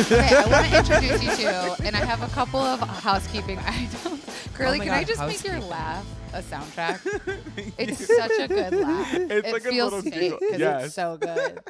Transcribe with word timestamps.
okay, 0.00 0.36
I 0.36 0.46
want 0.50 0.66
to 0.66 0.78
introduce 1.00 1.22
you 1.38 1.46
to, 1.46 1.76
and 1.84 1.96
I 1.96 2.04
have 2.04 2.22
a 2.22 2.28
couple 2.34 2.60
of 2.60 2.80
housekeeping 2.80 3.58
items. 3.66 4.24
Curly, 4.54 4.76
Oh 4.76 4.78
my 4.78 4.84
can 4.84 4.94
I 4.94 5.04
just 5.04 5.20
make 5.20 5.44
your 5.44 5.60
laugh 5.60 6.06
a 6.32 6.40
soundtrack? 6.42 7.00
It's 7.78 8.06
such 8.06 8.30
a 8.38 8.48
good 8.48 8.72
laugh. 8.74 9.14
It's 9.14 9.48
it 9.48 9.52
like 9.52 9.64
a 9.64 9.68
feels 9.68 9.92
little 9.92 10.10
fake 10.10 10.34
because 10.40 10.58
Yes. 10.60 10.84
it's 10.86 10.94
so 10.94 11.16
good. 11.18 11.60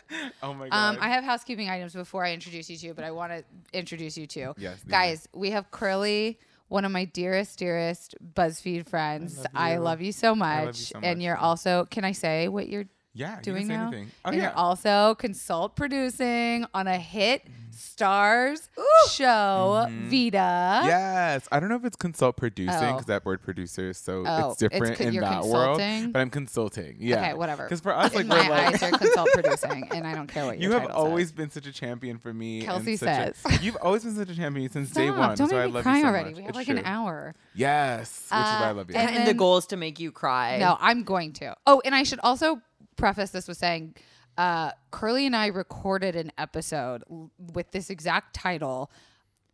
Oh 0.42 0.54
my 0.54 0.68
god. 0.68 0.76
Um, 0.94 0.98
I 1.00 1.08
have 1.08 1.24
housekeeping 1.24 1.68
items 1.68 1.94
before 1.94 2.24
I 2.24 2.32
introduce 2.32 2.70
you 2.70 2.76
to, 2.78 2.94
but 2.94 3.04
I 3.04 3.10
want 3.10 3.32
to 3.32 3.44
introduce 3.72 4.16
you 4.16 4.26
to. 4.28 4.54
Yes, 4.58 4.80
these 4.82 4.90
guys, 4.90 5.28
we 5.34 5.50
have 5.50 5.70
Curly, 5.70 6.38
one 6.68 6.84
of 6.84 6.92
my 6.92 7.04
dearest, 7.06 7.58
dearest 7.58 8.14
BuzzFeed 8.34 8.88
friends. 8.88 9.36
love 9.38 9.46
I 9.54 9.76
love 9.78 10.00
you 10.00 10.12
so 10.12 10.34
much. 10.34 10.64
love 10.66 10.66
you 10.76 10.84
so 10.84 10.98
And 11.02 11.22
you're 11.22 11.36
also. 11.36 11.86
Can 11.90 12.04
I 12.04 12.12
say 12.12 12.48
what 12.48 12.68
you're 12.68 12.86
yeah, 13.14 13.40
doing 13.42 13.62
you 13.62 13.68
now? 13.68 13.88
anything. 13.88 14.10
Oh 14.24 14.28
and 14.30 14.36
yeah. 14.36 14.42
you're 14.44 14.56
also 14.56 15.14
consult 15.16 15.74
producing 15.76 16.66
on 16.74 16.86
a 16.86 16.98
hit 16.98 17.42
Starz 17.76 18.68
show, 19.10 19.86
Vida. 20.08 20.80
Yes, 20.84 21.46
I 21.52 21.60
don't 21.60 21.68
know 21.68 21.76
if 21.76 21.84
it's 21.84 21.96
consult 21.96 22.36
producing 22.36 22.74
Oh. 22.74 22.92
because 22.92 23.06
that 23.06 23.24
word 23.24 23.42
producer 23.42 23.90
is 23.90 23.98
so 23.98 24.24
Oh, 24.26 24.50
it's 24.50 24.58
different 24.60 24.96
co- 24.98 25.04
in 25.04 25.12
you're 25.14 25.22
that 25.24 25.44
world. 25.44 25.78
consulting? 25.78 26.12
But 26.12 26.20
I'm 26.20 26.30
consulting. 26.30 26.96
Yeah. 26.98 27.20
Okay, 27.20 27.34
whatever. 27.34 27.64
Because 27.64 27.80
for 27.80 27.94
us, 27.94 28.14
like 28.14 28.24
In 28.24 28.30
we're 28.30 28.36
my 28.44 28.48
like 28.48 28.74
eyes, 28.74 28.80
you're 28.90 28.98
consult 28.98 29.28
producing, 29.32 29.88
and 29.92 30.06
I 30.06 30.14
don't 30.14 30.26
care 30.26 30.46
what 30.46 30.58
your 30.58 30.70
you 30.70 30.72
have 30.72 30.86
title 30.88 30.96
always 31.04 31.26
says. 31.28 31.32
been 31.32 31.50
such 31.50 31.66
a 31.66 31.72
champion 31.72 32.18
for 32.18 32.32
me. 32.32 32.58
and 32.60 32.66
Kelsey 32.66 32.96
such 32.96 33.08
a- 33.08 33.34
says. 33.34 33.62
you've 33.62 33.76
always 33.82 34.04
been 34.04 34.14
such 34.16 34.30
a 34.30 34.34
champion 34.34 34.70
since 34.70 34.90
Stop! 34.90 35.02
day 35.02 35.10
one. 35.10 35.36
Don't 35.36 35.48
so 35.48 35.54
make 35.56 35.64
I 35.64 35.66
me 35.66 35.72
love 35.72 35.82
cry 35.82 35.96
you 35.96 36.02
so 36.02 36.08
already. 36.08 36.30
much. 36.30 36.36
We 36.36 36.42
have 36.42 36.48
It's 36.50 36.56
like 36.56 36.66
true. 36.66 36.76
an 36.78 36.84
hour. 36.86 37.34
Yes, 37.54 38.10
which 38.22 38.24
is 38.24 38.30
why 38.30 38.62
I 38.66 38.70
Uh, 38.70 38.74
love 38.74 38.90
you. 38.90 38.96
and 38.96 39.08
And, 39.08 39.16
then- 39.18 39.26
the 39.26 39.34
goal 39.34 39.58
is 39.58 39.66
to 39.66 39.76
make 39.76 40.00
you 40.00 40.10
cry. 40.12 40.58
No, 40.58 40.76
I'm 40.80 41.02
going 41.04 41.32
to. 41.34 41.54
Oh, 41.66 41.82
and 41.84 41.94
I 41.94 42.02
should 42.02 42.20
also 42.22 42.60
preface 42.96 43.30
this 43.30 43.46
with 43.46 43.58
saying 43.58 43.94
uh, 44.38 44.70
Curly 44.90 45.26
and 45.26 45.34
I 45.36 45.46
recorded 45.46 46.16
an 46.16 46.32
episode 46.38 47.02
l- 47.10 47.30
with 47.54 47.70
this 47.72 47.90
exact 47.90 48.34
title 48.34 48.90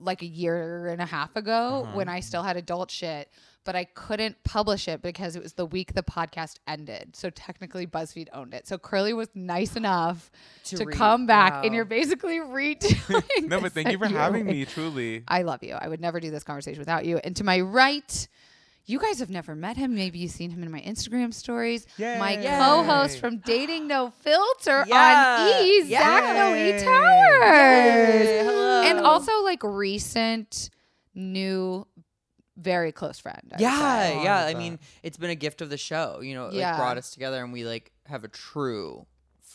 like 0.01 0.23
a 0.23 0.27
year 0.27 0.89
and 0.89 1.01
a 1.01 1.07
half 1.07 1.37
ago 1.37 1.83
Uh-huh. 1.85 1.97
when 1.97 2.09
I 2.09 2.19
still 2.21 2.43
had 2.43 2.57
adult 2.57 2.91
shit, 2.91 3.31
but 3.65 3.77
I 3.77 3.85
couldn't 3.85 4.43
publish 4.43 4.89
it 4.89 5.01
because 5.01 5.37
it 5.37 5.43
was 5.43 5.53
the 5.53 5.65
week 5.65 5.95
the 5.95 6.03
podcast 6.03 6.57
ended. 6.67 7.15
So 7.15 7.31
technically 7.31 7.87
BuzzFeed 7.87 8.27
owned 8.33 8.53
it. 8.53 8.67
So 8.67 8.79
Curly 8.79 9.13
was 9.13 9.29
nice 9.37 9.77
enough 9.77 10.33
to, 10.65 10.79
To 10.79 10.87
come 10.87 11.27
back 11.27 11.53
and 11.65 11.71
wow. 11.71 11.77
you're 11.77 11.85
basically 11.85 12.39
redoing 12.41 13.47
no, 13.47 13.61
but 13.61 13.63
this 13.63 13.73
thank 13.75 13.93
you 13.93 13.99
for 13.99 14.09
having 14.09 14.45
me. 14.45 14.65
Truly. 14.65 15.23
I 15.29 15.43
love 15.43 15.63
you. 15.63 15.75
I 15.75 15.87
would 15.87 16.01
never 16.01 16.19
do 16.19 16.33
this 16.33 16.43
conversation 16.43 16.81
without 16.81 17.05
you. 17.05 17.19
And 17.19 17.37
to 17.37 17.45
my 17.45 17.61
right, 17.61 18.27
you 18.85 18.99
guys 18.99 19.21
have 19.21 19.31
never 19.31 19.55
met 19.55 19.77
him. 19.77 19.95
Maybe 19.95 20.19
you've 20.19 20.33
seen 20.33 20.51
him 20.51 20.63
in 20.63 20.71
my 20.71 20.81
Instagram 20.81 21.33
stories. 21.33 21.87
My 21.99 22.33
Yay. 22.37 22.59
co-host 22.59 23.19
from 23.21 23.39
Dating 23.45 23.87
No 23.87 24.11
Filter 24.11 24.85
Yeah. 24.89 25.47
on 25.59 25.65
E, 25.65 25.83
Zach 25.89 26.25
Noe 26.35 26.79
Towers. 26.85 28.29
Hello. 28.47 28.83
And 28.83 28.99
also 29.01 29.43
like 29.45 29.63
recent, 29.63 30.71
new, 31.15 31.87
very 32.57 32.93
close 32.93 33.19
friend. 33.19 33.53
I 33.55 33.61
yeah, 33.61 33.79
say. 33.79 34.19
I 34.19 34.23
yeah. 34.25 34.45
I 34.47 34.55
mean, 34.55 34.79
it's 35.03 35.17
been 35.17 35.31
a 35.31 35.35
gift 35.37 35.63
of 35.63 35.71
the 35.71 35.79
show. 35.79 36.21
You 36.21 36.35
know, 36.35 36.47
it 36.49 36.55
Yeah. 36.55 36.71
like 36.73 36.79
brought 36.79 36.99
us 36.99 37.11
together, 37.11 37.43
and 37.43 37.53
we 37.53 37.65
like 37.65 37.93
have 38.07 38.25
a 38.25 38.29
true 38.29 39.07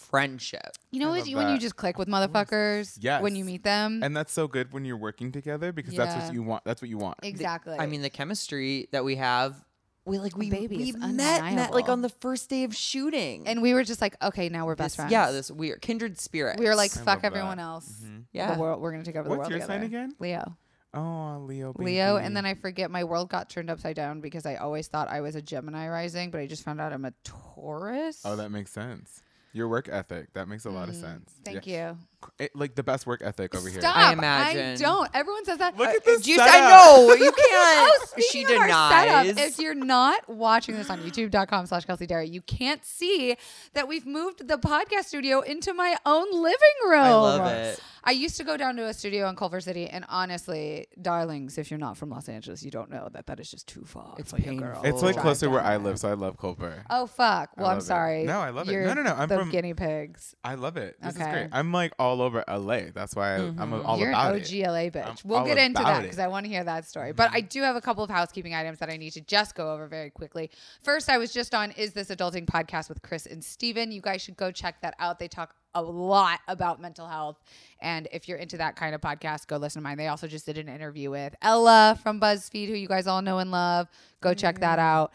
friendship. 0.10 0.78
You 0.92 1.00
know 1.00 1.08
I 1.08 1.12
what? 1.12 1.20
love 1.20 1.28
You, 1.28 1.38
when 1.38 1.50
you 1.50 1.58
just 1.60 1.76
click 1.76 1.98
with 1.98 2.08
motherfuckers 2.08 2.98
Yes. 3.00 3.22
when 3.22 3.36
you 3.36 3.44
meet 3.46 3.64
them. 3.64 4.02
And 4.04 4.16
that's 4.16 4.32
so 4.34 4.48
good 4.48 4.72
when 4.74 4.86
you're 4.86 4.98
working 4.98 5.32
together 5.32 5.72
because 5.72 5.96
that's 5.96 6.16
what 6.26 6.34
you 6.34 6.44
want. 6.44 6.64
That's 6.66 6.82
what 6.82 6.90
you 6.90 6.98
want. 6.98 7.18
exactly. 7.24 7.76
I 7.78 7.86
mean, 7.86 8.02
the 8.02 8.10
chemistry 8.10 8.88
that 8.92 9.04
we 9.04 9.16
have. 9.18 9.64
We 10.06 10.20
like 10.20 10.38
we 10.38 10.50
Baby, 10.50 10.78
we 10.78 10.84
it's 10.92 10.98
met, 10.98 11.44
met 11.54 11.74
like 11.74 11.90
on 11.90 12.02
the 12.02 12.08
first 12.08 12.50
day 12.50 12.64
of 12.64 12.74
shooting. 12.74 13.46
and 13.46 13.62
we 13.62 13.74
were 13.74 13.84
just 13.84 14.00
like, 14.00 14.16
okay, 14.24 14.48
now 14.48 14.66
we're 14.66 14.76
best 14.76 14.92
This- 14.94 14.96
friends. 14.96 15.12
Yeah, 15.12 15.32
this 15.32 15.52
we 15.52 15.72
are 15.72 15.76
kindred 15.76 16.18
spirit. 16.18 16.58
we 16.60 16.66
were 16.66 16.76
like, 16.76 16.92
I 16.96 17.00
fuck 17.00 17.08
love 17.08 17.22
that. 17.24 17.28
everyone 17.28 17.58
mm-hmm. 17.58 17.68
else. 17.68 18.04
Yeah. 18.32 18.54
the 18.54 18.60
world. 18.62 18.82
We're 18.82 18.92
gonna 18.92 19.04
take 19.04 19.18
over 19.18 19.28
the 19.28 19.36
What's 19.36 19.50
world. 19.50 19.60
your 19.60 19.68
sign 19.68 19.84
again? 19.84 20.14
Leo. 20.20 20.56
Oh, 20.94 21.44
Leo. 21.46 21.74
Leo, 21.78 22.16
and 22.16 22.36
then 22.38 22.46
I 22.46 22.54
forget 22.54 22.90
my 22.90 23.04
world 23.04 23.30
got 23.30 23.50
turned 23.50 23.70
upside 23.70 23.98
down 23.98 24.22
because 24.22 24.46
I 24.46 24.56
always 24.56 24.88
thought 24.88 25.10
I 25.10 25.20
was 25.20 25.36
a 25.36 25.42
Gemini 25.42 25.90
rising, 25.90 26.32
but 26.32 26.40
I 26.40 26.48
just 26.48 26.64
found 26.64 26.80
out 26.80 26.94
I'm 26.94 27.04
a 27.04 27.12
Taurus. 27.26 28.22
Oh, 28.24 28.38
that 28.38 28.50
makes 28.50 28.72
sense. 28.72 29.22
Your 29.58 29.68
work 29.68 29.90
ethic. 29.92 30.32
That 30.34 30.48
makes 30.48 30.66
a 30.66 30.70
lot 30.70 30.88
of 30.88 30.94
Mm, 30.94 31.02
sense. 31.02 31.34
Thank 31.44 31.66
Yeah. 31.66 31.90
you. 31.94 31.98
It, 32.40 32.56
like 32.56 32.74
the 32.76 32.84
best 32.84 33.06
work 33.06 33.22
ethic 33.24 33.54
over 33.56 33.70
here. 33.70 33.80
Stop. 33.80 33.96
I 33.96 34.14
imagine. 34.14 34.74
I 34.74 34.76
don't. 34.76 35.10
Everyone 35.14 35.46
says 35.46 35.60
that. 35.60 35.78
Look 35.78 35.88
Uh, 35.88 35.92
at 35.98 36.04
this 36.06 36.28
you 36.28 36.38
setup. 36.38 36.54
I 36.56 36.70
know 36.70 37.14
you 37.14 37.32
can't. 37.32 37.38
Oh, 37.44 38.06
she 38.18 38.24
speaking 38.24 38.56
of 38.56 38.62
our 38.64 38.68
setup, 38.92 39.26
denies. 39.28 39.38
if 39.38 39.60
you're 39.60 39.76
not 39.76 40.28
watching 40.28 40.76
this 40.76 40.90
on 40.90 41.00
youtube.com 41.02 41.68
slash 41.68 41.86
Kelsey 41.86 42.08
Darragh, 42.08 42.30
you 42.34 42.42
can't 42.42 42.84
see 42.84 43.38
that 43.74 43.88
we've 43.88 44.06
moved 44.08 44.48
the 44.48 44.58
podcast 44.58 45.06
studio 45.06 45.42
into 45.42 45.74
my 45.74 45.96
own 46.08 46.26
living 46.32 46.58
room. 46.90 47.00
I 47.02 47.14
love 47.14 47.52
it. 47.52 47.80
I 48.04 48.12
used 48.12 48.38
to 48.38 48.46
go 48.46 48.56
down 48.56 48.78
to 48.78 48.86
a 48.86 48.94
studio 48.94 49.28
in 49.28 49.36
Culver 49.36 49.60
City, 49.60 49.88
and 49.88 50.06
honestly, 50.08 50.88
darlings, 51.02 51.58
if 51.58 51.70
you're 51.70 51.78
not 51.80 51.98
from 51.98 52.10
Los 52.10 52.30
Angeles, 52.30 52.64
you 52.64 52.72
don't 52.72 52.90
know 52.90 53.10
that 53.12 53.28
that 53.28 53.38
is 53.42 53.52
just 53.52 53.68
too 53.68 53.84
far. 53.84 54.16
It's 54.18 54.32
for 54.32 54.40
your 54.40 54.56
girl. 54.56 54.82
It's 54.86 55.02
like 55.02 55.16
Drive 55.16 55.24
closer 55.24 55.50
where 55.50 55.60
I 55.62 55.76
live, 55.76 56.00
so 56.00 56.10
I 56.10 56.14
love 56.14 56.38
Culver. 56.38 56.86
Oh 56.90 57.06
fuck! 57.08 57.50
Well, 57.58 57.66
I'm 57.66 57.74
love 57.74 57.84
it. 57.84 57.86
sorry. 57.86 58.24
No, 58.24 58.40
I 58.40 58.52
love 58.52 58.70
it. 58.70 58.72
You're 58.72 58.86
No, 58.86 58.94
no, 58.94 59.04
no, 59.04 59.14
I'm 59.14 59.28
the 59.28 59.40
from- 59.40 59.50
guinea 59.52 59.74
pigs. 59.74 60.36
I 60.42 60.56
love 60.56 60.78
it. 60.78 60.96
This 61.02 61.16
Okay. 61.16 61.26
is 61.26 61.32
great. 61.34 61.50
I'm 61.52 61.74
like 61.74 61.92
all 62.00 62.07
over 62.22 62.44
LA. 62.48 62.82
That's 62.94 63.16
why 63.16 63.36
I, 63.36 63.38
I'm 63.40 63.74
all 63.74 63.98
You're 64.00 64.10
about 64.10 64.36
an 64.36 64.42
it. 64.42 64.46
OGLA 64.46 64.92
bitch. 64.92 65.08
I'm 65.08 65.16
we'll 65.24 65.46
get 65.46 65.58
into 65.58 65.82
that 65.82 66.02
because 66.04 66.20
I 66.20 66.28
want 66.28 66.46
to 66.46 66.52
hear 66.52 66.64
that 66.64 66.88
story. 66.88 67.12
But 67.12 67.32
I 67.32 67.42
do 67.42 67.62
have 67.62 67.76
a 67.76 67.82
couple 67.82 68.04
of 68.04 68.10
housekeeping 68.10 68.54
items 68.54 68.80
that 68.80 68.90
I 68.90 68.98
need 68.98 69.12
to 69.12 69.22
just 69.22 69.56
go 69.56 69.74
over 69.74 69.88
very 69.88 70.10
quickly. 70.10 70.50
First, 70.84 71.10
I 71.10 71.18
was 71.18 71.34
just 71.34 71.54
on 71.54 71.72
Is 71.72 71.94
This 71.94 72.10
Adulting 72.10 72.46
podcast 72.46 72.90
with 72.90 73.02
Chris 73.02 73.26
and 73.26 73.44
Steven. 73.44 73.92
You 73.92 74.02
guys 74.02 74.22
should 74.22 74.38
go 74.38 74.52
check 74.52 74.82
that 74.82 74.96
out. 75.00 75.20
They 75.20 75.28
talk 75.28 75.56
a 75.76 75.82
lot 75.82 76.40
about 76.48 76.82
mental 76.82 77.08
health. 77.08 77.40
And 77.82 78.08
if 78.12 78.28
you're 78.28 78.40
into 78.40 78.58
that 78.58 78.76
kind 78.76 78.96
of 78.96 79.02
podcast, 79.02 79.48
go 79.48 79.58
listen 79.58 79.82
to 79.82 79.84
mine. 79.84 79.98
They 79.98 80.08
also 80.08 80.28
just 80.28 80.46
did 80.46 80.58
an 80.58 80.68
interview 80.70 81.12
with 81.12 81.36
Ella 81.42 82.00
from 82.02 82.20
BuzzFeed, 82.20 82.68
who 82.68 82.74
you 82.74 82.88
guys 82.88 83.06
all 83.06 83.22
know 83.22 83.38
and 83.40 83.52
love. 83.52 83.88
Go 84.22 84.34
check 84.34 84.60
that 84.60 84.80
out. 84.80 85.14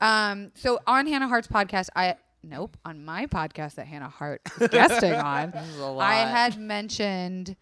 Um, 0.00 0.52
so 0.54 0.80
on 0.86 1.06
Hannah 1.06 1.28
Hart's 1.28 1.48
podcast, 1.48 1.88
I 1.96 2.16
nope, 2.42 2.76
on 2.84 3.04
my 3.04 3.26
podcast 3.26 3.74
that 3.76 3.86
Hannah 3.86 4.08
Hart 4.08 4.42
is 4.60 4.68
guesting 4.68 5.14
on, 5.24 5.52
I 6.00 6.16
had 6.16 6.58
mentioned 6.58 7.56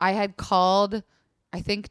I 0.00 0.12
had 0.12 0.36
called 0.36 1.02
I 1.52 1.60
think 1.60 1.90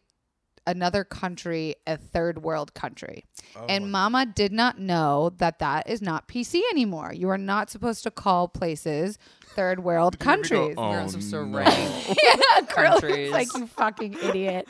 another 0.68 1.04
country 1.04 1.76
a 1.88 1.98
third 1.98 2.44
world 2.44 2.74
country. 2.74 3.26
Oh 3.56 3.66
and 3.68 3.92
mama 3.92 4.26
did 4.26 4.52
not 4.52 4.80
know 4.80 5.32
that 5.38 5.60
that 5.60 5.90
is 5.90 6.02
not 6.02 6.28
PC 6.28 6.62
anymore. 6.72 7.12
You 7.14 7.30
are 7.30 7.38
not 7.38 7.70
supposed 7.70 8.04
to 8.04 8.12
call 8.12 8.48
places 8.48 9.18
third 9.56 9.84
world 9.84 10.18
Did 10.18 10.26
you 10.26 10.32
hear 10.32 10.38
me 10.38 10.42
countries. 10.50 10.76
go, 10.76 10.82
We're 10.82 10.88
"Oh, 10.88 10.92
on 10.92 11.06
of 11.16 11.24
no." 11.24 11.62
yeah, 12.24 12.66
Curly's 12.68 12.92
countries. 13.02 13.32
like 13.32 13.48
you 13.56 13.68
fucking 13.68 14.14
idiot. 14.24 14.68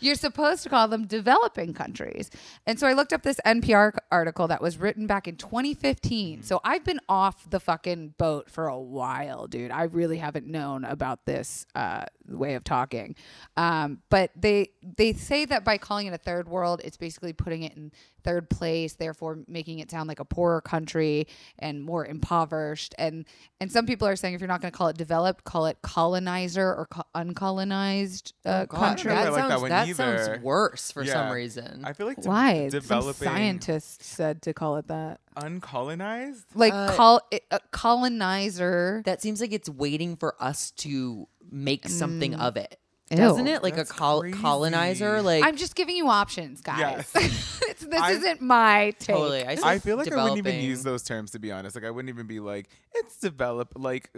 You're 0.00 0.14
supposed 0.14 0.62
to 0.62 0.68
call 0.68 0.88
them 0.88 1.06
developing 1.06 1.74
countries. 1.74 2.30
And 2.66 2.78
so 2.78 2.86
I 2.86 2.92
looked 2.94 3.12
up 3.12 3.22
this 3.22 3.38
NPR 3.44 3.92
article 4.10 4.48
that 4.48 4.62
was 4.62 4.78
written 4.78 5.06
back 5.06 5.28
in 5.28 5.36
2015. 5.36 6.42
So 6.42 6.60
I've 6.64 6.84
been 6.84 7.00
off 7.08 7.48
the 7.50 7.60
fucking 7.60 8.14
boat 8.18 8.50
for 8.50 8.66
a 8.66 8.78
while, 8.78 9.46
dude. 9.46 9.70
I 9.70 9.84
really 9.84 10.18
haven't 10.18 10.46
known 10.46 10.84
about 10.84 11.26
this 11.26 11.66
uh, 11.74 12.04
way 12.30 12.54
of 12.54 12.64
talking. 12.64 13.14
Um, 13.56 13.98
but 14.08 14.30
they 14.36 14.70
they 14.82 15.12
say 15.12 15.44
that 15.46 15.64
by 15.64 15.78
calling 15.78 16.06
it 16.06 16.14
a 16.14 16.18
third 16.18 16.48
world, 16.48 16.80
it's 16.84 16.96
basically 16.96 17.32
putting 17.32 17.62
it 17.62 17.76
in 17.76 17.92
third 18.22 18.50
place, 18.50 18.92
therefore 18.94 19.38
making 19.48 19.78
it 19.78 19.90
sound 19.90 20.06
like 20.06 20.20
a 20.20 20.24
poorer 20.26 20.60
country 20.60 21.26
and 21.58 21.82
more 21.82 22.04
impoverished. 22.04 22.94
And 22.98 23.24
and 23.60 23.72
some 23.72 23.86
people 23.86 24.06
are 24.06 24.16
saying 24.16 24.34
if 24.34 24.40
you're 24.40 24.48
not 24.48 24.60
going 24.60 24.70
to 24.72 24.76
call 24.76 24.88
it 24.88 24.96
developed, 24.98 25.44
call 25.44 25.66
it 25.66 25.78
colonizer 25.82 26.66
or 26.68 26.86
co- 26.90 27.02
uncolonized 27.14 28.32
uh, 28.44 28.66
God, 28.66 28.78
country. 28.78 29.12
I 29.12 29.24
That 29.24 29.32
like 29.32 29.42
that 29.42 29.48
sounds 29.48 29.60
one 29.62 29.70
that 29.70 29.96
sounds 29.96 30.42
worse 30.42 30.92
for 30.92 31.04
some 31.04 31.30
reason. 31.32 31.82
I 31.84 31.92
feel 31.94 32.06
like 32.06 32.20
de- 32.20 32.28
Why? 32.28 32.68
Some 32.68 32.80
developing 32.80 33.26
scientist 33.28 34.02
said 34.02 34.42
to 34.42 34.52
call 34.52 34.76
it 34.76 34.88
that. 34.88 35.20
uncolonized. 35.36 36.44
Like 36.54 36.72
Uh, 36.74 36.94
call 36.94 37.20
it 37.30 37.44
a 37.50 37.60
colonizer. 37.70 39.02
that 39.06 39.22
seems 39.22 39.40
like 39.40 39.52
it's 39.52 39.68
waiting 39.68 40.16
for 40.16 40.34
us 40.42 40.70
to 40.72 41.28
make 41.50 41.88
something 41.88 42.32
mm. 42.32 42.40
of 42.40 42.56
it. 42.56 42.78
Ew. 43.10 43.16
Doesn't 43.16 43.48
it? 43.48 43.62
Like 43.62 43.74
That's 43.76 43.90
a 43.90 43.94
col- 43.94 44.20
crazy. 44.20 44.38
colonizer? 44.38 45.20
Like 45.22 45.44
I'm 45.44 45.56
just 45.56 45.74
giving 45.74 45.96
you 45.96 46.08
options, 46.08 46.60
guys. 46.60 47.10
Yes. 47.14 47.46
It's- 47.70 47.86
this 47.88 48.00
I- 48.00 48.12
isn't 48.12 48.40
my 48.40 48.92
take. 48.98 49.14
totally. 49.16 49.44
I, 49.44 49.56
I 49.62 49.78
feel 49.78 49.96
like 49.96 50.10
I 50.10 50.16
wouldn't 50.16 50.38
even 50.38 50.44
developing- 50.52 50.64
use 50.64 50.82
those 50.82 51.02
terms 51.04 51.30
to 51.32 51.38
be 51.38 51.52
honest. 51.52 51.76
Like 51.76 51.84
I 51.84 51.90
wouldn't 51.90 52.08
even 52.08 52.26
be 52.26 52.40
like 52.40 52.68
it's 52.94 53.18
develop. 53.18 53.72
Like 53.76 54.10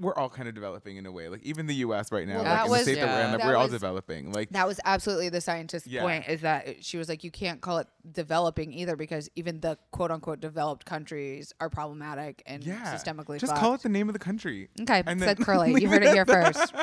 we're 0.00 0.14
all 0.14 0.28
kind 0.28 0.48
of 0.48 0.54
developing 0.54 0.96
in 0.96 1.06
a 1.06 1.12
way. 1.12 1.28
Like 1.28 1.42
even 1.44 1.66
the 1.66 1.74
U.S. 1.76 2.10
right 2.10 2.26
now, 2.26 2.42
Well, 2.42 2.44
like 2.44 2.64
in 2.64 2.70
was- 2.70 2.84
the 2.86 2.92
state 2.92 3.00
that 3.00 3.06
we're 3.08 3.24
in, 3.24 3.30
like, 3.32 3.40
that 3.40 3.46
we're 3.46 3.56
all 3.56 3.62
was- 3.64 3.72
developing. 3.72 4.32
Like 4.32 4.50
That 4.50 4.66
was 4.66 4.80
absolutely 4.84 5.28
the 5.28 5.40
scientist's 5.40 5.86
Yeah. 5.88 6.02
point 6.02 6.28
is 6.28 6.40
that 6.40 6.84
she 6.84 6.96
was 6.96 7.08
like, 7.08 7.22
you 7.24 7.30
can't 7.30 7.60
call 7.60 7.78
it 7.78 7.86
developing 8.10 8.72
either 8.72 8.96
because 8.96 9.28
even 9.36 9.60
the 9.60 9.78
quote 9.92 10.10
unquote 10.10 10.40
developed 10.40 10.84
countries 10.84 11.52
are 11.60 11.70
problematic 11.70 12.42
and 12.46 12.64
yeah, 12.64 12.94
systemically 12.94 13.38
just 13.38 13.52
fucked. 13.52 13.60
call 13.62 13.74
it 13.74 13.82
the 13.82 13.88
name 13.88 14.08
of 14.08 14.12
the 14.12 14.18
country. 14.18 14.68
Okay, 14.80 15.02
And 15.06 15.20
said 15.20 15.38
then 15.38 15.44
Curly. 15.44 15.80
You 15.80 15.88
heard 15.90 16.02
it 16.02 16.08
it 16.08 16.14
here 16.14 16.26
first. 16.26 16.74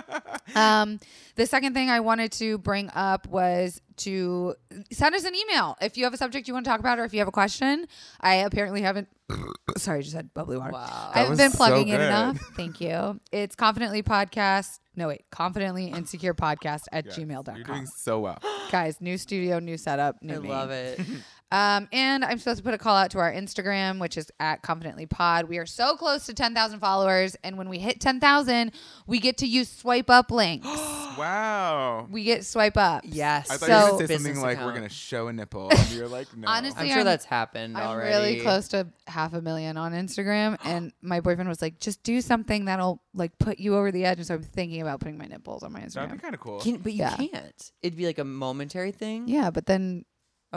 Um, 0.56 1.00
the 1.36 1.45
second 1.48 1.74
thing 1.74 1.90
I 1.90 2.00
wanted 2.00 2.32
to 2.34 2.58
bring 2.58 2.90
up 2.94 3.28
was 3.28 3.82
to 3.98 4.56
send 4.92 5.16
us 5.16 5.24
an 5.24 5.34
email 5.36 5.78
if 5.82 5.98
you 5.98 6.04
have 6.04 6.14
a 6.14 6.18
subject 6.18 6.48
you 6.48 6.54
want 6.54 6.66
to 6.66 6.70
talk 6.70 6.80
about 6.80 7.00
or 7.00 7.06
if 7.06 7.14
you 7.14 7.20
have 7.20 7.28
a 7.28 7.32
question. 7.32 7.88
I 8.22 8.36
apparently 8.36 8.82
haven't. 8.82 9.08
Sorry, 9.78 10.00
I 10.00 10.02
just 10.02 10.16
had 10.16 10.34
bubbly 10.34 10.58
water. 10.58 10.72
Wow. 10.74 11.12
I 11.14 11.20
haven't 11.20 11.30
was 11.32 11.40
been 11.40 11.52
so 11.52 11.58
plugging 11.58 11.88
in 11.90 11.98
good. 11.98 12.06
enough. 12.08 12.38
Thank 12.56 12.82
you. 12.82 13.20
It's 13.32 13.56
confidently 13.56 14.04
podcast. 14.04 14.80
no 14.96 15.08
wait, 15.08 15.26
confidently 15.32 15.88
insecure 15.88 16.34
podcast 16.34 16.84
at 16.92 17.06
Yes, 17.06 17.18
gmail.com. 17.18 17.56
You're 17.56 17.66
doing 17.66 17.86
so 17.88 18.20
well. 18.20 18.40
Guys, 18.72 19.00
new 19.02 19.18
studio, 19.18 19.60
new 19.60 19.78
setup, 19.78 20.22
new 20.22 20.36
I 20.36 20.40
me. 20.40 20.50
love 20.50 20.72
it. 20.72 21.00
Um, 21.52 21.88
and 21.94 22.26
I'm 22.26 22.38
supposed 22.40 22.58
to 22.58 22.64
put 22.64 22.74
a 22.74 22.78
call 22.78 22.96
out 22.98 23.12
to 23.12 23.20
our 23.20 23.32
Instagram, 23.32 24.00
which 24.00 24.18
is 24.18 24.32
at 24.40 24.62
confidently 24.62 25.06
pod. 25.06 25.46
We 25.48 25.58
are 25.58 25.66
so 25.66 25.96
close 25.96 26.26
to 26.26 26.34
10,000 26.34 26.80
followers. 26.80 27.36
And 27.44 27.58
when 27.58 27.70
we 27.70 27.80
hit 27.80 28.02
10,000, 28.02 28.72
we 29.08 29.20
get 29.20 29.38
to 29.38 29.46
use 29.48 29.70
swipe 29.70 30.10
up 30.10 30.32
links. 30.32 30.68
wow. 31.18 32.08
we 32.10 32.24
get 32.24 32.46
swipe 32.46 32.78
up. 32.78 33.04
Yes. 33.06 33.50
I 33.50 33.58
thought 33.58 33.68
so, 33.68 33.74
you 33.74 33.84
were 33.84 33.90
going 33.92 34.00
to 34.00 34.08
say 34.08 34.14
something 34.16 34.42
like 34.42 34.54
account. 34.58 34.66
we're 34.66 34.78
going 34.78 34.90
to 34.90 34.94
show 34.94 35.28
a 35.28 35.34
nipple, 35.34 35.70
and 35.78 35.92
you're 35.92 36.08
like, 36.08 36.36
no. 36.36 36.48
Honestly, 36.48 36.82
I'm 36.84 36.88
sure 36.88 36.98
I'm- 36.98 37.06
that's 37.06 37.26
happened 37.26 37.78
I'm 37.78 37.88
already. 37.88 38.10
really 38.10 38.42
close 38.42 38.68
to 38.70 38.88
half 39.08 39.34
a 39.34 39.42
million 39.42 39.78
on 39.78 39.94
Instagram, 39.94 40.58
and 40.66 40.92
my 41.02 41.22
boyfriend 41.22 41.48
was 41.48 41.62
like, 41.62 41.80
"Just 41.80 42.04
do 42.04 42.22
something 42.22 42.66
that'll 42.66 43.02
like 43.14 43.38
put 43.38 43.60
you 43.60 43.76
over 43.76 43.92
the 43.92 44.06
edge." 44.06 44.18
And 44.18 44.28
so 44.28 44.36
I'm 44.36 44.44
thinking 44.44 44.82
about 44.82 45.00
putting 45.00 45.18
my 45.18 45.26
nipples 45.26 45.64
on 45.64 45.72
my 45.72 45.80
Instagram. 45.82 45.94
That'd 45.94 46.12
be 46.14 46.18
kind 46.20 46.34
of 46.36 46.42
cool. 46.42 46.60
Can, 46.60 46.78
but 46.78 46.92
you 46.94 47.00
Yeah. 47.00 47.16
can't. 47.16 47.72
It'd 47.82 47.98
be 47.98 48.06
like 48.06 48.20
a 48.20 48.26
momentary 48.26 48.92
thing. 48.92 49.28
Yeah, 49.28 49.52
but 49.52 49.66
then 49.68 50.06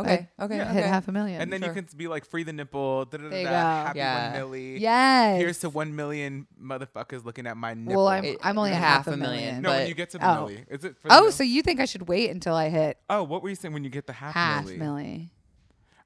Okay. 0.00 0.28
Okay. 0.40 0.56
Yeah. 0.56 0.72
hit 0.72 0.80
okay. 0.80 0.88
half 0.88 1.08
a 1.08 1.12
million. 1.12 1.40
and 1.40 1.52
then 1.52 1.60
Sure. 1.60 1.68
you 1.68 1.74
can 1.82 1.88
be 1.96 2.08
like, 2.08 2.24
free 2.24 2.42
the 2.44 2.52
nipple. 2.52 3.04
Da, 3.04 3.16
da, 3.18 3.24
da, 3.24 3.30
There 3.30 3.38
you 3.40 3.44
go. 3.46 3.50
Happy 3.52 3.98
Yeah. 3.98 4.42
one 4.42 4.50
milli. 4.52 4.80
yes. 4.80 5.40
Here's 5.40 5.58
to 5.60 5.68
one 5.70 5.94
million 5.96 6.46
motherfuckers 6.62 7.24
looking 7.24 7.46
at 7.46 7.56
my 7.56 7.74
nipple. 7.74 7.96
well, 8.04 8.08
I'm 8.08 8.24
It- 8.24 8.38
I'm 8.42 8.58
only 8.58 8.70
at 8.72 8.76
half 8.76 9.04
half 9.04 9.08
a 9.08 9.12
a 9.12 9.16
million, 9.16 9.44
million. 9.44 9.62
no, 9.62 9.70
when 9.70 9.88
you 9.88 9.94
get 9.94 10.10
to 10.10 10.18
the 10.18 10.24
Oh. 10.28 10.46
milli. 10.46 10.64
Is 10.68 10.84
it 10.84 10.96
for 11.00 11.08
the 11.08 11.14
Oh, 11.14 11.22
mil- 11.22 11.32
so 11.32 11.42
you 11.44 11.62
think 11.62 11.80
I 11.80 11.84
should 11.84 12.08
wait 12.08 12.30
until 12.30 12.54
I 12.54 12.68
hit 12.68 12.98
Oh, 13.10 13.22
what 13.24 13.42
were 13.42 13.48
you 13.48 13.54
saying 13.54 13.72
when 13.74 13.84
you 13.84 13.90
get 13.90 14.06
the 14.06 14.12
half, 14.12 14.34
half 14.34 14.64
milli? 14.66 14.78
milli? 14.78 15.28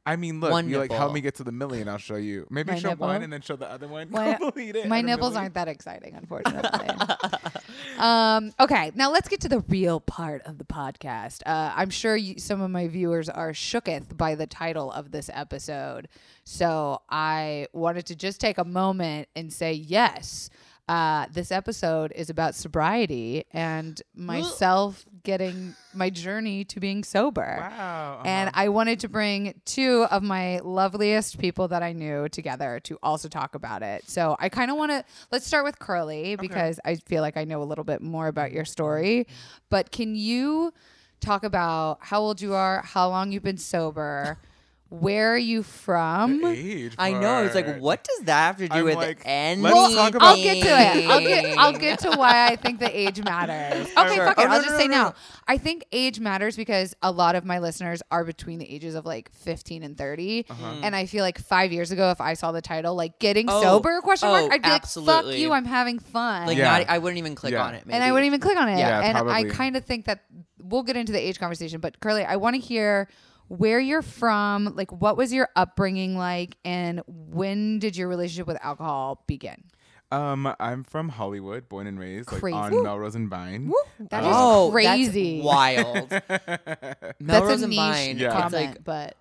I 0.04 0.16
mean, 0.16 0.40
look, 0.40 0.50
One 0.50 0.68
you 0.68 0.78
like 0.78 0.90
help 0.90 1.12
me 1.12 1.20
get 1.20 1.36
to 1.36 1.44
the 1.44 1.52
million. 1.52 1.88
I'll 1.88 1.96
show 1.96 2.16
you. 2.16 2.44
Maybe 2.50 2.72
My 2.72 2.78
show 2.78 2.88
nipple? 2.88 3.06
one 3.06 3.22
and 3.22 3.32
then 3.32 3.40
show 3.40 3.54
the 3.54 3.70
other 3.70 3.86
one. 3.86 4.10
My- 4.10 4.36
My 4.88 5.00
nipples 5.00 5.36
aren't 5.36 5.54
that 5.54 5.68
exciting, 5.68 6.14
unfortunately. 6.16 6.88
um, 7.98 8.52
okay, 8.58 8.90
now 8.94 9.10
let's 9.12 9.28
get 9.28 9.40
to 9.42 9.48
the 9.48 9.60
real 9.68 10.00
part 10.00 10.42
of 10.42 10.58
the 10.58 10.64
podcast. 10.64 11.42
Uh, 11.46 11.72
I'm 11.76 11.90
sure 11.90 12.16
you, 12.16 12.38
some 12.38 12.60
of 12.60 12.70
my 12.70 12.88
viewers 12.88 13.28
are 13.28 13.52
shooketh 13.52 14.16
by 14.16 14.34
the 14.34 14.46
title 14.46 14.90
of 14.90 15.10
this 15.12 15.30
episode. 15.32 16.08
So 16.44 17.00
I 17.08 17.68
wanted 17.72 18.06
to 18.06 18.16
just 18.16 18.40
take 18.40 18.58
a 18.58 18.64
moment 18.64 19.28
and 19.36 19.52
say, 19.52 19.72
yes, 19.72 20.50
uh, 20.88 21.26
this 21.32 21.52
episode 21.52 22.12
is 22.14 22.28
about 22.28 22.54
sobriety 22.54 23.44
and 23.52 24.02
myself 24.14 25.04
getting 25.22 25.74
my 25.94 26.10
journey 26.10 26.64
to 26.64 26.80
being 26.80 27.04
sober. 27.04 27.56
Wow. 27.60 28.14
uh-huh. 28.18 28.22
And 28.24 28.50
I 28.54 28.68
wanted 28.68 29.00
to 29.00 29.08
bring 29.08 29.60
two 29.64 30.06
of 30.10 30.22
my 30.22 30.58
loveliest 30.58 31.38
people 31.38 31.68
that 31.68 31.82
I 31.82 31.92
knew 31.92 32.28
together 32.28 32.80
to 32.84 32.98
also 33.02 33.28
talk 33.28 33.54
about 33.54 33.82
it. 33.82 34.08
So 34.08 34.36
I 34.40 34.48
kind 34.48 34.70
of 34.70 34.76
want 34.76 34.90
to 34.90 35.04
let's 35.30 35.46
start 35.46 35.64
with 35.64 35.78
Curly 35.78 36.36
because 36.36 36.80
I 36.84 36.96
feel 36.96 37.22
like 37.22 37.36
I 37.36 37.44
know 37.44 37.62
a 37.62 37.64
little 37.64 37.84
bit 37.84 38.02
more 38.02 38.26
about 38.26 38.52
your 38.52 38.64
story. 38.64 39.26
But 39.70 39.92
can 39.92 40.16
you 40.16 40.72
talk 41.20 41.44
about 41.44 41.98
how 42.00 42.20
old 42.20 42.40
you 42.40 42.54
are, 42.54 42.82
how 42.84 43.08
long 43.08 43.30
you've 43.30 43.44
been 43.44 43.56
sober, 43.56 44.38
where 44.92 45.32
are 45.32 45.38
you 45.38 45.62
from? 45.62 46.44
age. 46.44 46.94
I 46.98 47.12
know. 47.12 47.28
I 47.32 47.42
was 47.42 47.54
like, 47.54 47.64
part. 47.64 47.80
what 47.80 48.04
does 48.04 48.26
that 48.26 48.46
have 48.46 48.56
to 48.58 48.68
do 48.68 48.74
I'm 48.74 48.84
with 48.84 48.96
like, 48.96 49.22
anything? 49.24 49.62
let's 49.62 49.94
talk 49.94 50.14
about- 50.14 50.22
I'll 50.22 50.36
get 50.36 50.62
to 50.62 50.68
it. 50.68 51.08
I'll 51.08 51.20
get 51.20 51.58
I'll 51.58 51.72
get 51.72 51.98
to 52.00 52.10
why 52.10 52.46
I 52.48 52.56
think 52.56 52.78
the 52.78 52.94
age 52.94 53.22
matters. 53.24 53.88
Okay, 54.02 54.16
Sure. 54.16 54.26
fuck 54.26 54.38
it. 54.38 54.42
Oh, 54.42 54.44
no, 54.48 54.50
I'll 54.52 54.58
no, 54.58 54.62
just 54.64 54.74
no, 54.74 54.78
say 54.78 54.88
no, 54.88 54.94
now. 55.04 55.14
I 55.48 55.56
think 55.56 55.84
age 55.92 56.20
matters 56.20 56.56
because 56.56 56.94
a 57.02 57.10
lot 57.10 57.36
of 57.36 57.44
my 57.44 57.58
listeners 57.58 58.02
are 58.10 58.24
between 58.24 58.58
the 58.58 58.70
ages 58.70 58.94
of 58.94 59.06
like 59.06 59.30
15 59.32 59.82
and 59.82 59.96
30. 59.96 60.46
Uh-huh. 60.50 60.74
And 60.82 60.94
I 60.94 61.06
feel 61.06 61.22
like 61.24 61.38
5 61.38 61.72
years 61.72 61.90
ago 61.90 62.10
if 62.10 62.20
I 62.20 62.34
saw 62.34 62.52
the 62.52 62.60
title 62.62 62.94
like 62.94 63.18
getting 63.18 63.46
Oh, 63.48 63.62
sober 63.62 64.00
question 64.02 64.28
mark, 64.28 64.42
oh, 64.44 64.48
I'd 64.52 64.62
be 64.62 64.68
like 64.68 64.82
absolutely. 64.82 65.32
fuck 65.32 65.40
you, 65.40 65.52
I'm 65.52 65.64
having 65.64 65.98
fun. 66.00 66.46
Like, 66.46 66.58
Yeah. 66.58 66.78
not, 66.78 66.88
I 66.90 66.98
wouldn't 66.98 67.18
even 67.18 67.34
click 67.34 67.52
Yeah. 67.52 67.64
on 67.64 67.74
it. 67.74 67.84
and 67.88 68.04
I 68.04 68.12
wouldn't 68.12 68.26
even 68.26 68.40
click 68.40 68.58
on 68.58 68.68
it. 68.68 68.78
Yeah, 68.78 69.00
and 69.00 69.16
I 69.16 69.22
probably. 69.22 69.50
kind 69.50 69.76
of 69.76 69.84
think 69.84 70.04
that 70.04 70.24
we'll 70.58 70.82
get 70.82 70.96
into 70.96 71.12
the 71.12 71.18
age 71.20 71.38
conversation, 71.38 71.80
but 71.80 71.98
Curly, 72.00 72.24
I 72.24 72.36
want 72.36 72.56
to 72.56 72.60
hear 72.60 73.08
where 73.56 73.78
you're 73.80 74.02
from, 74.02 74.74
like 74.76 74.90
what 74.92 75.16
was 75.16 75.32
your 75.32 75.48
upbringing 75.56 76.16
like 76.16 76.56
and 76.64 77.02
when 77.06 77.78
did 77.78 77.96
your 77.96 78.08
relationship 78.08 78.46
with 78.46 78.58
alcohol 78.64 79.22
begin? 79.26 79.64
Um, 80.10 80.54
I'm 80.60 80.84
from 80.84 81.08
Hollywood, 81.08 81.70
born 81.70 81.86
and 81.86 81.98
raised, 81.98 82.30
like 82.30 82.40
Crazy. 82.40 82.54
on 82.56 82.72
Woo. 82.72 82.82
Melrose 82.82 83.14
and 83.14 83.30
Vine. 83.30 83.72
That 84.10 84.24
is 84.24 84.30
Oh, 84.30 84.68
crazy. 84.70 85.36
That's 85.42 85.46
wild. 85.46 86.08
That's 86.10 87.14
Melrose 87.18 87.60
a 87.62 87.64
and 87.64 87.70
niche 87.70 87.78
Vine. 87.78 88.18
Yeah. 88.18 88.28
comment, 88.32 88.44
It's 88.44 88.54
like 88.54 88.84
but 88.84 89.16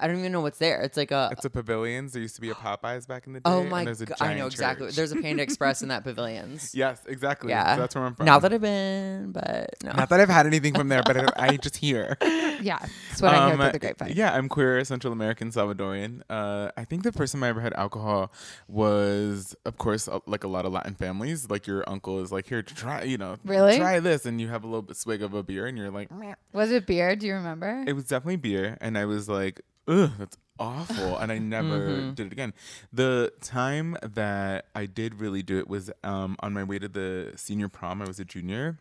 I 0.00 0.06
don't 0.06 0.18
even 0.18 0.32
know 0.32 0.40
what's 0.40 0.58
there. 0.58 0.80
It's 0.82 0.96
like 0.96 1.10
a. 1.10 1.28
It's 1.32 1.44
a 1.44 1.50
pavilions. 1.50 2.12
There 2.12 2.22
used 2.22 2.34
to 2.36 2.40
be 2.40 2.50
a 2.50 2.54
Popeyes 2.54 3.06
back 3.06 3.26
in 3.26 3.32
the 3.32 3.40
day. 3.40 3.50
oh 3.50 3.64
my 3.64 3.84
god! 3.84 4.06
I 4.20 4.34
know 4.34 4.46
exactly. 4.46 4.86
church. 4.88 4.96
There's 4.96 5.12
a 5.12 5.16
Panda 5.16 5.42
Express 5.42 5.82
in 5.82 5.88
that 5.94 6.04
pavilions. 6.04 6.72
yes, 6.74 7.00
exactly. 7.06 7.50
Yeah, 7.50 7.74
So 7.74 7.80
that's 7.80 7.94
where 7.94 8.04
I'm 8.04 8.14
from. 8.14 8.26
Not 8.26 8.42
that 8.42 8.52
I've 8.52 8.60
been, 8.60 9.32
but 9.32 9.74
no. 9.84 9.92
Not 9.92 10.08
that 10.08 10.20
I've 10.20 10.28
had 10.28 10.46
anything 10.46 10.74
from 10.74 10.88
there, 10.88 11.02
but 11.04 11.16
I, 11.38 11.48
I 11.48 11.56
just 11.56 11.76
hear. 11.76 12.16
yeah, 12.22 12.78
that's 13.08 13.22
what 13.22 13.34
I 13.34 13.46
hear 13.46 13.54
Um, 13.54 13.60
through 13.60 13.72
the 13.72 13.78
grapevine. 13.78 14.12
Yeah, 14.16 14.34
I'm 14.34 14.48
queer, 14.48 14.84
Central 14.84 15.12
American, 15.12 15.50
Salvadorian. 15.50 16.22
Uh, 16.30 16.70
I 16.76 16.84
think 16.84 17.02
the 17.02 17.12
first 17.12 17.32
time 17.32 17.42
I 17.42 17.48
ever 17.48 17.60
had 17.60 17.74
alcohol 17.74 18.32
was, 18.68 19.54
of 19.64 19.78
course, 19.78 20.08
uh, 20.08 20.20
like 20.26 20.44
a 20.44 20.48
lot 20.48 20.64
of 20.66 20.72
Latin 20.72 20.94
families. 20.94 21.48
Like 21.50 21.66
your 21.66 21.88
uncle 21.88 22.20
is 22.20 22.30
like, 22.32 22.46
here, 22.46 22.62
try, 22.62 23.02
you 23.02 23.18
know, 23.18 23.36
Really? 23.44 23.76
try 23.78 24.00
this, 24.00 24.26
and 24.26 24.40
you 24.40 24.48
have 24.48 24.64
a 24.64 24.66
little 24.66 24.94
swig 24.94 25.22
of 25.22 25.34
a 25.34 25.42
beer, 25.42 25.66
and 25.66 25.76
you're 25.76 25.90
like, 25.90 26.10
"Meh." 26.10 26.34
Was 26.52 26.70
it 26.70 26.86
beer? 26.86 27.16
Do 27.16 27.26
you 27.26 27.34
remember? 27.34 27.84
it 27.86 27.92
was 27.94 28.04
definitely 28.04 28.36
beer, 28.36 28.76
and 28.80 28.96
I 28.98 29.04
was 29.04 29.28
like, 29.28 29.60
ugh, 29.88 30.10
that's 30.18 30.36
awful, 30.58 31.18
and 31.18 31.30
I 31.30 31.38
never 31.38 32.12
did 32.12 32.26
it 32.26 32.32
again. 32.32 32.54
The 32.92 33.32
time 33.40 33.96
that 34.02 34.66
I 34.74 34.86
did 34.86 35.20
really 35.20 35.42
do 35.42 35.58
it 35.58 35.68
was 35.68 35.90
um, 36.02 36.36
on 36.40 36.52
my 36.52 36.64
way 36.64 36.78
to 36.78 36.88
the 36.88 37.32
senior 37.36 37.68
prom. 37.68 38.02
I 38.02 38.06
was 38.06 38.20
a 38.20 38.24
junior. 38.24 38.78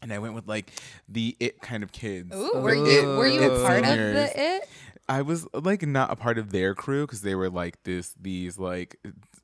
And 0.00 0.12
I 0.12 0.20
went 0.20 0.34
with 0.34 0.46
like 0.46 0.70
the 1.08 1.36
it 1.40 1.60
kind 1.60 1.82
of 1.82 1.90
kids. 1.90 2.32
Ooh, 2.32 2.60
were 2.60 2.72
you 2.72 3.16
were 3.16 3.26
you 3.26 3.40
a 3.40 3.62
it 3.62 3.66
part 3.66 3.78
of 3.78 3.96
the 3.96 4.30
it? 4.40 4.68
I 5.08 5.22
was 5.22 5.46
like 5.52 5.84
not 5.84 6.12
a 6.12 6.16
part 6.16 6.38
of 6.38 6.52
their 6.52 6.72
crew 6.74 7.04
because 7.04 7.22
they 7.22 7.34
were 7.34 7.50
like 7.50 7.82
this 7.82 8.14
these 8.20 8.60
like 8.60 9.00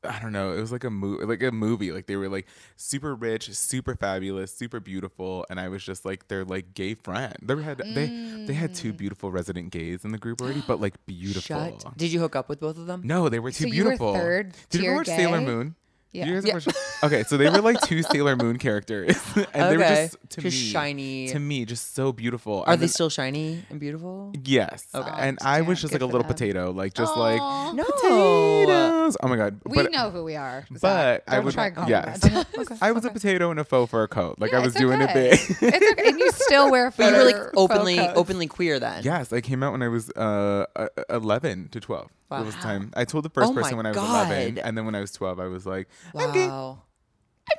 I 0.08 0.18
don't 0.20 0.32
know 0.32 0.52
it 0.52 0.60
was 0.60 0.70
like 0.72 0.84
a 0.84 0.90
movie 0.90 1.24
like 1.24 1.42
a 1.42 1.50
movie 1.52 1.92
like 1.92 2.06
they 2.06 2.16
were 2.16 2.28
like 2.28 2.46
super 2.76 3.14
rich 3.14 3.52
super 3.54 3.94
fabulous 3.94 4.54
super 4.54 4.80
beautiful 4.80 5.46
and 5.50 5.58
I 5.58 5.68
was 5.68 5.82
just 5.84 6.04
like 6.04 6.28
their 6.28 6.44
like 6.44 6.74
gay 6.74 6.94
friend 6.94 7.34
they 7.42 7.62
had 7.62 7.78
they 7.78 8.06
they 8.46 8.54
had 8.54 8.74
two 8.74 8.92
Mm. 8.92 8.96
beautiful 8.98 9.30
resident 9.32 9.70
gays 9.70 10.04
in 10.04 10.12
the 10.12 10.18
group 10.18 10.40
already 10.40 10.62
but 10.66 10.80
like 10.80 10.94
beautiful 11.06 11.42
Shut. 11.80 11.96
Did 11.96 12.12
you 12.12 12.20
hook 12.20 12.36
up 12.36 12.48
with 12.48 12.60
both 12.60 12.78
of 12.78 12.86
them? 12.86 13.02
no 13.04 13.28
they 13.28 13.38
were 13.38 13.50
too 13.50 13.64
So 13.64 13.68
you 13.68 13.84
were 13.84 13.90
beautiful 13.90 14.14
third 14.14 14.54
did 14.70 14.82
you 14.82 14.88
ever 14.90 14.96
watch 14.98 15.06
Sailor? 15.06 15.40
Moon 15.40 15.74
Yeah. 16.14 16.26
You 16.26 16.34
guys 16.34 16.44
Yeah. 16.46 16.54
ever 16.56 16.70
okay 17.06 17.22
so 17.24 17.36
they 17.36 17.50
were 17.50 17.60
like 17.60 17.80
two 17.82 18.02
Sailor 18.02 18.36
Moon 18.36 18.56
characters 18.58 19.16
and 19.52 19.70
they 19.72 19.76
were 19.76 19.82
just 19.84 20.16
to 20.30 20.40
Just 20.40 20.56
me 20.56 20.62
shiny. 20.70 21.28
to 21.28 21.38
me 21.40 21.64
just 21.64 21.94
so 21.94 22.12
beautiful 22.12 22.60
Are 22.66 22.72
And 22.72 22.80
they 22.80 22.86
then- 22.86 22.88
still 22.88 23.10
shiny 23.10 23.64
and 23.70 23.78
beautiful? 23.80 24.32
Yes. 24.44 24.86
Okay. 24.94 25.10
And 25.18 25.38
I 25.42 25.58
damn, 25.58 25.66
was 25.66 25.80
just 25.80 25.92
like 25.92 26.02
a 26.02 26.06
little 26.06 26.22
them. 26.22 26.28
potato, 26.32 26.70
like 26.70 26.94
just 26.94 27.12
Aw. 27.16 27.20
like 27.20 27.74
No. 27.74 27.84
potatoes. 27.84 29.16
Oh 29.22 29.28
my 29.28 29.36
god. 29.36 29.60
We 29.66 29.76
but 29.76 29.92
know 29.92 30.10
who 30.10 30.24
we 30.24 30.36
are. 30.36 30.64
Zach. 30.78 30.80
but 30.80 31.24
I 31.32 31.36
Don't 31.36 31.44
would 31.46 31.54
try 31.54 31.70
calling 31.70 31.90
yes. 31.90 32.20
that. 32.20 32.78
I 32.82 32.92
was 32.92 33.04
a 33.04 33.10
potato 33.10 33.50
in 33.50 33.58
a 33.58 33.64
faux 33.64 33.90
fur 33.90 34.06
coat. 34.06 34.38
Like 34.38 34.52
Yeah, 34.52 34.60
I 34.60 34.64
was 34.64 34.74
doing 34.74 35.02
okay. 35.02 35.30
it 35.30 35.48
big. 35.48 35.56
it's 35.74 35.92
okay. 35.92 36.08
And 36.08 36.18
you 36.18 36.30
still 36.32 36.70
wear 36.70 36.90
But 36.96 37.10
you 37.12 37.18
were 37.18 37.24
like 37.24 37.36
fur- 37.36 37.52
openly 37.56 37.96
faux 37.96 38.06
coats. 38.08 38.18
openly 38.20 38.46
queer 38.46 38.78
then. 38.80 39.02
yes, 39.02 39.32
I 39.32 39.40
came 39.40 39.62
out 39.62 39.72
when 39.72 39.82
I 39.82 39.88
was 39.88 40.10
uh 40.10 40.66
11 41.10 41.68
to 41.72 41.80
12. 42.28 42.44
That 42.44 42.46
was 42.46 42.62
time. 42.62 42.90
I 42.94 43.04
told 43.04 43.24
the 43.24 43.30
first 43.30 43.52
Oh 43.52 43.54
person 43.54 43.76
when 43.76 43.86
I 43.86 43.90
was 43.90 43.98
11 43.98 44.58
and 44.58 44.76
then 44.76 44.84
when 44.84 44.94
I 44.94 45.00
was 45.00 45.12
12 45.12 45.38
I 45.40 45.46
was 45.46 45.66
like, 45.66 45.88
I'm 46.14 46.32
gay. 46.32 46.48
Wow. 46.48 46.78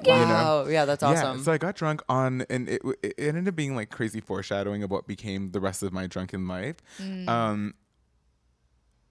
You 0.04 0.26
know? 0.26 0.68
Yeah, 0.70 0.86
that's 0.86 1.04
awesome. 1.04 1.38
Yeah, 1.38 1.44
so 1.44 1.52
I 1.52 1.58
got 1.58 1.76
drunk 1.76 2.02
on, 2.10 2.46
and 2.50 2.68
it, 2.70 2.82
it 3.04 3.16
ended 3.20 3.48
up 3.48 3.56
being 3.56 3.76
like 3.76 3.90
crazy 3.90 4.20
foreshadowing 4.20 4.84
of 4.84 4.90
what 4.92 5.08
became 5.08 5.52
the 5.52 5.60
rest 5.60 5.84
of 5.84 5.94
my 5.94 6.08
drunken 6.08 6.48
life. 6.48 6.78
Mm. 7.00 7.28
Um, 7.28 7.74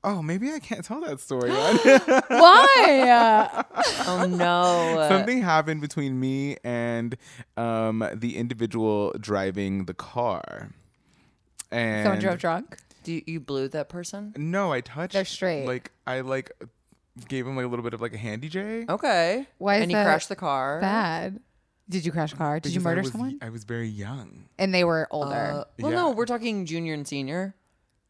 oh, 0.02 0.22
maybe 0.22 0.50
I 0.50 0.58
can't 0.58 0.84
tell 0.84 1.00
that 1.02 1.20
story. 1.20 1.50
Why? 2.28 3.64
oh 4.06 4.26
no. 4.28 5.06
Something 5.08 5.42
happened 5.42 5.80
between 5.80 6.18
me 6.18 6.56
and 6.64 7.16
um, 7.56 8.06
the 8.12 8.36
individual 8.36 9.14
driving 9.20 9.84
the 9.86 9.94
car. 9.94 10.70
And 11.70 12.04
Someone 12.04 12.20
drove 12.20 12.38
drunk. 12.38 12.78
Do 13.04 13.12
you, 13.12 13.22
you 13.26 13.40
blew 13.40 13.68
that 13.68 13.88
person? 13.88 14.32
No, 14.36 14.72
I 14.72 14.80
touched. 14.80 15.12
They're 15.12 15.24
straight. 15.24 15.66
Like 15.66 15.92
I 16.06 16.20
like 16.22 16.50
gave 17.28 17.46
him 17.46 17.54
like 17.56 17.64
a 17.64 17.68
little 17.68 17.84
bit 17.84 17.94
of 17.94 18.00
like 18.00 18.12
a 18.14 18.18
handy 18.18 18.48
J. 18.48 18.84
Okay. 18.88 19.46
Why 19.58 19.76
is 19.76 19.82
and 19.82 19.90
he 19.90 19.94
that 19.94 20.04
crashed 20.04 20.28
the 20.28 20.36
car. 20.36 20.80
Bad. 20.80 21.38
Did 21.88 22.04
you 22.06 22.12
crash 22.12 22.32
a 22.32 22.36
car? 22.36 22.58
Did 22.60 22.72
you 22.72 22.80
because 22.80 22.86
I 22.86 22.90
murder 22.90 23.02
was- 23.02 23.12
someone? 23.12 23.38
I 23.42 23.50
was 23.50 23.64
very 23.64 23.88
young. 23.88 24.46
And 24.58 24.74
they 24.74 24.84
were 24.84 25.06
Uh, 25.10 25.14
older. 25.16 25.64
well, 25.78 25.92
Yeah. 25.92 25.96
no, 25.96 26.10
we're 26.10 26.26
talking 26.26 26.64
junior 26.66 26.94
and 26.94 27.06
senior. 27.06 27.54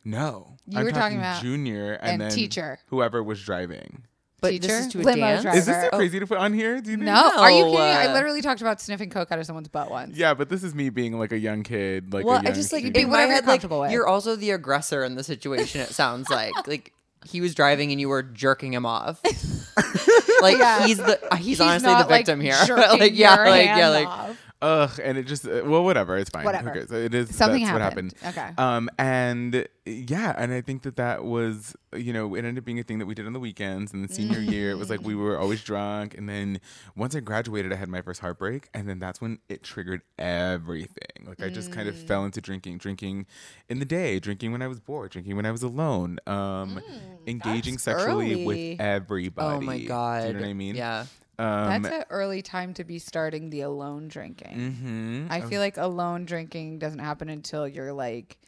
No, 0.05 0.57
You 0.67 0.79
I'm 0.79 0.85
were 0.85 0.93
talking 0.93 1.19
about- 1.19 1.43
junior 1.43 1.95
and, 1.95 2.13
and 2.13 2.21
then 2.21 2.31
teacher. 2.31 2.79
whoever 2.89 3.23
was 3.23 3.43
driving. 3.43 4.05
But 4.45 4.51
Teacher? 4.51 4.67
this 4.69 4.87
is 4.87 4.93
to 4.93 5.01
a 5.01 5.03
Limo 5.03 5.17
dance. 5.27 5.43
driver. 5.43 5.59
Is 5.59 5.67
this 5.67 5.77
too 5.85 5.89
Oh. 5.93 5.97
crazy 5.97 6.21
to 6.21 6.27
put 6.27 6.39
on 6.39 6.53
here? 6.53 6.81
Do 6.81 6.91
you 6.91 6.97
think? 6.97 7.07
no, 7.07 7.31
are 7.39 7.51
you 7.51 7.65
No, 7.65 7.71
kidding? 7.73 7.81
I 7.81 8.13
literally 8.13 8.43
talked 8.43 8.61
about 8.61 8.81
sniffing 8.81 9.11
coke 9.11 9.33
out 9.33 9.39
of 9.39 9.47
someone's 9.47 9.69
butt 9.69 9.91
once. 9.91 10.17
Yeah, 10.17 10.35
but 10.35 10.49
this 10.49 10.63
is 10.63 10.75
me 10.75 10.91
being 10.91 11.19
like 11.19 11.33
a 11.33 11.39
young 11.39 11.63
kid. 11.63 12.13
Like 12.13 12.25
well, 12.25 12.37
a 12.37 12.43
young 12.43 12.47
I 12.53 12.55
just 12.55 12.73
like 12.73 12.81
student. 12.83 13.05
in 13.05 13.11
my 13.11 13.21
you're 13.25 13.29
head, 13.33 13.37
like 13.47 13.61
comfortable 13.61 13.81
with. 13.81 13.91
you're 13.93 14.07
also 14.07 14.37
the 14.37 14.51
aggressor 14.51 15.03
in 15.05 15.15
the 15.17 15.25
situation. 15.25 15.81
It 15.81 15.89
sounds 15.91 16.29
like 16.31 16.53
like 16.69 16.93
he 17.27 17.41
was 17.41 17.55
driving 17.55 17.91
and 17.91 18.01
you 18.01 18.09
were 18.11 18.23
jerking 18.23 18.73
him 18.75 18.85
off. 18.87 19.21
like 20.43 20.59
Yeah. 20.59 20.87
he's 20.87 20.99
the 20.99 21.19
he's, 21.37 21.45
He's 21.47 21.61
honestly 21.61 21.89
the 21.89 21.93
not, 21.99 22.11
like, 22.11 22.27
victim 22.27 22.41
here. 22.41 22.57
like 22.69 23.17
yeah, 23.17 23.37
your 23.37 23.49
like 23.51 23.67
yeah, 23.67 23.89
like 23.89 24.07
off. 24.09 24.41
Ugh, 24.65 24.99
and 25.03 25.19
it 25.19 25.27
just 25.27 25.47
uh, 25.47 25.63
well, 25.65 25.85
whatever, 25.85 26.17
it's 26.17 26.31
fine. 26.31 26.45
Whatever. 26.45 26.71
Who 26.71 26.87
cares? 26.87 26.91
It 26.91 27.15
is 27.15 27.35
Something 27.35 27.63
that's 27.63 27.71
happened. 27.71 28.15
what 28.21 28.23
happened. 28.33 28.55
Okay. 28.57 28.63
Um, 28.63 28.89
and 28.99 29.69
yeah, 29.87 30.35
and 30.39 30.53
I 30.53 30.61
think 30.63 30.83
that 30.83 30.97
that 30.97 31.25
was 31.25 31.77
you 31.95 32.13
know 32.13 32.35
it 32.35 32.39
ended 32.39 32.59
up 32.59 32.65
being 32.65 32.79
a 32.79 32.83
thing 32.83 32.99
that 32.99 33.07
we 33.07 33.15
did 33.15 33.27
on 33.27 33.33
the 33.35 33.41
weekends. 33.41 33.93
And 33.93 34.03
the 34.09 34.13
senior 34.13 34.41
year, 34.41 34.71
it 34.71 34.79
was 34.79 34.89
like 34.91 35.03
we 35.03 35.15
were 35.15 35.39
always 35.39 35.63
drunk, 35.63 36.17
and 36.17 36.29
then 36.29 36.61
once 36.97 37.15
I 37.15 37.21
graduated, 37.21 37.73
I 37.73 37.77
had 37.77 37.89
my 37.89 38.01
first 38.03 38.21
heartbreak, 38.21 38.69
and 38.75 38.89
then 38.89 38.99
that's 38.99 39.21
when 39.21 39.39
it 39.49 39.63
triggered 39.63 40.01
everything. 40.19 41.27
Like 41.27 41.43
I 41.43 41.49
just 41.51 41.73
kind 41.73 41.89
of 41.89 41.97
fell 41.97 42.25
into 42.25 42.41
drinking, 42.41 42.79
drinking 42.79 43.27
in 43.69 43.79
the 43.79 43.85
day, 43.85 44.19
drinking 44.19 44.53
when 44.53 44.63
I 44.63 44.69
was 44.69 44.81
bored, 44.81 45.11
drinking 45.11 45.37
when 45.37 45.47
I 45.47 45.51
was 45.53 45.63
alone, 45.63 46.19
um, 46.27 46.81
engaging 47.27 47.79
sexually 47.79 48.33
early. 48.33 48.45
with 48.45 48.81
everybody. 48.81 49.57
Oh 49.57 49.61
my 49.61 49.79
god. 49.81 50.23
Do 50.23 50.27
you 50.29 50.33
know 50.35 50.41
what 50.41 50.49
I 50.49 50.53
mean? 50.55 50.75
Yeah. 50.77 51.07
Um, 51.39 51.83
That's 51.83 51.95
an 51.95 52.05
early 52.11 52.43
time 52.43 52.75
to 52.75 52.85
be 52.85 52.99
starting 52.99 53.51
the 53.51 53.63
alone 53.63 54.09
drinking. 54.09 54.57
mhm. 54.57 55.31
I 55.31 55.41
feel 55.43 55.61
like 55.61 55.77
alone 55.77 56.25
drinking 56.25 56.79
doesn't 56.79 57.01
happen 57.01 57.29
until 57.29 57.67
you're 57.67 57.93
like 57.93 58.39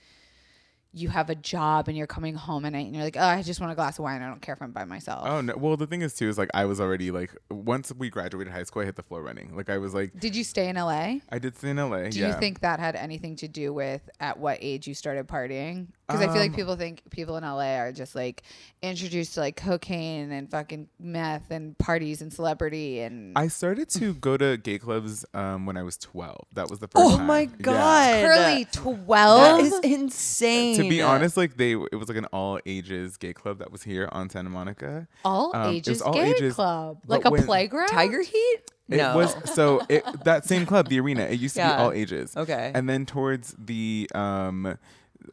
you 0.97 1.11
have 1.11 1.29
a 1.29 1.35
job 1.35 1.89
and 1.89 1.97
you're 1.97 2.07
coming 2.07 2.35
home 2.35 2.65
at 2.65 2.73
night 2.73 2.87
and 2.87 2.95
you're 2.95 3.05
like, 3.05 3.19
oh, 3.19 3.23
I 3.23 3.43
just 3.43 3.61
want 3.61 3.71
a 3.71 3.75
glass 3.75 3.99
of 3.99 4.05
wine. 4.05 4.23
I 4.23 4.29
don't 4.29 4.41
care 4.41 4.55
if 4.55 4.63
I'm 4.63 4.73
by 4.73 4.87
myself. 4.87 5.27
Oh 5.27 5.43
no! 5.43 5.55
Well, 5.55 5.77
the 5.77 5.87
thing 5.87 6.01
is 6.01 6.15
too 6.15 6.29
is 6.29 6.39
like 6.39 6.49
I 6.55 6.65
was 6.65 6.81
already 6.81 7.11
like 7.11 7.37
once 7.51 7.93
we 7.97 8.09
graduated 8.09 8.53
high 8.53 8.63
school, 8.63 8.81
I 8.81 8.87
hit 8.87 8.97
the 8.97 9.03
floor 9.03 9.23
running. 9.23 9.55
Like 9.55 9.69
I 9.69 9.77
was 9.77 9.93
like 9.93 10.19
Did 10.19 10.35
you 10.35 10.43
stay 10.43 10.69
in 10.69 10.77
LA? 10.77 11.17
I 11.31 11.39
did 11.39 11.57
stay 11.59 11.71
in 11.71 11.77
LA. 11.77 12.09
Do 12.09 12.19
yeah. 12.19 12.29
you 12.29 12.41
think 12.41 12.61
that 12.61 12.81
had 12.81 12.97
anything 12.97 13.37
to 13.37 13.49
do 13.49 13.75
with 13.75 14.09
at 14.21 14.39
what 14.39 14.59
age 14.63 14.87
you 14.87 14.95
started 14.95 15.29
partying? 15.29 15.89
Because 16.09 16.23
I 16.23 16.27
feel 16.27 16.37
like 16.37 16.51
Um, 16.53 16.57
people 16.57 16.77
think 16.77 17.03
people 17.11 17.37
in 17.37 17.43
LA 17.43 17.75
are 17.79 17.91
just 17.91 18.15
like 18.15 18.45
introduced 18.81 19.35
to 19.35 19.41
like 19.41 19.57
cocaine 19.57 20.31
and 20.31 20.49
fucking 20.49 20.89
meth 21.01 21.51
and 21.51 21.77
parties 21.79 22.23
and 22.23 22.33
celebrity 22.33 23.01
and 23.01 23.37
I 23.37 23.49
started 23.49 23.89
to 23.91 24.15
go 24.15 24.37
to 24.37 24.57
gay 24.57 24.79
clubs 24.79 25.25
um, 25.35 25.67
when 25.67 25.77
I 25.77 25.83
was 25.83 25.97
twelve. 25.97 26.47
That 26.53 26.71
was 26.71 26.79
the 26.79 26.87
first 26.87 27.05
Oh 27.05 27.17
time. 27.17 27.27
my 27.27 27.41
Yeah. 27.41 27.49
god. 27.61 28.25
curly 28.25 28.65
twelve. 28.71 29.61
is 29.61 29.79
insane. 29.83 30.77
To 30.77 30.89
be 30.89 31.03
honest, 31.03 31.37
like 31.37 31.57
they, 31.57 31.73
it 31.73 31.97
was 31.97 32.09
like 32.09 32.19
an 32.19 32.27
all 32.27 32.61
ages 32.67 33.17
gay 33.17 33.33
club 33.33 33.59
that 33.59 33.73
was 33.73 33.83
here 33.83 34.09
on 34.13 34.31
Santa 34.31 34.51
Monica. 34.51 35.09
all 35.25 35.55
um, 35.57 35.75
ages 35.75 36.01
all 36.03 36.13
gay 36.15 36.31
ages, 36.31 36.55
club, 36.55 36.99
like 37.09 37.25
a 37.25 37.31
playground. 37.33 37.89
Tiger 37.89 38.23
Heat? 38.23 38.59
It 38.89 38.99
no. 38.99 39.17
was 39.17 39.35
so 39.53 39.83
it 39.89 40.05
that 40.25 40.45
same 40.45 40.67
club, 40.67 40.89
the 40.89 41.01
arena. 41.01 41.23
It 41.25 41.41
used 41.41 41.57
to 41.57 41.63
Yeah. 41.63 41.77
be 41.79 41.83
all 41.83 41.91
ages. 41.93 42.37
Okay. 42.37 42.71
And 42.73 42.89
then 42.89 43.05
towards 43.07 43.57
the 43.59 44.09
um 44.15 44.79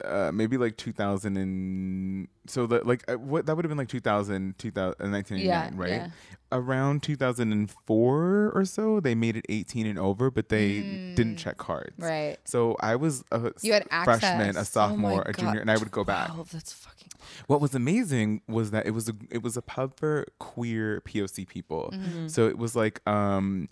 uh, 0.03 0.31
maybe 0.33 0.57
like 0.57 0.77
2000 0.77 1.37
and 1.37 2.27
so 2.47 2.65
the 2.67 2.81
like 2.85 3.03
uh, 3.09 3.17
what 3.17 3.45
that 3.45 3.55
would 3.55 3.65
have 3.65 3.69
been 3.69 3.77
like 3.77 3.87
2000 3.87 4.57
2000 4.57 4.83
uh, 4.99 5.09
1989 5.09 5.43
Yeah, 5.45 5.69
right 5.75 5.89
yeah. 5.91 6.09
around 6.51 7.03
2004 7.03 8.51
or 8.53 8.65
so 8.65 8.99
they 8.99 9.15
made 9.15 9.35
it 9.37 9.45
18 9.49 9.85
and 9.85 9.99
over 9.99 10.29
but 10.31 10.49
they 10.49 10.81
didn't 11.15 11.37
check 11.37 11.57
cards 11.57 11.93
Mm. 11.99 12.03
Right. 12.09 12.37
so 12.45 12.75
i 12.79 12.95
was 12.95 13.23
a 13.31 13.51
You 13.61 13.73
had 13.73 13.87
freshman 14.03 14.57
a 14.57 14.65
sophomore 14.65 15.23
Oh 15.25 15.29
a 15.29 15.33
junior 15.33 15.53
God, 15.53 15.61
and 15.61 15.71
i 15.71 15.77
would 15.77 15.91
go 15.91 16.03
back 16.03 16.29
12, 16.29 16.51
that's 16.51 16.73
fucking. 16.73 17.09
what 17.47 17.61
was 17.61 17.75
amazing 17.75 18.41
was 18.47 18.71
that 18.71 18.85
it 18.85 18.91
was 18.91 19.09
a 19.09 19.13
it 19.29 19.41
was 19.43 19.57
a 19.57 19.61
pub 19.61 19.97
for 19.97 20.25
queer 20.39 21.01
POC 21.05 21.47
people. 21.47 21.89
Mm-hmm. 21.93 22.27
So 22.27 22.47
it 22.47 22.57
was 22.57 22.75
like 22.75 23.05
um 23.07 23.69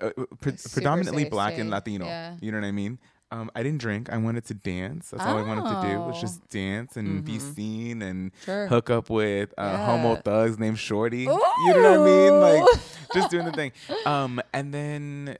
uh, 0.00 0.10
pre- 0.40 0.52
predominantly 0.72 1.24
black 1.24 1.58
and. 1.58 1.68
Latino. 1.70 2.04
Yeah. 2.06 2.36
You 2.40 2.52
know 2.52 2.58
what 2.60 2.66
I 2.66 2.70
mean? 2.72 2.98
Um, 3.32 3.48
I 3.54 3.62
didn't 3.62 3.78
drink. 3.80 4.10
I 4.10 4.16
wanted 4.16 4.44
to 4.46 4.54
dance. 4.54 5.10
That's 5.10 5.22
all 5.24 5.38
I 5.38 5.42
wanted 5.42 5.62
to 5.62 5.88
do 5.88 6.00
was 6.00 6.16
Oh. 6.16 6.20
just 6.20 6.48
dance 6.50 6.96
and 6.96 7.24
be 7.24 7.38
seen 7.38 8.02
and 8.02 8.32
Sure. 8.44 8.66
hook 8.66 8.90
up 8.90 9.08
with 9.08 9.54
uh, 9.56 9.76
homo 9.86 10.14
Yeah. 10.14 10.20
thugs 10.22 10.58
named 10.58 10.78
Shorty. 10.80 11.18
You 11.20 11.26
know 11.28 12.00
what 12.00 12.10
I 12.10 12.12
mean? 12.12 12.40
Like 12.40 12.80
just 13.14 13.30
doing 13.30 13.44
the 13.44 13.52
thing. 13.52 13.70
Um, 14.04 14.40
and 14.52 14.74
then 14.74 15.36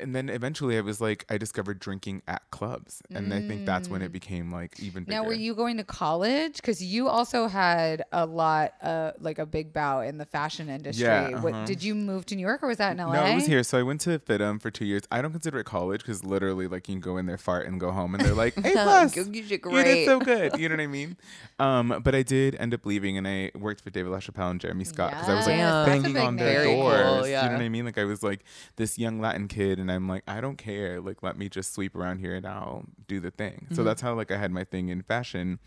and 0.00 0.14
then 0.14 0.28
eventually 0.28 0.76
I 0.76 0.80
was 0.80 1.00
like 1.00 1.24
I 1.28 1.38
discovered 1.38 1.78
drinking 1.78 2.22
at 2.28 2.42
clubs, 2.50 3.02
and 3.10 3.32
I 3.32 3.40
think 3.40 3.66
that's 3.66 3.88
when 3.88 4.02
it 4.02 4.12
became 4.12 4.50
like 4.50 4.78
even 4.80 5.04
bigger. 5.04 5.18
Mm. 5.18 5.22
Now, 5.22 5.28
were 5.28 5.34
you 5.34 5.54
going 5.54 5.76
to 5.78 5.84
college? 5.84 6.56
Because 6.56 6.82
you 6.82 7.08
also 7.08 7.46
had 7.48 8.04
a 8.12 8.26
lot, 8.26 8.74
uh, 8.82 9.12
like 9.20 9.38
a 9.38 9.46
big 9.46 9.72
bow 9.72 10.00
in 10.00 10.18
the 10.18 10.26
fashion 10.26 10.68
industry. 10.68 11.04
Yeah, 11.04 11.40
What, 11.40 11.54
uh-huh. 11.54 11.66
did 11.66 11.82
you 11.82 11.94
move 11.94 12.26
to 12.26 12.36
New 12.36 12.42
York 12.42 12.62
or 12.62 12.68
was 12.68 12.78
that 12.78 12.92
in 12.92 12.98
LA? 12.98 13.12
No, 13.12 13.24
it 13.26 13.34
was 13.34 13.46
here. 13.46 13.62
So 13.62 13.78
I 13.78 13.82
went 13.82 14.00
to 14.02 14.18
FIDM 14.18 14.60
for 14.60 14.70
two 14.70 14.84
years. 14.84 15.02
I 15.10 15.22
don't 15.22 15.32
consider 15.32 15.58
it 15.58 15.64
college 15.64 16.00
because 16.00 16.24
literally, 16.24 16.66
like, 16.66 16.88
you 16.88 16.94
can 16.94 17.00
go 17.00 17.16
in 17.16 17.26
there, 17.26 17.38
fart, 17.38 17.66
and 17.66 17.78
go 17.80 17.90
home, 17.90 18.14
and 18.14 18.24
they're 18.24 18.34
like, 18.34 18.56
"A 18.56 18.60
plus, 18.72 19.16
You 19.16 19.24
did 19.24 19.50
you 19.50 19.58
great." 19.58 19.84
did 19.84 20.06
so 20.06 20.20
good." 20.20 20.58
You 20.58 20.68
know 20.68 20.74
what 20.76 20.82
I 20.82 20.86
mean? 20.86 21.16
Um, 21.58 22.00
but 22.02 22.14
I 22.14 22.22
did 22.22 22.54
end 22.56 22.74
up 22.74 22.84
leaving, 22.86 23.16
and 23.16 23.26
I 23.26 23.50
worked 23.54 23.80
for 23.80 23.90
David 23.90 24.12
LaChapelle 24.12 24.50
and 24.50 24.60
Jeremy 24.60 24.84
Scott 24.84 25.10
because 25.10 25.28
I 25.28 25.34
was 25.34 25.46
like 25.46 25.56
Yes, 25.56 25.86
banging 25.86 26.16
on 26.16 26.36
their 26.36 26.64
name. 26.64 26.64
Very 26.64 26.74
cool, 26.74 26.90
doors. 26.90 27.26
You 27.28 27.32
know 27.34 27.42
what 27.42 27.60
I 27.62 27.68
mean? 27.68 27.84
Like 27.84 27.98
I 27.98 28.04
was 28.04 28.22
like 28.22 28.44
this 28.76 28.98
young 28.98 29.20
Latin 29.20 29.48
kid, 29.48 29.61
and 29.78 29.90
I'm 29.90 30.08
like, 30.08 30.22
I 30.26 30.40
don't 30.40 30.56
care. 30.56 31.00
Like, 31.00 31.22
let 31.22 31.36
me 31.36 31.48
just 31.48 31.74
sweep 31.74 31.94
around 31.94 32.18
here, 32.18 32.34
and 32.34 32.46
I'll 32.46 32.84
do 33.06 33.20
the 33.20 33.30
thing. 33.30 33.64
Mm-hmm. 33.64 33.74
So 33.74 33.84
that's 33.84 34.00
how 34.00 34.14
like 34.14 34.30
I 34.30 34.36
had 34.36 34.50
my 34.50 34.64
thing 34.64 34.88
in 34.88 35.02
fashion. 35.02 35.58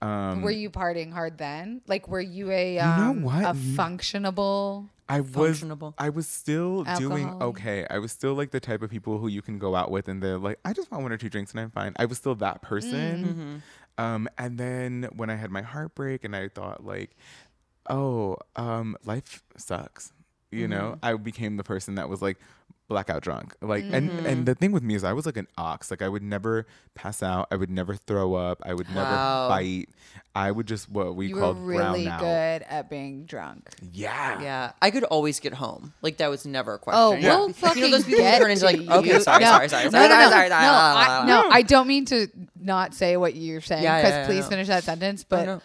Um, 0.00 0.42
Were 0.42 0.50
you 0.50 0.70
partying 0.70 1.12
hard 1.12 1.38
then? 1.38 1.82
Like, 1.86 2.08
were 2.08 2.20
you 2.20 2.50
a 2.52 2.74
you 2.74 2.80
know 2.80 3.10
um, 3.10 3.22
what? 3.22 3.44
a 3.44 3.52
functionable? 3.54 4.88
I 5.08 5.20
was 5.20 5.64
I 5.96 6.10
was 6.10 6.28
still 6.28 6.84
doing 6.84 7.28
okay. 7.40 7.86
I 7.88 7.98
was 7.98 8.12
still 8.12 8.34
like 8.34 8.50
the 8.50 8.60
type 8.60 8.82
of 8.82 8.90
people 8.90 9.18
who 9.18 9.28
you 9.28 9.40
can 9.40 9.58
go 9.58 9.74
out 9.74 9.90
with 9.90 10.06
and 10.06 10.22
they're 10.22 10.36
like, 10.38 10.58
I 10.64 10.74
just 10.74 10.90
want 10.90 11.02
one 11.02 11.12
or 11.12 11.16
two 11.16 11.30
drinks 11.30 11.52
and 11.52 11.60
I'm 11.60 11.70
fine. 11.70 11.94
I 11.96 12.04
was 12.04 12.18
still 12.18 12.34
that 12.36 12.60
person. 12.60 13.62
Um, 13.96 14.28
and 14.38 14.58
then 14.58 15.08
when 15.16 15.30
I 15.30 15.34
had 15.34 15.50
my 15.50 15.62
heartbreak 15.62 16.24
and 16.24 16.36
I 16.36 16.48
thought 16.48 16.84
like, 16.84 17.16
oh, 17.88 18.36
um, 18.54 18.96
life 19.04 19.42
sucks. 19.56 20.12
You 20.50 20.68
know, 20.68 20.98
I 21.02 21.14
became 21.14 21.56
the 21.56 21.64
person 21.64 21.96
that 21.96 22.08
was 22.08 22.22
like 22.22 22.38
blackout 22.88 23.22
drunk. 23.22 23.54
Like 23.60 23.84
and 23.84 23.94
and 23.94 24.10
mm-hmm. 24.10 24.44
the 24.44 24.54
thing 24.54 24.72
with 24.72 24.82
me 24.82 24.94
is 24.94 25.04
I 25.04 25.12
was 25.12 25.26
like 25.26 25.36
an 25.36 25.46
ox. 25.56 25.90
Like 25.90 26.02
I 26.02 26.08
would 26.08 26.22
never 26.22 26.66
pass 26.94 27.22
out. 27.22 27.48
I 27.50 27.56
would 27.56 27.70
never 27.70 27.94
throw 27.94 28.34
up. 28.34 28.62
I 28.64 28.74
would 28.74 28.88
never 28.88 29.10
Wow. 29.10 29.48
bite. 29.48 29.88
I 30.34 30.50
would 30.50 30.66
just 30.66 30.90
what 30.90 31.14
we 31.14 31.28
You 31.28 31.36
were 31.36 31.40
called 31.42 31.58
really 31.58 32.04
brown 32.04 32.14
out. 32.14 32.20
good 32.20 32.66
at 32.68 32.90
being 32.90 33.24
drunk. 33.24 33.68
Yeah. 33.92 34.40
Yeah, 34.40 34.72
I 34.80 34.90
could 34.90 35.04
always 35.04 35.38
get 35.38 35.54
home. 35.54 35.92
Like 36.02 36.16
that 36.18 36.28
was 36.28 36.46
never 36.46 36.74
a 36.74 36.78
question. 36.78 37.00
Oh, 37.00 37.12
Yeah. 37.12 37.36
we'll 37.36 37.52
fucking 37.52 37.82
you 37.82 37.90
know 37.90 37.96
those 37.96 38.04
people 38.04 38.24
who 38.24 38.30
get 38.30 38.40
turn 38.40 38.50
into 38.50 38.64
like, 38.64 38.76
to 38.76 38.96
okay, 38.98 39.18
sorry, 39.20 39.44
No, 39.44 39.50
sorry, 39.50 39.68
sorry, 39.68 39.84
no, 39.84 39.90
sorry, 39.90 40.08
no, 40.08 40.14
sorry, 40.14 40.24
no, 40.24 40.30
sorry, 40.30 40.48
no, 40.48 40.56
sorry, 40.56 41.06
I, 41.08 41.26
no, 41.26 41.48
I 41.50 41.62
don't 41.62 41.86
mean 41.86 42.04
to 42.06 42.28
not 42.58 42.94
say 42.94 43.16
what 43.16 43.34
you're 43.34 43.60
saying 43.60 43.82
because 43.82 44.02
yeah, 44.04 44.20
yeah, 44.20 44.26
please 44.26 44.44
no. 44.44 44.50
finish 44.50 44.68
that 44.68 44.84
sentence. 44.84 45.24
But 45.24 45.46
no. 45.46 45.62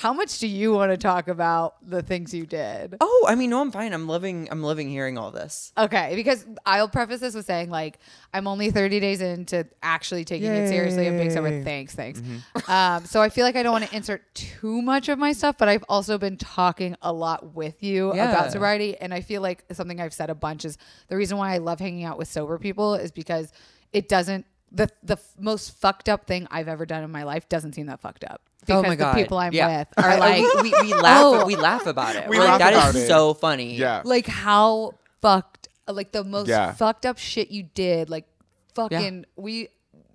How 0.00 0.14
much 0.14 0.38
do 0.38 0.46
you 0.48 0.72
want 0.72 0.90
to 0.92 0.96
talk 0.96 1.28
about 1.28 1.74
the 1.86 2.00
things 2.00 2.32
you 2.32 2.46
did? 2.46 2.96
Oh, 3.02 3.26
I 3.28 3.34
mean, 3.34 3.50
no, 3.50 3.60
I'm 3.60 3.70
fine. 3.70 3.92
I'm 3.92 4.06
loving 4.08 4.48
I'm 4.50 4.62
loving 4.62 4.88
hearing 4.88 5.18
all 5.18 5.30
this. 5.30 5.74
Okay, 5.76 6.12
because 6.14 6.46
I'll 6.64 6.88
preface 6.88 7.20
this 7.20 7.34
with 7.34 7.44
saying 7.44 7.68
like 7.68 7.98
I'm 8.32 8.46
only 8.46 8.70
30 8.70 8.98
days 8.98 9.20
into 9.20 9.66
actually 9.82 10.24
taking 10.24 10.50
it 10.50 10.68
seriously 10.68 11.06
and 11.06 11.18
being 11.18 11.30
sober. 11.30 11.50
Yay. 11.50 11.62
Thanks, 11.64 11.94
thanks. 11.94 12.22
Um, 12.68 13.04
so 13.04 13.20
I 13.20 13.28
feel 13.30 13.44
like 13.44 13.56
I 13.56 13.62
don't 13.62 13.72
want 13.72 13.88
to 13.90 13.94
insert 13.96 14.32
too 14.34 14.80
much 14.80 15.08
of 15.08 15.18
my 15.18 15.32
stuff, 15.32 15.56
but 15.58 15.68
I've 15.68 15.84
also 15.88 16.16
been 16.18 16.36
talking 16.36 16.96
a 17.02 17.12
lot 17.12 17.54
with 17.54 17.82
you 17.82 18.14
Yeah. 18.14 18.30
about 18.30 18.52
sobriety, 18.52 18.96
and 18.96 19.12
I 19.12 19.20
feel 19.22 19.42
like 19.42 19.64
something 19.72 20.00
I've 20.00 20.14
said 20.14 20.30
a 20.30 20.34
bunch 20.34 20.64
is 20.64 20.78
the 21.08 21.16
reason 21.16 21.36
why 21.36 21.52
I 21.54 21.58
love 21.58 21.78
hanging 21.80 22.04
out 22.04 22.16
with 22.16 22.28
sober 22.28 22.58
people 22.58 22.94
is 22.94 23.10
because 23.10 23.52
it 23.92 24.08
doesn't. 24.08 24.46
The, 24.72 24.88
the 25.02 25.18
most 25.36 25.76
fucked 25.80 26.08
up 26.08 26.26
thing 26.26 26.46
I've 26.50 26.68
ever 26.68 26.86
done 26.86 27.02
in 27.02 27.10
my 27.10 27.24
life 27.24 27.48
doesn't 27.48 27.74
seem 27.74 27.86
that 27.86 28.00
fucked 28.00 28.22
up 28.24 28.40
because 28.60 28.84
oh 28.84 28.88
my 28.88 28.94
god, 28.96 29.16
the 29.16 29.22
people 29.22 29.38
I'm 29.38 29.52
yeah. 29.52 29.78
with 29.80 29.88
are 29.98 30.10
I- 30.10 30.14
I- 30.14 30.18
like 30.18 30.62
we, 30.62 30.70
we 30.82 30.94
laugh. 30.94 31.22
Oh. 31.24 31.46
We 31.46 31.56
laugh 31.56 31.86
about 31.86 32.16
it. 32.16 32.28
We 32.28 32.38
We're 32.38 32.44
laugh 32.44 32.60
like, 32.60 32.72
that 32.72 32.72
about 32.74 32.94
is 32.94 33.02
it. 33.02 33.06
so 33.08 33.34
funny. 33.34 33.74
Yeah. 33.76 34.02
like 34.04 34.26
how 34.26 34.92
fucked 35.22 35.68
like 35.88 36.12
the 36.12 36.24
most 36.24 36.48
Yeah. 36.48 36.72
fucked 36.72 37.04
up 37.06 37.18
shit 37.18 37.50
you 37.50 37.64
did 37.74 38.08
like 38.10 38.26
fucking 38.74 39.26
we 39.36 39.68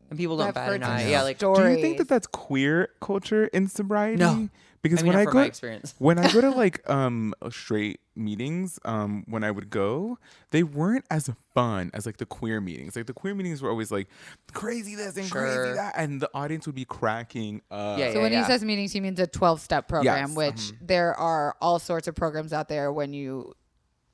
and 0.09 0.17
people 0.19 0.37
don't 0.37 0.47
I've 0.49 0.53
bat 0.53 0.67
heard 0.67 0.81
an 0.81 0.83
eye. 0.83 1.09
Yeah, 1.09 1.23
like 1.23 1.37
stories. 1.37 1.65
Do 1.67 1.75
you 1.75 1.81
think 1.81 1.97
that 1.97 2.07
that's 2.07 2.27
queer 2.27 2.89
culture 3.01 3.45
in 3.47 3.67
sobriety? 3.67 4.17
No. 4.17 4.49
because 4.81 4.99
I 4.99 5.03
mean, 5.03 5.13
when 5.13 5.21
I 5.21 5.25
go 5.25 5.33
my 5.39 5.45
experience. 5.45 5.95
when 5.97 6.19
I 6.19 6.31
go 6.31 6.41
to 6.41 6.51
like 6.63 6.87
um 6.89 7.33
straight 7.49 7.99
meetings, 8.15 8.79
um 8.85 9.23
when 9.27 9.43
I 9.43 9.51
would 9.51 9.69
go, 9.69 10.17
they 10.51 10.63
weren't 10.63 11.05
as 11.09 11.29
fun 11.53 11.91
as 11.93 12.05
like 12.05 12.17
the 12.17 12.25
queer 12.25 12.61
meetings. 12.61 12.95
Like 12.95 13.05
the 13.05 13.13
queer 13.13 13.35
meetings 13.35 13.61
were 13.61 13.69
always 13.69 13.91
like 13.91 14.07
crazy 14.53 14.95
this 14.95 15.17
and 15.17 15.29
crazy 15.29 15.73
that, 15.73 15.93
and 15.97 16.21
the 16.21 16.29
audience 16.33 16.65
would 16.65 16.75
be 16.75 16.85
cracking 16.85 17.61
up. 17.71 17.99
Yeah, 17.99 18.13
so 18.13 18.21
when 18.21 18.31
yeah. 18.31 18.41
he 18.41 18.45
says 18.45 18.63
meetings 18.63 18.91
he 18.91 18.99
means 18.99 19.19
a 19.19 19.27
12 19.27 19.61
step 19.61 19.87
program 19.87 20.29
Yes, 20.29 20.35
which 20.35 20.71
there 20.81 21.13
are 21.15 21.55
all 21.61 21.79
sorts 21.79 22.07
of 22.07 22.15
programs 22.15 22.53
out 22.53 22.67
there 22.67 22.91
when 22.91 23.13
you 23.13 23.53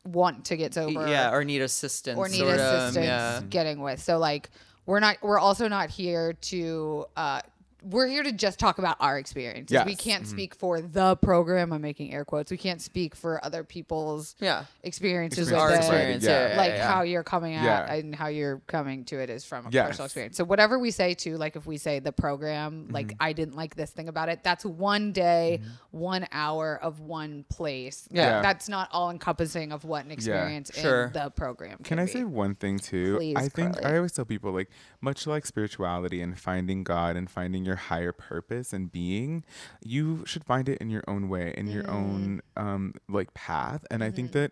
want 0.03 0.45
to 0.45 0.57
get 0.57 0.73
sober 0.73 1.07
yeah, 1.07 1.31
or 1.31 1.43
need 1.43 1.61
assistance, 1.61 2.17
or 2.17 2.27
need 2.27 2.39
sort 2.39 2.53
of, 2.53 2.59
assistance 2.59 3.05
yeah. 3.05 3.41
getting 3.49 3.81
with 3.81 4.01
so 4.01 4.17
like 4.17 4.49
we're 4.85 4.99
not 4.99 5.17
we're 5.21 5.39
also 5.39 5.67
not 5.67 5.89
here 5.89 6.33
to 6.33 7.05
uh 7.15 7.41
we're 7.81 8.07
here 8.07 8.21
to 8.23 8.31
just 8.31 8.59
talk 8.59 8.77
about 8.77 8.95
our 8.99 9.17
experiences. 9.17 9.81
We 9.85 9.95
can't 9.95 10.27
speak 10.27 10.53
for 10.53 10.81
the 10.81 11.15
program. 11.17 11.73
I'm 11.73 11.81
making 11.81 12.13
air 12.13 12.23
quotes. 12.25 12.51
We 12.51 12.57
can't 12.57 12.81
speak 12.81 13.15
for 13.15 13.43
other 13.43 13.63
people's 13.63 14.35
Yeah. 14.39 14.65
experiences 14.83 15.47
Experience 15.49 15.71
Our 15.71 15.75
experience. 15.77 16.23
Yeah. 16.23 16.29
Yeah. 16.31 16.49
yeah, 16.53 16.57
like 16.57 16.71
yeah. 16.73 16.91
how 16.91 17.01
you're 17.01 17.23
coming 17.23 17.55
at 17.55 17.63
Yeah. 17.63 17.93
and 17.95 18.13
how 18.15 18.27
you're 18.27 18.61
coming 18.67 19.03
to 19.05 19.19
it 19.19 19.29
is 19.29 19.43
from 19.45 19.65
a 19.65 19.69
Yes. 19.71 19.87
personal 19.87 20.05
experience. 20.05 20.37
So 20.37 20.43
whatever 20.43 20.77
we 20.77 20.91
say 20.91 21.13
to, 21.15 21.37
like 21.37 21.55
if 21.55 21.65
we 21.65 21.77
say 21.77 21.99
the 21.99 22.11
program, 22.11 22.87
like 22.91 23.07
Mm-hmm. 23.07 23.23
I 23.23 23.33
didn't 23.33 23.55
like 23.55 23.75
this 23.75 23.89
thing 23.91 24.07
about 24.07 24.29
it, 24.29 24.43
that's 24.43 24.63
one 24.63 25.11
day, 25.11 25.61
one 25.89 26.27
hour 26.31 26.79
of 26.81 26.99
one 26.99 27.45
place. 27.49 28.07
Yeah. 28.11 28.21
Yeah. 28.21 28.41
That's 28.41 28.69
not 28.69 28.89
all 28.91 29.09
encompassing 29.09 29.71
of 29.71 29.85
what 29.85 30.05
an 30.05 30.11
experience 30.11 30.71
Sure. 30.73 31.05
in 31.05 31.13
the 31.13 31.29
program. 31.31 31.77
Can 31.77 31.97
could 31.97 31.99
I 31.99 32.05
be. 32.05 32.11
say 32.11 32.23
one 32.23 32.55
thing 32.55 32.77
too? 32.79 33.15
Please, 33.17 33.35
I 33.37 33.49
think 33.49 33.73
Carly. 33.79 33.93
I 33.93 33.97
always 33.97 34.11
tell 34.11 34.25
people 34.25 34.51
like 34.51 34.69
much 35.01 35.25
like 35.25 35.45
spirituality 35.47 36.21
and 36.21 36.37
finding 36.39 36.83
God 36.83 37.15
and 37.15 37.29
finding 37.29 37.65
your 37.65 37.70
higher 37.75 38.11
purpose 38.11 38.73
and 38.73 38.91
being, 38.91 39.43
you 39.83 40.23
should 40.25 40.43
find 40.43 40.67
it 40.69 40.77
in 40.79 40.89
your 40.89 41.03
own 41.07 41.29
way, 41.29 41.53
in 41.57 41.67
your 41.67 41.89
own 41.89 42.41
um 42.57 42.93
like 43.09 43.33
path. 43.33 43.85
And 43.91 44.03
I 44.03 44.11
think 44.11 44.31
that 44.33 44.51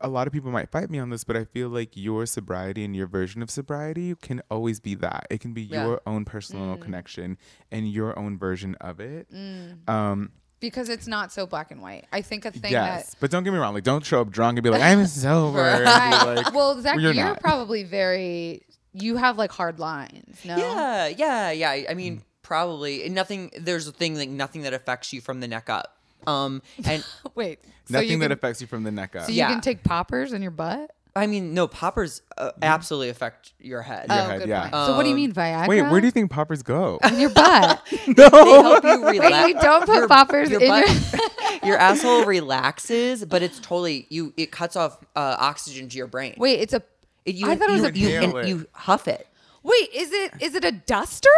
a 0.00 0.08
lot 0.08 0.28
of 0.28 0.32
people 0.32 0.52
might 0.52 0.70
fight 0.70 0.90
me 0.90 0.98
on 1.00 1.10
this, 1.10 1.24
but 1.24 1.36
I 1.36 1.44
feel 1.44 1.68
like 1.68 1.96
your 1.96 2.24
sobriety 2.24 2.84
and 2.84 2.94
your 2.94 3.08
version 3.08 3.42
of 3.42 3.50
sobriety 3.50 4.14
can 4.22 4.40
always 4.48 4.78
be 4.78 4.94
that. 4.94 5.26
It 5.28 5.40
can 5.40 5.52
be 5.52 5.62
Yeah. 5.62 5.86
your 5.86 6.00
own 6.06 6.24
personal 6.24 6.76
connection 6.76 7.36
and 7.72 7.90
your 7.90 8.16
own 8.18 8.38
version 8.38 8.76
of 8.80 9.00
it. 9.00 9.26
Um 9.88 10.30
because 10.60 10.88
it's 10.88 11.06
not 11.06 11.32
so 11.32 11.46
black 11.46 11.70
and 11.70 11.80
white. 11.80 12.06
I 12.12 12.20
think 12.20 12.44
a 12.44 12.50
thing 12.50 12.72
yes, 12.72 13.10
that 13.10 13.16
but 13.20 13.30
don't 13.30 13.44
get 13.44 13.52
me 13.52 13.58
wrong. 13.60 13.74
Like, 13.74 13.84
don't 13.84 14.04
show 14.04 14.20
up 14.20 14.30
drunk 14.30 14.58
and 14.58 14.64
be 14.64 14.70
like, 14.70 14.82
"I'm 14.82 15.06
sober." 15.06 15.58
Right. 15.58 16.34
like, 16.34 16.52
well, 16.52 16.80
Zach, 16.82 16.98
you're 16.98 17.12
you're, 17.12 17.36
probably 17.36 17.84
very. 17.84 18.62
You 19.00 19.16
have 19.16 19.38
like 19.38 19.52
hard 19.52 19.78
lines. 19.78 20.38
No. 20.44 20.56
Yeah, 20.56 21.06
yeah, 21.08 21.50
yeah. 21.50 21.70
I 21.70 21.92
Mm. 21.92 21.96
mean, 21.96 22.22
probably 22.42 23.08
nothing. 23.08 23.50
There's 23.58 23.86
a 23.88 23.92
thing 23.92 24.16
like 24.16 24.28
nothing 24.28 24.62
that 24.62 24.72
affects 24.74 25.12
you 25.12 25.20
from 25.20 25.40
the 25.40 25.48
neck 25.48 25.68
up. 25.70 25.96
Um, 26.26 26.62
and 26.84 27.04
Wait. 27.34 27.60
so 27.86 27.92
nothing 27.94 28.10
you 28.10 28.18
that 28.18 28.24
can, 28.26 28.32
affects 28.32 28.60
you 28.60 28.66
from 28.66 28.82
the 28.82 28.90
neck 28.90 29.14
up. 29.16 29.24
So 29.24 29.30
you 29.32 29.38
Yeah. 29.38 29.48
can 29.50 29.60
take 29.60 29.84
poppers 29.84 30.32
in 30.32 30.42
your 30.42 30.50
butt. 30.50 30.90
I 31.16 31.26
mean, 31.26 31.52
no, 31.52 31.66
poppers 31.66 32.22
uh, 32.36 32.52
absolutely 32.62 33.08
affect 33.08 33.52
your 33.58 33.82
head. 33.82 34.06
Your 34.08 34.18
oh, 34.18 34.22
head, 34.22 34.38
good 34.40 34.48
yeah. 34.48 34.60
point. 34.70 34.72
so 34.86 34.96
what 34.96 35.02
do 35.02 35.08
you 35.08 35.16
mean 35.16 35.32
Viagra? 35.32 35.66
Wait, 35.66 35.82
where 35.82 36.00
do 36.00 36.06
you 36.06 36.10
think 36.12 36.30
poppers 36.30 36.62
go? 36.62 36.98
in 37.02 37.18
your 37.18 37.30
butt? 37.30 37.82
No. 38.06 38.14
They 38.14 38.22
help 38.28 38.84
you 38.84 39.02
Wait, 39.04 39.20
relax. 39.20 39.48
you 39.48 39.54
don't 39.60 39.84
put 39.86 40.08
poppers 40.08 40.48
in 40.50 40.60
your 40.60 40.62
in 40.62 40.68
butt- 40.68 41.12
your. 41.62 41.70
your 41.70 41.76
asshole 41.78 42.24
relaxes, 42.24 43.24
but 43.24 43.42
it's 43.42 43.58
totally 43.58 44.06
you. 44.10 44.32
It 44.36 44.52
cuts 44.52 44.76
off 44.76 44.98
uh, 45.16 45.36
oxygen 45.40 45.88
to 45.88 45.96
your 45.96 46.06
brain. 46.06 46.34
Wait, 46.38 46.60
it's 46.60 46.72
a. 46.72 46.82
It, 47.24 47.34
you, 47.34 47.50
I 47.50 47.56
thought 47.56 47.70
it 47.70 47.80
was 47.80 47.82
you, 47.82 47.88
a- 47.88 47.92
you, 47.92 48.16
Inhale 48.16 48.36
and 48.38 48.46
it. 48.46 48.50
you 48.50 48.66
huff 48.72 49.08
it. 49.08 49.26
Wait, 49.62 49.88
is 49.94 50.12
it 50.12 50.32
is 50.40 50.54
it 50.54 50.64
a 50.64 50.72
duster? 50.72 51.28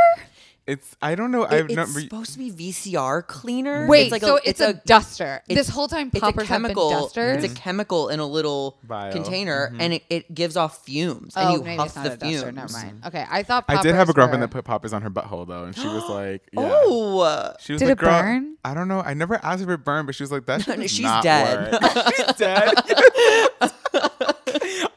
It's 0.67 0.95
I 1.03 1.15
don't 1.17 1.33
know. 1.33 1.45
It- 1.45 1.53
I've 1.53 1.65
it's 1.65 1.75
never. 1.75 2.01
supposed 2.01 2.33
to 2.35 2.39
be 2.39 2.53
VCR 2.53 3.27
cleaner. 3.27 3.89
Wait, 3.89 4.03
it's 4.03 4.13
like 4.13 4.21
so 4.23 4.37
a, 4.37 4.41
it's, 4.45 4.61
a, 4.61 4.75
duster. 4.75 5.43
it's- 5.49 5.67
This 5.67 5.75
whole 5.75 5.89
time, 5.89 6.09
it's 6.13 6.19
a 6.19 6.21
poppers 6.21 6.47
have 6.47 6.59
been 6.63 6.69
chemical. 6.69 6.91
dusters. 6.91 7.43
It's 7.43 7.53
a 7.55 7.57
chemical 7.57 8.09
in 8.11 8.21
a 8.21 8.27
little 8.27 8.79
Vial. 8.85 9.11
container, 9.11 9.69
mm-hmm. 9.73 9.81
and 9.81 9.95
it, 9.95 10.05
it 10.11 10.33
gives 10.33 10.57
off 10.57 10.85
fumes, 10.85 11.35
and 11.35 11.49
oh, 11.49 11.53
you 11.57 11.63
maybe 11.65 11.77
huff 11.77 11.87
it's 11.87 11.97
not 11.97 12.05
the 12.05 12.13
a 12.13 12.17
duster. 12.19 12.29
fumes. 12.53 12.55
Never 12.55 12.73
mind. 12.73 13.03
Okay, 13.07 13.25
I 13.29 13.43
thought. 13.43 13.65
I 13.69 13.83
did 13.83 13.95
have 13.97 14.11
a 14.11 14.13
poppers 14.13 14.15
girlfriend 14.15 14.41
were- 14.43 14.47
that 14.47 14.53
put 14.53 14.65
poppers 14.65 14.93
on 14.93 15.03
her 15.03 15.11
butthole 15.11 15.49
though, 15.49 15.65
and 15.65 15.75
she 15.75 15.87
was 15.89 16.05
like, 16.09 16.43
yeah. 16.53 16.61
Oh, 16.73 17.55
She 17.59 17.73
was 17.73 17.81
Did 17.81 17.87
like, 17.89 17.93
it 17.93 17.99
Girl, 17.99 18.23
burn? 18.23 18.57
I 18.65 18.75
don't 18.75 18.87
know. 18.87 19.01
I 19.01 19.15
never 19.15 19.37
asked 19.43 19.63
if 19.63 19.69
it 19.69 19.83
burned, 19.83 20.07
but 20.07 20.15
she 20.15 20.23
was 20.23 20.31
like, 20.31 20.45
that 20.47 20.63
shit 20.63 20.77
does 20.79 20.91
She's 20.91 21.01
not 21.01 21.25
dead. 21.25 21.73
work." 21.73 21.83
She's 22.17 22.37
dead. 22.37 22.75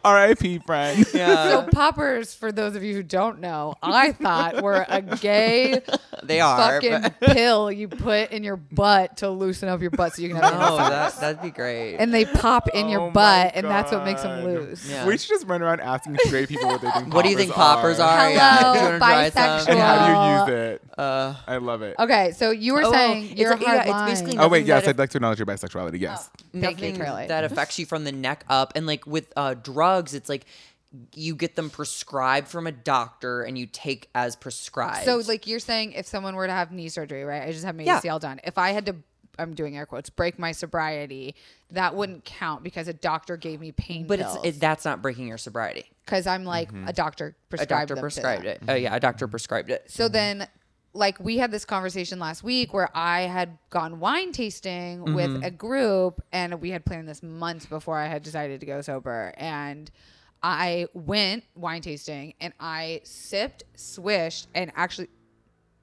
R.I.P. 0.03 0.59
friend. 0.59 1.05
yeah, 1.13 1.49
So 1.49 1.67
poppers, 1.71 2.33
for 2.33 2.51
those 2.51 2.75
of 2.75 2.83
you 2.83 2.93
who 2.93 3.03
don't 3.03 3.39
know, 3.39 3.75
I 3.81 4.11
thought 4.11 4.61
were 4.61 4.85
a 4.87 5.01
gay 5.01 5.81
they 6.23 6.39
are. 6.41 6.57
fucking 6.81 7.01
but- 7.01 7.19
pill 7.33 7.71
you 7.71 7.87
put 7.87 8.31
in 8.31 8.43
your 8.43 8.57
butt 8.57 9.17
to 9.17 9.29
loosen 9.29 9.69
up 9.69 9.81
your 9.81 9.91
butt 9.91 10.15
so 10.15 10.21
you 10.21 10.29
can 10.29 10.37
have 10.37 10.53
oh, 10.55 10.77
that 10.77 11.15
that'd 11.19 11.41
be 11.41 11.49
great. 11.51 11.97
and 11.97 12.13
they 12.13 12.25
pop 12.25 12.67
in 12.69 12.87
Oh 12.87 12.89
your 12.89 13.01
my 13.07 13.11
butt, 13.11 13.51
and 13.55 13.65
that's 13.65 13.91
what 13.91 14.03
makes 14.05 14.21
them 14.23 14.41
God. 14.43 14.49
loose. 14.49 14.89
Yeah. 14.89 15.05
We 15.05 15.17
should 15.17 15.29
just 15.29 15.47
run 15.47 15.61
around 15.61 15.79
asking 15.81 16.17
straight 16.25 16.49
people 16.49 16.67
what 16.67 16.81
they 16.81 16.91
think. 16.91 17.13
What 17.13 17.23
do 17.23 17.29
you 17.29 17.37
think 17.37 17.51
poppers 17.53 17.99
are? 17.99 18.29
Yeah. 18.29 18.57
Hello, 18.59 18.73
Do 18.73 18.79
you 18.79 18.85
wanna 18.85 18.97
try 18.99 19.29
some? 19.29 19.43
bisexual. 19.43 19.69
and 19.69 19.79
how 19.79 20.45
do 20.47 20.51
you 20.51 20.55
use 20.55 20.63
it? 20.73 20.81
Uh, 20.97 21.35
I 21.47 21.57
love 21.57 21.81
it. 21.81 21.95
Okay, 21.97 22.31
so 22.31 22.51
you 22.51 22.73
were 22.73 22.83
Oh, 22.85 22.91
saying 22.91 23.31
it's 23.31 23.39
you're 23.39 23.51
a- 23.53 23.57
hard 23.57 23.61
yeah, 23.61 23.81
it's 23.81 23.89
line. 23.89 24.09
basically 24.09 24.37
Oh 24.37 24.47
wait, 24.47 24.59
nothing 24.59 24.67
yes, 24.67 24.83
that 24.83 24.89
I'd 24.91 24.99
like 24.99 25.09
to 25.11 25.17
acknowledge 25.17 25.39
your 25.39 25.45
bisexuality. 25.47 25.99
Yes. 25.99 26.29
Thank 26.51 26.81
you, 26.81 26.87
nothing 26.89 26.95
Caroline. 26.97 27.27
that 27.29 27.43
affects 27.45 27.79
you 27.79 27.85
from 27.87 28.03
the 28.03 28.11
neck 28.11 28.45
up 28.49 28.73
and 28.75 28.85
like 28.85 29.07
with 29.07 29.31
uh 29.35 29.55
drugs 29.93 30.13
it's 30.13 30.29
like 30.29 30.45
you 31.15 31.35
get 31.35 31.55
them 31.55 31.69
prescribed 31.71 32.47
from 32.47 32.67
a 32.67 32.71
doctor 32.71 33.41
and 33.41 33.57
you 33.57 33.65
take 33.65 34.09
as 34.13 34.35
prescribed 34.35 35.05
So, 35.05 35.17
like, 35.27 35.47
you're 35.47 35.59
saying 35.59 35.93
if 35.93 36.05
someone 36.05 36.35
were 36.35 36.45
to 36.45 36.53
have 36.53 36.71
knee 36.71 36.87
surgery, 36.87 37.23
right? 37.23 37.41
I 37.41 37.51
just 37.51 37.65
had 37.65 37.75
my 37.75 37.81
Yeah. 37.81 37.99
ACL 37.99 38.19
done. 38.21 38.39
If 38.43 38.59
I 38.59 38.73
had 38.73 38.85
to, 38.85 38.95
I'm 39.39 39.55
doing 39.55 39.75
air 39.75 39.87
quotes, 39.87 40.11
break 40.11 40.37
my 40.37 40.51
sobriety, 40.51 41.33
that 41.71 41.95
wouldn't 41.95 42.25
count 42.25 42.61
because 42.63 42.87
a 42.87 42.93
doctor 42.93 43.37
gave 43.37 43.59
me 43.59 43.71
pain 43.71 44.05
but 44.05 44.19
it's 44.19 44.35
it, 44.43 44.59
that's 44.59 44.85
not 44.85 45.01
breaking 45.01 45.27
your 45.27 45.39
sobriety 45.39 45.85
because 46.05 46.27
I'm 46.27 46.45
like 46.45 46.67
Mm-hmm. 46.71 46.87
a 46.87 46.93
doctor 46.93 47.35
prescribed 47.49 47.49
a 47.49 47.49
prescribed 47.49 47.89
doctor 47.89 47.95
them 47.95 47.97
to 47.97 48.01
prescribed 48.03 48.43
that. 48.45 48.57
it 48.57 48.61
oh 48.69 48.75
yeah 48.75 48.95
a 48.95 48.99
doctor 48.99 49.27
prescribed 49.27 49.71
it 49.71 49.89
So 49.89 50.07
then, 50.07 50.47
like, 50.93 51.19
we 51.19 51.37
had 51.37 51.49
this 51.51 51.65
conversation 51.65 52.19
last 52.19 52.43
week 52.43 52.73
where 52.73 52.89
I 52.95 53.21
had 53.21 53.57
gone 53.69 53.99
wine 53.99 54.31
tasting 54.31 54.99
Mm-hmm. 54.99 55.13
with 55.15 55.43
a 55.43 55.51
group, 55.51 56.21
and 56.31 56.61
we 56.61 56.69
had 56.71 56.85
planned 56.85 57.07
this 57.09 57.23
months 57.23 57.65
before 57.65 57.97
I 57.97 58.07
had 58.07 58.21
decided 58.23 58.59
to 58.59 58.65
go 58.65 58.81
sober. 58.81 59.33
And 59.37 59.89
I 60.41 60.87
went 60.93 61.45
wine 61.55 61.81
tasting, 61.81 62.33
and 62.41 62.53
I 62.59 63.01
sipped, 63.03 63.63
swished, 63.75 64.47
and 64.53 64.71
actually, 64.75 65.07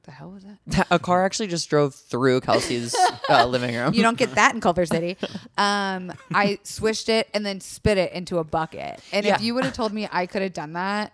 the 0.04 0.10
hell 0.12 0.30
was 0.30 0.44
that? 0.44 0.86
a 0.90 0.98
car 0.98 1.24
actually 1.24 1.46
just 1.48 1.68
drove 1.68 1.94
through 1.94 2.40
kelsey's 2.40 2.96
uh, 3.28 3.44
living 3.48 3.74
room 3.76 3.92
You 3.92 4.02
don't 4.02 4.16
get 4.16 4.34
that 4.36 4.54
in 4.54 4.60
Culver 4.60 4.86
City. 4.86 5.16
Um, 5.58 6.10
I 6.32 6.58
swished 6.62 7.10
it 7.10 7.28
and 7.34 7.44
then 7.44 7.60
spit 7.60 7.98
it 7.98 8.12
into 8.12 8.38
a 8.38 8.44
bucket. 8.44 9.00
And 9.12 9.26
if 9.26 9.42
you 9.42 9.54
would 9.54 9.64
have 9.64 9.74
told 9.74 9.92
me 9.92 10.08
I 10.10 10.24
could 10.24 10.40
have 10.40 10.54
done 10.54 10.72
that 10.72 11.12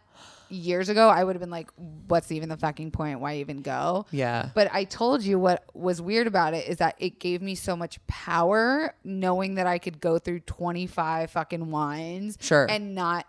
years 0.48 0.88
ago, 0.88 1.08
I 1.08 1.24
would 1.24 1.34
have 1.34 1.40
been 1.40 1.50
like, 1.50 1.70
"What's 2.06 2.30
even 2.32 2.48
the 2.48 2.56
fucking 2.56 2.90
point? 2.90 3.20
Why 3.20 3.36
even 3.36 3.62
go?" 3.62 4.06
Yeah. 4.10 4.50
But 4.54 4.70
I 4.72 4.84
told 4.84 5.22
you 5.22 5.38
what 5.38 5.64
was 5.74 6.00
weird 6.00 6.26
about 6.26 6.54
it 6.54 6.68
is 6.68 6.78
that 6.78 6.94
it 6.98 7.20
gave 7.20 7.42
me 7.42 7.54
so 7.54 7.76
much 7.76 8.04
power 8.06 8.94
knowing 9.04 9.56
that 9.56 9.66
I 9.66 9.78
could 9.78 10.00
go 10.00 10.18
through 10.18 10.40
twenty 10.40 10.86
five 10.86 11.30
fucking 11.30 11.70
wines, 11.70 12.38
Sure. 12.40 12.66
and 12.68 12.94
not. 12.94 13.26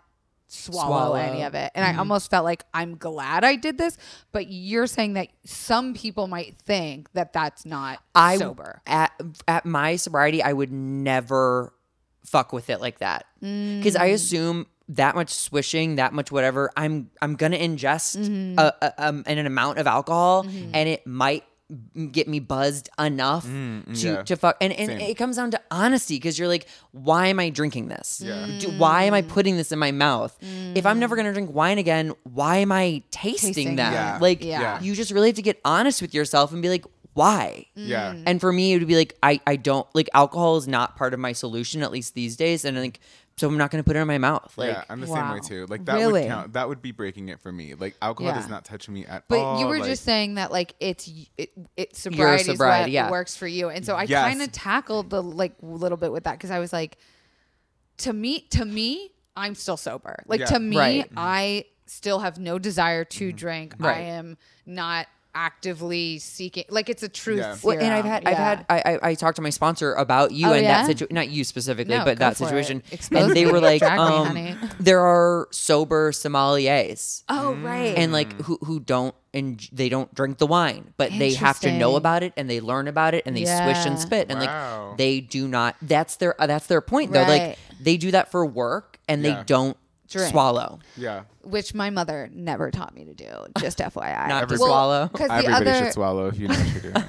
Swallow, 0.50 0.88
Swallow. 0.88 1.14
any 1.16 1.42
of 1.42 1.54
it. 1.54 1.70
And 1.74 1.84
I 1.84 1.90
mm-hmm. 1.90 1.98
almost 1.98 2.30
felt 2.30 2.42
like 2.42 2.64
I'm 2.72 2.96
glad 2.96 3.44
I 3.44 3.56
did 3.56 3.76
this, 3.76 3.98
but 4.32 4.46
you're 4.48 4.86
saying 4.86 5.12
that 5.12 5.28
some 5.44 5.92
people 5.92 6.26
might 6.26 6.56
think 6.62 7.12
that 7.12 7.34
that's 7.34 7.66
not 7.66 7.98
I 8.14 8.38
sober. 8.38 8.80
at 8.86 9.12
at 9.46 9.66
my 9.66 9.96
sobriety, 9.96 10.42
I 10.42 10.54
would 10.54 10.72
never 10.72 11.74
fuck 12.24 12.54
with 12.54 12.70
it 12.70 12.80
like 12.80 13.00
that 13.00 13.26
mm. 13.42 13.78
because 13.78 13.94
I 13.94 14.06
assume 14.06 14.66
that 14.88 15.14
much 15.14 15.30
swishing, 15.30 15.96
that 15.96 16.12
much 16.12 16.32
whatever, 16.32 16.70
I'm 16.76 17.10
I'm 17.20 17.36
gonna 17.36 17.58
ingest 17.58 18.16
mm-hmm. 18.16 18.58
a, 18.58 18.74
a, 18.80 19.08
um, 19.08 19.22
an 19.26 19.38
amount 19.44 19.78
of 19.78 19.86
alcohol, 19.86 20.44
mm-hmm. 20.44 20.70
and 20.74 20.88
it 20.88 21.06
might 21.06 21.44
get 22.12 22.26
me 22.26 22.40
buzzed 22.40 22.88
enough 22.98 23.46
mm, 23.46 23.84
mm, 23.84 24.00
to 24.00 24.06
yeah. 24.08 24.22
to 24.22 24.36
fuck. 24.36 24.56
And 24.60 24.72
and 24.72 24.88
Same. 24.88 25.00
it 25.00 25.14
comes 25.16 25.36
down 25.36 25.50
to 25.50 25.60
honesty 25.70 26.16
because 26.16 26.38
you're 26.38 26.48
like, 26.48 26.66
why 26.92 27.26
am 27.26 27.38
I 27.38 27.50
drinking 27.50 27.88
this? 27.88 28.22
Yeah. 28.24 28.46
Do, 28.58 28.70
why 28.78 29.04
am 29.04 29.12
I 29.12 29.20
mm. 29.20 29.28
putting 29.28 29.58
this 29.58 29.70
in 29.70 29.78
my 29.78 29.92
mouth? 29.92 30.36
If 30.74 30.86
I'm 30.86 30.98
never 30.98 31.14
gonna 31.14 31.32
drink 31.34 31.52
wine 31.52 31.76
again, 31.76 32.12
why 32.24 32.58
am 32.58 32.72
I 32.72 33.02
tasting, 33.10 33.52
Tasting 33.52 33.76
them? 33.76 33.92
Yeah. 33.92 34.18
Like, 34.20 34.42
Yeah. 34.42 34.80
you 34.80 34.94
just 34.94 35.10
really 35.10 35.28
have 35.28 35.36
to 35.36 35.42
get 35.42 35.60
honest 35.64 36.00
with 36.00 36.14
yourself 36.14 36.52
and 36.52 36.62
be 36.62 36.70
like, 36.70 36.86
why? 37.12 37.66
Yeah. 37.74 38.14
And 38.26 38.40
for 38.40 38.52
me, 38.52 38.72
it 38.72 38.78
would 38.78 38.88
be 38.88 38.96
like 38.96 39.18
I 39.22 39.40
I 39.46 39.56
don't 39.56 39.86
like 39.94 40.08
alcohol 40.14 40.56
is 40.56 40.68
not 40.68 40.96
part 40.96 41.12
of 41.12 41.20
my 41.20 41.32
solution 41.32 41.82
at 41.82 41.90
least 41.90 42.14
these 42.14 42.36
days, 42.36 42.64
and 42.64 42.78
I 42.78 42.80
like 42.80 43.00
so 43.38 43.48
I'm 43.48 43.56
not 43.56 43.70
gonna 43.70 43.84
put 43.84 43.96
it 43.96 44.00
in 44.00 44.06
my 44.08 44.18
mouth. 44.18 44.52
Like 44.56 44.70
yeah, 44.70 44.84
I'm 44.88 45.00
the 45.00 45.06
same 45.06 45.30
way 45.30 45.40
too. 45.40 45.66
Like 45.66 45.84
that 45.84 45.94
Really? 45.94 46.22
would 46.22 46.28
count. 46.28 46.52
That 46.54 46.68
would 46.68 46.82
be 46.82 46.92
breaking 46.92 47.28
it 47.28 47.40
for 47.40 47.52
me. 47.52 47.74
Like 47.74 47.96
alcohol 48.02 48.32
Yeah. 48.32 48.38
does 48.40 48.48
not 48.48 48.64
touch 48.64 48.88
me 48.88 49.06
at 49.06 49.24
But 49.28 49.38
all. 49.38 49.54
But 49.54 49.60
you 49.60 49.66
were 49.68 49.78
like, 49.78 49.88
just 49.88 50.04
saying 50.04 50.34
that 50.34 50.50
like 50.50 50.74
it's 50.80 51.08
it, 51.36 51.52
it 51.76 51.96
sobriety, 51.96 52.40
is 52.42 52.46
sobriety, 52.46 52.90
what 52.90 52.92
yeah. 52.92 53.10
works 53.10 53.36
for 53.36 53.46
you, 53.46 53.68
and 53.68 53.86
so 53.86 53.94
I 53.94 54.02
Yes. 54.02 54.24
kind 54.24 54.42
of 54.42 54.50
tackled 54.52 55.10
the 55.10 55.22
like 55.22 55.54
little 55.62 55.96
bit 55.96 56.10
with 56.12 56.24
that 56.24 56.32
because 56.32 56.50
I 56.50 56.58
was 56.58 56.72
like, 56.72 56.98
to 57.98 58.12
me, 58.12 58.40
to 58.50 58.64
me, 58.64 59.12
I'm 59.36 59.54
still 59.54 59.76
sober. 59.76 60.22
Like 60.26 60.40
Yeah. 60.40 60.46
to 60.46 60.58
me, 60.58 60.76
Right. 60.76 61.10
I 61.16 61.64
still 61.86 62.18
have 62.18 62.38
no 62.38 62.58
desire 62.58 63.04
to 63.04 63.28
mm-hmm. 63.28 63.36
drink. 63.36 63.74
I 63.80 64.00
am 64.00 64.36
not 64.66 65.06
actively 65.34 66.18
seeking. 66.18 66.64
Like 66.68 66.88
it's 66.88 67.02
a 67.02 67.08
truth. 67.08 67.38
Yeah. 67.38 67.56
Well, 67.62 67.78
and 67.78 67.86
I've 67.92 68.04
serum. 68.04 68.06
had 68.06 68.26
I've 68.26 68.36
had 68.36 68.66
I, 68.68 68.78
I 68.94 68.98
I 69.10 69.14
talked 69.14 69.36
to 69.36 69.42
my 69.42 69.50
sponsor 69.50 69.92
about 69.94 70.32
you 70.32 70.46
Oh, 70.48 70.52
and 70.52 70.62
yeah? 70.62 70.78
that 70.82 70.86
situation, 70.86 71.14
not 71.14 71.28
you 71.28 71.44
specifically, 71.44 71.96
No, 71.96 72.04
but 72.04 72.18
that 72.18 72.36
situation, 72.36 72.82
Expose 72.90 73.22
and 73.24 73.36
they 73.36 73.44
me. 73.44 73.52
were 73.52 73.60
like, 73.60 73.80
Drag 73.80 73.98
me, 73.98 74.04
um, 74.04 74.26
honey. 74.26 74.54
there 74.80 75.00
are 75.00 75.48
sober 75.50 76.12
sommeliers. 76.12 77.22
Oh 77.28 77.54
right. 77.54 77.96
and 77.96 78.12
like 78.12 78.32
who 78.42 78.58
who 78.64 78.80
don't 78.80 79.14
and 79.34 79.68
they 79.72 79.88
don't 79.88 80.12
drink 80.14 80.38
the 80.38 80.46
wine, 80.46 80.94
but 80.96 81.10
they 81.10 81.34
have 81.34 81.60
to 81.60 81.70
know 81.76 81.96
about 81.96 82.22
it 82.22 82.32
and 82.36 82.48
they 82.48 82.60
learn 82.60 82.88
about 82.88 83.14
it 83.14 83.24
and 83.26 83.36
they 83.36 83.44
swish 83.44 83.84
and 83.86 83.98
spit 83.98 84.26
and 84.30 84.40
Wow. 84.40 84.88
like 84.88 84.98
they 84.98 85.20
do 85.20 85.46
not. 85.48 85.76
That's 85.82 86.16
their 86.16 86.40
uh, 86.40 86.46
that's 86.46 86.66
their 86.66 86.80
point 86.80 87.12
though. 87.12 87.22
Like 87.24 87.58
they 87.80 87.96
do 87.96 88.10
that 88.12 88.30
for 88.30 88.44
work 88.44 88.98
and 89.08 89.22
Yeah. 89.22 89.36
they 89.38 89.44
don't 89.44 89.76
drink. 90.08 90.30
Swallow. 90.30 90.78
Yeah. 90.96 91.22
which 91.42 91.74
my 91.74 91.90
mother 91.90 92.28
never 92.32 92.70
taught 92.70 92.94
me 92.94 93.04
to 93.04 93.14
do. 93.14 93.28
Just 93.58 93.78
FYI. 93.90 94.28
Not 94.28 94.38
to 94.40 94.42
Every- 94.42 94.56
swallow. 94.58 95.08
Because 95.12 95.28
the 95.28 95.34
Everybody 95.34 95.70
other, 95.70 95.84
should 95.84 95.92
swallow 95.94 96.26
if 96.28 96.38
you 96.38 96.48
know 96.48 96.54
what 96.54 96.72
you're 96.82 96.92
doing. 96.92 97.04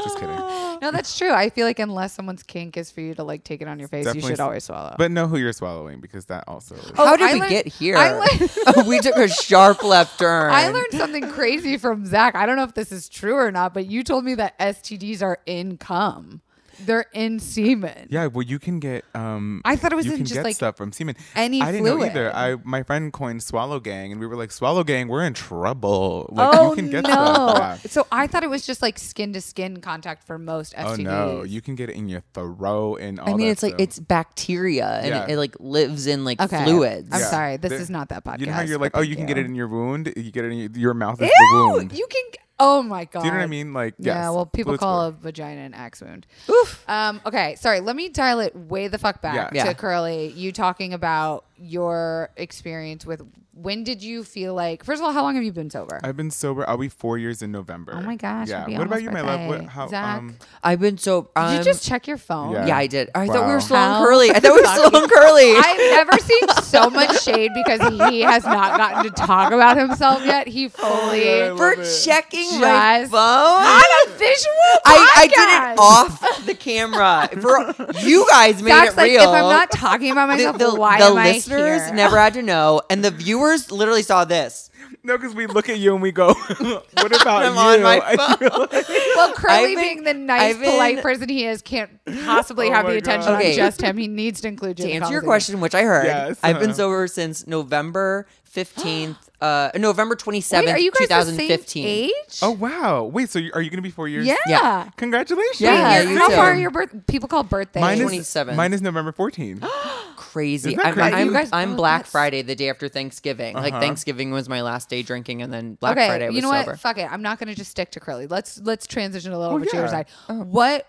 Just 0.00 0.14
kidding. 0.20 0.28
no, 0.80 0.90
that's 0.92 1.18
true. 1.18 1.32
I 1.32 1.50
feel 1.50 1.66
like 1.66 1.80
unless 1.80 2.12
someone's 2.12 2.44
kink 2.44 2.76
is 2.76 2.92
for 2.92 3.00
you 3.00 3.14
to 3.16 3.24
like 3.24 3.42
take 3.42 3.60
it 3.62 3.66
on 3.68 3.80
your 3.80 3.88
face, 3.88 4.02
you 4.06 4.12
Definitely 4.12 4.28
should 4.30 4.34
s- 4.34 4.40
always 4.40 4.64
swallow. 4.64 4.94
But 4.96 5.10
know 5.10 5.26
who 5.26 5.38
you're 5.38 5.52
swallowing 5.52 6.00
because 6.00 6.26
that 6.26 6.44
also 6.46 6.76
is. 6.76 6.92
Oh, 6.96 7.04
How 7.04 7.16
did 7.16 7.28
I 7.28 7.34
we 7.34 7.40
learned- 7.40 7.50
get 7.50 7.66
here? 7.66 7.96
I 7.96 8.12
learned- 8.12 8.86
we 8.86 9.00
took 9.00 9.16
a 9.16 9.28
sharp 9.28 9.82
left 9.82 10.20
turn. 10.20 10.52
I 10.52 10.68
learned 10.68 10.92
something 10.92 11.28
crazy 11.30 11.78
from 11.78 12.06
Zach. 12.06 12.36
I 12.36 12.46
don't 12.46 12.54
know 12.56 12.62
if 12.62 12.74
this 12.74 12.92
is 12.92 13.08
true 13.08 13.34
or 13.34 13.50
not, 13.50 13.74
but 13.74 13.86
you 13.86 14.04
told 14.04 14.24
me 14.24 14.36
that 14.36 14.56
STDs 14.60 15.20
are 15.20 15.38
in 15.46 15.78
cum. 15.78 16.42
They're 16.80 17.06
in 17.12 17.38
semen. 17.40 18.08
Yeah, 18.10 18.26
well, 18.26 18.42
you 18.42 18.58
can 18.58 18.80
get. 18.80 19.04
Um, 19.14 19.60
I 19.64 19.76
thought 19.76 19.92
it 19.92 19.96
was 19.96 20.06
you 20.06 20.12
in 20.12 20.18
can 20.18 20.26
just, 20.26 20.34
get 20.34 20.44
like, 20.44 20.56
stuff 20.56 20.76
from 20.76 20.92
semen. 20.92 21.16
any 21.36 21.60
I 21.60 21.72
didn't 21.72 21.84
know 21.84 21.96
fluid. 21.96 22.10
either. 22.10 22.34
I 22.34 22.56
my 22.64 22.82
friend 22.82 23.12
coined 23.12 23.42
Swallow 23.42 23.80
Gang, 23.80 24.12
and 24.12 24.20
we 24.20 24.26
were 24.26 24.36
like, 24.36 24.52
Swallow 24.52 24.84
Gang, 24.84 25.08
we're 25.08 25.24
in 25.24 25.34
trouble. 25.34 26.28
Like 26.32 26.50
oh 26.54 26.70
you 26.70 26.76
can 26.76 26.90
get 26.90 27.04
no! 27.04 27.10
stuff. 27.10 27.80
Yeah. 27.84 27.90
So 27.90 28.06
I 28.10 28.26
thought 28.26 28.42
it 28.42 28.50
was 28.50 28.66
just 28.66 28.82
like 28.82 28.98
skin 28.98 29.32
to 29.34 29.40
skin 29.40 29.80
contact 29.80 30.24
for 30.24 30.38
most 30.38 30.74
STDs. 30.74 30.86
Oh 30.92 30.96
no, 30.96 31.42
you 31.42 31.60
can 31.60 31.74
get 31.74 31.90
it 31.90 31.96
in 31.96 32.08
your 32.08 32.22
throat 32.34 32.96
and 32.96 33.18
all. 33.20 33.28
I 33.28 33.36
mean, 33.36 33.46
that 33.46 33.52
it's 33.52 33.62
like 33.62 33.74
it's 33.78 33.98
bacteria 33.98 34.86
and 35.00 35.08
Yeah. 35.08 35.24
it, 35.24 35.30
it 35.32 35.36
like 35.38 35.56
lives 35.60 36.06
in 36.06 36.24
like 36.24 36.40
Okay. 36.40 36.64
fluids. 36.64 37.08
I'm 37.12 37.20
Yeah. 37.20 37.26
sorry. 37.26 37.56
This 37.58 37.72
is 37.72 37.90
not 37.90 38.08
that 38.10 38.24
podcast. 38.24 38.40
You 38.40 38.46
know 38.46 38.52
how 38.52 38.62
you're 38.62 38.78
like, 38.78 38.92
oh, 38.96 39.00
you 39.02 39.16
can 39.16 39.26
get 39.26 39.38
it 39.38 39.46
in 39.46 39.54
your 39.54 39.68
wound. 39.68 40.12
You 40.16 40.30
get 40.30 40.44
it 40.44 40.52
in 40.52 40.58
your, 40.58 40.70
your 40.74 40.94
mouth 40.94 41.20
is 41.20 41.28
the 41.28 41.46
Ew! 41.52 41.72
wound. 41.74 41.92
You 41.92 42.06
can. 42.10 42.22
Oh 42.64 42.80
my 42.82 43.06
god. 43.06 43.22
Do 43.22 43.26
you 43.26 43.32
know 43.32 43.38
what 43.38 43.42
I 43.44 43.48
mean? 43.48 43.72
Like, 43.72 43.94
Yeah, 43.98 44.30
well, 44.30 44.46
people 44.46 44.70
fluids 44.70 44.80
call 44.80 45.06
work. 45.06 45.14
a 45.18 45.22
vagina 45.22 45.62
an 45.62 45.74
axe 45.74 46.00
wound. 46.00 46.26
Oof. 46.48 46.84
Um, 46.88 47.20
okay, 47.26 47.56
sorry. 47.56 47.80
Let 47.80 47.96
me 47.96 48.08
dial 48.08 48.38
it 48.38 48.54
way 48.54 48.86
the 48.86 48.98
fuck 48.98 49.20
back 49.20 49.34
Yeah. 49.52 49.62
to 49.64 49.68
Yeah. 49.70 49.72
Curly. 49.74 50.28
You 50.28 50.52
talking 50.52 50.94
about 50.94 51.44
your 51.62 52.30
experience 52.36 53.06
with 53.06 53.22
when 53.54 53.84
did 53.84 54.02
you 54.02 54.24
feel 54.24 54.54
like? 54.54 54.82
First 54.82 55.02
of 55.02 55.06
all, 55.06 55.12
how 55.12 55.22
long 55.22 55.34
have 55.34 55.44
you 55.44 55.52
been 55.52 55.68
sober? 55.68 56.00
I've 56.02 56.16
been 56.16 56.30
sober. 56.30 56.66
I'll 56.68 56.78
be 56.78 56.88
four 56.88 57.18
years 57.18 57.42
in 57.42 57.52
November. 57.52 57.92
Oh 57.94 58.00
my 58.00 58.16
gosh, 58.16 58.48
Yeah. 58.48 58.62
What 58.62 58.72
about 58.72 58.82
almost 58.82 59.02
you, 59.02 59.10
my 59.10 59.20
love? 59.20 59.40
What, 59.46 59.58
birthday. 59.58 59.66
how? 59.72 59.88
Zach? 59.88 60.18
Um, 60.18 60.36
I've 60.64 60.80
been 60.80 60.96
so. 60.96 61.22
did 61.22 61.28
Um, 61.36 61.58
you 61.58 61.62
just 61.62 61.86
check 61.86 62.06
your 62.08 62.16
phone? 62.16 62.52
Yeah. 62.52 62.66
Yeah, 62.68 62.76
I 62.78 62.86
did. 62.86 63.10
I 63.14 63.26
thought 63.26 63.46
we 63.46 63.52
were 63.52 63.60
still 63.60 63.76
How 63.76 64.00
on 64.00 64.06
curly. 64.06 64.30
I 64.30 64.40
thought 64.40 64.54
we 64.54 64.60
were 64.62 64.66
still 64.66 64.84
fucking- 64.90 65.02
on 65.02 65.08
curly. 65.08 65.52
I've 65.54 65.76
never 65.76 66.18
seen 66.18 66.48
so 66.62 66.88
much 66.88 67.22
shade 67.22 67.50
because 67.54 67.80
he 68.08 68.22
has 68.22 68.44
not 68.44 68.78
gotten 68.78 69.04
to 69.04 69.10
talk 69.10 69.52
about 69.52 69.76
himself 69.76 70.24
yet. 70.24 70.48
He 70.48 70.68
fully 70.68 71.20
God, 71.22 71.58
For 71.58 71.70
love 71.76 71.78
it. 71.86 72.02
checking 72.04 72.58
my 72.58 73.00
Just- 73.00 73.12
phone. 73.12 73.20
on 73.20 73.82
a 74.06 74.10
visual 74.16 74.80
I, 74.86 75.12
I 75.16 75.26
did 75.26 75.72
it 75.72 75.78
off 75.78 76.46
the 76.46 76.54
camera. 76.54 77.28
For 77.38 77.98
you 78.00 78.26
guys 78.30 78.62
made 78.62 78.70
Zach's 78.70 78.94
it 78.94 78.96
like, 78.96 79.10
real. 79.10 79.22
if 79.24 79.28
I'm 79.28 79.42
not 79.50 79.70
talking 79.70 80.10
about 80.10 80.28
the, 80.28 80.36
myself, 80.44 80.58
the- 80.58 80.74
why 80.74 80.98
the 80.98 81.04
am 81.04 81.18
I 81.18 81.32
listeners 81.58 81.86
here? 81.86 81.94
never 81.94 82.18
had 82.18 82.34
to 82.34 82.42
know, 82.52 82.82
and 82.90 83.04
the 83.04 83.10
viewers 83.10 83.70
literally 83.70 84.02
saw 84.02 84.24
this. 84.24 84.70
No, 85.04 85.16
because 85.16 85.34
we 85.34 85.46
look 85.46 85.68
at 85.68 85.78
you 85.78 85.94
and 85.94 86.02
we 86.02 86.12
go, 86.12 86.32
"What 86.34 87.22
about 87.22 87.42
I'm 87.44 87.54
you?" 87.54 87.60
on 87.60 87.82
my 87.82 88.16
phone. 88.16 88.50
like, 88.70 88.88
Well, 89.16 89.32
Curly, 89.34 89.74
been- 89.74 89.82
being 89.84 90.04
the 90.04 90.14
nice, 90.14 90.56
been- 90.56 90.70
polite 90.70 91.02
person 91.02 91.28
he 91.28 91.44
is, 91.46 91.62
can't 91.62 91.90
possibly 92.24 92.68
Oh 92.68 92.72
have 92.72 92.86
the 92.86 92.96
attention 92.96 93.32
God. 93.32 93.44
on 93.44 93.52
just 93.52 93.80
him. 93.80 93.96
He 93.96 94.08
needs 94.08 94.40
to 94.42 94.48
include 94.48 94.78
you. 94.78 94.86
To 94.86 94.90
in 94.90 95.02
answer 95.02 95.12
your 95.12 95.22
question, 95.22 95.60
which 95.60 95.74
I 95.74 95.82
heard, 95.82 96.04
Yes. 96.06 96.38
I've 96.42 96.58
been 96.58 96.70
Uh-huh. 96.70 96.76
sober 96.76 97.06
since 97.08 97.46
November 97.46 98.26
fifteenth, 98.44 99.16
uh, 99.40 99.70
November 99.76 100.14
twenty 100.14 100.38
Wait, 100.38 100.44
seventh, 100.44 100.74
are 100.76 100.78
you 100.78 100.90
guys 100.92 101.08
the 101.08 101.32
same 101.34 101.84
age? 101.86 102.12
oh 102.42 102.50
wow! 102.50 103.04
Wait, 103.04 103.30
so 103.30 103.38
you, 103.38 103.50
are 103.54 103.62
you 103.62 103.70
going 103.70 103.78
to 103.78 103.82
be 103.82 103.90
four 103.90 104.08
years? 104.08 104.26
yeah. 104.26 104.36
Yeah. 104.46 104.90
Congratulations. 104.96 105.60
Yeah, 105.60 106.00
Wait, 106.04 106.10
you 106.10 106.18
how 106.18 106.28
too. 106.28 106.34
far 106.34 106.50
are 106.52 106.54
your 106.54 106.70
birth? 106.70 106.90
People 107.06 107.28
call 107.28 107.42
birthdays. 107.44 107.80
Mine 107.80 108.00
is 108.00 108.10
27th. 108.12 108.54
Mine 108.56 108.72
is 108.72 108.82
November 108.82 109.12
14th. 109.12 109.66
Crazy. 110.22 110.70
Isn't 110.70 110.82
that 110.82 110.96
I'm. 110.98 111.14
I'm, 111.14 111.26
You 111.26 111.32
guys- 111.32 111.50
I'm 111.52 111.72
oh, 111.72 111.76
Black 111.76 111.98
that's- 112.00 112.12
Friday, 112.12 112.42
the 112.42 112.54
day 112.54 112.68
after 112.70 112.88
Thanksgiving. 112.88 113.54
Like 113.54 113.72
Uh-huh. 113.72 113.80
Thanksgiving 113.80 114.30
was 114.30 114.48
my 114.48 114.62
last 114.62 114.88
day 114.88 115.02
drinking, 115.02 115.42
and 115.42 115.52
then 115.52 115.74
Black 115.74 115.96
okay, 115.96 116.06
Friday 116.06 116.24
I 116.24 116.28
was 116.28 116.36
you 116.36 116.42
know 116.42 116.52
sober. 116.52 116.70
what? 116.72 116.80
Fuck 116.80 116.98
it. 116.98 117.10
I'm 117.12 117.22
not 117.22 117.38
going 117.38 117.48
to 117.48 117.54
just 117.54 117.70
stick 117.70 117.90
to 117.92 118.00
Curly. 118.00 118.26
Let's 118.26 118.60
let's 118.62 118.86
transition 118.86 119.32
a 119.32 119.38
little 119.38 119.56
Oh, 119.56 119.58
bit 119.58 119.70
to 119.70 119.76
your 119.76 119.86
yeah. 119.86 119.90
side. 119.90 120.06
What 120.28 120.86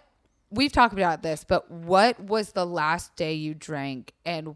we've 0.52 0.72
talked 0.72 0.94
about 0.94 1.24
this, 1.24 1.44
but 1.44 1.70
what 1.72 2.20
was 2.20 2.52
the 2.52 2.66
last 2.66 3.16
day 3.16 3.34
you 3.34 3.54
drank, 3.54 4.14
and 4.26 4.56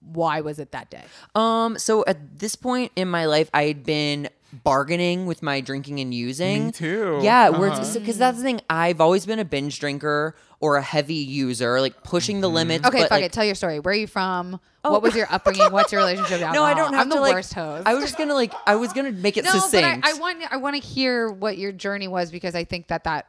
why 0.00 0.40
was 0.40 0.58
it 0.58 0.72
that 0.72 0.90
day? 0.90 1.04
Um, 1.34 1.78
so 1.78 2.04
at 2.06 2.38
this 2.38 2.56
point 2.56 2.92
in 2.96 3.08
my 3.08 3.26
life, 3.26 3.50
I 3.52 3.64
had 3.64 3.84
been 3.84 4.28
bargaining 4.52 5.26
with 5.26 5.42
my 5.42 5.60
drinking 5.60 6.00
and 6.00 6.12
using. 6.14 6.66
Me 6.66 6.72
too. 6.72 7.20
Yeah, 7.22 7.50
Uh-huh. 7.50 7.98
because 7.98 8.18
that's 8.18 8.38
the 8.38 8.42
thing. 8.42 8.60
I've 8.70 9.00
always 9.00 9.26
been 9.26 9.38
a 9.38 9.44
binge 9.44 9.78
drinker 9.78 10.34
or 10.60 10.76
a 10.76 10.82
heavy 10.82 11.14
user, 11.14 11.80
like 11.80 12.02
pushing 12.02 12.40
the 12.40 12.48
limits. 12.48 12.86
Okay, 12.86 12.98
but, 12.98 13.02
fuck 13.04 13.10
like, 13.12 13.24
it. 13.24 13.32
Tell 13.32 13.44
your 13.44 13.54
story. 13.54 13.78
Where 13.80 13.92
are 13.92 13.96
you 13.96 14.06
from? 14.06 14.60
What 14.82 15.02
was 15.02 15.14
your 15.14 15.26
upbringing? 15.30 15.70
What's 15.70 15.92
your 15.92 16.00
relationship 16.00 16.40
to 16.40 16.52
No, 16.52 16.62
I 16.62 16.72
don't 16.74 16.92
have 16.94 17.02
I'm 17.02 17.10
to 17.10 17.16
the 17.16 17.20
like. 17.20 17.34
worst 17.34 17.52
host. 17.52 17.86
I 17.86 17.94
was 17.94 18.04
just 18.04 18.16
gonna 18.16 18.34
like. 18.34 18.52
I 18.66 18.76
was 18.76 18.92
gonna 18.92 19.12
make 19.12 19.36
it 19.36 19.44
no, 19.44 19.50
but 19.52 19.56
I, 19.56 19.60
succinct. 19.60 20.06
I 20.06 20.12
want 20.14 20.52
I 20.52 20.56
want 20.56 20.76
to 20.76 20.86
hear 20.86 21.28
what 21.30 21.58
your 21.58 21.72
journey 21.72 22.08
was 22.08 22.30
because 22.30 22.54
I 22.54 22.64
think 22.64 22.88
that 22.88 23.04
that 23.04 23.26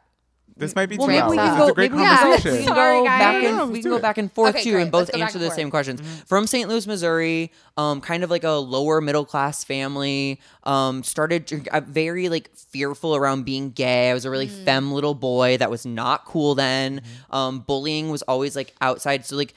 This 0.59 0.75
might 0.75 0.87
be 0.87 0.97
well, 0.97 1.07
two 1.07 1.13
maybe 1.13 1.21
hours. 1.21 1.31
we 1.31 1.37
can 1.37 1.57
go. 1.57 1.63
it's 1.63 1.71
a 1.71 1.73
great 1.73 1.91
maybe 1.91 2.01
we 2.01 2.03
Yeah. 2.03 2.17
can 2.17 2.25
go- 2.25 2.31
conversation. 2.35 2.59
we 2.59 2.65
can 2.65 2.75
go 2.75 3.03
back 3.05 3.43
and 3.43 3.57
let's 3.57 3.71
we 3.71 3.81
can 3.81 3.91
go 3.91 3.99
back 3.99 4.17
and 4.17 4.31
forth 4.33 4.49
Okay, 4.55 4.63
too, 4.63 4.71
great. 4.71 4.81
and 4.83 4.91
both 4.91 4.99
Let's 4.99 5.11
go 5.11 5.17
back 5.19 5.27
answer 5.27 5.37
and 5.39 5.47
the 5.51 5.55
same 5.55 5.69
questions. 5.71 6.01
From 6.27 6.45
St. 6.47 6.67
Louis, 6.69 6.85
Missouri, 6.85 7.51
um, 7.77 8.01
kind 8.01 8.23
of 8.23 8.29
like 8.29 8.43
a 8.43 8.51
lower 8.51 9.01
middle 9.01 9.25
class 9.25 9.63
family. 9.63 10.39
Um, 10.63 11.03
started 11.03 11.45
drink- 11.45 11.69
uh, 11.71 11.81
very 11.81 12.29
like 12.29 12.49
fearful 12.55 13.15
around 13.15 13.45
being 13.45 13.71
gay. 13.71 14.11
I 14.11 14.13
was 14.13 14.25
a 14.25 14.29
really 14.29 14.47
Mm. 14.47 14.65
femme 14.65 14.91
little 14.91 15.15
boy 15.15 15.57
that 15.57 15.71
was 15.71 15.85
not 15.85 16.25
cool 16.25 16.55
then. 16.55 17.01
Um, 17.31 17.59
bullying 17.61 18.09
was 18.09 18.21
always 18.23 18.55
like 18.55 18.75
outside. 18.81 19.25
So 19.25 19.35
like 19.37 19.53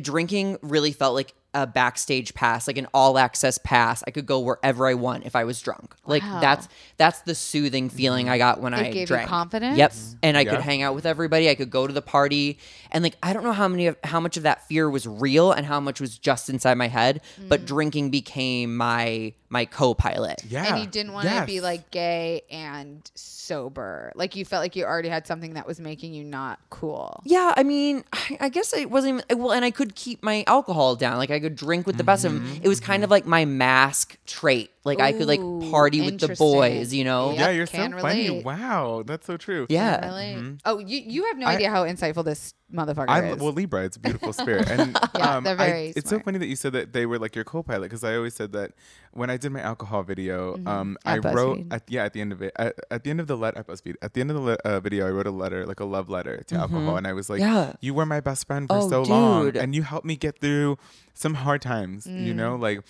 drinking 0.00 0.58
really 0.62 0.92
felt 0.92 1.14
like 1.14 1.34
a 1.54 1.66
backstage 1.66 2.34
pass, 2.34 2.66
like 2.68 2.76
an 2.76 2.86
all 2.92 3.18
access 3.18 3.58
pass. 3.58 4.04
I 4.06 4.10
could 4.10 4.26
go 4.26 4.38
wherever 4.40 4.86
I 4.86 4.94
want 4.94 5.24
if 5.24 5.34
I 5.34 5.44
was 5.44 5.60
drunk. 5.62 5.94
Like 6.06 6.22
Wow. 6.22 6.40
that's 6.40 6.68
that's 6.98 7.20
the 7.22 7.34
soothing 7.34 7.88
feeling 7.88 8.28
I 8.28 8.36
got 8.38 8.60
when 8.60 8.74
It 8.74 8.78
I 8.78 8.82
gave 8.90 8.94
you 8.96 9.06
drank. 9.06 9.28
confidence? 9.28 9.78
Yep. 9.78 9.92
And 10.22 10.36
I 10.36 10.42
Yeah. 10.42 10.50
could 10.50 10.60
hang 10.60 10.82
out 10.82 10.94
with 10.94 11.06
everybody. 11.06 11.48
I 11.48 11.54
could 11.54 11.70
go 11.70 11.86
to 11.86 11.92
the 11.92 12.02
party, 12.02 12.58
and 12.92 13.02
like 13.02 13.16
I 13.22 13.32
don't 13.32 13.44
know 13.44 13.52
how 13.52 13.66
many 13.68 13.86
of 13.86 13.96
how 14.04 14.20
much 14.20 14.36
of 14.36 14.42
that 14.42 14.66
fear 14.68 14.90
was 14.90 15.06
real 15.06 15.50
and 15.52 15.64
how 15.64 15.80
much 15.80 16.00
was 16.00 16.18
just 16.18 16.50
inside 16.50 16.74
my 16.74 16.88
head. 16.88 17.22
Mm. 17.40 17.48
But 17.48 17.64
drinking 17.64 18.10
became 18.10 18.76
my 18.76 19.32
my 19.50 19.64
co-pilot. 19.64 20.42
Yeah. 20.46 20.66
and 20.74 20.82
you 20.82 20.86
didn't 20.86 21.14
want 21.14 21.26
to 21.28 21.44
be 21.46 21.62
like 21.62 21.90
gay 21.90 22.42
and 22.50 23.10
sober. 23.14 24.12
Like 24.14 24.36
you 24.36 24.44
felt 24.44 24.62
like 24.62 24.76
you 24.76 24.84
already 24.84 25.08
had 25.08 25.26
something 25.26 25.54
that 25.54 25.66
was 25.66 25.80
making 25.80 26.12
you 26.12 26.22
not 26.22 26.58
cool. 26.68 27.22
Yeah, 27.24 27.54
I 27.56 27.62
mean, 27.62 28.04
I, 28.12 28.36
I 28.40 28.48
guess 28.50 28.74
it 28.74 28.90
wasn't 28.90 29.24
even 29.30 29.38
well, 29.42 29.52
and 29.52 29.64
I 29.64 29.70
could 29.70 29.94
keep 29.94 30.22
my 30.22 30.44
alcohol 30.46 30.96
down. 30.96 31.16
Like 31.16 31.30
I 31.30 31.37
could 31.40 31.56
drink 31.56 31.86
with 31.86 31.96
the 31.96 32.04
best 32.04 32.24
of 32.24 32.32
them. 32.32 32.60
It 32.62 32.68
was 32.68 32.80
kind 32.80 33.04
of 33.04 33.10
like 33.10 33.26
my 33.26 33.44
mask 33.44 34.16
trait. 34.26 34.70
Like 34.84 35.00
I 35.00 35.12
could 35.12 35.26
like 35.28 35.40
Ooh, 35.40 35.70
party 35.70 36.00
with 36.00 36.18
the 36.18 36.28
boys, 36.34 36.94
you 36.94 37.04
know. 37.04 37.30
Yep, 37.30 37.38
Yeah, 37.38 37.50
you're 37.50 37.66
so 37.66 37.72
can 37.72 37.98
funny. 37.98 38.28
relate. 38.28 38.44
Wow, 38.44 39.02
that's 39.06 39.26
so 39.26 39.36
true. 39.36 39.66
Yeah. 39.68 40.06
Really? 40.06 40.56
Oh, 40.64 40.78
you 40.78 41.02
you 41.06 41.24
have 41.26 41.36
no 41.38 41.46
I- 41.46 41.54
idea 41.54 41.70
how 41.70 41.84
insightful 41.84 42.24
this 42.24 42.54
motherfucker 42.72 43.06
I 43.08 43.24
is. 43.30 43.38
well 43.38 43.52
Libra, 43.52 43.84
it's 43.84 43.96
a 43.96 44.00
beautiful 44.00 44.32
spirit, 44.32 44.68
and 44.70 44.98
Yeah, 45.14 45.36
um, 45.36 45.44
they're 45.44 45.54
I- 45.54 45.56
very 45.70 45.86
it's 45.88 46.04
so 46.08 46.16
smart. 46.16 46.24
funny 46.24 46.38
that 46.38 46.46
you 46.46 46.56
said 46.56 46.72
that 46.72 46.92
they 46.94 47.04
were 47.06 47.18
like 47.18 47.34
your 47.34 47.44
co-pilot 47.44 47.82
because 47.82 48.02
I 48.04 48.14
always 48.16 48.34
said 48.34 48.52
that 48.52 48.72
when 49.12 49.30
I 49.30 49.36
did 49.36 49.50
my 49.52 49.60
alcohol 49.60 50.02
video, 50.02 50.54
um, 50.66 50.96
Mm-hmm. 51.04 51.08
At 51.08 51.26
I 51.26 51.32
wrote 51.32 51.58
at, 51.70 51.82
yeah 51.88 52.04
at 52.04 52.12
the 52.12 52.20
end 52.20 52.32
of 52.32 52.42
it 52.42 52.52
at, 52.56 52.74
at 52.90 53.04
the 53.04 53.10
end 53.10 53.20
of 53.20 53.26
the 53.26 53.36
let 53.36 53.56
at 53.56 53.66
BuzzFeed 53.66 53.96
at 54.02 54.14
the 54.14 54.20
end 54.20 54.30
of 54.30 54.36
the 54.36 54.42
le- 54.42 54.58
uh, 54.64 54.80
video 54.80 55.06
I 55.06 55.10
wrote 55.10 55.26
a 55.26 55.30
letter 55.30 55.66
like 55.66 55.80
a 55.80 55.84
love 55.84 56.08
letter 56.08 56.42
to 56.48 56.54
alcohol, 56.56 56.96
and 56.96 57.06
I 57.06 57.12
was 57.12 57.28
like, 57.30 57.40
Yeah. 57.40 57.72
you 57.80 57.94
were 57.94 58.06
my 58.06 58.20
best 58.20 58.46
friend 58.46 58.68
for 58.68 58.76
Oh, 58.78 58.88
so 58.88 59.02
long, 59.02 59.56
and 59.56 59.74
you 59.74 59.82
helped 59.82 60.06
me 60.06 60.16
get 60.16 60.40
through 60.40 60.78
some 61.14 61.34
hard 61.34 61.60
times, 61.62 62.06
you 62.06 62.34
know, 62.34 62.56
Mm. 62.56 62.60
like. 62.62 62.80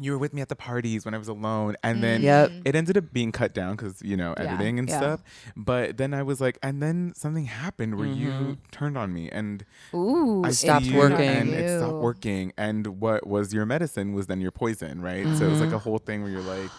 You 0.00 0.10
were 0.10 0.18
with 0.18 0.34
me 0.34 0.42
at 0.42 0.48
the 0.48 0.56
parties 0.56 1.04
when 1.04 1.14
I 1.14 1.18
was 1.18 1.28
alone, 1.28 1.76
and 1.84 2.02
then 2.02 2.22
Yep. 2.24 2.50
it 2.64 2.74
ended 2.74 2.96
up 2.96 3.12
being 3.12 3.30
cut 3.30 3.54
down 3.54 3.76
because 3.76 4.02
you 4.02 4.16
know 4.16 4.34
Yeah, 4.36 4.44
editing 4.44 4.80
and 4.80 4.88
yeah. 4.88 4.96
stuff. 4.96 5.22
But 5.56 5.98
then 5.98 6.12
I 6.12 6.22
was 6.24 6.40
like, 6.40 6.58
and 6.64 6.82
then 6.82 7.12
something 7.14 7.44
happened 7.44 7.96
where 7.96 8.06
Mm-hmm. 8.08 8.50
you 8.50 8.58
turned 8.72 8.98
on 8.98 9.12
me, 9.14 9.30
and 9.30 9.64
Ooh, 9.94 10.44
I 10.44 10.50
stopped 10.50 10.90
working. 10.90 11.20
and 11.28 11.54
You. 11.54 11.60
it 11.60 11.70
stopped 11.70 12.00
working. 12.00 12.52
And 12.58 12.98
what 13.00 13.24
was 13.24 13.54
your 13.54 13.66
medicine 13.66 14.14
was 14.14 14.26
then 14.26 14.40
your 14.40 14.50
poison, 14.50 15.00
right? 15.00 15.32
So 15.32 15.46
it 15.46 15.48
was 15.48 15.60
like 15.60 15.70
Mm-hmm. 15.70 15.76
a 15.76 15.78
whole 15.78 15.98
thing 15.98 16.22
where 16.22 16.30
you're 16.30 16.42
like, 16.42 16.72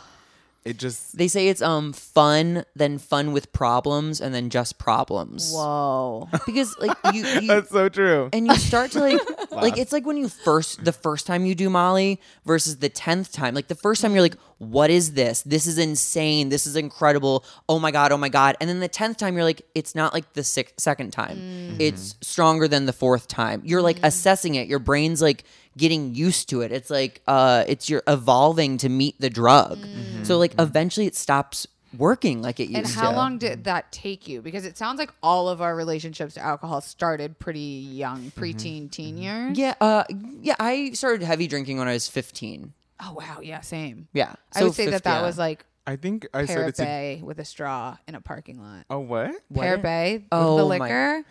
it 0.65 0.78
just 0.78 1.15
They 1.15 1.28
say 1.28 1.47
it's 1.47 1.62
um 1.62 1.93
fun, 1.93 2.65
then 2.75 2.97
fun 2.97 3.32
with 3.32 3.54
problems, 3.54 4.19
and 4.19 4.34
then 4.34 4.49
just 4.49 4.80
problems. 4.80 5.51
Whoa. 5.54 6.28
Because 6.45 6.75
like 6.80 6.97
you, 7.13 7.23
you 7.41 7.47
that's 7.47 7.69
so 7.69 7.88
true. 7.88 8.30
and 8.34 8.47
you 8.47 8.56
start 8.56 8.91
to 8.91 8.99
like 8.99 9.21
like 9.51 9.78
it's 9.78 9.93
like 9.93 10.06
when 10.06 10.17
you 10.17 10.28
first 10.28 10.84
the 10.84 10.91
first 10.91 11.28
time 11.28 11.45
you 11.45 11.54
do 11.54 11.69
molly 11.69 12.19
versus 12.45 12.78
the 12.78 12.89
10th 12.89 13.32
time. 13.32 13.54
Like 13.54 13.67
the 13.67 13.75
first 13.75 14.01
time 14.01 14.13
you're 14.13 14.23
like 14.23 14.38
what 14.58 14.89
is 14.89 15.13
this? 15.13 15.41
This 15.43 15.67
is 15.67 15.78
insane. 15.78 16.49
This 16.49 16.65
is 16.65 16.75
incredible. 16.75 17.45
Oh 17.69 17.78
my 17.78 17.91
god 17.91 18.12
oh 18.12 18.17
my 18.17 18.30
god. 18.30 18.58
And 18.60 18.67
then 18.67 18.80
the 18.80 18.89
10th 18.89 19.17
time 19.17 19.36
you're 19.36 19.43
like 19.43 19.62
it's 19.75 19.93
not 19.93 20.13
like 20.13 20.34
the 20.34 20.43
six, 20.43 20.73
second 20.78 21.12
time. 21.12 21.78
It's 21.80 22.15
stronger 22.21 22.67
than 22.67 22.88
the 22.88 22.93
fourth 22.93 23.28
time. 23.28 23.62
You're 23.65 23.84
like 23.84 23.99
assessing 24.01 24.56
it. 24.56 24.67
Your 24.67 24.80
brain's 24.80 25.21
like 25.21 25.43
getting 25.78 26.16
used 26.16 26.50
to 26.50 26.62
it 26.62 26.72
it's 26.72 26.90
like 26.90 27.22
uh 27.28 27.64
it's 27.68 27.90
you're 27.90 28.04
evolving 28.08 28.78
to 28.78 28.90
meet 28.90 29.20
the 29.20 29.30
drug 29.30 29.78
so 30.24 30.38
like 30.38 30.54
eventually 30.60 31.06
it 31.06 31.16
stops 31.16 31.68
working 31.98 32.42
like 32.42 32.60
it 32.60 32.64
used 32.70 32.74
to. 32.74 32.78
And 32.80 32.88
to. 32.88 33.00
how 33.00 33.12
long 33.14 33.38
did 33.38 33.64
that 33.66 33.92
take 33.92 34.28
you? 34.28 34.42
Because 34.42 34.66
it 34.66 34.78
sounds 34.78 35.00
like 35.00 35.12
all 35.24 35.50
of 35.50 35.62
our 35.62 35.76
relationships 35.76 36.34
to 36.36 36.42
alcohol 36.42 36.82
started 36.82 37.40
pretty 37.40 37.60
young, 37.60 38.32
preteen, 38.32 38.92
teen 38.92 39.18
years. 39.18 39.58
Yeah, 39.58 39.76
uh, 39.80 40.04
yeah. 40.42 40.56
I 40.60 40.92
started 40.92 41.24
heavy 41.24 41.48
drinking 41.48 41.78
when 41.78 41.88
I 41.88 41.94
was 41.94 42.08
15. 42.08 42.74
Oh 43.02 43.14
wow, 43.14 43.40
yeah, 43.42 43.62
same. 43.62 44.08
Yeah, 44.14 44.34
I 44.54 44.64
would 44.64 44.74
say 44.74 44.86
that 44.86 44.92
50 45.04 45.04
that 45.10 45.20
yeah. 45.20 45.26
was 45.26 45.38
like 45.38 45.66
I 45.88 45.96
think 45.96 46.28
I 46.34 46.46
started 46.46 46.76
to. 46.76 46.84
Parrot 46.84 47.20
Bay 47.20 47.22
with 47.24 47.40
a 47.40 47.46
straw 47.46 47.98
in 48.08 48.16
a 48.16 48.22
parking 48.22 48.62
lot. 48.62 48.86
Oh 48.90 49.00
what? 49.00 49.36
Parrot 49.54 49.82
Bay 49.82 50.18
with 50.18 50.28
Oh, 50.32 50.58
the 50.58 50.78
my- 50.78 50.86
liquor. 50.86 51.24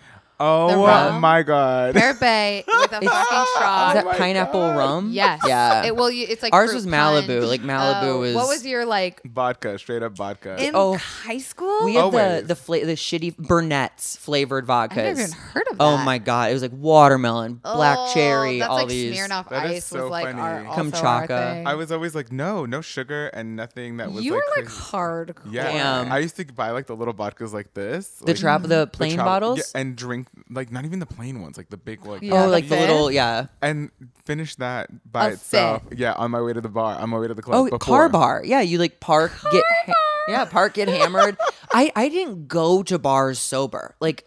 Oh 0.47 0.85
rum? 0.87 1.21
my 1.21 1.43
god. 1.43 1.95
Parrot 1.95 2.21
Bay 2.21 2.65
with 2.67 2.93
a 2.93 3.01
fucking 3.01 3.09
straw. 3.55 3.89
Is 3.89 3.95
that 3.95 4.05
my 4.05 4.17
pineapple 4.19 4.61
God. 4.61 4.77
rum? 4.77 5.11
Yes. 5.13 5.41
Yeah. 5.47 5.85
It, 5.87 5.97
well, 5.97 6.11
you, 6.11 6.27
it's 6.29 6.43
like 6.43 6.53
Ours 6.53 6.75
was 6.75 6.87
Malibu. 6.87 7.39
punch. 7.41 7.49
Like, 7.49 7.61
Malibu 7.63 8.03
Oh, 8.05 8.19
was- 8.21 8.35
What 8.35 8.49
was 8.49 8.67
your 8.67 8.85
like 8.85 9.23
vodka, 9.25 9.79
straight 9.79 10.03
up 10.03 10.13
vodka. 10.17 10.57
in 10.63 10.73
Oh. 10.75 10.97
high 10.97 11.39
school? 11.39 11.85
we 11.85 11.95
had 11.95 12.01
the 12.13 12.19
Always. 12.19 12.47
the 12.47 12.57
fla- 12.57 12.85
the 12.85 12.93
shitty 12.95 13.37
Burnett's 13.39 14.17
flavored 14.17 14.67
vodkas. 14.67 14.91
I've 14.91 14.97
never 15.17 15.21
even 15.23 15.33
heard 15.33 15.67
of 15.71 15.77
oh 15.81 15.97
that. 15.97 16.03
Oh 16.03 16.05
my 16.05 16.19
god, 16.19 16.51
it 16.51 16.55
was 16.55 16.63
like 16.63 16.73
watermelon, 16.73 17.55
black 17.63 17.97
Oh, 17.99 18.11
cherry, 18.15 18.59
That's 18.59 18.69
all 18.71 18.77
like 18.77 18.89
these. 18.89 19.17
Smirnoff 19.19 19.49
That 19.49 19.67
is 19.67 19.77
Ice 19.79 19.85
so 19.87 20.03
was 20.03 20.11
like 20.11 20.27
funny. 20.27 20.41
our 20.41 20.67
also 20.67 20.83
Kamchatka. 20.83 21.67
I 21.67 21.75
was 21.75 21.91
always 21.93 22.15
like, 22.15 22.31
no, 22.33 22.67
no 22.67 22.81
sugar 22.81 23.29
and 23.29 23.57
nothing 23.57 23.97
that 23.99 24.13
was 24.13 24.25
you 24.25 24.33
like. 24.35 24.43
were 24.43 24.49
like 24.63 24.67
crazy. 24.67 24.81
hardcore. 24.91 25.53
Yeah, 25.53 25.65
Damn. 25.73 26.13
I 26.13 26.19
used 26.19 26.37
to 26.37 26.45
buy 26.45 26.71
like 26.71 26.87
the 26.87 26.97
little 26.97 27.15
vodkas 27.15 27.53
like 27.53 27.73
this, 27.75 28.09
The 28.09 28.27
like, 28.29 28.37
trap, 28.37 28.63
the 28.63 28.69
the 28.69 28.87
plain 28.89 29.17
bottles. 29.17 29.59
yeah, 29.75 29.81
and 29.81 29.95
drink 29.97 30.27
like 30.51 30.71
not 30.73 30.85
even 30.85 30.99
the 30.99 31.07
plain 31.07 31.41
ones, 31.41 31.57
like 31.57 31.71
the 31.71 31.77
big 31.77 32.05
like 32.05 32.23
Yeah, 32.23 32.35
oh, 32.35 32.43
the 32.43 32.49
like 32.49 32.65
the 32.69 32.77
fifth? 32.77 32.89
little 32.91 33.11
yeah. 33.11 33.47
and 33.63 33.91
finish 34.25 34.55
that 34.57 34.89
by 35.11 35.29
A 35.29 35.33
itself. 35.33 35.83
Yeah, 35.95 36.13
on 36.15 36.31
my 36.31 36.41
way 36.41 36.53
to 36.53 36.61
the 36.61 36.69
bar, 36.69 36.99
on 36.99 37.11
my 37.11 37.19
way 37.19 37.29
to 37.29 37.35
the 37.35 37.43
club. 37.43 37.57
Oh, 37.57 37.65
before. 37.65 37.79
car 37.79 38.09
bar. 38.09 38.43
Yeah, 38.45 38.61
you 38.61 38.79
like 38.79 39.01
park, 39.01 39.33
get 39.53 39.65
ha- 39.87 39.93
yeah, 40.29 40.45
park, 40.45 40.75
get 40.75 40.89
hammered. 40.89 41.37
I 41.73 41.93
I 41.97 42.09
didn't 42.09 42.49
go 42.49 42.83
to 42.85 42.99
bars 42.99 43.39
sober. 43.39 43.95
Like, 44.01 44.27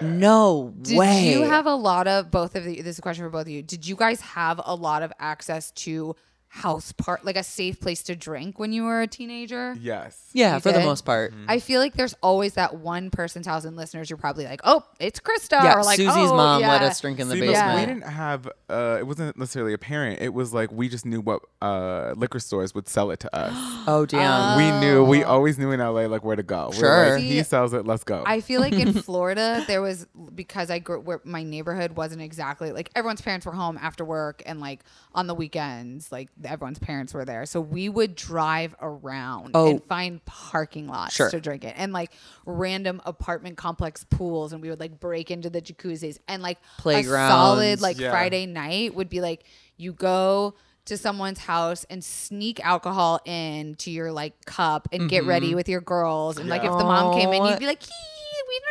no 0.00 0.72
Did 0.80 0.96
way. 0.96 1.32
you 1.32 1.42
have 1.42 1.66
a 1.66 1.74
lot 1.74 2.06
of 2.06 2.30
both 2.30 2.54
of 2.54 2.64
the? 2.64 2.76
This 2.82 2.94
is 2.94 2.98
a 2.98 3.02
question 3.02 3.24
for 3.24 3.30
both 3.30 3.42
of 3.42 3.48
you. 3.48 3.62
Did 3.62 3.86
you 3.86 3.96
guys 3.96 4.20
have 4.20 4.60
a 4.64 4.74
lot 4.74 5.02
of 5.02 5.12
access 5.18 5.70
to 5.72 6.14
house 6.50 6.92
part, 6.92 7.24
like 7.24 7.36
a 7.36 7.42
safe 7.42 7.78
place 7.80 8.02
to 8.04 8.16
drink 8.16 8.58
when 8.58 8.72
you 8.72 8.84
were 8.84 9.02
a 9.02 9.06
teenager? 9.06 9.76
Yes. 9.80 10.30
yeah, 10.32 10.54
You 10.54 10.60
for 10.60 10.72
the 10.72 10.80
most 10.80 11.04
part. 11.04 11.32
I 11.46 11.58
feel 11.58 11.80
like 11.80 11.94
there's 11.94 12.14
always 12.22 12.54
that 12.54 12.74
one 12.76 13.10
person's 13.10 13.46
house, 13.46 13.64
and 13.64 13.76
listeners, 13.76 14.08
you're 14.08 14.16
probably 14.16 14.44
like, 14.46 14.60
"Oh, 14.64 14.82
it's 14.98 15.20
Krista," 15.20 15.62
Yeah, 15.62 15.74
or 15.76 15.82
like, 15.84 15.96
Susie's 15.96 16.14
"Oh, 16.14 16.36
mom 16.36 16.62
let 16.62 16.82
us 16.82 17.00
drink 17.00 17.20
in 17.20 17.28
the 17.28 17.34
See, 17.34 17.40
but 17.40 17.46
basement. 17.48 17.78
we 17.80 17.86
didn't 17.86 18.10
have. 18.10 18.48
Uh, 18.68 18.96
it 18.98 19.06
wasn't 19.06 19.36
necessarily 19.38 19.72
apparent. 19.74 20.20
It 20.22 20.32
was 20.32 20.52
like 20.54 20.72
we 20.72 20.88
just 20.88 21.04
knew 21.06 21.20
what 21.20 21.42
uh, 21.62 22.14
liquor 22.16 22.38
stores 22.40 22.74
would 22.74 22.88
sell 22.88 23.10
it 23.10 23.20
to 23.20 23.36
us. 23.36 23.52
Oh 23.90 24.04
damn. 24.04 24.56
we 24.58 24.86
knew. 24.86 25.02
We 25.04 25.24
always 25.24 25.58
knew 25.58 25.70
in 25.70 25.80
LA 25.80 26.06
like 26.06 26.22
where 26.24 26.36
to 26.36 26.42
go. 26.42 26.68
We 26.72 26.76
were 26.76 26.80
Sure. 26.82 27.14
like, 27.14 27.22
he 27.22 27.42
sells 27.42 27.72
it. 27.72 27.86
Let's 27.86 28.04
go. 28.04 28.22
I 28.26 28.40
feel 28.40 28.60
like 28.60 28.74
in 28.74 28.92
Florida 29.02 29.64
there 29.66 29.80
was 29.80 30.06
because 30.34 30.70
I 30.70 30.78
grew 30.78 31.00
where 31.00 31.20
my 31.24 31.42
neighborhood 31.42 31.92
wasn't 31.96 32.20
exactly 32.20 32.70
like 32.72 32.90
everyone's 32.94 33.22
parents 33.22 33.46
were 33.46 33.52
home 33.52 33.78
after 33.80 34.04
work 34.04 34.42
and 34.44 34.60
like 34.60 34.80
on 35.14 35.26
the 35.26 35.34
weekends 35.34 36.12
like 36.12 36.28
everyone's 36.44 36.78
parents 36.78 37.12
were 37.12 37.24
there 37.24 37.44
so 37.46 37.60
we 37.60 37.88
would 37.88 38.14
drive 38.14 38.74
around 38.80 39.50
Oh. 39.54 39.70
and 39.70 39.84
find 39.84 40.24
parking 40.24 40.86
lots 40.86 41.14
Sure. 41.14 41.30
to 41.30 41.40
drink 41.40 41.64
it 41.64 41.74
and 41.76 41.92
like 41.92 42.12
random 42.46 43.00
apartment 43.04 43.56
complex 43.56 44.04
pools 44.04 44.52
and 44.52 44.62
we 44.62 44.70
would 44.70 44.80
like 44.80 45.00
break 45.00 45.30
into 45.30 45.50
the 45.50 45.60
jacuzzis 45.60 46.18
and 46.28 46.42
like 46.42 46.58
a 46.84 47.02
solid 47.04 47.80
like 47.80 47.98
Yeah. 47.98 48.10
Friday 48.10 48.46
night 48.46 48.94
would 48.94 49.08
be 49.08 49.20
like 49.20 49.44
you 49.76 49.92
go 49.92 50.54
to 50.86 50.96
someone's 50.96 51.40
house 51.40 51.84
and 51.90 52.02
sneak 52.02 52.64
alcohol 52.64 53.20
in 53.26 53.74
to 53.74 53.90
your 53.90 54.10
like 54.10 54.44
cup 54.46 54.88
and 54.90 55.10
get 55.10 55.24
ready 55.24 55.48
mm-hmm. 55.48 55.56
with 55.56 55.68
your 55.68 55.80
girls 55.82 56.38
and 56.38 56.48
like 56.48 56.62
if 56.64 56.70
the 56.70 56.84
mom 56.84 57.12
came 57.14 57.30
in 57.32 57.44
you'd 57.44 57.58
be 57.58 57.66
like 57.66 57.82
"Hee, 57.82 57.90
we're 57.90 58.17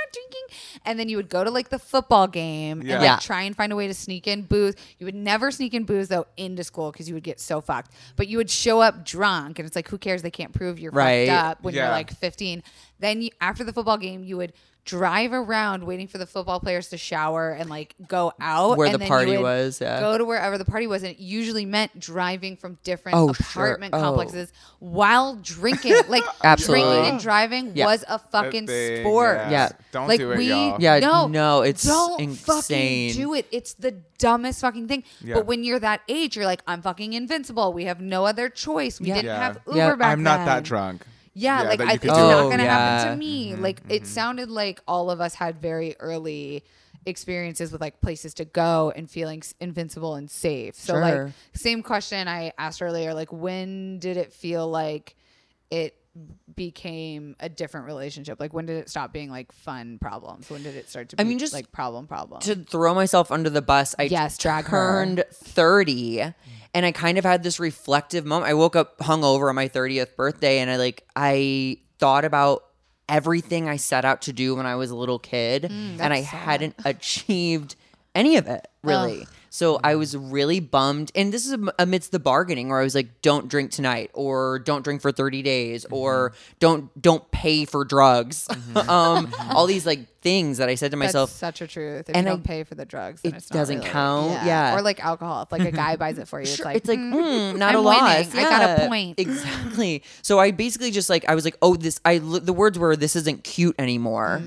not 0.08 0.13
drinking 0.13 0.58
and 0.86 1.00
then 1.00 1.10
you 1.10 1.17
would 1.17 1.30
go 1.30 1.43
to 1.43 1.50
like 1.52 1.70
the 1.70 1.80
football 1.80 2.28
game 2.28 2.82
Yeah. 2.82 2.93
and 2.96 3.02
like 3.02 3.08
Yeah. 3.12 3.17
try 3.17 3.41
and 3.43 3.56
find 3.56 3.72
a 3.72 3.76
way 3.76 3.88
to 3.88 3.93
sneak 3.93 4.28
in 4.28 4.43
booze 4.43 4.76
you 5.00 5.06
would 5.06 5.15
never 5.15 5.52
sneak 5.52 5.74
in 5.74 5.84
booze 5.84 6.08
though 6.08 6.26
into 6.38 6.63
school 6.63 6.91
because 6.91 7.08
you 7.08 7.13
would 7.15 7.24
get 7.24 7.39
so 7.39 7.62
fucked 7.62 7.91
but 8.15 8.28
you 8.28 8.38
would 8.38 8.50
show 8.50 8.82
up 8.82 9.06
drunk 9.06 9.60
and 9.60 9.65
it's 9.65 9.76
like 9.76 9.88
who 9.88 9.98
cares 9.98 10.22
they 10.22 10.32
can't 10.32 10.54
prove 10.54 10.80
you're 10.80 10.91
Right. 10.91 11.28
fucked 11.28 11.46
up 11.46 11.63
when 11.63 11.74
you're 11.74 11.89
like 11.89 12.12
15 12.12 12.63
then 13.00 13.22
you, 13.22 13.30
after 13.41 13.63
the 13.63 13.74
football 13.74 13.98
game 13.98 14.24
you 14.24 14.38
would 14.38 14.54
drive 14.88 15.34
around 15.34 15.84
waiting 15.86 16.08
for 16.08 16.17
the 16.17 16.26
football 16.26 16.62
players 16.62 16.88
to 16.88 16.97
shower 16.97 17.52
and 17.52 17.69
like 17.69 17.93
go 18.08 18.32
out 18.39 18.78
Where 18.78 18.88
and 18.88 18.93
the 18.95 19.00
then 19.00 19.06
you 19.06 19.10
party 19.10 19.32
would 19.32 19.41
was, 19.43 19.82
yeah. 19.82 20.00
go 20.00 20.17
to 20.17 20.23
wherever 20.23 20.58
the 20.58 20.63
party 20.65 20.88
was 20.88 21.04
and 21.04 21.12
it 21.12 21.19
usually 21.19 21.65
meant 21.65 22.00
driving 22.00 22.56
from 22.56 22.78
different 22.86 23.17
Oh, 23.17 23.34
sure. 23.34 23.65
apartment 23.65 23.93
Oh. 23.93 24.00
complexes 24.00 24.52
while 24.80 25.36
drinking 25.36 25.93
like 26.08 26.23
Absolutely. 26.41 26.86
drinking 26.86 27.12
and 27.12 27.19
driving 27.19 27.71
Yeah. 27.76 27.86
was 27.86 28.06
a 28.08 28.17
fucking 28.17 28.67
thing, 28.67 29.02
sport 29.04 29.36
yeah. 29.38 29.50
Yeah. 29.52 29.69
Don't 29.91 30.08
like 30.08 30.19
do 30.19 30.32
it, 30.32 30.38
we 30.38 30.45
y'all. 30.50 30.78
Yeah, 30.80 31.00
no 31.00 31.28
no, 31.28 31.62
it's 31.63 31.84
don't 31.84 32.21
insane. 32.21 32.36
fucking 32.45 33.12
do 33.13 33.34
it 33.34 33.45
it's 33.52 33.73
the 33.73 33.91
dumbest 34.19 34.62
fucking 34.62 34.88
thing 34.88 35.04
Yeah. 35.21 35.36
but 35.36 35.45
when 35.47 35.65
you're 35.65 35.80
that 35.80 36.00
age 36.08 36.38
you're 36.38 36.45
like 36.45 36.62
i'm 36.65 36.82
fucking 36.82 37.12
invincible 37.13 37.73
we 37.73 37.84
have 37.86 38.00
no 38.00 38.26
other 38.26 38.47
choice 38.47 39.02
we 39.02 39.08
Yeah. 39.10 39.15
didn't 39.15 39.26
Yeah. 39.28 39.39
have 39.39 39.60
uber 39.67 39.78
Yeah. 39.78 39.95
back 39.95 40.13
I'm 40.13 40.23
not 40.23 40.38
then. 40.38 40.45
that 40.45 40.63
drunk. 40.63 41.02
Yeah, 41.39 41.62
like 41.63 41.80
I, 41.82 41.93
it's 41.93 42.02
could 42.04 42.08
not 42.10 42.15
do 42.15 42.30
it. 42.30 42.34
Oh, 42.34 42.50
gonna 42.50 42.65
happen 42.65 43.12
to 43.12 43.17
me. 43.17 43.52
Mm-hmm, 43.52 43.62
like 43.63 43.82
it 43.89 44.08
sounded 44.08 44.50
like 44.50 44.82
all 44.88 45.10
of 45.12 45.21
us 45.21 45.36
had 45.36 45.62
very 45.62 45.95
early 46.00 46.63
experiences 47.06 47.71
with 47.71 47.80
like 47.80 48.02
places 48.02 48.34
to 48.36 48.45
go 48.45 48.91
and 48.95 49.10
feeling 49.10 49.41
invincible 49.60 50.15
and 50.15 50.30
safe. 50.30 50.76
So 50.76 50.93
Sure. 50.93 51.02
like 51.02 51.34
same 51.54 51.84
question 51.84 52.28
I 52.28 52.52
asked 52.58 52.82
earlier, 52.82 53.13
like 53.13 53.32
when 53.32 54.00
did 54.00 54.17
it 54.17 54.34
feel 54.34 54.67
like 54.67 55.15
it 55.71 55.95
became 56.56 57.36
a 57.39 57.47
different 57.50 57.86
relationship? 57.86 58.39
Like 58.39 58.54
when 58.54 58.65
did 58.65 58.78
it 58.78 58.89
stop 58.89 59.13
being 59.13 59.30
like 59.30 59.52
fun 59.52 60.00
problems? 60.00 60.50
When 60.50 60.63
did 60.63 60.76
it 60.76 60.89
start 60.89 61.10
to 61.10 61.15
be 61.15 61.21
I 61.21 61.23
mean, 61.23 61.39
just 61.39 61.54
like 61.54 61.71
problem 61.71 62.08
problem? 62.08 62.41
to 62.41 62.56
throw 62.56 62.93
myself 62.95 63.32
under 63.32 63.50
the 63.50 63.62
bus, 63.62 63.95
I 64.00 64.04
Yes, 64.04 64.38
drag 64.38 64.65
her. 64.65 64.69
turned 65.06 65.23
30 65.32 66.34
and 66.78 66.86
I 66.86 66.92
kind 66.92 67.18
of 67.18 67.24
had 67.26 67.42
this 67.42 67.60
reflective 67.60 68.24
moment. 68.24 68.48
I 68.48 68.54
woke 68.54 68.76
up 68.76 69.00
hungover 69.00 69.50
on 69.50 69.56
my 69.56 69.68
30th 69.68 70.16
birthday 70.16 70.60
and 70.60 70.70
I 70.70 70.76
like 70.76 71.04
I 71.16 71.80
thought 71.98 72.24
about 72.24 72.66
everything 73.10 73.68
I 73.68 73.78
set 73.78 74.06
out 74.06 74.22
to 74.24 74.34
do 74.34 74.56
when 74.56 74.68
I 74.68 74.76
was 74.76 74.92
a 74.92 74.96
little 74.96 75.18
kid 75.18 75.66
and 76.00 76.13
I 76.13 76.22
hadn't 76.22 76.76
achieved 76.86 77.76
any 78.13 78.38
of 78.38 78.46
it 78.46 78.68
really. 78.84 79.26
So 79.58 79.80
I 79.84 79.96
was 79.96 80.15
really 80.15 80.60
bummed 80.60 81.12
and 81.15 81.34
this 81.34 81.48
is 81.48 81.58
amidst 81.80 82.12
the 82.12 82.20
bargaining 82.20 82.70
where 82.70 82.80
I 82.80 82.84
was 82.84 82.93
like 82.93 83.24
don't 83.24 83.48
drink 83.48 83.72
tonight 83.72 84.12
or 84.13 84.60
don't 84.60 84.84
drink 84.84 85.02
for 85.02 85.12
30 85.12 85.41
days 85.41 85.84
or 85.89 86.34
don't 86.60 86.91
don't 87.02 87.32
pay 87.32 87.65
for 87.65 87.84
drugs. 87.84 88.48
um 88.88 89.34
all 89.50 89.65
these 89.65 89.84
like 89.84 90.20
things 90.22 90.60
that 90.60 90.70
I 90.70 90.76
said 90.76 90.91
to 90.91 90.98
That's 90.98 91.08
myself 91.08 91.32
such 91.32 91.62
a 91.62 91.67
truth. 91.67 92.08
If 92.08 92.15
and 92.15 92.28
you 92.28 92.34
don't 92.34 92.43
pay 92.43 92.65
for 92.65 92.76
the 92.76 92.86
drugs, 92.86 93.22
it 93.24 93.48
doesn't 93.50 93.80
really- 93.80 93.89
count. 93.89 94.46
Yeah. 94.46 94.76
or 94.78 94.84
like 94.84 95.04
alcohol. 95.04 95.41
If 95.41 95.52
like 95.52 95.62
a 95.62 95.72
guy 95.72 95.96
buys 95.96 96.20
it 96.20 96.28
for 96.28 96.39
you, 96.39 96.43
it's 96.43 96.63
like 96.63 96.76
it's 96.78 96.88
like 96.88 97.00
mm, 97.00 97.13
mm, 97.13 97.58
not 97.58 97.74
I'm 97.74 97.80
a 97.80 97.82
loss. 97.82 98.28
winning. 98.32 98.46
I 98.46 98.50
got 98.50 98.80
a 98.80 98.88
point. 98.88 99.20
Exactly. 99.28 100.04
So 100.22 100.38
I 100.38 100.52
basically 100.52 100.91
just 100.91 101.10
like 101.10 101.28
I 101.28 101.34
was 101.34 101.46
like, 101.46 101.58
oh, 101.63 101.76
this. 101.76 102.00
I 102.06 102.20
the 102.20 102.54
words 102.54 102.78
were 102.78 102.96
this 102.96 103.15
isn't 103.15 103.43
cute 103.43 103.76
anymore, 103.80 104.39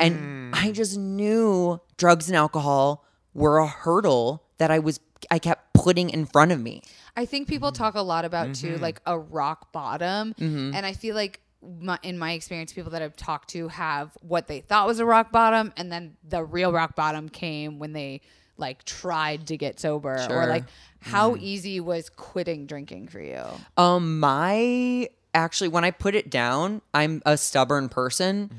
and 0.00 0.52
I 0.56 0.72
just 0.72 0.98
knew 0.98 1.80
drugs 1.96 2.28
and 2.28 2.36
alcohol 2.36 3.04
were 3.32 3.58
a 3.58 3.66
hurdle 3.68 4.42
that 4.58 4.70
I 4.70 4.78
was 4.78 5.00
I 5.30 5.38
kept 5.38 5.72
putting 5.72 6.10
in 6.10 6.26
front 6.26 6.52
of 6.52 6.60
me. 6.60 6.82
I 7.16 7.24
think 7.24 7.48
people 7.48 7.72
talk 7.72 7.94
a 7.94 8.02
lot 8.02 8.24
about 8.24 8.48
Mm-hmm. 8.48 8.66
too, 8.74 8.78
like 8.78 9.00
a 9.06 9.18
rock 9.18 9.72
bottom, 9.72 10.34
and 10.38 10.74
I 10.86 10.92
feel 10.92 11.14
like 11.14 11.40
my, 11.80 11.98
in 12.02 12.18
my 12.18 12.32
experience, 12.32 12.72
people 12.72 12.90
that 12.92 13.02
I've 13.02 13.16
talked 13.16 13.48
to 13.50 13.68
have 13.68 14.16
what 14.20 14.46
they 14.46 14.60
thought 14.60 14.86
was 14.86 15.00
a 15.00 15.06
rock 15.06 15.32
bottom, 15.32 15.72
and 15.76 15.90
then 15.90 16.16
the 16.28 16.44
real 16.44 16.72
rock 16.72 16.94
bottom 16.94 17.28
came 17.28 17.78
when 17.78 17.92
they 17.92 18.20
like 18.58 18.84
tried 18.84 19.46
to 19.48 19.56
get 19.56 19.80
sober, 19.80 20.14
or 20.30 20.46
like 20.46 20.64
how 21.00 21.34
Mm-hmm. 21.34 21.44
easy 21.44 21.80
was 21.80 22.08
quitting 22.10 22.66
drinking 22.66 23.08
for 23.08 23.20
you? 23.20 23.42
Um, 23.76 24.20
my 24.20 25.08
actually, 25.34 25.68
when 25.68 25.84
I 25.84 25.90
put 25.90 26.14
it 26.14 26.30
down, 26.30 26.82
I'm 26.94 27.22
a 27.26 27.36
stubborn 27.36 27.88
person. 27.88 28.50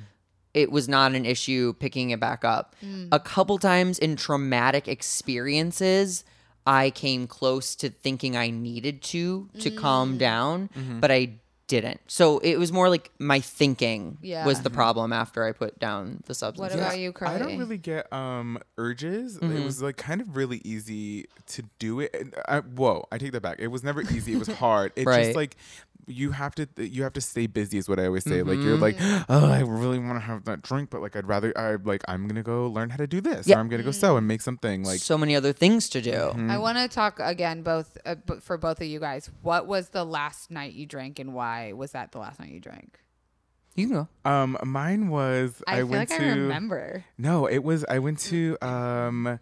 It 0.58 0.72
was 0.72 0.90
not 0.90 1.14
an 1.14 1.26
issue 1.26 1.74
picking 1.80 2.10
it 2.10 2.20
back 2.20 2.44
up. 2.44 2.76
A 3.12 3.20
couple 3.20 3.58
times 3.60 4.00
in 4.00 4.16
traumatic 4.16 4.88
experiences, 4.88 6.24
I 6.66 6.90
came 6.90 7.28
close 7.28 7.76
to 7.76 7.90
thinking 7.90 8.36
I 8.36 8.50
needed 8.50 9.02
to 9.14 9.50
to 9.60 9.72
calm 9.72 10.18
down, 10.18 10.70
but 11.00 11.12
I 11.12 11.36
didn't. 11.68 12.00
So 12.08 12.40
it 12.40 12.58
was 12.58 12.72
more 12.72 12.88
like 12.90 13.12
my 13.20 13.42
thinking 13.42 14.18
Yeah. 14.22 14.46
was 14.46 14.62
the 14.62 14.70
problem 14.70 15.12
after 15.12 15.44
I 15.44 15.52
put 15.52 15.78
down 15.80 16.24
the 16.26 16.34
substance. 16.34 16.62
What 16.72 16.80
about 16.80 16.98
you, 16.98 17.12
Curly? 17.12 17.36
I 17.36 17.38
don't 17.40 17.58
really 17.58 17.78
get 17.78 18.12
um 18.14 18.58
urges. 18.78 19.38
Mm-hmm. 19.38 19.58
It 19.58 19.64
was 19.66 19.82
like 19.82 19.98
kind 19.98 20.22
of 20.22 20.38
really 20.38 20.62
easy 20.64 21.26
to 21.48 21.64
do 21.78 22.00
it. 22.00 22.16
And 22.18 22.34
I, 22.48 22.60
whoa, 22.62 23.06
I 23.12 23.18
take 23.18 23.34
that 23.34 23.42
back. 23.42 23.58
It 23.60 23.68
was 23.68 23.84
never 23.84 24.02
easy. 24.02 24.32
It 24.34 24.40
was 24.40 24.48
hard. 24.48 24.94
It 24.96 25.06
Right. 25.06 25.26
just 25.26 25.36
like 25.36 25.58
you 26.10 26.32
have 26.32 26.56
to 26.56 26.68
you 26.78 27.04
have 27.04 27.14
to 27.14 27.22
stay 27.22 27.48
busy 27.48 27.78
is 27.78 27.90
what 27.90 28.00
I 28.00 28.06
always 28.06 28.24
say. 28.24 28.42
Like 28.42 28.60
you're 28.60 28.78
Mm-hmm. 28.78 28.82
like, 28.82 29.26
oh, 29.30 29.46
I 29.52 29.60
really 29.62 30.00
want 30.00 30.16
to 30.16 30.20
have 30.22 30.46
that 30.46 30.62
drink, 30.62 30.90
but 30.90 31.02
like 31.02 31.16
I'd 31.16 31.28
rather 31.28 31.52
I 31.58 31.76
like 31.76 32.02
I'm 32.08 32.28
gonna 32.28 32.44
go 32.44 32.68
learn 32.68 32.90
how 32.90 32.98
to 32.98 33.08
do 33.08 33.20
this, 33.22 33.46
Yeah. 33.48 33.58
or 33.58 33.60
I'm 33.60 33.68
gonna 33.70 33.84
go 33.84 33.92
sew 33.92 34.16
and 34.18 34.28
make 34.28 34.42
something 34.42 34.84
like. 34.84 35.00
so 35.00 35.18
many 35.18 35.36
other 35.36 35.52
things 35.54 35.90
to 35.90 36.02
do. 36.02 36.12
Mm-hmm. 36.12 36.50
I 36.50 36.58
want 36.60 36.78
to 36.78 36.88
talk 36.88 37.20
again, 37.20 37.62
both 37.62 37.98
uh, 38.06 38.16
b- 38.16 38.36
for 38.42 38.58
both 38.58 38.80
of 38.82 38.88
you 38.88 39.00
guys. 39.00 39.30
What 39.42 39.68
was 39.68 39.90
the 39.90 40.06
last 40.06 40.50
night 40.50 40.74
you 40.74 40.86
drank, 40.86 41.20
and 41.20 41.34
why 41.34 41.74
was 41.74 41.92
that 41.92 42.12
the 42.14 42.20
last 42.20 42.40
night 42.40 42.50
you 42.52 42.60
drank? 42.62 43.00
You 43.76 43.88
can 43.88 43.96
go. 43.96 44.08
Um, 44.30 44.58
mine 44.64 45.10
was 45.10 45.62
I, 45.68 45.74
I, 45.74 45.78
feel 45.80 45.88
went 45.88 46.10
like 46.10 46.20
to 46.20 46.26
I 46.26 46.30
remember. 46.30 47.06
no, 47.18 47.46
it 47.48 47.60
was 47.64 47.86
I 47.86 48.00
went 48.00 48.18
to 48.32 48.58
um, 48.66 49.40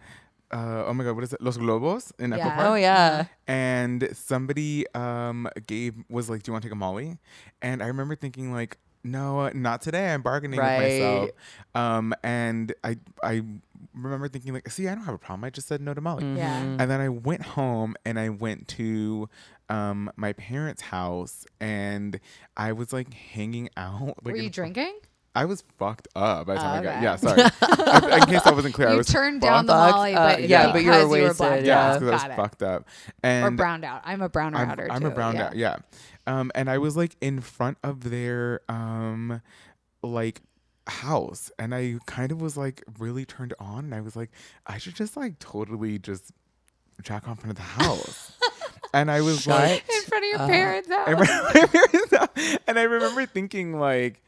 uh, 0.51 0.83
oh 0.87 0.93
my 0.93 1.03
god, 1.03 1.15
what 1.15 1.23
is 1.23 1.33
it? 1.33 1.41
Los 1.41 1.57
Globos 1.57 2.11
in 2.19 2.33
Echo 2.33 2.43
Yeah. 2.45 2.55
Park. 2.55 2.67
Oh 2.67 2.75
yeah. 2.75 3.25
and 3.47 4.09
somebody 4.13 4.85
um 4.93 5.47
gave 5.67 5.95
was 6.09 6.29
like, 6.29 6.43
"Do 6.43 6.49
you 6.49 6.53
want 6.53 6.63
to 6.63 6.67
take 6.69 6.73
a 6.73 6.77
Molly?" 6.77 7.17
And 7.61 7.81
I 7.83 7.87
remember 7.87 8.15
thinking 8.15 8.51
like, 8.53 8.77
"No, 9.03 9.49
not 9.49 9.81
today. 9.81 10.13
I'm 10.13 10.21
bargaining 10.21 10.59
with 10.59 10.67
myself." 10.67 11.29
Um, 11.73 12.13
and 12.23 12.73
I 12.83 12.97
I 13.23 13.43
remember 13.93 14.27
thinking 14.27 14.53
like, 14.53 14.69
"See, 14.69 14.87
I 14.87 14.95
don't 14.95 15.05
have 15.05 15.15
a 15.15 15.19
problem. 15.19 15.43
I 15.43 15.49
just 15.49 15.67
said 15.67 15.81
no 15.81 15.93
to 15.93 16.01
Molly." 16.01 16.25
Yeah. 16.35 16.59
And 16.61 16.89
then 16.91 17.01
I 17.01 17.09
went 17.09 17.41
home 17.43 17.95
and 18.05 18.19
I 18.19 18.29
went 18.29 18.67
to 18.79 19.29
um 19.69 20.11
my 20.15 20.33
parents' 20.33 20.83
house 20.83 21.45
and 21.59 22.19
I 22.55 22.71
was 22.71 22.93
like 22.93 23.13
hanging 23.13 23.69
out. 23.77 24.15
Like 24.23 24.33
Were 24.33 24.37
you 24.37 24.45
in- 24.45 24.51
drinking? 24.51 24.93
I 25.35 25.45
was 25.45 25.63
fucked 25.77 26.07
up 26.15 26.47
by 26.47 26.53
the 26.55 26.59
time 26.61 26.77
Oh, 26.77 26.79
I 26.79 26.83
got. 26.83 26.95
okay. 26.95 27.03
Yeah, 27.03 27.15
sorry. 27.17 27.41
I- 28.13 28.17
in 28.19 28.25
case 28.27 28.45
I 28.45 28.51
wasn't 28.51 28.73
clear, 28.73 28.87
I 28.89 28.95
was 28.95 29.07
turned 29.07 29.41
down 29.41 29.65
the 29.65 29.73
fucked 29.73 29.95
Molly, 29.95 30.15
up. 30.15 30.37
but 30.39 30.47
Yeah, 30.49 30.71
but 30.71 30.81
you 30.83 30.89
were 30.89 30.93
because 30.95 31.01
you 31.03 31.07
were 31.09 31.27
wasted, 31.27 31.37
blacked 31.37 31.65
yeah. 31.65 31.79
out. 31.93 31.99
because 31.99 32.09
I 32.23 32.27
was 32.27 32.33
it. 32.33 32.35
fucked 32.37 32.63
up. 32.63 32.81
Or 32.83 32.85
And 33.23 33.57
browned 33.57 33.83
out. 33.85 34.01
I'm 34.05 34.21
a 34.21 34.29
brown 34.29 34.55
I'm, 34.55 34.69
outer 34.69 34.87
I'm 34.91 35.01
too. 35.01 35.07
a 35.07 35.11
brown 35.11 35.35
yeah. 35.35 35.49
guy, 35.49 35.55
yeah. 35.55 35.75
Um, 36.27 36.51
and 36.55 36.69
I 36.69 36.77
was 36.77 36.95
like 36.97 37.15
in 37.21 37.41
front 37.41 37.77
of 37.83 38.09
their 38.09 38.61
um, 38.69 39.41
like 40.01 40.41
house, 40.87 41.51
and 41.59 41.75
I 41.75 41.95
kind 42.05 42.31
of 42.31 42.41
was 42.41 42.55
like 42.57 42.81
really 42.97 43.25
turned 43.25 43.53
on, 43.59 43.85
and 43.85 43.93
I 43.95 44.01
was 44.01 44.15
like, 44.15 44.31
I 44.65 44.77
should 44.77 44.95
just 44.95 45.17
like 45.17 45.37
totally 45.39 45.99
just 45.99 46.31
jack 47.01 47.27
off 47.27 47.43
in 47.43 47.53
front 47.53 47.59
of 47.59 47.65
the 47.65 47.83
house. 47.83 48.31
and 48.93 49.11
I 49.11 49.21
was 49.21 49.45
like, 49.45 49.83
In 49.93 50.01
front 50.03 50.23
of 50.23 50.29
your 50.31 50.41
Uh, 50.41 50.47
parents' 50.47 50.89
house. 50.89 52.57
And 52.67 52.79
I 52.79 52.83
remember 52.83 53.25
thinking 53.25 53.77
like, 53.79 54.21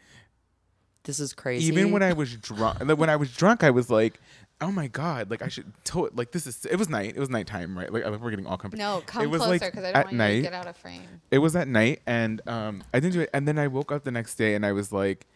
This 1.07 1.19
is 1.19 1.33
crazy. 1.33 1.65
even 1.65 1.91
when 1.91 2.03
I 2.03 2.13
was 2.13 2.35
drunk, 2.35 2.79
when 2.99 3.09
I 3.09 3.15
was 3.15 3.35
drunk, 3.35 3.63
I 3.63 3.71
was 3.71 3.89
like. 3.89 4.19
Oh 4.59 4.71
my 4.71 4.87
god! 4.87 5.29
Like 5.29 5.43
I 5.43 5.49
should 5.49 5.71
to- 5.83 6.09
like 6.15 6.31
this 6.31 6.47
is 6.47 6.65
it 6.65 6.77
was 6.77 6.89
night. 6.89 7.13
It 7.15 7.19
was 7.19 7.29
nighttime, 7.29 7.77
right? 7.77 7.93
Like 7.93 8.03
I- 8.03 8.09
we're 8.09 8.31
getting 8.31 8.47
all 8.47 8.57
company. 8.57 8.81
no, 8.81 9.03
come 9.05 9.21
it 9.21 9.27
was 9.27 9.39
closer 9.39 9.51
like 9.51 9.61
because 9.71 9.83
I 9.85 9.89
at 9.89 9.93
don't 10.07 10.17
want 10.17 10.31
you 10.33 10.37
to 10.37 10.41
get 10.41 10.53
out 10.53 10.65
of 10.65 10.75
frame. 10.75 11.03
It 11.29 11.37
was 11.37 11.55
at 11.55 11.67
night, 11.67 12.01
and 12.07 12.41
um, 12.49 12.83
I 12.91 12.99
didn't 12.99 13.13
do 13.13 13.21
it. 13.21 13.29
And 13.35 13.47
then 13.47 13.59
I 13.59 13.67
woke 13.67 13.91
up 13.91 14.03
the 14.03 14.09
next 14.09 14.33
day, 14.33 14.55
and 14.55 14.65
I 14.65 14.71
was 14.71 14.91
like, 14.91 15.27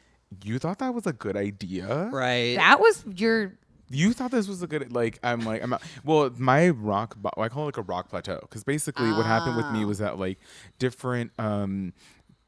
"You 0.43 0.57
thought 0.57 0.79
that 0.79 0.95
was 0.95 1.05
a 1.05 1.13
good 1.13 1.37
idea? 1.37 2.09
right. 2.11 2.55
That 2.55 2.79
was 2.79 3.05
your. 3.15 3.53
You 3.91 4.13
thought 4.13 4.31
this 4.31 4.47
was 4.47 4.63
a 4.63 4.67
good 4.67 4.91
like?" 4.91 5.19
I'm 5.21 5.41
like, 5.41 5.61
"I'm." 5.61 5.69
Not, 5.69 5.83
well, 6.03 6.31
my 6.39 6.69
rock, 6.69 7.15
bo- 7.17 7.29
I 7.37 7.47
call 7.47 7.65
it 7.65 7.77
like 7.77 7.77
a 7.77 7.83
rock 7.83 8.09
plateau, 8.09 8.39
because 8.41 8.63
basically 8.63 9.11
what 9.11 9.27
happened 9.27 9.55
with 9.55 9.69
me 9.71 9.83
Ah. 9.83 9.85
was 9.87 9.99
that 9.99 10.17
like 10.17 10.39
different 10.79 11.29
um 11.37 11.93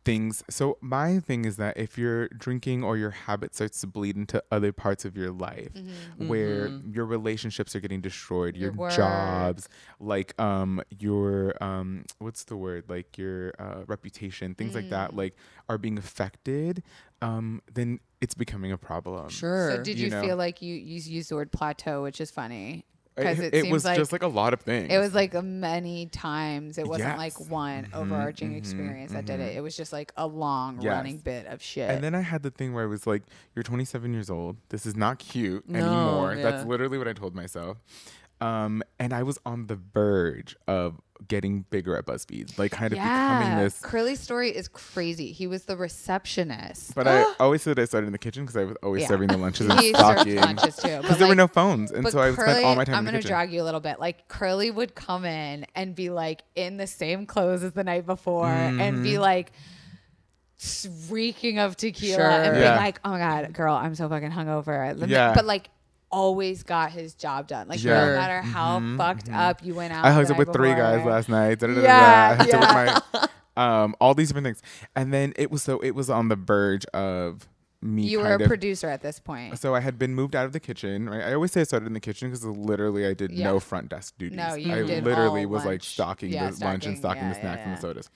things. 0.06 0.44
So 0.50 0.78
my 0.82 1.20
thing 1.20 1.46
is 1.46 1.58
that 1.58 1.78
if 1.78 1.98
you're 1.98 2.28
drinking 2.30 2.84
or 2.84 2.98
your 2.98 3.12
habit 3.12 3.56
starts 3.56 3.80
to 3.82 3.88
bleed 3.88 4.16
into 4.18 4.44
other 4.52 4.72
parts 4.74 5.06
of 5.06 5.16
your 5.18 5.32
life, 5.32 5.72
where 6.18 6.72
your 6.90 7.06
relationships 7.06 7.76
are 7.76 7.80
getting 7.80 8.02
destroyed, 8.02 8.56
your, 8.58 8.72
Mm-hmm. 8.72 8.82
Your 8.82 8.90
jobs, 8.90 9.70
like 10.00 10.40
um 10.40 10.82
your 11.00 11.54
um 11.64 12.06
what's 12.20 12.44
the 12.46 12.56
word 12.58 12.86
like 12.90 13.18
your 13.18 13.54
uh, 13.60 13.84
reputation 13.88 14.56
things 14.56 14.74
like 14.76 14.86
Mm. 14.86 14.90
that 14.90 15.16
like 15.16 15.36
are 15.70 15.78
being 15.78 15.98
affected 15.98 16.84
um 17.22 17.62
then 17.74 18.00
it's 18.22 18.34
becoming 18.34 18.72
a 18.72 18.78
problem 18.78 19.30
Sure. 19.30 19.78
So 19.78 19.84
did 19.84 19.98
you 19.98 20.06
you, 20.06 20.10
know. 20.12 20.22
feel 20.22 20.38
like 20.38 20.62
you 20.62 20.76
you 20.76 21.00
used 21.00 21.30
the 21.30 21.36
word 21.36 21.52
plateau, 21.52 22.04
which 22.04 22.20
is 22.20 22.32
funny 22.32 22.86
because 23.16 23.40
it, 23.40 23.54
it, 23.54 23.66
it 23.66 23.72
was 23.72 23.86
like 23.86 23.98
just 23.98 24.12
like 24.12 24.24
a 24.24 24.28
lot 24.28 24.54
of 24.54 24.62
things 24.62 24.92
it 24.92 24.98
was 24.98 25.14
like 25.14 25.34
many 25.44 26.08
times. 26.08 26.78
It 26.78 26.88
wasn't 26.88 27.10
Yes. 27.10 27.18
like 27.18 27.50
one 27.50 27.86
Mhm, 27.86 27.94
overarching 27.96 28.54
mhm, 28.54 28.58
experience 28.58 29.12
that 29.14 29.26
did 29.26 29.40
it. 29.40 29.56
It 29.56 29.62
was 29.62 29.76
just 29.78 29.94
like 29.94 30.12
a 30.18 30.26
long 30.28 30.78
Yes. 30.82 30.86
running 30.96 31.18
bit 31.20 31.46
of 31.48 31.62
shit. 31.62 31.90
and 31.90 32.04
then 32.04 32.16
I 32.16 32.22
had 32.22 32.44
the 32.44 32.52
thing 32.52 32.74
where 32.74 32.84
I 32.84 32.88
was 32.88 33.06
like, 33.06 33.24
"You're 33.56 33.64
27 33.64 34.14
years 34.14 34.30
old. 34.30 34.58
This 34.70 34.86
is 34.86 34.96
not 34.96 35.20
cute 35.20 35.68
No, 35.68 35.80
anymore." 35.80 36.36
That's 36.42 36.66
literally 36.66 36.98
what 36.98 37.08
I 37.08 37.14
told 37.14 37.36
myself. 37.36 37.78
Um, 38.42 38.84
and 39.00 39.14
I 39.14 39.24
was 39.24 39.38
on 39.46 39.68
the 39.68 39.76
verge 39.76 40.56
of 40.68 41.00
getting 41.28 41.62
bigger 41.70 41.96
at 41.98 42.06
BuzzFeed, 42.06 42.58
like 42.58 42.72
kind 42.72 42.94
of 42.94 43.00
becoming 43.00 43.56
this. 43.58 43.80
Curly's 43.82 44.20
story 44.20 44.50
is 44.50 44.68
crazy. 44.68 45.32
He 45.32 45.48
was 45.48 45.66
the 45.66 45.76
receptionist. 45.78 46.96
But 46.96 47.08
I 47.08 47.26
always 47.40 47.62
said 47.62 47.80
I 47.80 47.86
started 47.86 48.08
in 48.08 48.14
the 48.14 48.18
kitchen 48.20 48.44
because 48.46 48.58
I 48.58 48.64
was 48.66 48.76
always 48.84 49.02
Yeah. 49.04 49.08
serving 49.10 49.30
the 49.30 49.38
lunches 49.38 49.68
and 49.70 49.80
he 49.80 49.94
served 49.94 49.98
stocking. 50.22 50.36
lunches 50.38 50.76
too. 50.78 50.88
Because 50.98 51.10
but, 51.10 51.20
there 51.20 51.28
were 51.28 51.36
no 51.36 51.48
phones, 51.48 51.92
and 51.92 52.04
But 52.04 52.12
so 52.14 52.20
I 52.20 52.30
would 52.30 52.36
Curly, 52.38 52.52
spend 52.54 52.66
all 52.66 52.76
my 52.76 52.84
time 52.86 52.96
I'm 52.96 53.06
gonna 53.06 53.22
drag 53.22 53.52
you 53.54 53.62
a 53.62 53.66
little 53.66 53.80
bit. 53.80 54.00
Like 54.00 54.28
Curly 54.28 54.72
would 54.72 54.96
come 54.96 55.26
in 55.26 55.66
and 55.76 55.96
be 55.96 56.10
like 56.10 56.44
in 56.56 56.78
the 56.78 56.88
same 56.88 57.26
clothes 57.26 57.64
as 57.64 57.74
the 57.74 57.84
night 57.84 58.06
before, 58.06 58.48
and 58.50 58.80
Mm-hmm. 58.80 59.04
be 59.04 59.18
like 59.18 59.52
reeking 61.10 61.60
of 61.60 61.76
tequila, 61.76 62.16
Sure. 62.18 62.30
and 62.30 62.58
Yeah. 62.58 62.74
be 62.74 62.78
like, 62.80 63.00
"Oh 63.04 63.10
my 63.12 63.20
god, 63.20 63.54
girl, 63.54 63.76
I'm 63.76 63.96
so 63.96 64.08
fucking 64.08 64.32
hungover." 64.32 64.98
Let 64.98 65.10
Yeah. 65.10 65.34
But 65.34 65.46
like, 65.46 65.70
always 66.14 66.64
got 66.64 66.92
his 66.92 67.16
job 67.16 67.48
done. 67.48 67.68
Like, 67.68 67.84
Yeah. 67.84 68.06
no 68.06 68.16
matter 68.16 68.42
how 68.42 68.80
fucked 68.98 69.30
up 69.32 69.64
you 69.66 69.74
went 69.76 69.92
out. 69.94 70.06
I 70.06 70.14
hooked 70.14 70.32
up 70.32 70.38
with 70.38 70.54
three 70.54 70.74
guys 70.74 71.04
last 71.06 71.28
night. 71.28 71.60
da, 71.60 71.68
da, 71.68 71.82
Yeah, 71.82 72.46
yeah. 72.48 73.00
my 73.14 73.28
um 73.84 73.96
all 74.00 74.14
these 74.14 74.30
different 74.30 74.46
things, 74.46 74.62
and 74.96 75.12
then 75.14 75.34
it 75.36 75.50
was 75.52 75.62
so 75.64 75.80
it 75.80 75.92
was 75.96 76.10
on 76.10 76.28
the 76.30 76.36
verge 76.36 76.86
of 76.94 77.48
me. 77.82 78.04
You 78.04 78.20
were 78.20 78.32
a 78.32 78.36
of, 78.42 78.48
producer 78.48 78.88
at 78.88 79.02
this 79.02 79.20
point. 79.20 79.60
So 79.60 79.76
I 79.76 79.82
had 79.82 80.00
been 80.00 80.16
moved 80.16 80.36
out 80.38 80.46
of 80.46 80.54
the 80.54 80.60
kitchen. 80.62 81.10
Right? 81.10 81.22
I 81.24 81.34
always 81.34 81.52
say 81.52 81.62
I 81.62 81.64
started 81.66 81.86
in 81.88 81.94
the 81.94 82.00
kitchen 82.00 82.30
because 82.30 82.46
literally 82.46 83.06
I 83.06 83.14
did 83.14 83.32
Yeah. 83.32 83.46
no 83.52 83.60
front 83.60 83.90
desk 83.90 84.14
duties. 84.18 84.38
No, 84.38 84.54
you 84.56 84.72
I 84.72 84.84
did 84.84 85.04
literally 85.04 85.44
all 85.44 85.50
was 85.52 85.66
like 85.66 85.82
lunch. 85.82 85.90
stocking 85.90 86.32
Yeah, 86.32 86.50
the 86.52 86.64
lunch 86.64 86.86
and 86.86 86.98
stocking. 86.98 87.22
stocking 87.24 87.30
the 87.30 87.36
snacks 87.36 87.62
and 87.66 87.76
the 87.78 87.82
sodas. 87.82 88.10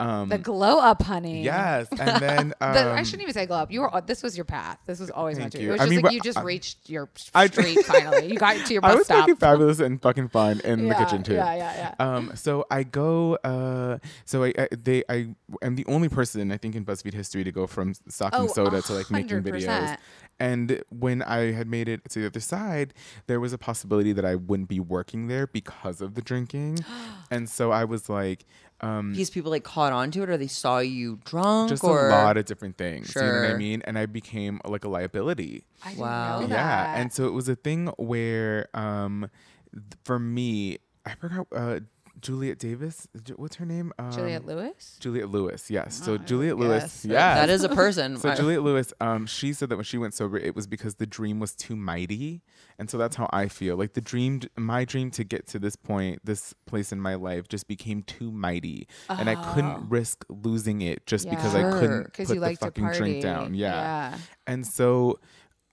Um, 0.00 0.28
The 0.28 0.38
glow 0.38 0.78
up, 0.78 1.02
honey. 1.02 1.42
yes, 1.42 1.88
and 1.90 2.22
then 2.22 2.54
um, 2.60 2.72
The, 2.74 2.90
I 2.92 3.02
shouldn't 3.02 3.22
even 3.22 3.34
say 3.34 3.46
glow 3.46 3.56
up. 3.58 3.72
You 3.72 3.80
were. 3.80 4.02
This 4.06 4.22
was 4.22 4.36
your 4.36 4.44
path. 4.44 4.78
This 4.86 5.00
was 5.00 5.10
always 5.10 5.38
meant 5.38 5.52
to. 5.52 5.58
be. 5.58 5.64
you. 5.64 5.70
It 5.70 5.72
was 5.72 5.80
I 5.80 5.84
just 5.84 5.90
mean, 5.96 6.00
like 6.02 6.12
you 6.14 6.20
just 6.20 6.38
I- 6.38 6.42
reached 6.42 6.88
your 6.88 7.08
I- 7.34 7.46
street 7.48 7.84
finally. 7.84 8.30
You 8.32 8.38
got 8.38 8.64
to 8.64 8.72
your 8.72 8.84
I 8.84 8.88
bus 8.90 8.98
was 8.98 9.06
stop. 9.06 9.20
fucking 9.20 9.36
fabulous 9.36 9.80
and 9.80 10.00
fucking 10.00 10.28
fun 10.28 10.60
in 10.64 10.80
the 10.80 10.86
Yeah, 10.94 11.04
kitchen 11.04 11.22
too. 11.22 11.34
Yeah, 11.34 11.54
yeah, 11.56 11.94
yeah. 12.00 12.14
Um, 12.16 12.32
so 12.36 12.64
I 12.70 12.84
go. 12.84 13.34
Uh, 13.36 13.98
so 14.24 14.44
I, 14.44 14.52
I 14.58 14.68
they 14.70 15.02
I 15.08 15.34
am 15.62 15.74
the 15.76 15.84
only 15.86 16.08
person 16.08 16.52
I 16.52 16.56
think 16.58 16.76
in 16.76 16.84
BuzzFeed 16.84 17.14
history 17.14 17.42
to 17.44 17.50
go 17.52 17.66
from 17.66 17.94
stocking 18.08 18.40
Oh, 18.42 18.46
soda 18.46 18.80
to 18.82 18.92
like 18.94 19.10
making 19.10 19.42
videos. 19.42 19.96
And 20.40 20.84
when 20.90 21.20
I 21.22 21.50
had 21.50 21.66
made 21.66 21.88
it 21.88 22.08
to 22.10 22.20
the 22.20 22.26
other 22.26 22.38
side, 22.38 22.94
there 23.26 23.40
was 23.40 23.52
a 23.52 23.58
possibility 23.58 24.12
that 24.12 24.24
I 24.24 24.36
wouldn't 24.36 24.68
be 24.68 24.78
working 24.78 25.26
there 25.26 25.48
because 25.48 26.00
of 26.00 26.14
the 26.14 26.22
drinking, 26.22 26.84
and 27.32 27.48
so 27.50 27.72
I 27.72 27.82
was 27.84 28.08
like, 28.08 28.44
um, 28.80 29.12
These 29.14 29.30
people 29.30 29.50
like 29.50 29.64
caught 29.64 29.92
on 29.92 30.10
to 30.12 30.22
it, 30.22 30.30
or 30.30 30.36
they 30.36 30.46
saw 30.46 30.78
you 30.78 31.18
drunk, 31.24 31.68
just 31.68 31.82
or 31.84 32.08
a 32.08 32.10
lot 32.10 32.36
of 32.36 32.44
different 32.44 32.78
things. 32.78 33.14
You 33.16 33.22
know 33.22 33.40
what 33.40 33.50
I 33.50 33.54
mean? 33.58 33.82
And 33.84 33.98
I 33.98 34.06
became 34.06 34.60
like 34.64 34.84
a 34.84 34.88
liability. 34.88 35.64
I 35.82 35.90
didn't 35.90 36.00
Wow. 36.02 36.40
know 36.40 36.46
that. 36.48 36.50
Yeah, 36.50 37.00
and 37.00 37.12
so 37.12 37.26
it 37.26 37.32
was 37.32 37.48
a 37.48 37.56
thing 37.56 37.88
where, 37.96 38.68
um, 38.74 39.30
th- 39.72 39.84
for 40.04 40.18
me, 40.18 40.78
I 41.04 41.14
forgot 41.14 41.46
uh, 41.54 41.80
Juliet 42.20 42.58
Davis. 42.58 43.06
What's 43.36 43.56
her 43.56 43.66
name? 43.66 43.92
Um, 43.98 44.10
Juliet 44.12 44.44
Lewis. 44.44 44.96
Juliet 45.00 45.28
Lewis. 45.30 45.70
Yes. 45.70 46.02
So 46.04 46.14
Oh, 46.14 46.18
Juliet. 46.18 46.56
Lewis. 46.58 47.04
Yeah. 47.04 47.34
that 47.34 47.48
is 47.50 47.64
a 47.64 47.68
person. 47.68 48.16
So 48.18 48.34
Juliet 48.34 48.62
Lewis, 48.62 48.92
um, 49.00 49.26
she 49.26 49.52
said 49.52 49.68
that 49.68 49.76
when 49.76 49.84
she 49.84 49.98
went 49.98 50.14
sober, 50.14 50.36
it 50.38 50.54
was 50.56 50.66
because 50.66 50.96
the 50.96 51.06
dream 51.06 51.38
was 51.40 51.54
too 51.54 51.76
mighty, 51.76 52.42
and 52.78 52.90
so 52.90 52.98
that's 52.98 53.16
how 53.16 53.28
I 53.32 53.48
feel. 53.48 53.76
Like 53.76 53.92
the 53.94 54.00
dream, 54.00 54.40
my 54.56 54.84
dream 54.84 55.10
to 55.12 55.24
get 55.24 55.46
to 55.48 55.58
this 55.58 55.76
point, 55.76 56.20
this 56.24 56.54
place 56.66 56.90
in 56.92 57.00
my 57.00 57.14
life, 57.14 57.48
just 57.48 57.68
became 57.68 58.02
too 58.02 58.32
mighty, 58.32 58.88
and 59.08 59.28
I 59.30 59.34
Oh. 59.34 59.52
couldn't 59.54 59.88
risk 59.88 60.24
losing 60.28 60.80
it 60.82 61.06
just 61.06 61.28
because 61.30 61.54
I 61.54 61.70
couldn't 61.70 62.12
put 62.14 62.28
you 62.28 62.40
the 62.40 62.56
fucking 62.56 62.88
drink 62.92 63.22
down. 63.22 63.54
Yeah. 63.54 63.68
Yeah. 64.12 64.18
And 64.46 64.66
so 64.66 65.18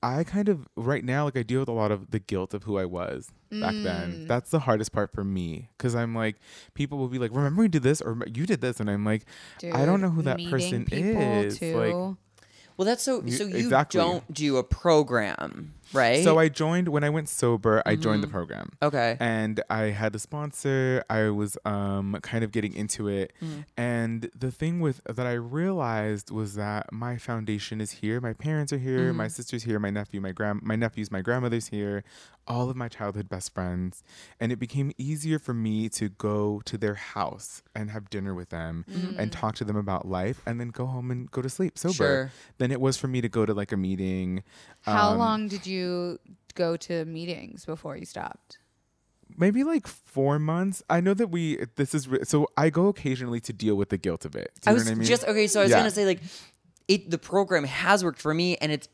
I 0.04 0.24
kind 0.24 0.50
of 0.50 0.68
right 0.76 1.04
now 1.04 1.26
like 1.26 1.38
I 1.38 1.42
deal 1.44 1.62
with 1.62 1.70
a 1.70 1.74
lot 1.74 1.92
of 1.92 2.12
the 2.12 2.20
guilt 2.20 2.54
of 2.54 2.64
who 2.64 2.78
I 2.78 2.86
was 2.86 3.32
back 3.62 3.74
Mm. 3.74 3.84
then. 3.84 4.28
That's 4.28 4.50
the 4.52 4.60
hardest 4.60 4.92
part 4.92 5.12
for 5.12 5.24
me 5.24 5.70
cuz 5.78 5.96
I'm 5.96 6.14
like 6.16 6.36
people 6.74 6.98
will 6.98 7.08
be 7.10 7.20
like 7.20 7.32
remember 7.34 7.64
you 7.64 7.70
did 7.70 7.84
this 7.84 8.02
or 8.02 8.18
you 8.34 8.46
did 8.46 8.62
this 8.62 8.80
and 8.80 8.90
I'm 8.90 9.04
like 9.06 9.26
I 9.74 9.86
don't 9.86 10.02
know 10.02 10.10
who 10.10 10.22
that 10.24 10.40
person 10.50 10.88
is. 10.92 11.60
Too. 11.60 11.76
Like 11.78 12.18
well, 12.78 12.86
that's 12.86 13.04
so. 13.04 13.26
So 13.28 13.46
you 13.46 13.56
exactly. 13.56 13.98
don't 14.02 14.34
do 14.34 14.58
a 14.58 14.64
program, 14.64 15.74
right? 15.94 16.22
so 16.26 16.38
I 16.38 16.50
joined 16.50 16.90
when 16.90 17.06
I 17.06 17.10
went 17.10 17.30
sober, 17.30 17.82
I 17.86 17.96
joined 17.96 18.16
Mm-hmm. 18.18 18.22
the 18.24 18.28
program. 18.28 18.72
okay. 18.82 19.16
and 19.22 19.64
I 19.70 19.84
had 19.96 20.14
a 20.14 20.20
sponsor. 20.20 21.02
I 21.10 21.30
was 21.30 21.58
um, 21.64 22.18
kind 22.22 22.44
of 22.44 22.52
getting 22.52 22.74
into 22.76 23.08
it, 23.08 23.32
Mm. 23.42 23.64
and 23.78 24.30
the 24.38 24.52
thing 24.52 24.82
with 24.82 25.00
that 25.06 25.26
I 25.26 25.34
realized 25.36 26.32
was 26.32 26.56
that 26.56 26.92
my 26.92 27.16
foundation 27.16 27.80
is 27.80 27.92
here. 27.92 28.20
My 28.20 28.34
parents 28.34 28.74
are 28.74 28.78
here. 28.78 29.08
Mm-hmm. 29.08 29.18
My 29.18 29.30
sister's 29.30 29.64
here. 29.64 29.80
My 29.80 29.90
nephew, 29.90 30.20
my 30.20 30.34
grand, 30.34 30.62
my 30.64 30.76
nephews, 30.76 31.10
my 31.12 31.22
grandmother's 31.22 31.68
here. 31.68 32.04
All 32.48 32.70
of 32.70 32.76
my 32.76 32.88
childhood 32.88 33.28
best 33.28 33.54
friends, 33.54 34.04
and 34.40 34.52
it 34.52 34.58
became 34.58 34.92
easier 34.98 35.40
for 35.40 35.54
me 35.54 35.90
to 35.90 36.10
go 36.10 36.62
to 36.66 36.78
their 36.78 36.94
house 36.94 37.64
and 37.74 37.90
have 37.90 38.10
dinner 38.10 38.34
with 38.36 38.50
them 38.50 38.86
Mm-hmm. 38.92 39.20
and 39.20 39.32
talk 39.32 39.56
to 39.56 39.64
them 39.64 39.76
about 39.76 40.08
life, 40.08 40.42
and 40.46 40.60
then 40.60 40.70
go 40.70 40.86
home 40.86 41.10
and 41.12 41.30
go 41.32 41.42
to 41.42 41.50
sleep 41.50 41.78
sober. 41.78 41.94
Sure. 41.94 42.32
Than 42.60 42.72
it 42.72 42.80
was 42.80 42.98
for 42.98 43.08
me 43.08 43.22
to 43.22 43.30
go 43.30 43.46
to 43.46 43.54
like 43.54 43.72
a 43.72 43.78
meeting. 43.78 44.44
How 44.82 45.12
um, 45.14 45.18
long 45.18 45.48
did 45.48 45.66
you 45.66 46.20
go 46.54 46.78
to 46.78 47.04
meetings 47.06 47.66
before 47.66 47.98
you 47.98 48.06
stopped? 48.06 48.60
maybe 49.38 49.64
like 49.64 49.88
four 49.88 50.38
months. 50.40 50.84
I 50.90 51.02
know 51.02 51.14
that 51.16 51.28
we 51.28 51.58
this 51.76 51.94
is 51.96 52.08
re- 52.08 52.24
so 52.24 52.48
I 52.56 52.70
go 52.70 52.88
occasionally 52.88 53.40
to 53.42 53.52
deal 53.54 53.76
with 53.76 53.90
the 53.90 53.98
guilt 53.98 54.24
of 54.24 54.36
it. 54.36 54.52
Do 54.62 54.70
I 54.70 54.74
was 54.74 54.86
what 54.86 54.92
I 54.92 54.96
mean? 54.96 55.08
just 55.08 55.24
okay. 55.26 55.48
So 55.48 55.60
I 55.62 55.64
was 55.64 55.72
Yeah. 55.72 55.78
gonna 55.80 55.90
say 55.92 56.06
like, 56.06 56.22
it 56.88 57.10
the 57.10 57.18
program 57.18 57.64
has 57.64 58.04
worked 58.04 58.22
for 58.22 58.34
me, 58.34 58.56
and 58.58 58.72
it's 58.72 58.88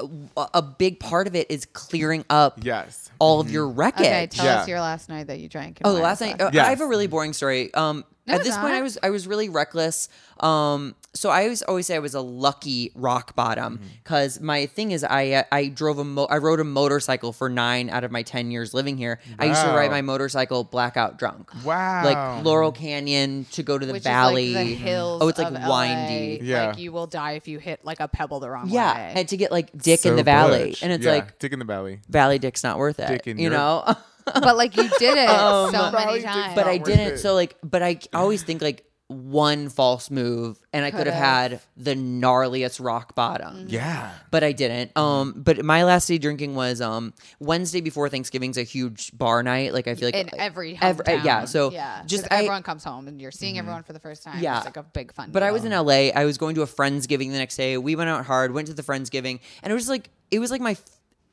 a, 0.00 0.48
a 0.54 0.62
big 0.62 1.00
part 1.00 1.26
of 1.26 1.34
it 1.34 1.50
is 1.50 1.64
clearing 1.66 2.24
up 2.30 2.58
Yes. 2.62 3.10
all 3.18 3.40
of 3.40 3.50
your 3.50 3.68
wreckage. 3.68 4.06
Okay, 4.06 4.26
tell 4.30 4.44
Yeah. 4.44 4.60
us 4.62 4.68
your 4.68 4.80
last 4.80 5.08
night 5.08 5.26
that 5.28 5.38
you 5.40 5.48
drank. 5.48 5.78
Oh, 5.84 5.94
why 5.94 6.00
last 6.00 6.20
night. 6.20 6.34
stuff. 6.36 6.54
uh, 6.54 6.60
I 6.60 6.70
have 6.70 6.80
a 6.80 6.86
really 6.86 7.06
boring 7.06 7.32
story. 7.32 7.72
Um, 7.74 7.98
No, 7.98 8.04
at 8.28 8.36
it's 8.40 8.44
this 8.48 8.56
point, 8.58 8.74
I 8.74 8.82
was 8.82 8.98
I 9.02 9.10
was 9.10 9.26
really 9.26 9.48
reckless. 9.48 10.08
Um, 10.40 10.94
so 11.14 11.30
I 11.30 11.42
always 11.44 11.62
always 11.62 11.86
say 11.86 11.96
I 11.96 11.98
was 11.98 12.14
a 12.14 12.20
lucky 12.20 12.92
rock 12.94 13.34
bottom 13.34 13.78
Mm-hmm. 13.78 13.86
because 14.04 14.40
my 14.40 14.66
thing 14.66 14.92
is 14.92 15.02
I 15.02 15.30
uh, 15.32 15.42
I 15.50 15.66
drove 15.68 15.98
a 15.98 16.04
mo- 16.04 16.26
I 16.30 16.38
rode 16.38 16.60
a 16.60 16.64
motorcycle 16.64 17.32
for 17.32 17.48
nine 17.48 17.90
out 17.90 18.04
of 18.04 18.12
my 18.12 18.22
ten 18.22 18.50
years 18.52 18.72
living 18.72 18.96
here. 18.96 19.18
I 19.38 19.46
used 19.46 19.60
to 19.62 19.68
ride 19.68 19.90
my 19.90 20.00
motorcycle 20.02 20.62
blackout 20.64 21.18
drunk. 21.18 21.50
Wow. 21.64 22.04
Like 22.04 22.44
Laurel 22.44 22.70
Canyon 22.72 23.46
to 23.52 23.62
go 23.64 23.76
to 23.78 23.84
the 23.84 23.94
Which 23.94 24.04
valley. 24.04 24.50
is 24.50 24.54
like 24.54 24.66
the 24.68 24.74
hills. 24.74 25.22
oh, 25.22 25.28
it's 25.28 25.38
like 25.38 25.48
of 25.48 25.54
LA. 25.54 25.80
windy. 25.80 26.38
Yeah. 26.44 26.68
Like 26.68 26.78
you 26.78 26.92
will 26.92 27.06
die 27.08 27.32
if 27.32 27.48
you 27.48 27.58
hit 27.58 27.84
like 27.84 27.98
a 28.00 28.06
pebble 28.06 28.38
the 28.38 28.48
wrong 28.50 28.66
way. 28.68 28.74
Yeah, 28.74 28.94
way. 28.94 29.12
and 29.16 29.28
to 29.28 29.36
get 29.36 29.50
like 29.50 29.76
Dick 29.76 30.06
in 30.06 30.14
the 30.14 30.22
valley, 30.22 30.70
butch. 30.70 30.82
and 30.84 30.92
it's 30.92 31.04
Yeah, 31.04 31.12
like 31.12 31.38
Dick 31.40 31.52
in 31.52 31.58
the 31.58 31.64
Valley. 31.64 32.00
Valley 32.08 32.38
Dick's 32.38 32.62
not 32.62 32.78
worth 32.78 33.00
it. 33.00 33.08
Dick 33.08 33.26
in 33.26 33.38
you 33.38 33.44
your- 33.44 33.52
know. 33.52 33.94
but 34.34 34.56
like 34.56 34.76
you 34.76 34.88
did 34.98 35.16
it 35.18 35.28
Um, 35.30 35.70
so 35.72 35.90
many 35.92 36.22
times. 36.22 36.54
but 36.54 36.66
I 36.66 36.78
didn't. 36.78 37.14
it. 37.14 37.18
So 37.18 37.34
like, 37.34 37.56
but 37.62 37.82
I 37.82 37.98
always 38.12 38.42
think 38.42 38.62
like 38.62 38.84
one 39.10 39.70
false 39.70 40.10
move, 40.10 40.58
and 40.70 40.84
I 40.84 40.90
could 40.90 41.06
have 41.06 41.16
had 41.16 41.60
the 41.78 41.94
gnarliest 41.94 42.78
rock 42.84 43.14
bottom. 43.14 43.64
Yeah. 43.66 44.12
But 44.30 44.44
I 44.44 44.52
didn't. 44.52 44.94
Um, 44.98 45.32
but 45.34 45.64
my 45.64 45.84
last 45.84 46.08
day 46.08 46.18
drinking 46.18 46.54
was 46.54 46.82
um 46.82 47.14
Wednesday 47.40 47.80
before 47.80 48.10
Thanksgiving's 48.10 48.58
a 48.58 48.62
huge 48.64 49.16
bar 49.16 49.42
night. 49.42 49.72
Like 49.72 49.88
I 49.88 49.94
feel 49.94 50.08
like 50.08 50.14
in 50.14 50.26
like, 50.26 50.34
every 50.38 50.78
ev- 50.82 51.00
uh, 51.08 51.20
yeah. 51.24 51.46
So 51.46 51.70
yeah, 51.72 52.02
just 52.04 52.24
'cause 52.24 52.28
I, 52.30 52.42
everyone 52.42 52.62
comes 52.62 52.84
home 52.84 53.08
and 53.08 53.18
you're 53.18 53.30
seeing 53.30 53.58
everyone 53.58 53.82
for 53.82 53.94
the 53.94 54.00
first 54.00 54.22
time. 54.24 54.42
Yeah. 54.42 54.58
it's 54.58 54.66
like 54.66 54.76
a 54.76 54.82
big 54.82 55.10
fun. 55.14 55.30
But 55.32 55.42
I 55.42 55.52
was 55.52 55.64
in 55.64 55.72
LA. 55.72 56.10
I 56.14 56.26
was 56.26 56.36
going 56.36 56.54
to 56.56 56.62
a 56.62 56.66
friendsgiving 56.66 57.30
the 57.30 57.38
next 57.38 57.56
day. 57.56 57.78
We 57.78 57.96
went 57.96 58.10
out 58.10 58.26
hard. 58.26 58.52
Went 58.52 58.66
to 58.66 58.74
the 58.74 58.82
friendsgiving, 58.82 59.40
and 59.62 59.70
it 59.70 59.74
was 59.74 59.88
like 59.88 60.10
it 60.30 60.38
was 60.38 60.50
like 60.50 60.60
my 60.60 60.72
f- 60.72 60.82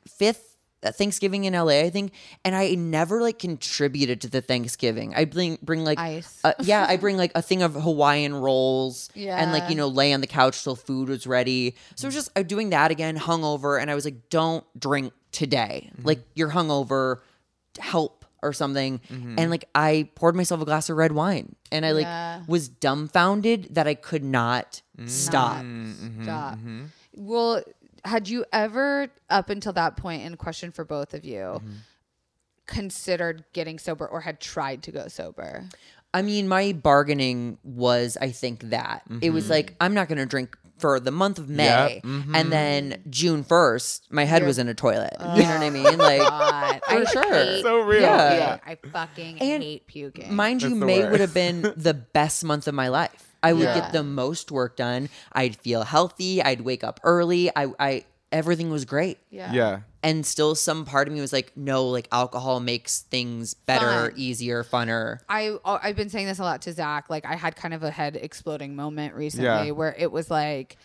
fifth 0.08 0.45
Uh, 0.82 0.92
Thanksgiving 0.92 1.44
in 1.44 1.54
LA, 1.54 1.80
I 1.80 1.90
think, 1.90 2.12
and 2.44 2.54
I 2.54 2.74
never 2.74 3.22
like 3.22 3.38
contributed 3.38 4.20
to 4.20 4.28
the 4.28 4.42
Thanksgiving. 4.42 5.14
I 5.14 5.24
bring 5.24 5.58
bring 5.62 5.84
like 5.84 5.98
Ice. 5.98 6.38
uh, 6.44 6.52
yeah, 6.60 6.84
I 6.86 6.96
bring 7.04 7.16
like 7.16 7.32
a 7.34 7.40
thing 7.40 7.62
of 7.62 7.74
Hawaiian 7.74 8.34
rolls, 8.34 9.08
yeah. 9.14 9.42
and 9.42 9.52
like 9.52 9.70
you 9.70 9.74
know 9.74 9.88
lay 9.88 10.12
on 10.12 10.20
the 10.20 10.26
couch 10.26 10.62
till 10.62 10.76
food 10.76 11.08
was 11.08 11.26
ready. 11.26 11.76
So 11.94 12.04
it 12.04 12.08
was 12.08 12.14
just 12.14 12.30
uh, 12.36 12.42
doing 12.42 12.70
that 12.70 12.90
again, 12.90 13.16
hungover, 13.16 13.80
and 13.80 13.90
I 13.90 13.94
was 13.94 14.04
like, 14.04 14.28
don't 14.28 14.64
drink 14.78 15.14
today. 15.32 15.90
Mm-hmm. 15.94 16.06
Like 16.06 16.20
you're 16.34 16.50
hungover, 16.50 17.20
help 17.78 18.26
or 18.42 18.52
something. 18.52 19.00
Mm-hmm. 19.10 19.34
And 19.38 19.50
like 19.50 19.68
I 19.74 20.10
poured 20.14 20.36
myself 20.36 20.60
a 20.60 20.64
glass 20.64 20.90
of 20.90 20.96
red 20.96 21.12
wine, 21.12 21.56
and 21.72 21.86
I 21.86 21.92
like 21.92 22.04
Yeah. 22.04 22.42
was 22.46 22.68
dumbfounded 22.68 23.74
that 23.74 23.86
I 23.86 23.94
could 23.94 24.24
not 24.24 24.82
mm. 24.98 25.08
stop. 25.08 25.64
Stop. 26.22 26.54
Mm-hmm. 26.54 26.84
Well, 27.16 27.62
had 28.06 28.28
you 28.28 28.44
ever, 28.52 29.08
up 29.28 29.50
until 29.50 29.72
that 29.74 29.96
point, 29.96 30.20
point 30.20 30.22
in 30.22 30.36
question 30.36 30.70
for 30.72 30.84
both 30.84 31.12
of 31.14 31.24
you, 31.24 31.38
Mm-hmm. 31.60 31.72
considered 32.66 33.44
getting 33.52 33.78
sober 33.78 34.06
or 34.06 34.20
had 34.20 34.40
tried 34.40 34.82
to 34.84 34.92
go 34.92 35.08
sober? 35.08 35.64
I 36.14 36.22
mean, 36.22 36.48
my 36.48 36.72
bargaining 36.72 37.58
was, 37.62 38.16
I 38.20 38.30
think, 38.30 38.70
that 38.70 39.02
it 39.20 39.30
was 39.30 39.50
like, 39.50 39.74
I'm 39.80 39.92
not 39.94 40.08
going 40.08 40.18
to 40.18 40.26
drink 40.26 40.56
for 40.78 40.98
the 41.00 41.10
month 41.10 41.38
of 41.38 41.48
May. 41.48 42.00
And 42.04 42.50
then 42.52 43.02
June 43.10 43.44
1st, 43.44 44.02
my 44.10 44.24
head 44.24 44.44
was 44.44 44.58
in 44.58 44.68
a 44.68 44.74
toilet. 44.74 45.14
you 45.20 45.26
know 45.42 45.48
what 45.50 45.62
I 45.62 45.70
mean? 45.70 45.98
Like, 45.98 46.20
God, 46.20 46.80
I 46.88 47.04
For 47.04 47.06
sure. 47.06 47.34
hate 47.34 47.62
So 47.62 47.80
real. 47.80 48.02
Yeah. 48.02 48.56
puking. 48.58 48.72
I 48.84 48.88
fucking 48.90 49.38
And 49.40 49.62
hate 49.62 49.86
puking. 49.86 50.34
mind 50.34 50.62
you, 50.62 50.70
That's 50.70 50.80
the 50.80 50.86
May 50.86 50.98
worst. 51.00 51.10
would 51.12 51.20
have 51.20 51.34
been 51.34 51.62
the 51.76 51.94
best 51.94 52.44
month 52.44 52.66
of 52.68 52.74
my 52.74 52.88
life. 52.88 53.35
I 53.42 53.52
would 53.52 53.62
Yeah. 53.62 53.74
get 53.80 53.92
the 53.92 54.02
most 54.02 54.50
work 54.50 54.76
done. 54.76 55.08
I'd 55.32 55.56
feel 55.56 55.82
healthy. 55.82 56.42
I'd 56.42 56.60
wake 56.62 56.82
up 56.84 57.00
early. 57.04 57.50
I, 57.54 57.68
I, 57.78 58.04
everything 58.32 58.70
was 58.70 58.84
great. 58.84 59.18
yeah. 59.30 59.52
Yeah. 59.52 59.80
And 60.02 60.24
still, 60.24 60.54
some 60.54 60.84
part 60.84 61.08
of 61.08 61.14
me 61.14 61.20
was 61.20 61.32
like, 61.32 61.50
no, 61.56 61.86
like 61.88 62.06
alcohol 62.12 62.60
makes 62.60 63.00
things 63.00 63.54
better, 63.54 64.10
Fun. 64.10 64.12
easier, 64.16 64.62
funner. 64.62 65.18
I 65.28 65.48
uh, 65.64 65.80
I've 65.82 65.96
been 65.96 66.10
saying 66.10 66.26
this 66.26 66.38
a 66.38 66.42
lot 66.44 66.62
to 66.62 66.72
Zach. 66.72 67.10
Like 67.10 67.26
I 67.26 67.34
had 67.34 67.56
kind 67.56 67.74
of 67.74 67.82
a 67.82 67.90
head 67.90 68.14
exploding 68.14 68.76
moment 68.76 69.14
recently 69.14 69.46
Yeah. 69.46 69.70
where 69.72 69.96
it 69.98 70.12
was 70.12 70.30
like 70.30 70.76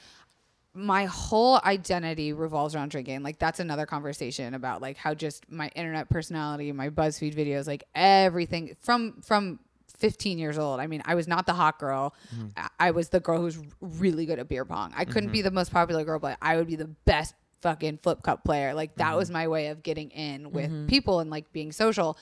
my 0.73 1.05
whole 1.05 1.59
identity 1.63 2.33
revolves 2.33 2.73
around 2.73 2.89
drinking. 2.89 3.21
Like 3.21 3.37
that's 3.37 3.59
another 3.59 3.85
conversation 3.85 4.55
about 4.55 4.81
like 4.81 4.97
how 4.97 5.13
just 5.13 5.51
my 5.51 5.67
internet 5.75 6.09
personality, 6.09 6.71
my 6.71 6.89
BuzzFeed 6.89 7.35
videos, 7.35 7.67
like 7.67 7.83
everything 7.93 8.75
from 8.79 9.21
from 9.21 9.59
15 10.01 10.37
years 10.37 10.57
old. 10.57 10.79
I 10.79 10.87
mean, 10.87 11.01
I 11.05 11.15
was 11.15 11.27
not 11.27 11.45
the 11.45 11.53
hot 11.53 11.79
girl. 11.79 12.13
Mm-hmm. 12.35 12.47
I- 12.57 12.69
I 12.87 12.91
was 12.91 13.09
the 13.09 13.19
girl 13.19 13.39
who's 13.39 13.59
really 13.79 14.25
good 14.25 14.39
at 14.39 14.49
beer 14.49 14.65
pong. 14.65 14.91
I 14.95 15.05
couldn't 15.05 15.31
be 15.31 15.39
mm-hmm. 15.39 15.45
the 15.45 15.51
most 15.51 15.71
popular 15.71 16.03
girl, 16.03 16.19
but 16.19 16.37
I 16.41 16.57
would 16.57 16.67
be 16.67 16.75
the 16.75 16.89
best 17.05 17.35
fucking 17.61 17.99
flip 18.01 18.23
cup 18.23 18.43
player. 18.43 18.73
Like 18.73 18.95
that 18.95 19.15
was 19.15 19.27
mm-hmm. 19.27 19.33
my 19.33 19.47
way 19.47 19.67
of 19.67 19.83
getting 19.83 20.09
in 20.09 20.51
with 20.51 20.87
people 20.87 21.19
and 21.19 21.29
like 21.29 21.51
being 21.53 21.71
social. 21.71 22.17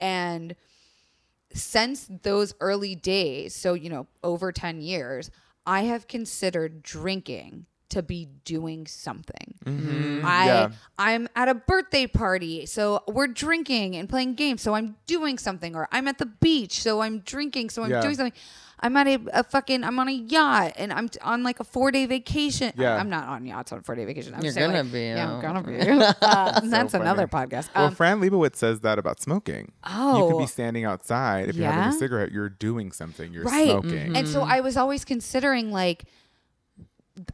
And 0.00 0.56
since 1.52 2.08
those 2.22 2.54
early 2.60 2.94
days, 2.94 3.54
so 3.54 3.74
you 3.74 3.88
know, 3.88 4.06
over 4.22 4.52
10 4.52 4.80
years, 4.80 5.30
I 5.66 5.82
have 5.82 6.08
considered 6.08 6.82
drinking 6.82 7.66
to 7.90 8.02
be 8.02 8.28
doing 8.44 8.86
something. 8.86 9.54
I 9.66 9.70
Mm-hmm. 9.70 10.26
Yeah. 10.26 10.70
I'm 10.98 11.28
at 11.36 11.48
a 11.48 11.54
birthday 11.54 12.06
party, 12.06 12.66
so 12.66 13.02
we're 13.06 13.26
drinking 13.26 13.96
and 13.96 14.08
playing 14.08 14.34
games, 14.34 14.62
so 14.62 14.74
I'm 14.74 14.96
doing 15.06 15.38
something 15.38 15.74
or 15.76 15.88
I'm 15.92 16.08
at 16.08 16.18
the 16.18 16.26
beach, 16.26 16.80
so 16.82 17.00
I'm 17.02 17.20
drinking, 17.20 17.70
so 17.70 17.82
I'm 17.84 17.90
Yeah. 17.90 18.00
doing 18.00 18.14
something. 18.14 18.32
I'm 18.82 18.96
at 18.96 19.06
a, 19.08 19.18
a 19.34 19.44
fucking 19.44 19.84
I'm 19.84 19.98
on 19.98 20.08
a 20.08 20.12
yacht 20.12 20.72
and 20.76 20.90
I'm 20.90 21.10
t- 21.10 21.18
on 21.20 21.42
like 21.42 21.60
a 21.60 21.64
4-day 21.64 22.06
vacation. 22.06 22.72
Yeah. 22.78 22.96
I'm 22.96 23.10
not 23.10 23.28
on 23.28 23.44
yachts 23.44 23.72
on 23.72 23.82
4-day 23.82 24.06
vacation. 24.06 24.32
I'm 24.34 24.42
You're 24.42 24.54
saying, 24.54 24.70
gonna 24.70 24.84
like- 24.84 24.92
be, 24.92 25.00
Yeah, 25.02 25.30
I'm 25.30 25.36
uh, 25.36 25.40
gonna 25.42 25.62
be. 25.62 25.78
Uh, 25.78 26.60
that's 26.64 26.92
funny. 26.92 27.02
another 27.02 27.26
podcast. 27.28 27.68
Well, 27.76 27.88
Um, 27.88 27.94
Fran 27.94 28.20
Lebowitz 28.22 28.56
says 28.56 28.80
that 28.80 28.98
about 28.98 29.20
smoking. 29.20 29.72
Oh, 29.84 30.16
You 30.16 30.24
could 30.28 30.36
Oh. 30.36 30.40
be 30.40 30.46
standing 30.46 30.86
outside. 30.86 31.50
If 31.50 31.56
you're 31.56 31.70
having 31.70 31.94
a 31.94 31.98
cigarette, 31.98 32.32
you're 32.32 32.48
doing 32.48 32.90
something. 32.90 33.30
You're 33.34 33.44
right 33.44 33.68
smoking. 33.68 34.16
and 34.16 34.26
so 34.26 34.40
i 34.42 34.60
was 34.60 34.78
always 34.78 35.04
considering 35.04 35.70
like 35.70 36.04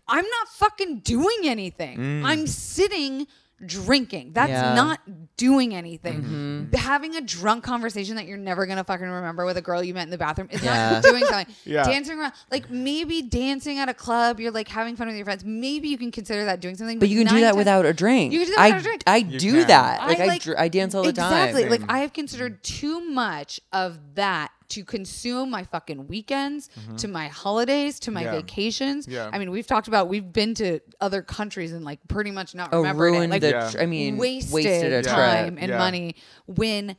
i'm 0.08 0.24
not 0.24 0.48
fucking 0.48 1.00
doing 1.00 1.38
anything 1.44 1.98
mm. 1.98 2.24
i'm 2.24 2.46
sitting 2.46 3.26
drinking 3.64 4.32
that's 4.34 4.50
Yeah. 4.50 4.74
not 4.74 5.00
doing 5.38 5.74
anything 5.74 6.22
mm-hmm. 6.22 6.74
having 6.76 7.16
a 7.16 7.22
drunk 7.22 7.64
conversation 7.64 8.16
that 8.16 8.26
you're 8.26 8.36
never 8.36 8.66
gonna 8.66 8.84
fucking 8.84 9.06
remember 9.08 9.46
with 9.46 9.56
a 9.56 9.62
girl 9.62 9.82
you 9.82 9.94
met 9.94 10.02
in 10.02 10.10
the 10.10 10.18
bathroom 10.18 10.48
is 10.50 10.62
Yeah. 10.62 10.90
not 10.90 11.02
doing 11.02 11.24
something 11.24 11.54
Yeah. 11.64 11.84
dancing 11.84 12.18
around 12.18 12.34
like 12.50 12.68
maybe 12.68 13.22
dancing 13.22 13.78
at 13.78 13.88
a 13.88 13.94
club 13.94 14.40
you're 14.40 14.50
like 14.50 14.68
having 14.68 14.94
fun 14.94 15.06
with 15.06 15.16
your 15.16 15.24
friends 15.24 15.42
maybe 15.42 15.88
you 15.88 15.96
can 15.96 16.10
consider 16.12 16.44
that 16.44 16.60
doing 16.60 16.76
something 16.76 16.98
But 16.98 17.08
you 17.08 17.24
can 17.24 17.34
do 17.34 17.40
that 17.40 17.46
times- 17.52 17.56
without 17.56 17.86
a 17.86 17.94
drink. 17.94 18.34
You 18.34 18.40
can 18.40 18.48
do 18.48 18.54
that 18.56 18.60
I, 18.60 18.66
without 18.66 18.80
a 18.80 18.82
drink. 18.84 19.02
I 19.06 19.16
You 19.16 19.38
do 19.38 19.52
can. 19.52 19.68
that. 19.68 20.06
Like 20.06 20.20
I, 20.20 20.26
like- 20.26 20.42
dr- 20.42 20.58
I 20.58 20.68
dance 20.68 20.94
all 20.94 21.02
the 21.04 21.08
exactly. 21.08 21.62
time. 21.62 21.70
Exactly. 21.70 21.78
Like 21.78 21.90
I 21.90 21.98
have 22.00 22.12
considered 22.12 22.62
too 22.62 23.00
much 23.08 23.58
of 23.72 23.98
that 24.16 24.52
to 24.70 24.84
consume 24.84 25.50
my 25.50 25.64
fucking 25.64 26.06
weekends, 26.08 26.68
to 26.98 27.08
my 27.08 27.28
holidays, 27.28 28.00
to 28.00 28.10
my 28.10 28.24
Mm-hmm. 28.24 28.34
Yeah. 28.34 28.40
vacations. 28.40 29.06
Yeah. 29.08 29.30
I 29.32 29.38
mean, 29.38 29.50
we've 29.50 29.66
talked 29.66 29.88
about 29.88 30.08
we've 30.08 30.32
been 30.32 30.54
to 30.54 30.80
other 31.00 31.22
countries 31.22 31.72
and 31.72 31.84
like 31.84 32.00
pretty 32.08 32.30
much 32.30 32.54
not 32.54 32.70
oh, 32.72 32.78
remembered 32.78 33.14
it. 33.14 33.30
Like 33.30 33.40
the. 33.42 33.50
Yeah. 33.50 33.70
tr- 33.70 33.80
I 33.80 33.86
mean, 33.86 34.16
wasted, 34.16 34.52
wasted, 34.54 34.92
a 34.92 35.02
time 35.02 35.48
trip. 35.54 35.62
and 35.62 35.70
Yeah. 35.70 35.78
money 35.78 36.16
when 36.46 36.96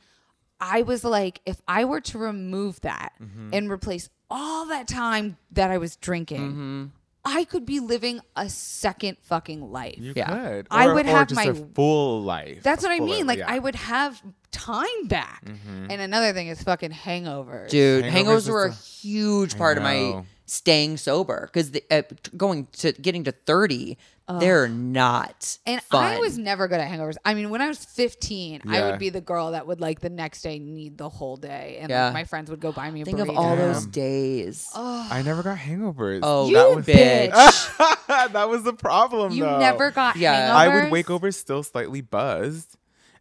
I 0.60 0.82
was 0.82 1.04
like, 1.04 1.40
if 1.46 1.60
I 1.68 1.84
were 1.84 2.00
to 2.00 2.18
remove 2.18 2.80
that 2.82 3.12
Mm-hmm. 3.22 3.50
and 3.52 3.70
replace 3.70 4.08
all 4.30 4.66
that 4.66 4.86
time 4.88 5.36
that 5.52 5.70
I 5.70 5.78
was 5.78 5.96
drinking. 5.96 6.40
Mm-hmm. 6.50 6.84
I 7.24 7.44
could 7.44 7.66
be 7.66 7.80
living 7.80 8.20
a 8.36 8.48
second 8.48 9.18
fucking 9.22 9.70
life. 9.70 9.96
you 9.98 10.12
Yeah. 10.16 10.28
could. 10.28 10.66
I 10.70 10.86
Or- 10.86 10.94
would 10.94 11.06
or 11.06 11.10
have 11.10 11.28
just 11.28 11.36
my- 11.36 11.50
a 11.50 11.54
full 11.54 12.22
life. 12.22 12.62
That's 12.62 12.84
a 12.84 12.88
what 12.88 12.92
I 12.92 13.00
mean. 13.00 13.26
Like 13.26 13.38
yeah. 13.40 13.46
I 13.52 13.58
would 13.58 13.74
have 13.74 14.22
time 14.50 15.06
back. 15.06 15.44
Mm-hmm. 15.44 15.86
And 15.90 16.00
another 16.00 16.32
thing 16.32 16.48
is 16.48 16.62
fucking 16.62 16.90
hangovers. 16.92 17.68
Dude, 17.70 18.04
Hangovers 18.04 18.12
hangovers 18.24 18.48
were 18.48 18.64
a 18.66 18.70
a- 18.70 18.74
huge 18.74 19.56
part 19.58 19.76
of 19.76 19.82
my 19.82 19.94
know. 19.98 20.26
Staying 20.50 20.96
sober 20.96 21.48
because 21.52 21.70
uh, 21.90 22.02
going 22.36 22.66
to 22.72 22.92
getting 22.92 23.24
to 23.24 23.32
thirty, 23.32 23.98
they're 24.40 24.68
not 24.68 25.56
And 25.66 25.80
fun. 25.82 26.04
I 26.04 26.18
was 26.18 26.36
never 26.36 26.68
good 26.68 26.80
at 26.80 26.90
hangovers. 26.90 27.16
I 27.24 27.32
mean, 27.34 27.48
when 27.50 27.62
I 27.62 27.68
was 27.68 27.82
15, 27.84 28.62
I 28.68 28.82
would 28.90 28.98
be 28.98 29.08
the 29.08 29.20
girl 29.22 29.52
that 29.52 29.66
would 29.66 29.80
like 29.80 30.00
the 30.00 30.10
next 30.10 30.42
day 30.42 30.58
need 30.58 30.98
the 30.98 31.08
whole 31.08 31.36
day, 31.38 31.78
and 31.80 31.88
Yeah. 31.88 32.06
like, 32.06 32.12
my 32.14 32.24
friends 32.24 32.50
would 32.50 32.60
go 32.60 32.70
buy 32.72 32.90
me 32.90 33.00
a 33.00 33.04
Think 33.06 33.20
of 33.20 33.28
burrito. 33.28 33.36
all 33.38 33.56
those 33.56 33.82
Damn. 33.84 33.90
days. 33.90 34.68
I 34.74 35.22
never 35.24 35.42
got 35.42 35.56
hangovers. 35.58 36.20
Oh, 36.22 36.48
You 36.48 36.54
that 36.56 36.76
was 36.76 36.84
bitch. 36.86 38.06
that 38.32 38.48
was 38.50 38.64
the 38.64 38.74
problem. 38.74 39.32
you 39.32 39.44
though. 39.44 39.58
never 39.58 39.90
got 39.90 40.16
Yeah. 40.16 40.50
hangovers. 40.50 40.54
I 40.56 40.68
would 40.82 40.92
wake 40.92 41.10
over 41.10 41.30
still 41.32 41.62
slightly 41.62 42.00
buzzed, 42.02 42.76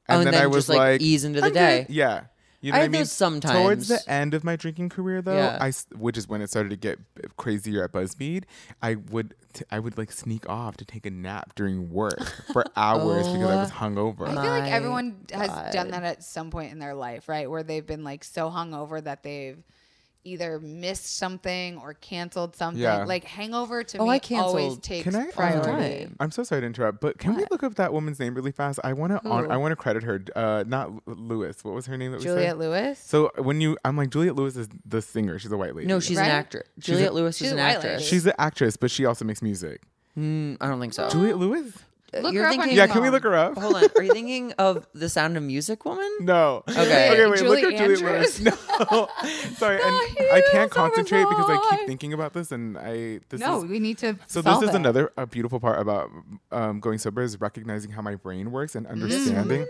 Oh, 0.10 0.14
and 0.14 0.18
and 0.20 0.28
then, 0.28 0.34
then 0.34 0.44
I 0.44 0.48
was 0.48 0.68
just, 0.68 0.78
like, 0.78 1.02
ease 1.02 1.24
into 1.26 1.40
the 1.42 1.48
"I'm 1.48 1.54
good." 1.54 1.60
day. 1.60 1.86
Yeah. 1.90 2.24
You 2.60 2.72
know 2.72 2.78
I 2.78 2.82
what 2.82 2.86
I 2.86 2.90
mean? 2.90 3.06
sometimes. 3.06 3.54
Towards 3.56 3.88
the 3.90 4.10
end 4.12 4.34
of 4.34 4.44
my 4.44 4.56
drinking 4.56 4.90
career, 4.90 5.22
though, 5.22 5.36
Yeah. 5.36 5.58
I 5.62 5.68
s- 5.68 5.86
which 5.96 6.18
is 6.18 6.28
when 6.28 6.42
it 6.42 6.50
started 6.50 6.70
to 6.70 6.76
get 6.76 6.98
b- 7.14 7.22
crazier 7.38 7.84
at 7.84 7.92
BuzzFeed, 7.92 8.46
I 8.82 8.96
would 8.96 9.36
t- 9.54 9.64
I 9.72 9.78
would 9.80 9.96
like 9.98 10.12
sneak 10.12 10.50
off 10.50 10.76
to 10.78 10.86
take 10.86 11.06
a 11.06 11.12
nap 11.12 11.54
during 11.56 11.92
work 11.92 12.20
for 12.52 12.66
hours 12.76 13.28
because 13.28 13.44
I 13.50 13.56
was 13.58 13.72
oh 13.72 13.76
hungover. 13.76 14.28
I 14.28 14.34
feel 14.34 14.52
like 14.52 14.64
My 14.64 14.70
everyone 14.72 15.18
has 15.34 15.50
done 15.74 15.92
God. 15.92 15.94
that 15.94 16.04
at 16.04 16.24
some 16.24 16.50
point 16.50 16.72
in 16.72 16.80
their 16.80 16.96
life, 16.96 17.30
right? 17.30 17.50
Where 17.50 17.62
they've 17.62 17.86
been 17.86 18.04
like 18.04 18.24
so 18.24 18.50
hungover 18.50 19.04
that 19.04 19.22
they've 19.22 19.62
either 20.28 20.60
missed 20.60 21.18
something 21.18 21.78
or 21.78 21.94
canceled 21.96 22.56
something. 22.56 22.82
Yeah. 22.82 23.06
Like 23.06 23.24
hangover 23.24 23.84
to 23.84 23.98
Oh, 24.00 24.06
me 24.06 24.10
I 24.12 24.38
always 24.40 24.64
canceled. 24.66 24.84
takes 24.84 25.04
Can 25.06 25.16
I? 25.16 25.26
priority. 25.32 26.06
um, 26.06 26.16
I'm 26.20 26.32
so 26.32 26.44
sorry 26.44 26.62
to 26.62 26.68
interrupt, 26.68 27.00
but 27.02 27.18
can 27.18 27.36
we 27.36 27.46
look 27.50 27.64
up 27.64 27.76
that 27.76 27.94
woman's 27.94 28.20
name 28.20 28.34
really 28.36 28.52
fast? 28.52 28.80
I 28.84 28.94
want 28.94 29.14
to. 29.14 29.30
I 29.30 29.58
want 29.58 29.72
to 29.72 29.76
credit 29.76 30.04
her. 30.04 30.24
Uh, 30.36 30.64
not 30.68 30.92
Lewis. 31.08 31.64
What 31.64 31.74
was 31.74 31.86
her 31.88 31.98
name? 31.98 32.12
That 32.12 32.20
we? 32.20 32.26
Juliet 32.26 32.58
Lewis. 32.58 33.00
So 33.00 33.32
when 33.38 33.62
you, 33.62 33.78
I'm 33.86 33.96
like 33.98 34.10
Juliet 34.10 34.36
Lewis 34.36 34.56
is 34.58 34.68
the 34.86 35.02
singer. 35.02 35.40
She's 35.40 35.52
a 35.52 35.58
white 35.58 35.76
lady. 35.76 35.88
No, 35.88 36.00
she's 36.00 36.18
Right? 36.18 36.26
an 36.26 36.32
actress. 36.32 36.68
Juliet 36.80 37.14
Lewis 37.14 37.38
She's 37.38 37.48
is 37.48 37.54
an 37.54 37.60
actress. 37.60 38.04
she's 38.04 38.26
an 38.26 38.34
actress, 38.38 38.78
but 38.78 38.92
she 38.92 39.06
also 39.06 39.24
makes 39.26 39.42
music. 39.42 39.82
Mm, 40.18 40.58
I 40.60 40.68
don't 40.68 40.80
think 40.80 40.94
so. 40.94 41.10
Juliet 41.10 41.38
Lewis. 41.38 41.72
Look 42.22 42.34
You're 42.34 42.44
her 42.44 42.50
up 42.50 42.54
on 42.54 42.60
thinking- 42.60 42.78
your 42.78 42.88
Yeah, 42.88 42.94
can 42.94 43.02
we 43.02 43.10
look 43.10 43.24
her 43.24 43.36
up? 43.36 43.58
Hold 43.58 43.76
on. 43.76 43.84
Are 43.96 44.04
you 44.04 44.12
thinking 44.14 44.54
of 44.54 44.88
the 44.94 45.10
Sound 45.10 45.38
of 45.38 45.44
Music 45.44 45.84
woman? 45.86 46.06
No. 46.22 46.64
Okay. 46.70 47.12
Okay, 47.12 47.26
wait. 47.30 47.40
Julie 47.40 47.62
look 47.64 47.74
up 47.74 47.80
Juliet 47.80 48.02
Andrews? 48.04 48.42
Lewis. 48.42 48.58
No. 48.92 49.08
Sorry, 49.58 49.76
and 49.76 49.84
I 50.32 50.42
can't 50.52 50.72
concentrate 50.72 51.24
because 51.30 51.50
I 51.50 51.76
keep 51.78 51.88
thinking 51.88 52.14
about 52.14 52.34
this, 52.34 52.52
and 52.52 52.78
I. 52.78 53.20
This 53.30 53.40
No, 53.40 53.60
is, 53.64 53.66
we 53.70 53.80
need 53.80 53.98
to. 54.00 54.18
So 54.28 54.42
solve 54.42 54.62
this 54.62 54.70
is 54.70 54.76
it. 54.76 54.80
another 54.80 55.12
a 55.18 55.26
beautiful 55.26 55.60
part 55.60 55.80
about 55.80 56.10
um, 56.52 56.80
going 56.80 56.98
sober 56.98 57.22
is 57.22 57.40
recognizing 57.40 57.92
how 57.92 58.02
my 58.02 58.16
brain 58.16 58.52
works 58.52 58.76
and 58.76 58.86
understanding. 58.88 59.66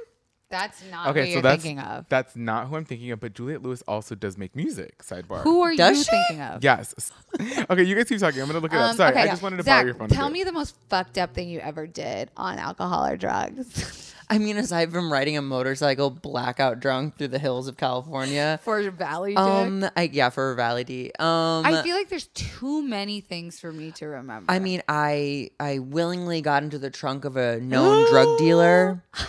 That's 0.50 0.82
not 0.90 1.10
Okay, 1.10 1.22
who 1.22 1.26
so 1.26 1.32
you're 1.34 1.42
that's 1.42 1.62
thinking 1.62 1.80
of. 1.80 2.06
that's 2.08 2.36
not 2.36 2.68
who 2.68 2.78
I'm 2.78 2.86
thinking 2.86 3.12
of. 3.12 3.20
But 3.20 3.34
Juliet 3.34 3.62
Lewis 3.62 3.84
also 3.88 4.16
does 4.16 4.38
make 4.38 4.56
music. 4.56 5.00
Sidebar. 5.00 5.42
Who 5.44 5.62
are 5.62 5.76
Does 5.76 5.98
you 5.98 6.04
she? 6.04 6.10
thinking 6.12 6.42
of? 6.42 6.64
Yes. 6.64 7.12
okay, 7.70 7.84
you 7.84 7.96
guys 7.96 8.08
keep 8.08 8.20
talking. 8.20 8.42
I'm 8.42 8.48
gonna 8.48 8.60
look 8.60 8.74
it 8.74 8.78
up. 8.78 8.92
Um, 8.92 8.96
Sorry, 8.96 9.12
okay. 9.12 9.24
I 9.24 9.28
just 9.28 9.42
wanted 9.42 9.58
to 9.58 9.64
Zach, 9.64 9.80
borrow 9.82 9.86
your 9.86 9.96
phone. 9.96 10.10
Tell 10.10 10.30
me 10.30 10.44
the 10.44 10.52
most 10.54 10.76
fucked 10.90 11.18
up 11.18 11.34
thing 11.34 11.50
you 11.50 11.60
ever 11.60 11.86
did 11.86 12.32
on 12.38 12.60
alcohol 12.60 13.06
or 13.06 13.18
drugs 13.18 14.14
I 14.30 14.40
mean, 14.40 14.58
aside 14.58 14.92
from 14.92 15.12
riding 15.12 15.38
a 15.38 15.42
motorcycle 15.42 16.10
blackout 16.10 16.82
drunk 16.82 17.18
through 17.18 17.30
the 17.30 17.40
hills 17.40 17.70
of 17.70 17.78
California. 17.78 18.60
for 18.64 18.90
valley 18.92 19.32
dick. 19.32 19.40
Um, 19.40 19.86
I, 19.96 20.10
yeah, 20.12 20.30
for 20.30 20.54
Valley 20.56 20.84
D. 20.84 21.12
Um, 21.18 21.66
I 21.66 21.82
feel 21.82 21.96
like 21.96 22.10
there's 22.10 22.28
too 22.28 22.82
many 22.84 23.22
things 23.22 23.60
for 23.60 23.72
me 23.72 23.92
to 23.92 24.08
remember. 24.08 24.52
I 24.52 24.60
mean, 24.60 24.82
I 24.90 25.52
I 25.60 25.80
willingly 25.80 26.42
got 26.42 26.64
into 26.64 26.78
the 26.78 26.90
trunk 26.90 27.24
of 27.24 27.38
a 27.38 27.60
known 27.60 28.10
drug 28.12 28.38
dealer. 28.38 29.04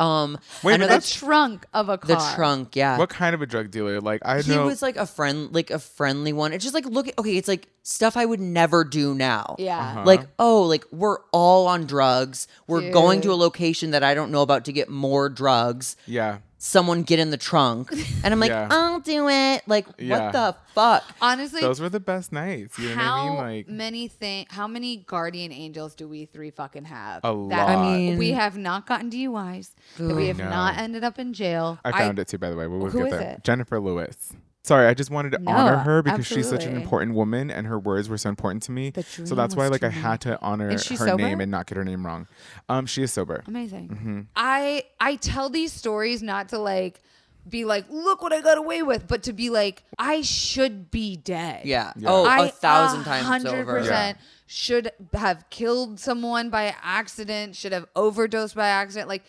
Um, 0.00 0.38
Wait, 0.62 0.74
I 0.74 0.76
know 0.78 0.88
but 0.88 1.02
the 1.02 1.08
trunk 1.08 1.66
of 1.74 1.88
a 1.88 1.98
car. 1.98 2.08
the 2.08 2.32
trunk. 2.34 2.76
Yeah, 2.76 2.98
What 2.98 3.08
kind 3.10 3.34
of 3.34 3.42
a 3.42 3.46
drug 3.46 3.70
dealer? 3.70 4.00
Like 4.00 4.22
I 4.24 4.40
he 4.42 4.52
know. 4.54 4.66
was 4.66 4.82
like 4.82 4.96
a 4.96 5.06
friend, 5.06 5.52
like 5.54 5.70
a 5.70 5.78
friendly 5.78 6.32
one. 6.32 6.52
It's 6.52 6.64
just 6.64 6.74
like 6.74 6.86
look, 6.86 7.08
okay, 7.18 7.36
it's 7.36 7.48
like 7.48 7.68
stuff 7.82 8.16
I 8.16 8.24
would 8.24 8.40
never 8.40 8.84
do 8.84 9.14
now. 9.14 9.56
Yeah. 9.58 9.78
Uh-huh. 9.78 10.02
Like, 10.04 10.26
oh, 10.38 10.62
like 10.62 10.84
we're 10.92 11.18
all 11.32 11.66
on 11.66 11.86
drugs. 11.86 12.46
We're 12.66 12.90
going 12.92 13.20
to 13.22 13.28
a 13.28 13.32
Dude. 13.32 13.40
location 13.40 13.90
that 13.92 14.02
I 14.02 14.14
don't 14.14 14.30
know 14.30 14.42
about 14.42 14.64
to 14.66 14.72
get 14.72 14.88
more 14.88 15.28
drugs. 15.28 15.96
yeah. 16.06 16.38
Someone 16.64 17.02
get 17.02 17.18
in 17.18 17.30
the 17.30 17.36
trunk. 17.36 17.90
And 18.22 18.32
I'm 18.32 18.38
like, 18.38 18.50
Yeah. 18.50 18.68
I'll 18.70 19.00
do 19.00 19.28
it. 19.28 19.62
Like, 19.66 19.84
Yeah. 19.98 20.26
what 20.26 20.32
the 20.32 20.56
fuck? 20.76 21.02
Honestly, 21.20 21.60
Those 21.60 21.80
were 21.80 21.88
the 21.88 21.98
best 21.98 22.30
nights. 22.30 22.78
You 22.78 22.90
know 22.90 22.94
what 22.94 23.02
I 23.02 23.08
how 23.08 23.26
mean? 23.30 23.36
Like 23.38 23.68
many 23.68 24.06
things, 24.06 24.46
How 24.48 24.68
many 24.68 24.98
guardian 24.98 25.50
angels 25.50 25.96
do 25.96 26.06
we 26.06 26.26
three 26.26 26.52
fucking 26.52 26.84
have? 26.84 27.18
A 27.24 27.28
That 27.28 27.32
lot. 27.34 27.68
I 27.68 27.82
mean- 27.96 28.16
we 28.16 28.30
have 28.30 28.56
not 28.56 28.86
gotten 28.86 29.10
DUIs. 29.10 29.70
that 29.98 30.14
we 30.14 30.28
have 30.28 30.38
No. 30.38 30.48
not 30.50 30.78
ended 30.78 31.02
up 31.02 31.18
in 31.18 31.32
jail. 31.32 31.80
I 31.84 31.90
found 31.90 32.20
it 32.20 32.28
too, 32.28 32.38
by 32.38 32.48
the 32.50 32.54
way. 32.56 32.68
We'll 32.68 32.78
we'll 32.78 32.90
Who 32.90 32.98
get 32.98 33.12
is 33.12 33.18
there. 33.18 33.30
it? 33.32 33.44
Jennifer 33.44 33.80
Lewis. 33.80 34.32
Sorry, 34.64 34.86
I 34.86 34.94
just 34.94 35.10
wanted 35.10 35.32
to 35.32 35.38
No, 35.40 35.50
honor 35.50 35.76
her 35.78 36.02
because 36.02 36.24
she's 36.24 36.48
such 36.48 36.64
an 36.66 36.76
important 36.76 37.14
woman 37.14 37.50
and 37.50 37.66
her 37.66 37.78
words 37.78 38.08
were 38.08 38.16
so 38.18 38.28
important 38.28 38.62
to 38.64 38.72
me. 38.72 38.92
So 39.24 39.34
that's 39.34 39.56
why 39.56 39.64
was 39.64 39.72
like 39.72 39.82
I 39.82 39.88
had 39.88 40.20
to 40.22 40.40
honor 40.40 40.70
her 40.70 40.78
sober? 40.78 41.16
name 41.16 41.40
and 41.40 41.50
not 41.50 41.66
get 41.66 41.76
her 41.76 41.84
name 41.84 42.06
wrong. 42.06 42.28
Um 42.68 42.86
she 42.86 43.02
is 43.02 43.12
sober. 43.12 43.42
Amazing. 43.46 43.88
Mm-hmm. 43.88 44.20
I 44.36 44.84
I 45.00 45.16
tell 45.16 45.50
these 45.50 45.72
stories 45.72 46.22
not 46.22 46.50
to 46.50 46.58
like 46.58 47.00
be 47.48 47.64
like, 47.64 47.86
look 47.90 48.22
what 48.22 48.32
I 48.32 48.40
got 48.40 48.56
away 48.56 48.84
with, 48.84 49.08
but 49.08 49.24
to 49.24 49.32
be 49.32 49.50
like, 49.50 49.82
I 49.98 50.20
should 50.22 50.92
be 50.92 51.16
dead. 51.16 51.64
Yeah. 51.64 51.92
Yeah. 51.96 52.08
Oh, 52.12 52.24
I 52.24 52.46
a 52.46 52.48
thousand 52.48 53.02
times 53.02 53.26
hundred 53.26 53.62
over. 53.62 53.80
percent 53.80 54.18
should 54.46 54.92
have 55.12 55.50
killed 55.50 55.98
someone 55.98 56.50
by 56.50 56.72
accident, 56.84 57.56
should 57.56 57.72
have 57.72 57.86
overdosed 57.96 58.54
by 58.54 58.68
accident. 58.68 59.08
Like 59.08 59.24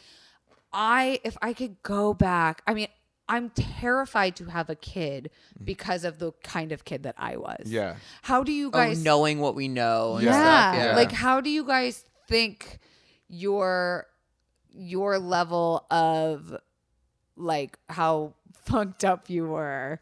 I 0.72 1.22
if 1.24 1.36
I 1.42 1.54
could 1.54 1.82
go 1.82 2.14
back, 2.14 2.62
I 2.68 2.76
mean, 2.76 2.88
I'm 3.30 3.50
terrified 3.52 4.36
to 4.38 4.46
have 4.46 4.70
a 4.70 4.76
kid 4.76 5.30
mm. 5.60 5.66
because 5.66 6.04
of 6.04 6.20
the 6.20 6.34
kind 6.44 6.72
of 6.72 6.84
kid 6.84 7.04
that 7.04 7.16
I 7.18 7.38
was. 7.38 7.64
Yeah. 7.66 7.96
How 8.22 8.44
do 8.44 8.52
you 8.52 8.68
Oh, 8.68 8.72
guys 8.72 9.04
knowing 9.04 9.40
what 9.40 9.56
we 9.56 9.68
know. 9.68 10.16
And 10.16 10.26
Yeah. 10.26 10.32
yeah. 10.34 10.72
Stuff. 10.72 10.86
yeah. 10.86 10.96
Like 10.96 11.12
how 11.12 11.40
do 11.42 11.50
you 11.50 11.64
guys 11.66 12.04
think 12.28 12.80
your 13.30 14.08
your 14.72 15.20
level 15.20 15.86
of 15.92 16.56
like 17.36 17.78
how 17.90 18.34
fucked 18.66 19.04
up 19.04 19.30
you 19.30 19.46
were 19.48 20.00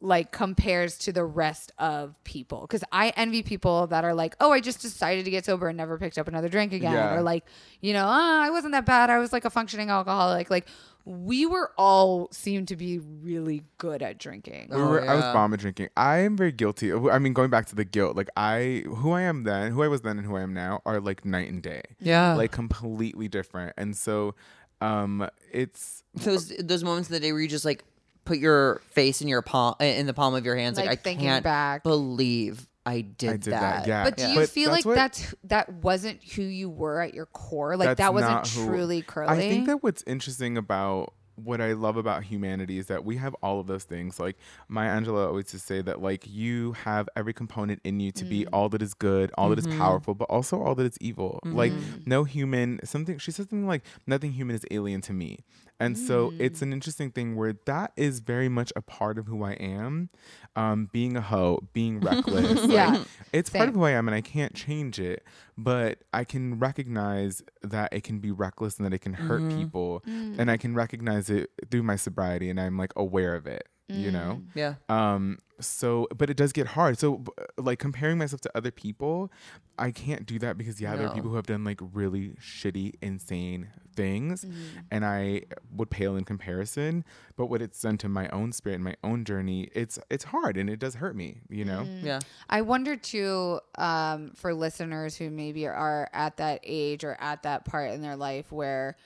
like 0.00 0.32
compares 0.32 0.96
to 0.96 1.12
the 1.12 1.24
rest 1.24 1.70
of 1.78 2.14
people 2.24 2.62
because 2.62 2.82
i 2.92 3.10
envy 3.10 3.42
people 3.42 3.86
that 3.88 4.04
are 4.04 4.14
like 4.14 4.34
oh 4.40 4.50
i 4.50 4.58
just 4.58 4.80
decided 4.80 5.24
to 5.24 5.30
get 5.30 5.44
sober 5.44 5.68
and 5.68 5.76
never 5.76 5.98
picked 5.98 6.16
up 6.18 6.26
another 6.28 6.48
drink 6.48 6.72
again 6.72 6.94
Yeah. 6.94 7.14
or 7.14 7.22
like 7.22 7.44
you 7.80 7.92
know 7.92 8.06
oh, 8.06 8.40
i 8.42 8.48
wasn't 8.48 8.72
that 8.72 8.86
bad 8.86 9.10
i 9.10 9.18
was 9.18 9.32
like 9.34 9.44
a 9.44 9.50
functioning 9.50 9.90
alcoholic 9.90 10.50
like 10.50 10.66
we 11.08 11.46
were 11.46 11.70
all 11.78 12.28
seemed 12.32 12.66
to 12.66 12.74
be 12.76 12.98
really 12.98 13.62
good 13.78 14.02
at 14.02 14.18
drinking 14.18 14.66
We 14.72 14.82
were, 14.82 15.00
I 15.08 15.14
was 15.14 15.22
yeah. 15.22 15.32
bomb 15.32 15.54
at 15.54 15.60
drinking. 15.60 15.88
I 15.96 16.18
am 16.18 16.36
very 16.36 16.50
guilty. 16.50 16.92
I 16.92 17.20
mean, 17.20 17.32
going 17.32 17.48
back 17.48 17.66
to 17.66 17.76
the 17.76 17.84
guilt, 17.84 18.16
like 18.16 18.28
I, 18.36 18.82
who 18.88 19.12
I 19.12 19.22
am 19.22 19.44
then, 19.44 19.70
who 19.70 19.84
I 19.84 19.88
was 19.88 20.02
then, 20.02 20.18
and 20.18 20.26
who 20.26 20.34
I 20.36 20.40
am 20.42 20.52
now 20.52 20.82
are 20.84 21.00
like 21.00 21.24
night 21.24 21.48
and 21.48 21.62
day. 21.62 21.82
Yeah. 22.00 22.34
like 22.34 22.50
completely 22.50 23.28
different. 23.28 23.74
And 23.76 23.96
so, 23.96 24.34
um, 24.80 25.28
it's 25.52 26.02
those 26.14 26.48
those 26.58 26.82
moments 26.82 27.08
of 27.08 27.12
the 27.14 27.20
day 27.20 27.30
where 27.32 27.40
you 27.40 27.48
just 27.48 27.64
like 27.64 27.84
put 28.24 28.38
your 28.38 28.82
face 28.90 29.22
in 29.22 29.28
your 29.28 29.42
palm 29.42 29.76
in 29.78 30.06
the 30.06 30.12
palm 30.12 30.34
of 30.34 30.44
your 30.44 30.56
hands 30.56 30.76
like, 30.76 30.86
Like, 30.86 30.98
I 30.98 31.02
thinking 31.02 31.26
can't 31.28 31.44
back. 31.44 31.84
believe 31.84 32.66
I 32.86 33.00
did, 33.00 33.28
I 33.30 33.32
did 33.32 33.52
that. 33.52 33.60
that. 33.84 33.86
Yeah, 33.88 34.04
But 34.04 34.16
do 34.16 34.22
Yeah. 34.22 34.28
you 34.30 34.34
But 34.36 34.48
feel 34.48 34.70
that's 34.70 34.86
like 34.86 34.94
that's 34.94 35.34
that 35.44 35.72
wasn't 35.74 36.22
who 36.22 36.42
you 36.42 36.70
were 36.70 37.00
at 37.00 37.12
your 37.14 37.26
core? 37.26 37.76
Like 37.76 37.96
that 37.98 38.14
wasn't 38.14 38.46
who- 38.46 38.66
truly 38.66 39.02
curly. 39.02 39.28
I 39.28 39.36
think 39.48 39.66
that 39.66 39.82
what's 39.82 40.02
interesting 40.06 40.56
about 40.56 41.12
what 41.34 41.60
I 41.60 41.74
love 41.74 41.98
about 41.98 42.24
humanity 42.24 42.78
is 42.78 42.86
that 42.86 43.04
we 43.04 43.16
have 43.18 43.34
all 43.42 43.60
of 43.60 43.66
those 43.66 43.84
things. 43.84 44.18
Like 44.18 44.36
my 44.68 44.86
Angela 44.86 45.26
always 45.26 45.44
to 45.46 45.58
say 45.58 45.82
that 45.82 46.00
like 46.00 46.24
you 46.26 46.72
have 46.72 47.10
every 47.14 47.34
component 47.34 47.80
in 47.84 48.00
you 48.00 48.10
to 48.12 48.24
Mm. 48.24 48.28
be 48.30 48.46
all 48.46 48.70
that 48.70 48.80
is 48.80 48.94
good, 48.94 49.30
all 49.36 49.50
that 49.50 49.58
is 49.58 49.66
Mm-hmm. 49.66 49.78
powerful, 49.78 50.14
but 50.14 50.24
also 50.30 50.62
all 50.62 50.74
that 50.76 50.86
is 50.86 50.96
evil. 50.98 51.40
Like 51.44 51.74
no 52.06 52.24
human 52.24 52.80
something 52.84 53.18
she 53.18 53.32
says 53.32 53.48
something 53.50 53.66
like 53.66 53.82
nothing 54.06 54.32
human 54.32 54.56
is 54.56 54.64
alien 54.70 55.02
to 55.02 55.12
me. 55.12 55.40
And 55.78 55.98
so 55.98 56.32
it's 56.38 56.60
Mm. 56.60 56.62
an 56.62 56.72
interesting 56.72 57.10
thing 57.10 57.36
where 57.36 57.54
that 57.66 57.92
is 57.96 58.20
very 58.20 58.48
much 58.48 58.72
a 58.74 58.80
part 58.82 59.18
of 59.18 59.26
who 59.26 59.42
I 59.44 59.52
am. 59.52 60.08
Um, 60.56 60.88
being 60.90 61.16
a 61.16 61.20
hoe, 61.20 61.68
being 61.74 62.00
reckless. 62.00 62.62
like, 62.62 62.70
Yeah. 62.70 63.04
it's 63.32 63.50
part 63.50 63.68
of 63.68 63.74
who 63.74 63.84
I 63.84 63.90
am 63.90 64.08
and 64.08 64.14
I 64.14 64.22
can't 64.22 64.54
change 64.54 64.98
it, 64.98 65.22
but 65.58 65.98
I 66.14 66.24
can 66.24 66.58
recognize 66.58 67.42
that 67.62 67.92
it 67.92 68.04
can 68.04 68.20
be 68.20 68.30
reckless 68.30 68.78
and 68.78 68.86
that 68.86 68.94
it 68.94 69.00
can 69.00 69.12
hurt 69.12 69.42
Mm-hmm. 69.42 69.58
people. 69.58 70.02
Mm. 70.08 70.38
And 70.38 70.50
I 70.50 70.56
can 70.56 70.74
recognize 70.74 71.28
it 71.28 71.50
through 71.70 71.82
my 71.82 71.96
sobriety 71.96 72.48
and 72.48 72.58
I'm 72.58 72.78
like 72.78 72.92
aware 72.96 73.34
of 73.34 73.46
it, 73.46 73.68
you 73.88 74.10
know? 74.10 74.40
Mm. 74.40 74.46
Yeah. 74.54 74.74
Um, 74.88 75.38
so, 75.60 76.06
but 76.16 76.28
it 76.28 76.36
does 76.36 76.52
get 76.52 76.66
hard. 76.66 76.98
So, 76.98 77.24
like 77.56 77.78
comparing 77.78 78.18
myself 78.18 78.40
to 78.42 78.50
other 78.54 78.70
people, 78.70 79.32
I 79.78 79.90
can't 79.90 80.26
do 80.26 80.38
that 80.40 80.58
because, 80.58 80.80
yeah, 80.80 80.96
there 80.96 81.08
are 81.08 81.14
people 81.14 81.30
who 81.30 81.36
have 81.36 81.46
done 81.46 81.64
like 81.64 81.80
really 81.94 82.34
shitty, 82.40 82.94
insane 83.00 83.68
things, 83.94 84.44
Mm-hmm. 84.44 84.78
and 84.90 85.06
I 85.06 85.42
would 85.74 85.88
pale 85.88 86.16
in 86.16 86.24
comparison. 86.24 87.04
But 87.36 87.46
what 87.46 87.62
it's 87.62 87.80
done 87.80 87.96
to 87.98 88.08
my 88.10 88.28
own 88.28 88.52
spirit 88.52 88.74
and 88.74 88.84
my 88.84 88.96
own 89.02 89.24
journey, 89.24 89.70
it's 89.72 89.98
it's 90.10 90.24
hard 90.24 90.58
and 90.58 90.68
it 90.68 90.78
does 90.78 90.96
hurt 90.96 91.16
me, 91.16 91.40
you 91.48 91.64
know. 91.64 91.84
Mm. 91.86 92.04
Yeah. 92.04 92.20
I 92.50 92.60
wonder 92.60 92.94
too, 92.96 93.60
um, 93.78 94.32
for 94.34 94.52
listeners 94.52 95.16
who 95.16 95.30
maybe 95.30 95.66
are 95.66 96.10
at 96.12 96.36
that 96.36 96.60
age 96.64 97.02
or 97.04 97.16
at 97.18 97.44
that 97.44 97.64
part 97.64 97.92
in 97.92 98.02
their 98.02 98.16
life 98.16 98.52
where 98.52 98.96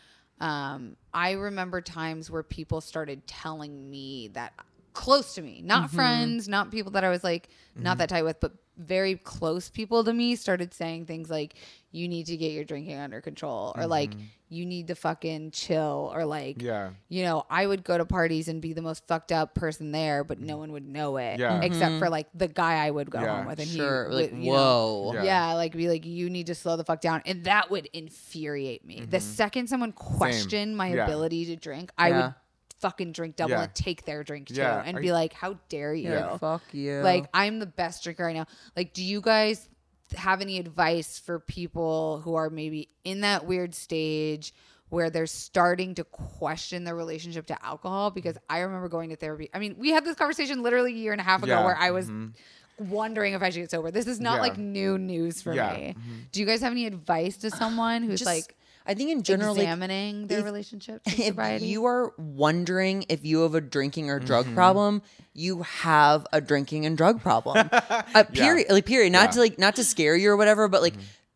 um, 0.40 0.96
I 1.14 1.32
remember 1.32 1.80
times 1.80 2.30
where 2.30 2.42
people 2.42 2.80
started 2.80 3.26
telling 3.26 3.90
me 3.90 4.28
that 4.32 4.54
close 4.92 5.34
to 5.34 5.42
me, 5.42 5.62
not 5.64 5.88
mm-hmm. 5.88 5.96
friends, 5.96 6.48
not 6.48 6.70
people 6.70 6.92
that 6.92 7.04
I 7.04 7.08
was 7.10 7.24
like 7.24 7.48
not 7.76 7.92
mm-hmm. 7.92 7.98
that 7.98 8.08
tight 8.08 8.22
with, 8.24 8.40
but 8.40 8.52
very 8.76 9.16
close 9.16 9.68
people 9.68 10.02
to 10.04 10.12
me 10.12 10.34
started 10.36 10.72
saying 10.72 11.06
things 11.06 11.28
like, 11.28 11.54
you 11.92 12.08
need 12.08 12.26
to 12.26 12.36
get 12.36 12.52
your 12.52 12.64
drinking 12.64 12.98
under 12.98 13.20
control, 13.20 13.72
or 13.76 13.82
mm-hmm. 13.82 13.90
like, 13.90 14.12
you 14.48 14.64
need 14.64 14.88
to 14.88 14.94
fucking 14.94 15.50
chill, 15.50 16.10
or 16.14 16.24
like, 16.24 16.60
Yeah. 16.60 16.90
you 17.08 17.22
know, 17.22 17.44
I 17.50 17.66
would 17.66 17.84
go 17.84 17.98
to 17.98 18.04
parties 18.04 18.48
and 18.48 18.60
be 18.60 18.72
the 18.72 18.82
most 18.82 19.06
fucked 19.06 19.32
up 19.32 19.54
person 19.54 19.92
there, 19.92 20.24
but 20.24 20.40
no 20.40 20.56
mm. 20.56 20.60
one 20.60 20.72
would 20.72 20.88
know 20.88 21.18
it. 21.18 21.38
Yeah. 21.38 21.60
Except 21.60 21.98
for 21.98 22.08
like 22.08 22.26
the 22.34 22.48
guy 22.48 22.84
I 22.84 22.90
would 22.90 23.10
go 23.10 23.20
Yeah, 23.20 23.36
home 23.36 23.46
with. 23.46 23.60
And 23.60 23.68
Sure. 23.68 24.08
he 24.08 24.14
like, 24.14 24.30
would, 24.32 24.40
you 24.40 24.50
know, 24.50 24.56
whoa. 24.56 25.12
Yeah. 25.14 25.22
yeah. 25.22 25.52
like 25.54 25.76
be 25.76 25.88
like, 25.88 26.04
you 26.04 26.30
need 26.30 26.46
to 26.46 26.54
slow 26.54 26.76
the 26.76 26.84
fuck 26.84 27.00
down. 27.00 27.22
And 27.26 27.44
that 27.44 27.70
would 27.70 27.88
infuriate 27.92 28.84
me. 28.84 29.02
The 29.08 29.20
second 29.20 29.68
someone 29.68 29.92
questioned 29.92 30.76
my 30.76 30.88
Mm-hmm. 30.88 30.96
Yeah. 30.96 31.04
ability 31.04 31.44
to 31.46 31.56
drink, 31.56 31.92
I 31.96 32.08
Yeah. 32.08 32.16
would 32.16 32.34
fucking 32.80 33.12
drink 33.12 33.36
double 33.36 33.52
Yeah. 33.52 33.62
and 33.64 33.74
take 33.74 34.04
their 34.04 34.24
drink 34.24 34.48
too. 34.48 34.54
Yeah, 34.54 34.82
And 34.84 34.96
I- 34.96 35.00
be 35.00 35.12
like, 35.12 35.32
how 35.32 35.58
dare 35.68 35.94
you? 35.94 36.08
You're 36.10 36.20
like, 36.20 36.40
fuck 36.40 36.62
you. 36.72 37.00
Like, 37.00 37.26
I'm 37.34 37.58
the 37.58 37.66
best 37.66 38.02
drinker 38.04 38.24
right 38.24 38.34
now. 38.36 38.46
Like, 38.76 38.92
do 38.92 39.02
you 39.04 39.20
guys 39.20 39.68
have 40.16 40.40
any 40.40 40.58
advice 40.58 41.18
for 41.18 41.38
people 41.38 42.20
who 42.24 42.34
are 42.34 42.50
maybe 42.50 42.88
in 43.04 43.20
that 43.20 43.46
weird 43.46 43.74
stage 43.74 44.52
where 44.88 45.08
they're 45.08 45.26
starting 45.26 45.94
to 45.94 46.02
question 46.02 46.82
their 46.82 46.96
relationship 46.96 47.46
to 47.46 47.64
alcohol 47.64 48.10
because 48.10 48.36
I 48.48 48.58
remember 48.60 48.88
going 48.88 49.10
to 49.10 49.16
therapy. 49.16 49.48
I 49.54 49.60
mean, 49.60 49.76
we 49.78 49.90
had 49.90 50.04
this 50.04 50.16
conversation 50.16 50.62
literally 50.64 50.92
a 50.92 50.96
year 50.96 51.12
and 51.12 51.20
a 51.20 51.24
half 51.24 51.44
ago 51.44 51.52
Yeah, 51.52 51.64
where 51.64 51.76
I 51.76 51.92
was 51.92 52.06
mm-hmm. 52.06 52.88
wondering 52.90 53.34
if 53.34 53.42
I 53.42 53.50
should 53.50 53.60
get 53.60 53.70
sober. 53.70 53.92
This 53.92 54.08
is 54.08 54.18
not 54.18 54.36
Yeah. 54.36 54.40
like 54.40 54.58
new 54.58 54.98
news 54.98 55.42
for 55.42 55.54
Yeah, 55.54 55.72
me. 55.74 55.94
Mm-hmm. 55.96 56.12
Do 56.32 56.40
you 56.40 56.46
guys 56.46 56.60
have 56.62 56.72
any 56.72 56.86
advice 56.86 57.36
to 57.38 57.50
someone 57.50 58.02
who's 58.02 58.18
Just- 58.20 58.26
like 58.26 58.56
I 58.90 58.94
think 58.94 59.10
in 59.10 59.22
general, 59.22 59.54
like, 59.54 59.62
examining 59.62 60.26
their 60.26 60.40
if- 60.40 60.44
relationship 60.44 61.04
to 61.06 61.10
if 61.10 61.26
sobriety? 61.28 61.66
you 61.66 61.84
are 61.86 62.12
wondering 62.18 63.04
if 63.08 63.24
you 63.24 63.42
have 63.42 63.54
a 63.54 63.60
drinking 63.60 64.10
or 64.10 64.18
drug 64.18 64.46
Mm-hmm. 64.46 64.54
problem, 64.56 65.02
you 65.32 65.62
have 65.62 66.26
a 66.32 66.40
drinking 66.40 66.86
and 66.86 66.96
drug 66.98 67.22
problem. 67.22 67.68
uh, 67.72 68.24
period. 68.32 68.66
Like 68.68 68.86
period. 68.86 69.12
Not 69.12 69.18
Yeah. 69.18 69.24
Mm-hmm. 69.28 69.34
to 69.34 69.40
like 69.46 69.58
not 69.58 69.76
to 69.76 69.84
scare 69.92 70.16
you 70.16 70.30
or 70.30 70.36
whatever, 70.36 70.66
but 70.66 70.82
like 70.82 70.94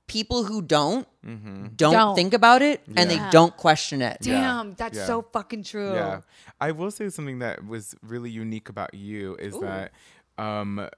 people 0.09 0.43
who 0.45 0.61
don't 0.63 1.07
don't, 1.23 1.77
Don't. 1.77 2.15
think 2.17 2.35
about 2.35 2.61
it 2.61 2.83
and 2.97 3.09
they 3.09 3.15
Yeah. 3.17 3.31
don't 3.31 3.57
question 3.57 4.03
it. 4.03 4.19
Yeah. 4.21 4.41
Damn, 4.41 4.75
that's 4.75 4.99
Yeah. 4.99 5.07
so 5.07 5.23
fucking 5.33 5.63
true. 5.65 5.95
Yeah. 5.95 6.21
I 6.61 6.73
will 6.73 6.91
say 6.91 7.09
something 7.09 7.39
that 7.39 7.65
was 7.67 7.95
really 8.03 8.31
unique 8.31 8.69
about 8.69 8.93
you 8.95 9.37
is 9.37 9.55
that 9.61 9.93
um 10.37 10.89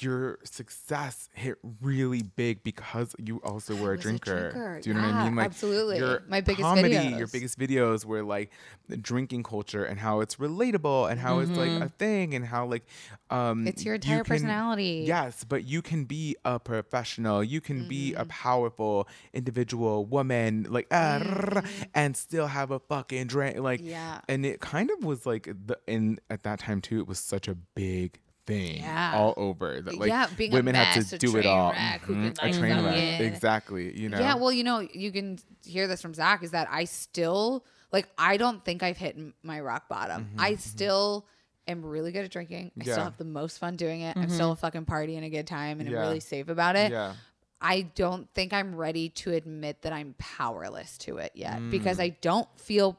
your 0.00 0.38
success 0.44 1.28
hit 1.34 1.58
really 1.82 2.22
big 2.22 2.62
because 2.64 3.14
you 3.18 3.38
also 3.44 3.74
were 3.76 3.92
a 3.92 3.96
was 3.96 4.00
a 4.00 4.02
drinker. 4.08 4.50
drinker. 4.50 4.80
Do 4.82 4.90
you 4.90 4.94
know 4.94 5.02
what 5.02 5.14
I 5.14 5.24
mean? 5.24 5.36
Like 5.36 5.46
absolutely. 5.46 5.98
Your 5.98 6.22
My 6.28 6.40
biggest 6.40 6.62
comedy, 6.62 6.94
videos. 6.94 7.18
your 7.18 7.26
biggest 7.28 7.58
videos 7.58 8.04
were 8.04 8.22
like 8.22 8.50
the 8.88 8.96
drinking 8.96 9.42
culture 9.42 9.84
and 9.84 9.98
how 10.00 10.20
it's 10.20 10.36
relatable 10.36 11.10
and 11.10 11.20
how 11.20 11.40
it's 11.40 11.50
like 11.50 11.70
a 11.82 11.88
thing 11.98 12.34
and 12.34 12.44
how 12.46 12.66
like 12.66 12.84
um 13.30 13.58
Mm-hmm. 13.58 13.68
It's 13.68 13.84
your 13.84 13.94
you 13.94 13.96
entire 13.96 14.16
can- 14.24 14.34
personality. 14.34 15.04
Yes, 15.06 15.44
but 15.44 15.64
you 15.64 15.82
can 15.82 16.04
be 16.04 16.36
a 16.44 16.58
professional. 16.58 17.44
You 17.44 17.60
can 17.60 17.86
be 17.88 18.12
Mm-hmm. 18.12 18.20
a 18.22 18.24
powerful 18.26 19.08
individual 19.34 20.04
woman, 20.06 20.66
like 20.70 20.86
ah, 20.90 21.18
Mm-hmm. 21.20 21.82
and 21.94 22.16
still 22.16 22.46
have 22.46 22.70
a 22.70 22.78
fucking 22.78 23.26
drink. 23.26 23.58
Like, 23.58 23.80
Yeah. 23.82 24.20
and 24.28 24.46
it 24.46 24.60
kind 24.60 24.90
of 24.90 25.04
was 25.04 25.26
like 25.26 25.44
the 25.44 25.78
in 25.86 26.18
at 26.30 26.42
that 26.44 26.60
time 26.60 26.80
too. 26.80 27.00
It 27.00 27.06
was 27.06 27.18
such 27.18 27.46
a 27.48 27.54
big 27.54 28.20
thing 28.46 28.78
Yeah. 28.82 29.12
all 29.14 29.34
over 29.36 29.80
that 29.80 29.98
like 29.98 30.08
Yeah, 30.08 30.28
being 30.36 30.52
a 30.52 30.54
women 30.54 30.74
had 30.74 30.96
mess, 30.96 31.10
to 31.10 31.18
do 31.18 31.36
it 31.36 31.42
train 31.42 31.46
all. 31.46 31.72
wreck 31.72 32.00
who 32.02 32.14
Mhm, 32.14 32.38
a 32.42 32.52
train 32.52 32.84
wreck, 32.84 33.20
exactly. 33.20 34.00
You 34.00 34.08
know, 34.08 34.20
Yeah, 34.20 34.34
well, 34.34 34.52
you 34.52 34.64
know, 34.64 34.80
you 34.80 35.10
can 35.12 35.38
hear 35.64 35.86
this 35.88 36.00
from 36.00 36.14
Zach 36.14 36.42
is 36.42 36.52
that 36.52 36.68
I 36.70 36.84
still 36.84 37.64
like 37.92 38.08
I 38.16 38.36
don't 38.36 38.64
think 38.64 38.82
I've 38.82 38.96
hit 38.96 39.16
my 39.42 39.60
rock 39.60 39.88
bottom. 39.88 40.30
I 40.38 40.54
still 40.56 41.26
am 41.68 41.84
really 41.84 42.12
good 42.12 42.24
at 42.24 42.30
drinking. 42.30 42.66
I 42.66 42.68
Mm-hmm, 42.80 42.80
Yeah. 42.88 42.92
still 42.92 43.04
have 43.04 43.16
the 43.16 43.24
most 43.24 43.58
fun 43.58 43.76
doing 43.76 44.00
it. 44.02 44.16
I'm 44.16 44.28
still 44.28 44.52
a 44.52 44.56
fucking 44.56 44.84
party 44.84 45.16
and 45.16 45.24
a 45.24 45.30
good 45.30 45.46
time 45.46 45.80
and 45.80 45.88
Yeah. 45.90 45.96
I'm 45.96 46.02
really 46.02 46.20
safe 46.20 46.48
about 46.48 46.76
it. 46.76 46.92
yeah, 46.92 47.14
I 47.60 47.82
don't 47.82 48.28
think 48.34 48.52
I'm 48.52 48.76
ready 48.76 49.08
to 49.08 49.32
admit 49.32 49.82
that 49.82 49.92
I'm 49.92 50.14
powerless 50.18 50.98
to 50.98 51.16
it 51.18 51.32
yet 51.34 51.70
because 51.70 51.98
Mm. 51.98 52.02
I 52.02 52.08
don't 52.20 52.48
feel 52.60 52.98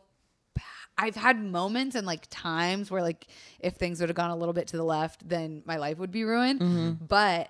I've 0.97 1.15
had 1.15 1.39
moments 1.39 1.95
and 1.95 2.07
like 2.07 2.25
times 2.29 2.89
where 2.89 3.01
like 3.01 3.27
if 3.59 3.75
things 3.75 3.99
would 3.99 4.09
have 4.09 4.15
gone 4.15 4.31
a 4.31 4.35
little 4.35 4.53
bit 4.53 4.67
to 4.69 4.77
the 4.77 4.83
left, 4.83 5.27
then 5.27 5.61
my 5.65 5.77
life 5.77 5.97
would 5.99 6.11
be 6.11 6.23
ruined. 6.23 6.59
Mm-hmm. 6.61 7.05
But 7.05 7.49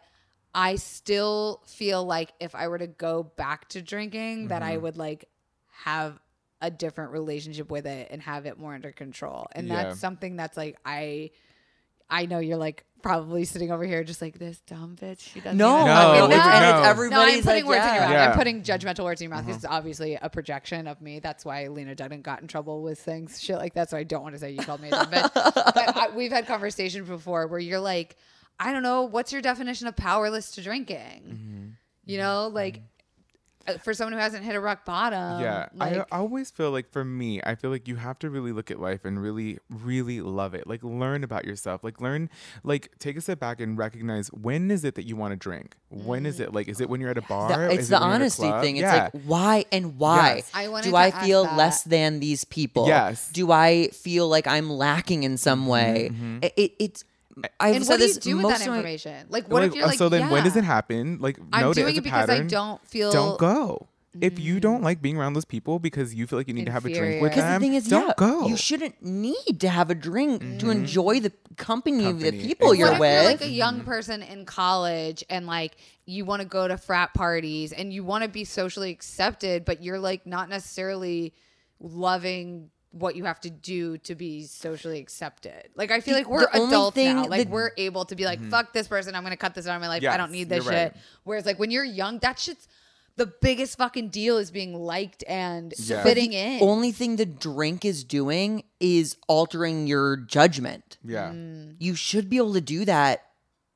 I 0.53 0.75
still 0.75 1.61
feel 1.65 2.03
like 2.03 2.33
if 2.39 2.55
I 2.55 2.67
were 2.67 2.77
to 2.79 2.87
go 2.87 3.23
back 3.23 3.69
to 3.69 3.81
drinking, 3.81 4.49
that 4.49 4.61
Mm-hmm. 4.61 4.71
I 4.71 4.77
would 4.77 4.97
like 4.97 5.25
have 5.83 6.19
a 6.61 6.71
different 6.71 7.11
relationship 7.11 7.69
with 7.69 7.85
it 7.85 8.07
and 8.09 8.21
have 8.23 8.45
it 8.47 8.57
more 8.57 8.73
under 8.73 8.91
control. 8.91 9.47
And 9.51 9.67
Yeah. 9.67 9.83
that's 9.83 9.99
something 9.99 10.35
that's 10.35 10.57
like 10.57 10.77
I 10.85 11.29
I 12.09 12.25
know 12.25 12.39
you're 12.39 12.57
like 12.57 12.83
probably 13.03 13.45
sitting 13.45 13.71
over 13.71 13.83
here 13.85 14.03
just 14.03 14.21
like 14.21 14.37
this 14.39 14.59
dumb 14.61 14.95
bitch. 14.99 15.19
She 15.19 15.39
doesn't 15.39 15.57
No, 15.57 15.75
even 15.75 15.87
No, 15.87 15.93
fucking 15.93 16.23
it's, 16.23 16.29
no. 16.37 16.51
and 16.51 16.61
know. 16.61 16.69
it's 16.69 16.77
No, 16.77 16.81
No, 16.83 16.89
everybody's 16.89 17.37
I'm 17.37 17.43
putting 17.43 17.65
like, 17.65 17.75
words 17.75 17.85
in 17.87 17.93
your 17.93 18.01
mouth. 18.03 18.11
Yeah. 18.11 18.29
I'm 18.31 18.37
putting 18.37 18.63
judgmental 18.63 19.03
words 19.03 19.21
in 19.21 19.29
your 19.29 19.35
mouth. 19.37 19.45
This 19.45 19.57
is 19.57 19.65
obviously 19.65 20.15
a 20.15 20.29
projection 20.29 20.87
of 20.87 21.01
me. 21.01 21.19
That's 21.19 21.45
why 21.45 21.67
Lena 21.67 21.95
Dunham 21.95 22.21
got 22.21 22.41
in 22.41 22.47
trouble 22.47 22.81
with 22.81 22.99
things, 22.99 23.41
shit 23.41 23.57
like 23.57 23.73
that. 23.75 23.89
So 23.89 23.97
I 23.97 24.03
don't 24.03 24.23
want 24.23 24.35
to 24.35 24.39
say 24.39 24.51
you 24.51 24.59
called 24.59 24.81
me 24.81 24.87
a 24.89 24.91
dumb 24.91 25.07
bitch. 25.11 25.33
but 25.33 25.77
I, 25.97 26.09
we've 26.15 26.31
had 26.31 26.47
conversations 26.47 27.07
before 27.07 27.47
where 27.47 27.59
you're 27.59 27.79
like, 27.79 28.15
I 28.59 28.73
don't 28.73 28.83
know, 28.83 29.03
what's 29.03 29.31
your 29.31 29.41
definition 29.41 29.87
of 29.87 29.95
powerless 29.95 30.51
to 30.51 30.63
drinking? 30.63 31.75
You 32.05 32.17
know, 32.17 32.47
like 32.47 32.77
uh, 32.77 32.79
Uh, 33.67 33.77
for 33.79 33.93
someone 33.93 34.13
who 34.13 34.19
hasn't 34.19 34.43
hit 34.43 34.55
a 34.55 34.59
rock 34.59 34.85
bottom. 34.85 35.41
yeah. 35.41 35.67
like, 35.73 35.97
I, 35.97 36.05
I 36.11 36.19
always 36.19 36.51
feel 36.51 36.71
like 36.71 36.89
for 36.89 37.03
me, 37.03 37.41
I 37.43 37.55
feel 37.55 37.69
like 37.69 37.87
you 37.87 37.95
have 37.97 38.17
to 38.19 38.29
really 38.29 38.51
look 38.51 38.71
at 38.71 38.79
life 38.79 39.05
and 39.05 39.21
really, 39.21 39.59
really 39.69 40.21
love 40.21 40.53
it. 40.53 40.67
Like 40.67 40.83
learn 40.83 41.23
about 41.23 41.45
yourself. 41.45 41.83
Like 41.83 41.99
learn, 41.99 42.29
like 42.63 42.91
take 42.99 43.17
a 43.17 43.21
step 43.21 43.39
back 43.39 43.59
and 43.59 43.77
recognize 43.77 44.29
when 44.29 44.71
is 44.71 44.83
it 44.83 44.95
that 44.95 45.05
you 45.05 45.15
want 45.15 45.31
to 45.31 45.35
drink. 45.35 45.75
When 45.89 46.25
is 46.25 46.39
mm. 46.39 46.43
it 46.43 46.53
like? 46.53 46.67
Is 46.67 46.81
it 46.81 46.89
when 46.89 47.01
you're 47.01 47.09
at 47.09 47.17
a 47.17 47.21
bar? 47.21 47.49
The- 47.49 47.73
it's 47.73 47.87
it 47.87 47.91
the 47.91 47.99
when 47.99 48.01
you're 48.01 48.09
at 48.09 48.11
a 48.11 48.15
honesty 48.15 48.51
thing. 48.61 48.77
It's 48.77 48.83
yeah. 48.83 49.09
like 49.13 49.23
why 49.25 49.65
and 49.71 49.97
why 49.97 50.35
Yes. 50.35 50.51
I 50.53 50.67
wanted 50.67 50.89
do 50.89 50.95
I 50.95 51.11
feel 51.11 51.43
that. 51.43 51.57
less 51.57 51.83
than 51.83 52.19
these 52.19 52.45
people? 52.45 52.87
Yes. 52.87 53.29
Do 53.31 53.51
I 53.51 53.89
feel 53.89 54.27
like 54.27 54.47
I'm 54.47 54.69
lacking 54.69 55.23
in 55.23 55.37
some 55.37 55.61
mm-hmm. 55.61 55.69
way? 55.69 56.09
Mm-hmm. 56.11 56.37
It, 56.43 56.53
it, 56.55 56.71
it's 56.79 57.03
I've 57.59 57.75
and 57.75 57.85
said 57.85 57.93
what 57.93 57.97
do 57.99 58.03
you 58.03 58.13
this 58.13 58.17
do 58.17 58.35
with 58.37 58.43
most 58.43 58.59
that 58.59 58.61
of 58.61 58.67
my- 58.67 58.77
information? 58.77 59.27
Like, 59.29 59.49
what 59.49 59.61
Like, 59.61 59.69
if 59.69 59.75
you're 59.75 59.85
like, 59.85 59.97
so 59.97 60.09
then 60.09 60.29
when 60.29 60.43
does 60.43 60.55
it 60.55 60.63
happen? 60.63 61.19
Like 61.19 61.37
I'm 61.53 61.71
doing 61.73 61.95
it 61.95 61.97
it 61.97 61.99
a 61.99 62.01
because 62.01 62.29
I 62.29 62.41
don't 62.41 62.85
feel 62.87 63.11
Don't 63.11 63.39
go. 63.39 63.87
If 64.19 64.39
you 64.39 64.55
mm. 64.55 64.61
don't 64.61 64.81
like 64.81 64.99
being 64.99 65.17
around 65.17 65.33
those 65.33 65.45
people 65.45 65.77
because 65.77 66.15
you 66.15 66.25
feel 66.25 66.39
like 66.39 66.47
you 66.47 66.53
need 66.53 66.65
to 66.65 66.71
have 66.71 66.85
a 66.85 66.89
drink 66.93 67.21
with 67.21 67.33
Inferior. 67.33 67.35
Because 67.35 67.43
them, 67.43 67.61
the 67.61 67.67
thing 67.67 67.73
is, 67.75 67.87
don't 67.87 68.07
yeah, 68.07 68.13
go. 68.17 68.47
you 68.47 68.57
shouldn't 68.57 69.03
need 69.03 69.59
to 69.59 69.69
have 69.69 69.91
a 69.91 69.95
drink 69.95 70.41
to 70.41 70.47
mm-hmm. 70.47 70.71
enjoy 70.71 71.19
the 71.19 71.31
company, 71.55 72.05
of 72.05 72.19
the 72.19 72.31
people 72.31 72.71
Exactly. 72.71 72.79
you're 72.79 72.87
what 72.87 72.93
if 72.95 72.99
with. 72.99 73.11
you're 73.13 73.31
like 73.31 73.41
a 73.41 73.49
young 73.49 73.81
person 73.81 74.23
in 74.23 74.45
college 74.45 75.23
and 75.29 75.45
like 75.45 75.77
you 76.05 76.25
want 76.25 76.41
to 76.41 76.47
go 76.47 76.67
to 76.67 76.77
frat 76.77 77.13
parties 77.13 77.73
and 77.73 77.93
you 77.93 78.03
want 78.03 78.23
to 78.23 78.29
be 78.29 78.43
socially 78.43 78.89
accepted, 78.89 79.65
but 79.65 79.83
you're 79.83 79.99
like 79.99 80.25
not 80.25 80.49
necessarily 80.49 81.33
loving 81.79 82.71
what 82.91 83.15
you 83.15 83.25
have 83.25 83.39
to 83.41 83.49
do 83.49 83.97
to 83.99 84.15
be 84.15 84.43
socially 84.45 84.99
accepted. 84.99 85.69
Like 85.75 85.91
I 85.91 85.99
feel 85.99 86.13
The- 86.13 86.21
like 86.21 86.29
we're 86.29 86.41
the 86.51 86.63
adults 86.67 86.95
thing 86.95 87.15
now. 87.17 87.25
Like 87.27 87.43
that- 87.45 87.49
we're 87.49 87.71
able 87.77 88.05
to 88.05 88.15
be 88.15 88.25
like, 88.25 88.41
fuck 88.49 88.73
this 88.73 88.87
person, 88.87 89.13
I'm 89.15 89.23
gonna 89.23 89.37
cut 89.37 89.53
this 89.55 89.67
out 89.67 89.75
of 89.75 89.81
my 89.81 89.87
life. 89.87 90.03
I 90.05 90.17
don't 90.17 90.31
need 90.31 90.49
this 90.49 90.63
shit. 90.63 90.73
right. 90.73 90.93
Whereas 91.23 91.45
like 91.45 91.59
when 91.59 91.69
you're 91.71 91.83
young, 91.83 92.19
that 92.19 92.39
shit's 92.39 92.67
the 93.17 93.25
biggest 93.25 93.77
fucking 93.79 94.09
deal 94.09 94.37
is 94.37 94.51
being 94.51 94.75
liked 94.75 95.23
and 95.27 95.73
Yeah. 95.79 96.03
fitting 96.03 96.33
in. 96.33 96.59
The 96.59 96.65
only 96.65 96.91
thing 96.91 97.15
the 97.15 97.25
drink 97.25 97.83
is 97.83 98.03
doing 98.03 98.63
is 98.79 99.17
altering 99.27 99.87
your 99.87 100.17
judgment. 100.17 100.97
yeah. 101.03 101.31
Mm. 101.31 101.75
You 101.79 101.95
should 101.95 102.29
be 102.29 102.37
able 102.37 102.53
to 102.53 102.61
do 102.61 102.85
that 102.85 103.23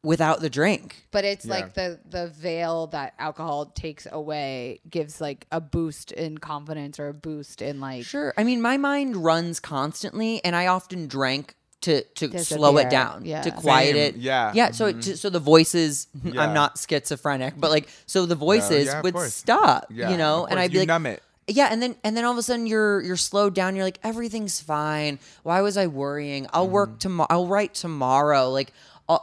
without 0.03 0.39
the 0.41 0.49
drink. 0.49 1.05
But 1.11 1.25
it's 1.25 1.45
Yeah. 1.45 1.53
like 1.55 1.73
the 1.73 1.99
the 2.09 2.27
veil 2.27 2.87
that 2.87 3.13
alcohol 3.19 3.67
takes 3.67 4.07
away 4.11 4.79
gives 4.89 5.21
like 5.21 5.45
a 5.51 5.61
boost 5.61 6.11
in 6.11 6.37
confidence 6.39 6.99
or 6.99 7.07
a 7.09 7.13
boost 7.13 7.61
in 7.61 7.79
like 7.79 8.05
Sure. 8.05 8.33
I 8.37 8.43
mean, 8.43 8.61
my 8.61 8.77
mind 8.77 9.17
runs 9.17 9.59
constantly, 9.59 10.43
and 10.43 10.55
I 10.55 10.67
often 10.67 11.07
drank 11.07 11.55
to 11.81 12.03
to 12.15 12.43
slow 12.43 12.77
it 12.77 12.89
down, 12.91 13.25
Yeah. 13.25 13.41
to 13.41 13.51
quiet 13.51 13.95
Same. 13.95 14.03
it. 14.03 14.15
Yeah. 14.17 14.51
yeah. 14.53 14.71
So 14.71 14.85
it, 14.87 15.03
so 15.03 15.29
the 15.29 15.39
voices. 15.39 16.07
Yeah. 16.23 16.41
I'm 16.43 16.53
not 16.53 16.77
schizophrenic, 16.77 17.55
but 17.57 17.71
like 17.71 17.87
so 18.05 18.25
the 18.25 18.35
voices 18.35 18.85
yeah, 18.85 19.01
would 19.01 19.13
course. 19.15 19.33
stop. 19.33 19.87
Yeah, 19.89 20.11
you 20.11 20.17
know, 20.17 20.45
and. 20.45 20.59
I'd 20.59 20.69
be 20.71 20.75
You 20.75 20.79
like, 20.81 20.87
numb 20.87 21.05
it. 21.07 21.21
Yeah, 21.47 21.67
and 21.71 21.81
then 21.81 21.95
and 22.03 22.15
then 22.15 22.23
all 22.23 22.31
of 22.31 22.37
a 22.37 22.43
sudden 22.43 22.67
you're 22.67 23.01
you're 23.01 23.17
slowed 23.17 23.55
down. 23.55 23.75
You're 23.75 23.83
like 23.83 23.99
everything's 24.03 24.61
fine. 24.61 25.17
Why 25.43 25.61
was 25.61 25.75
I 25.75 25.87
worrying? 25.87 26.45
I'll 26.53 26.65
Mm-hmm. 26.65 26.71
work 26.73 26.99
tomorrow. 26.99 27.27
I'll 27.31 27.47
write 27.47 27.73
tomorrow. 27.73 28.49
Like 28.51 28.71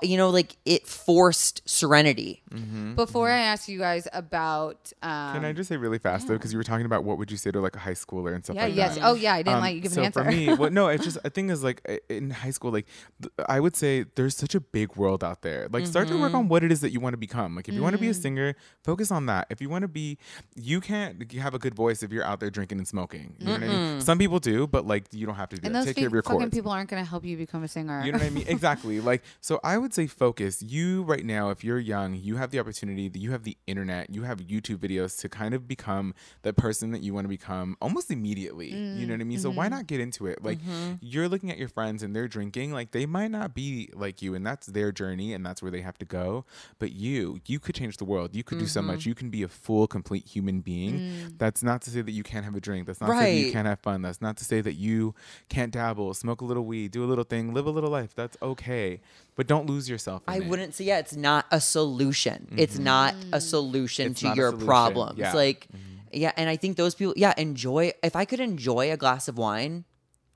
you 0.03 0.17
know, 0.17 0.31
like 0.31 0.57
it 0.65 0.87
forced 0.87 1.63
serenity. 1.69 2.43
before 2.97 3.31
I 3.31 3.39
ask 3.39 3.69
you 3.69 3.79
guys 3.79 4.07
about 4.13 4.93
um 5.03 5.09
Mm-hmm. 5.19 5.35
Can 5.37 5.45
I 5.45 5.53
just 5.53 5.69
say 5.69 5.77
really 5.77 5.99
fast 5.99 6.27
though, 6.29 6.35
because 6.35 6.53
you 6.53 6.59
were 6.59 6.65
talking 6.65 6.87
about 6.87 7.05
what 7.05 7.19
would 7.19 7.31
you 7.31 7.37
say 7.37 7.51
to 7.51 7.61
like 7.61 7.77
a 7.77 7.79
high 7.79 7.93
schooler 7.93 8.35
and 8.35 8.43
stuff 8.45 8.57
yeah, 8.57 8.65
like 8.67 8.75
yes. 8.75 8.95
that. 8.97 9.05
Oh 9.05 9.15
yeah, 9.15 9.35
I 9.35 9.43
didn't 9.43 9.57
Um, 9.59 9.63
let 9.63 9.75
you 9.75 9.81
give 9.81 9.93
so 9.93 10.01
an 10.01 10.07
answer. 10.07 10.25
for 10.25 10.31
me, 10.31 10.53
well, 10.55 10.71
no, 10.71 10.89
it's 10.89 11.05
just 11.05 11.19
a 11.25 11.31
thing 11.31 11.51
is 11.51 11.63
like 11.63 11.81
in 12.09 12.31
high 12.31 12.51
school, 12.51 12.71
like 12.73 12.87
th- 13.23 13.33
I 13.49 13.61
would 13.61 13.77
say 13.77 14.05
there's 14.17 14.37
such 14.37 14.55
a 14.55 14.61
big 14.61 14.97
world 14.97 15.23
out 15.25 15.43
there. 15.43 15.69
Like 15.71 15.87
start 15.87 16.09
to 16.09 16.15
work 16.15 16.29
Mm-hmm. 16.29 16.37
on 16.37 16.49
what 16.49 16.63
it 16.65 16.71
is 16.73 16.81
that 16.83 16.91
you 16.91 17.01
want 17.01 17.15
to 17.15 17.19
become. 17.19 17.55
Like 17.57 17.69
if 17.69 17.75
you 17.75 17.83
want 17.83 17.95
to 17.95 18.01
be 18.01 18.09
a 18.09 18.13
Mm. 18.13 18.23
singer, 18.23 18.55
focus 18.85 19.11
on 19.11 19.27
that. 19.27 19.47
If 19.51 19.61
you 19.61 19.69
want 19.69 19.83
to 19.83 19.89
be, 19.89 20.19
you 20.57 20.81
can't 20.81 21.31
have 21.33 21.55
a 21.55 21.59
good 21.59 21.75
voice 21.75 22.03
if 22.03 22.13
you're 22.13 22.25
out 22.25 22.41
there 22.41 22.51
drinking 22.51 22.79
and 22.79 22.87
smoking. 22.89 23.35
You 23.39 23.47
know 23.47 23.53
what 23.53 23.63
I 23.63 23.69
mean? 23.69 24.01
Some 24.01 24.19
people 24.19 24.39
do, 24.41 24.67
but 24.67 24.87
like 24.87 25.05
you 25.13 25.25
don't 25.27 25.37
have 25.37 25.49
to 25.51 25.57
do 25.57 25.63
and 25.67 25.75
that. 25.75 25.81
those 25.81 25.87
Take 25.87 25.95
fe- 25.97 26.01
care 26.03 26.07
of 26.09 26.13
your 26.13 26.23
fucking 26.23 26.39
chords. 26.41 26.55
people 26.55 26.71
aren't 26.73 26.91
going 26.91 27.03
to 27.03 27.09
help 27.09 27.25
you 27.25 27.37
become 27.37 27.63
a 27.65 27.69
singer. 27.69 28.03
You 28.05 28.13
know 28.13 28.19
what 28.19 28.27
I 28.27 28.31
mean? 28.31 28.45
Exactly. 28.59 29.01
Like, 29.01 29.23
so 29.41 29.61
I 29.65 29.78
would 29.79 29.95
say 29.95 30.07
focus. 30.07 30.63
You 30.63 31.03
right 31.03 31.25
now, 31.25 31.51
if 31.51 31.65
you're 31.65 31.79
young, 31.79 32.15
you 32.15 32.37
have 32.37 32.51
the 32.51 32.59
opportunity 32.59 33.09
that 33.09 33.19
you 33.19 33.31
have 33.31 33.45
the 33.45 33.57
internet, 33.67 34.11
you 34.11 34.23
have 34.23 34.39
YouTube 34.39 34.79
videos 34.79 35.19
to 35.21 35.29
kind 35.29 35.55
of 35.55 35.67
become 35.67 36.15
the 36.43 36.53
person 36.53 36.91
that 36.93 37.03
you 37.03 37.15
want 37.15 37.25
to 37.25 37.29
become 37.29 37.77
almost 37.81 38.11
immediately. 38.11 38.69
You 38.69 39.07
know 39.07 39.15
mm, 39.15 39.19
what 39.19 39.21
I 39.21 39.25
mean? 39.25 39.39
So 39.39 39.51
why 39.51 39.67
mm-hmm. 39.67 39.77
not 39.77 39.87
get 39.87 40.01
into 40.01 40.27
it? 40.27 40.43
Like, 40.43 40.59
mm-hmm. 40.59 40.95
you're 41.01 41.29
looking 41.29 41.51
at 41.51 41.59
your 41.59 41.69
friends 41.69 42.03
and 42.03 42.15
they're 42.15 42.29
drinking. 42.29 42.73
Like, 42.73 42.91
they 42.91 43.07
might 43.07 43.31
not 43.31 43.55
be 43.55 43.91
like 43.95 44.23
you, 44.23 44.35
and 44.35 44.47
that's 44.47 44.67
their 44.67 44.93
journey, 44.93 45.33
and 45.33 45.45
that's 45.45 45.63
where 45.63 45.71
they 45.71 45.81
have 45.81 45.99
to 45.99 46.05
go. 46.05 46.45
But 46.79 46.93
you, 46.93 47.41
you 47.47 47.59
could 47.59 47.75
change 47.75 47.97
the 47.97 48.05
world. 48.05 48.35
You 48.35 48.45
could 48.45 48.59
do 48.59 48.67
so 48.67 48.83
much. 48.83 49.01
Mm-hmm. 49.01 49.09
You 49.09 49.15
can 49.15 49.31
be 49.31 49.43
a 49.43 49.49
full, 49.49 49.87
complete 49.87 50.27
human 50.27 50.61
being. 50.61 50.99
Mm. 50.99 51.39
That's 51.39 51.63
not 51.63 51.83
to 51.83 51.91
say 51.91 52.03
that 52.03 52.13
you 52.13 52.23
can't 52.23 52.45
have 52.45 52.55
a 52.55 52.61
drink. 52.61 52.87
That's 52.87 53.01
not 53.01 53.09
to 53.09 53.19
say 53.19 53.41
that 53.41 53.47
you 53.47 53.53
can't 53.53 53.67
have 53.67 53.81
fun. 53.81 54.03
That's 54.03 54.21
not 54.21 54.37
to 54.39 54.45
say 54.45 54.61
that 54.61 54.75
you 54.75 55.15
can't 55.49 55.73
dabble, 55.73 56.15
smoke 56.15 56.41
a 56.41 56.45
little 56.45 56.65
weed, 56.65 56.91
do 56.91 57.05
a 57.05 57.07
little 57.07 57.25
thing, 57.25 57.55
live 57.55 57.67
a 57.67 57.71
little 57.71 57.91
life. 57.91 58.15
That's 58.15 58.37
okay. 58.43 59.01
But 59.39 59.47
don't 59.47 59.67
lose 59.67 59.89
yourself. 59.89 60.23
In 60.29 60.35
I 60.35 60.37
it. 60.39 60.47
wouldn't 60.47 60.75
say 60.75 60.85
yeah, 60.85 60.99
it's 60.99 61.15
not 61.17 61.47
a 61.51 61.61
solution. 61.61 62.49
It's 62.59 62.79
not 62.79 63.15
a 63.33 63.41
solution 63.41 64.07
Mm-hmm. 64.07 64.13
It's 64.13 64.21
to 64.23 64.35
your 64.35 64.51
solution. 64.51 64.67
problems. 64.67 65.19
Yeah. 65.19 65.29
Mm-hmm. 65.29 65.37
Like 65.37 65.69
Yeah, 66.13 66.33
and 66.37 66.51
I 66.51 66.57
think 66.57 66.77
those 66.77 66.95
people, 66.95 67.15
yeah, 67.17 67.35
enjoy. 67.39 67.93
If 68.03 68.15
I 68.17 68.25
could 68.25 68.41
enjoy 68.41 68.91
a 68.93 68.97
glass 68.97 69.29
of 69.29 69.39
wine, 69.39 69.85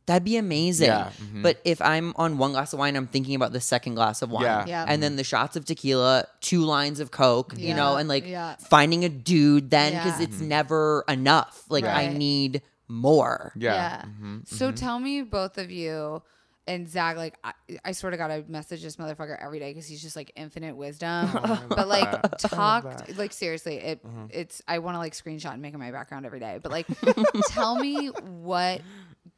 that'd 0.06 0.22
be 0.24 0.36
amazing. 0.36 0.88
Yeah, 0.88 1.10
mhm. 1.18 1.42
But 1.42 1.60
if 1.64 1.80
I'm 1.80 2.12
on 2.16 2.36
one 2.38 2.52
glass 2.52 2.72
of 2.74 2.78
wine, 2.78 2.94
I'm 2.94 3.06
thinking 3.08 3.34
about 3.34 3.52
the 3.52 3.60
second 3.60 3.94
glass 3.96 4.20
of 4.22 4.30
wine. 4.30 4.44
Yeah. 4.44 4.64
Yeah. 4.66 4.84
And 4.86 5.02
then 5.02 5.16
the 5.16 5.24
shots 5.24 5.56
of 5.56 5.64
tequila, 5.64 6.26
two 6.40 6.62
lines 6.62 7.00
of 7.00 7.10
Coke, 7.10 7.54
yeah. 7.56 7.68
you 7.68 7.74
know, 7.74 7.96
and 7.96 8.08
like 8.08 8.26
yeah. 8.26 8.56
finding 8.58 9.04
a 9.04 9.08
dude 9.08 9.70
then 9.70 9.92
because 9.94 10.20
Yeah. 10.20 10.26
it's 10.26 10.40
never 10.40 11.04
enough. 11.08 11.64
Like 11.68 11.84
I 11.84 12.06
need 12.08 12.62
more. 12.86 13.52
Yeah. 13.56 14.02
Mm-hmm. 14.04 14.38
So 14.44 14.70
tell 14.72 14.98
me, 15.00 15.22
both 15.22 15.56
of 15.58 15.70
you, 15.70 16.22
and 16.66 16.88
Zach, 16.88 17.16
like, 17.16 17.36
I, 17.42 17.52
I 17.84 17.92
swear 17.92 18.10
to 18.12 18.16
God, 18.16 18.30
I 18.30 18.44
message 18.46 18.82
this 18.82 18.96
motherfucker 18.96 19.36
every 19.42 19.58
day 19.58 19.70
because 19.70 19.86
he's 19.86 20.00
just 20.02 20.14
like 20.16 20.30
infinite 20.36 20.76
wisdom. 20.76 21.28
but 21.68 21.88
like, 21.88 22.10
that. 22.10 22.38
talk, 22.38 22.84
like, 23.16 23.32
seriously, 23.32 23.76
it, 23.76 24.00
Uh-huh. 24.04 24.26
it's, 24.30 24.62
I 24.68 24.78
want 24.78 24.94
to 24.94 24.98
like 24.98 25.12
screenshot 25.14 25.52
and 25.52 25.62
make 25.62 25.74
it 25.74 25.78
my 25.78 25.90
background 25.90 26.24
every 26.26 26.40
day. 26.40 26.60
But 26.62 26.70
like, 26.72 26.86
tell 27.48 27.74
me 27.76 28.08
what 28.08 28.80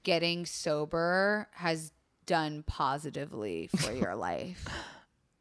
getting 0.03 0.45
sober 0.47 1.49
has 1.53 1.93
done 2.27 2.63
positively 2.67 3.69
for 3.77 3.93
your 3.93 4.15
life. 4.31 4.67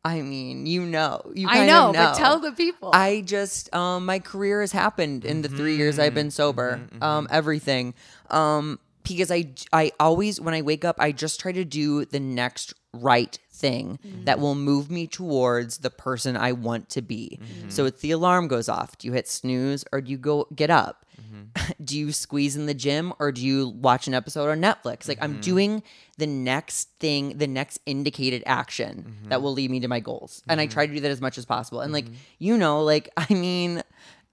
I 0.06 0.22
mean, 0.22 0.66
you 0.66 0.86
know, 0.86 1.22
you 1.34 1.48
I 1.50 1.66
know, 1.66 1.92
know. 1.92 1.94
but 1.94 2.16
tell 2.16 2.40
the 2.40 2.52
people. 2.52 2.92
I 2.94 3.22
just 3.22 3.74
um 3.74 4.06
my 4.06 4.20
career 4.20 4.60
has 4.60 4.74
happened 4.74 5.24
in 5.24 5.42
the 5.42 5.48
three 5.48 5.78
years 5.78 5.98
I've 5.98 6.14
been 6.14 6.30
sober. 6.30 6.82
Um 7.02 7.26
everything. 7.32 7.94
Um 8.30 8.80
because 9.04 9.32
I 9.32 9.54
I 9.72 9.92
always 10.00 10.40
when 10.40 10.54
I 10.54 10.62
wake 10.62 10.86
up 10.86 10.96
I 11.00 11.12
just 11.12 11.40
try 11.40 11.52
to 11.52 11.66
do 11.66 12.06
the 12.06 12.20
next 12.20 12.74
right 12.94 13.38
thing 13.52 14.00
mm-hmm. 14.06 14.26
that 14.26 14.40
will 14.40 14.56
move 14.56 14.92
me 14.92 15.08
towards 15.08 15.80
the 15.80 15.90
person 15.90 16.38
I 16.38 16.52
want 16.52 16.90
to 16.90 17.02
be. 17.02 17.40
Mm-hmm. 17.42 17.70
So 17.70 17.86
if 17.86 18.02
the 18.02 18.12
alarm 18.12 18.48
goes 18.48 18.70
off. 18.70 18.98
Do 18.98 19.08
you 19.08 19.14
hit 19.14 19.28
snooze 19.28 19.84
or 19.92 20.02
do 20.02 20.12
you 20.12 20.18
go 20.18 20.48
get 20.56 20.70
up? 20.70 21.06
Mm-hmm. 21.20 21.72
do 21.84 21.98
you 21.98 22.12
squeeze 22.12 22.56
in 22.56 22.66
the 22.66 22.74
gym 22.74 23.14
or 23.20 23.32
do 23.32 23.44
you 23.46 23.70
watch 23.70 24.08
an 24.08 24.14
episode 24.14 24.50
on 24.50 24.62
Netflix? 24.62 25.08
Like 25.08 25.20
I'm 25.22 25.40
doing 25.42 25.84
the 26.18 26.28
next 26.28 26.90
thing, 27.00 27.38
the 27.38 27.48
next 27.48 27.80
indicated 27.86 28.44
action 28.46 29.18
that 29.30 29.42
will 29.42 29.54
lead 29.54 29.72
me 29.72 29.80
to 29.80 29.88
my 29.88 30.00
goals. 30.00 30.44
And 30.48 30.60
I 30.60 30.68
try 30.68 30.86
to 30.86 30.94
do 30.94 31.00
that 31.00 31.12
as 31.12 31.22
much 31.22 31.38
as 31.38 31.46
possible. 31.46 31.82
And 31.82 31.94
like, 31.94 32.06
you 32.40 32.58
know, 32.58 32.84
like 32.84 33.10
I 33.18 33.34
mean, 33.34 33.82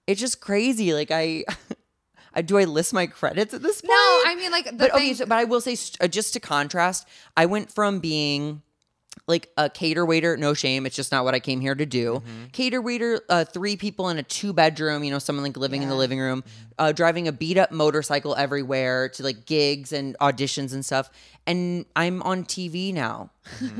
it's 0.07 0.19
just 0.19 0.41
crazy. 0.41 0.93
Like 0.93 1.11
I 1.11 1.45
I 2.33 2.41
do 2.41 2.57
I 2.57 2.63
list 2.63 2.93
my 2.93 3.07
credits 3.07 3.53
at 3.53 3.61
this 3.61 3.81
point? 3.81 3.89
no, 3.89 4.21
I 4.25 4.35
mean, 4.37 4.51
like, 4.51 4.65
the 4.65 4.73
but 4.73 4.93
okay, 4.93 5.07
thing- 5.07 5.15
so, 5.15 5.25
but 5.25 5.37
I 5.37 5.43
will 5.43 5.61
say 5.61 5.75
st- 5.75 6.01
uh, 6.01 6.07
just 6.07 6.33
to 6.33 6.39
contrast, 6.39 7.07
I 7.35 7.45
went 7.45 7.71
from 7.71 7.99
being 7.99 8.61
like 9.31 9.49
a 9.57 9.69
cater 9.69 10.05
waiter, 10.05 10.37
no 10.37 10.53
shame. 10.53 10.85
It's 10.85 10.95
just 10.95 11.11
not 11.11 11.23
what 11.23 11.33
I 11.33 11.39
came 11.39 11.59
here 11.59 11.73
to 11.73 11.85
do. 11.85 12.15
Mm-hmm. 12.23 12.45
Cater 12.51 12.81
waiter, 12.81 13.21
uh, 13.29 13.43
three 13.45 13.75
people 13.75 14.09
in 14.09 14.19
a 14.19 14.23
two 14.23 14.53
bedroom, 14.53 15.03
you 15.03 15.09
know, 15.09 15.17
someone 15.19 15.43
like 15.43 15.57
living 15.57 15.81
in 15.81 15.89
the 15.89 15.95
living 15.95 16.19
room, 16.19 16.43
uh, 16.77 16.91
driving 16.91 17.27
a 17.27 17.31
beat 17.31 17.57
up 17.57 17.71
motorcycle 17.71 18.35
everywhere 18.35 19.09
to 19.09 19.23
like 19.23 19.45
gigs 19.47 19.91
and 19.91 20.15
auditions 20.19 20.73
and 20.73 20.85
stuff. 20.85 21.09
And 21.47 21.85
I'm 21.95 22.21
on 22.21 22.43
TV 22.45 22.93
now. 22.93 23.31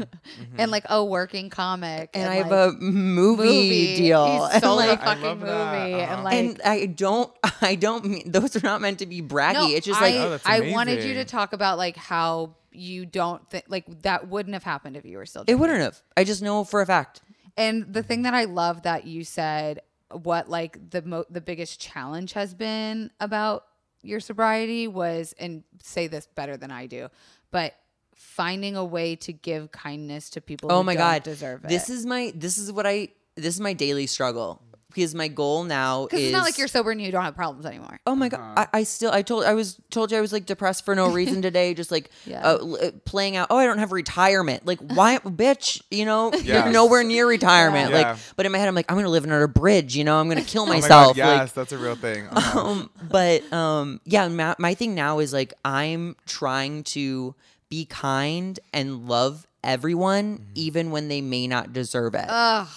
and 0.58 0.72
like 0.72 0.86
a 0.90 1.06
working 1.06 1.52
comic. 1.52 2.10
And, 2.16 2.28
I 2.28 2.38
like, 2.42 2.46
have 2.46 2.52
a 2.52 2.72
movie, 2.80 3.96
deal. 3.96 4.26
He's 4.26 4.42
And, 4.56 4.64
solo 4.64 4.76
like, 4.78 5.02
I 5.02 5.06
fucking 5.06 5.24
love 5.24 5.40
movie, 5.40 5.94
and 6.02 6.12
Uh-huh. 6.12 6.24
like. 6.24 6.34
and 6.34 6.62
I 6.66 6.86
don't, 6.88 7.32
I 7.62 7.76
don't 7.76 8.06
mean, 8.06 8.32
those 8.32 8.56
are 8.56 8.62
not 8.66 8.82
meant 8.82 9.00
to 9.00 9.06
be 9.06 9.22
braggy. 9.22 9.54
no, 9.54 9.68
it's 9.70 9.86
just 9.86 10.02
I, 10.02 10.26
like, 10.26 10.42
Oh, 10.46 10.50
I 10.50 10.72
wanted 10.72 11.04
you 11.04 11.14
to 11.16 11.26
talk 11.26 11.54
about 11.54 11.78
like 11.78 11.96
how 11.98 12.56
you 12.72 13.06
don't 13.06 13.48
think 13.50 13.66
like 13.68 14.02
that 14.04 14.28
wouldn't 14.28 14.54
have 14.54 14.64
happened 14.64 14.96
if 14.98 15.06
you 15.06 15.18
were 15.18 15.26
still. 15.26 15.44
it 15.44 15.46
drinking. 15.46 15.60
wouldn't 15.62 15.82
have. 15.82 16.02
I 16.16 16.24
just 16.24 16.42
know 16.42 16.64
for 16.64 16.82
a 16.82 16.86
fact. 16.86 17.22
And 17.58 17.94
the 17.94 18.04
thing 18.04 18.22
that 18.24 18.34
I 18.34 18.46
love 18.46 18.84
that 18.84 19.06
you 19.06 19.24
said, 19.24 19.82
what 20.10 20.50
like 20.50 20.90
the 20.90 21.02
mo- 21.02 21.26
the 21.30 21.42
biggest 21.42 21.80
challenge 21.80 22.34
has 22.34 22.54
been 22.54 23.12
about 23.20 23.66
your 24.04 24.20
sobriety 24.20 24.88
was, 24.88 25.34
and 25.38 25.64
say 25.84 26.08
this 26.08 26.28
better 26.28 26.58
than 26.58 26.72
I 26.72 26.88
do, 26.88 27.10
but 27.52 27.74
finding 28.16 28.76
a 28.76 28.86
way 28.86 29.16
to 29.18 29.34
give 29.34 29.72
kindness 29.72 30.30
to 30.32 30.42
people. 30.42 30.72
Oh 30.72 30.78
who 30.80 30.84
my 30.84 30.94
don't 30.94 31.00
god, 31.02 31.24
deserve 31.24 31.66
it. 31.66 31.70
This 31.70 31.90
is 31.90 32.06
my 32.06 32.32
this 32.36 32.58
is 32.58 32.72
what 32.72 32.88
I 32.88 33.10
this 33.36 33.56
is 33.56 33.62
my 33.62 33.74
daily 33.74 34.08
struggle 34.08 34.62
because 34.94 35.16
my 35.16 35.28
goal 35.28 35.64
now 35.64 36.06
because 36.06 36.20
is 36.20 36.26
it's 36.28 36.34
not 36.34 36.44
like 36.44 36.58
you're 36.58 36.68
sober 36.68 36.92
and 36.92 37.02
you 37.02 37.12
don't 37.12 37.24
have 37.24 37.36
problems 37.36 37.66
anymore. 37.66 38.00
Oh 38.06 38.16
my 38.16 38.30
god! 38.30 38.58
I, 38.58 38.68
I 38.80 38.84
still 38.84 39.12
I 39.12 39.22
told 39.22 39.44
I 39.46 39.54
was 39.54 39.78
told 39.90 40.12
you 40.12 40.18
I 40.18 40.22
was 40.22 40.32
like 40.34 40.46
depressed 40.46 40.86
for 40.86 40.96
no 40.96 41.10
reason 41.14 41.42
today, 41.42 41.74
just 41.74 41.92
like 41.92 42.10
Yeah. 42.26 42.42
uh, 42.42 42.58
l- 42.58 42.78
uh, 42.82 42.92
playing 43.06 43.36
out. 43.36 43.48
Oh, 43.50 43.58
I 43.58 43.66
don't 43.66 43.78
have 43.80 43.92
retirement. 43.92 44.66
Like 44.66 44.80
why, 44.80 45.18
bitch? 45.26 45.82
You 45.92 46.06
know, 46.06 46.34
you're 46.34 46.70
nowhere 46.72 47.04
near 47.04 47.28
retirement. 47.28 47.92
Yeah. 47.92 47.98
Like, 48.12 48.18
but 48.36 48.46
in 48.46 48.52
my 48.52 48.58
head, 48.58 48.68
I'm 48.68 48.76
like, 48.76 48.92
I'm 48.92 48.98
gonna 48.98 49.10
live 49.10 49.24
under 49.24 49.42
a 49.44 49.48
bridge. 49.50 49.96
You 49.96 50.04
know, 50.04 50.20
I'm 50.20 50.28
gonna 50.30 50.42
kill 50.44 50.64
Oh 50.64 50.66
my 50.68 50.76
God, 50.80 50.82
myself. 50.82 51.18
yes, 51.18 51.40
Like, 51.40 51.54
that's 51.54 51.72
a 51.72 51.78
real 51.78 51.96
thing. 51.96 52.28
Uh-huh. 52.28 52.60
um, 52.68 52.90
but 53.10 53.52
um, 53.54 54.00
yeah, 54.06 54.28
my, 54.28 54.56
my 54.60 54.74
thing 54.74 54.94
now 54.96 55.20
is 55.20 55.34
like 55.34 55.54
I'm 55.66 56.16
trying 56.26 56.84
to 56.84 57.34
be 57.70 57.86
kind 57.86 58.60
and 58.74 59.08
love 59.08 59.48
everyone, 59.64 60.38
Mm-hmm. 60.38 60.44
even 60.56 60.92
when 60.92 61.08
they 61.08 61.22
may 61.22 61.48
not 61.48 61.72
deserve 61.72 62.16
it. 62.16 62.26
Ugh, 62.28 62.68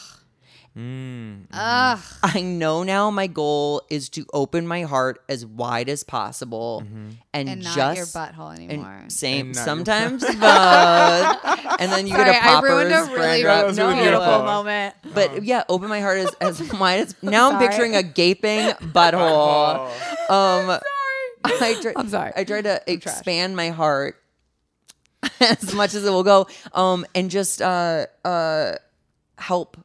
Mm. 0.77 1.47
ugh. 1.53 2.01
I 2.25 2.41
know 2.41 2.83
now 2.83 3.09
my 3.13 3.29
goal 3.29 3.83
is 3.91 4.09
to 4.11 4.27
open 4.33 4.67
my 4.67 4.83
heart 4.83 5.23
as 5.29 5.47
wide 5.47 5.89
as 5.89 6.03
possible 6.03 6.83
and, 7.33 7.49
And 7.49 7.63
not 7.63 7.77
just 7.77 7.97
your 7.97 8.07
butthole 8.07 8.57
and 8.59 8.71
anymore. 8.73 9.05
same 9.07 9.47
And 9.49 9.57
sometimes 9.57 10.25
both 10.25 10.37
and 10.41 11.93
then 11.93 12.09
you 12.09 12.13
Sorry, 12.15 12.25
get 12.25 12.35
a 12.35 12.45
I 12.45 12.55
poppers 12.55 12.71
ruined 12.71 12.91
a 12.93 13.03
really 13.05 13.15
brand 13.15 13.45
That 13.45 13.61
up. 13.61 13.67
was 13.69 13.77
No, 13.77 13.89
really 13.89 14.01
beautiful 14.03 14.25
beautiful. 14.27 14.45
moment. 14.47 14.95
but 15.15 15.45
yeah 15.45 15.63
open 15.69 15.89
my 15.89 16.01
heart 16.01 16.19
as, 16.19 16.35
as 16.41 16.73
wide 16.81 17.01
as 17.01 17.15
now 17.23 17.53
i'm 17.53 17.59
picturing 17.61 17.95
a 17.95 18.03
gaping 18.03 18.59
butthole 18.93 19.87
um 20.29 20.81
I 21.45 21.79
try, 21.81 21.93
I'm 21.95 22.09
sorry. 22.09 22.33
I 22.35 22.43
try 22.45 22.63
to 22.63 22.81
trash. 22.81 22.89
expand 22.89 23.55
my 23.55 23.69
heart 23.71 24.17
as 25.41 25.73
much 25.75 25.95
as 25.95 26.05
it 26.05 26.11
will 26.11 26.23
go 26.25 26.47
um 26.73 27.07
and 27.15 27.31
just 27.31 27.63
uh 27.63 28.07
uh 28.25 28.73
help 29.39 29.77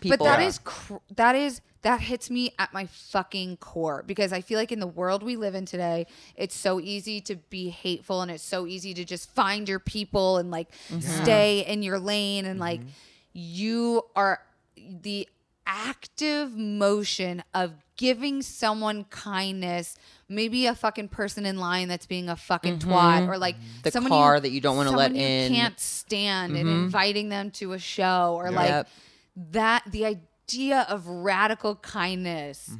people 0.00 0.18
But 0.18 0.24
that 0.24 0.40
Yeah. 0.40 0.46
is 0.46 0.58
cr- 0.62 0.94
that 1.14 1.34
is 1.34 1.60
that 1.82 2.00
hits 2.00 2.30
me 2.30 2.52
at 2.58 2.72
my 2.72 2.86
fucking 2.86 3.58
core 3.58 4.02
because 4.04 4.32
I 4.32 4.40
feel 4.40 4.58
like 4.58 4.72
in 4.72 4.80
the 4.80 4.88
world 4.88 5.22
we 5.22 5.36
live 5.36 5.54
in 5.54 5.66
today, 5.66 6.06
it's 6.34 6.56
so 6.56 6.80
easy 6.80 7.20
to 7.20 7.36
be 7.36 7.70
hateful 7.70 8.22
and 8.22 8.30
it's 8.30 8.42
so 8.42 8.66
easy 8.66 8.92
to 8.94 9.04
just 9.04 9.30
find 9.30 9.68
your 9.68 9.78
people 9.78 10.38
and 10.38 10.50
like 10.50 10.68
mm-hmm. 10.88 11.00
stay 11.22 11.64
in 11.64 11.84
your 11.84 12.00
lane 12.00 12.44
and 12.44 12.58
like 12.58 12.80
mm-hmm. 12.80 12.90
you 13.32 14.02
are 14.16 14.40
the 14.76 15.28
active 15.64 16.56
motion 16.56 17.44
of 17.54 17.72
giving 17.96 18.42
someone 18.42 19.04
kindness, 19.04 19.96
maybe 20.28 20.66
a 20.66 20.74
fucking 20.74 21.08
person 21.08 21.46
in 21.46 21.56
line 21.56 21.88
that's 21.88 22.06
being 22.06 22.28
a 22.28 22.36
fucking 22.36 22.78
mm-hmm. 22.78 22.90
twat 22.90 23.28
or 23.28 23.38
like 23.38 23.56
The 23.82 23.90
someone 23.90 24.10
car 24.10 24.40
that 24.40 24.50
you 24.50 24.60
don't 24.60 24.76
wanna 24.76 24.90
let 24.90 25.14
you 25.14 25.20
in. 25.20 25.52
can't 25.52 25.78
stand 25.78 26.56
and 26.56 26.68
inviting 26.68 27.28
them 27.28 27.50
to 27.52 27.72
a 27.72 27.78
show 27.78 28.34
or 28.36 28.50
like 28.50 28.68
Yep. 28.68 28.88
That 29.36 29.82
the 29.90 30.04
idea 30.04 30.86
of 30.88 31.06
radical 31.06 31.76
kindness 31.76 32.70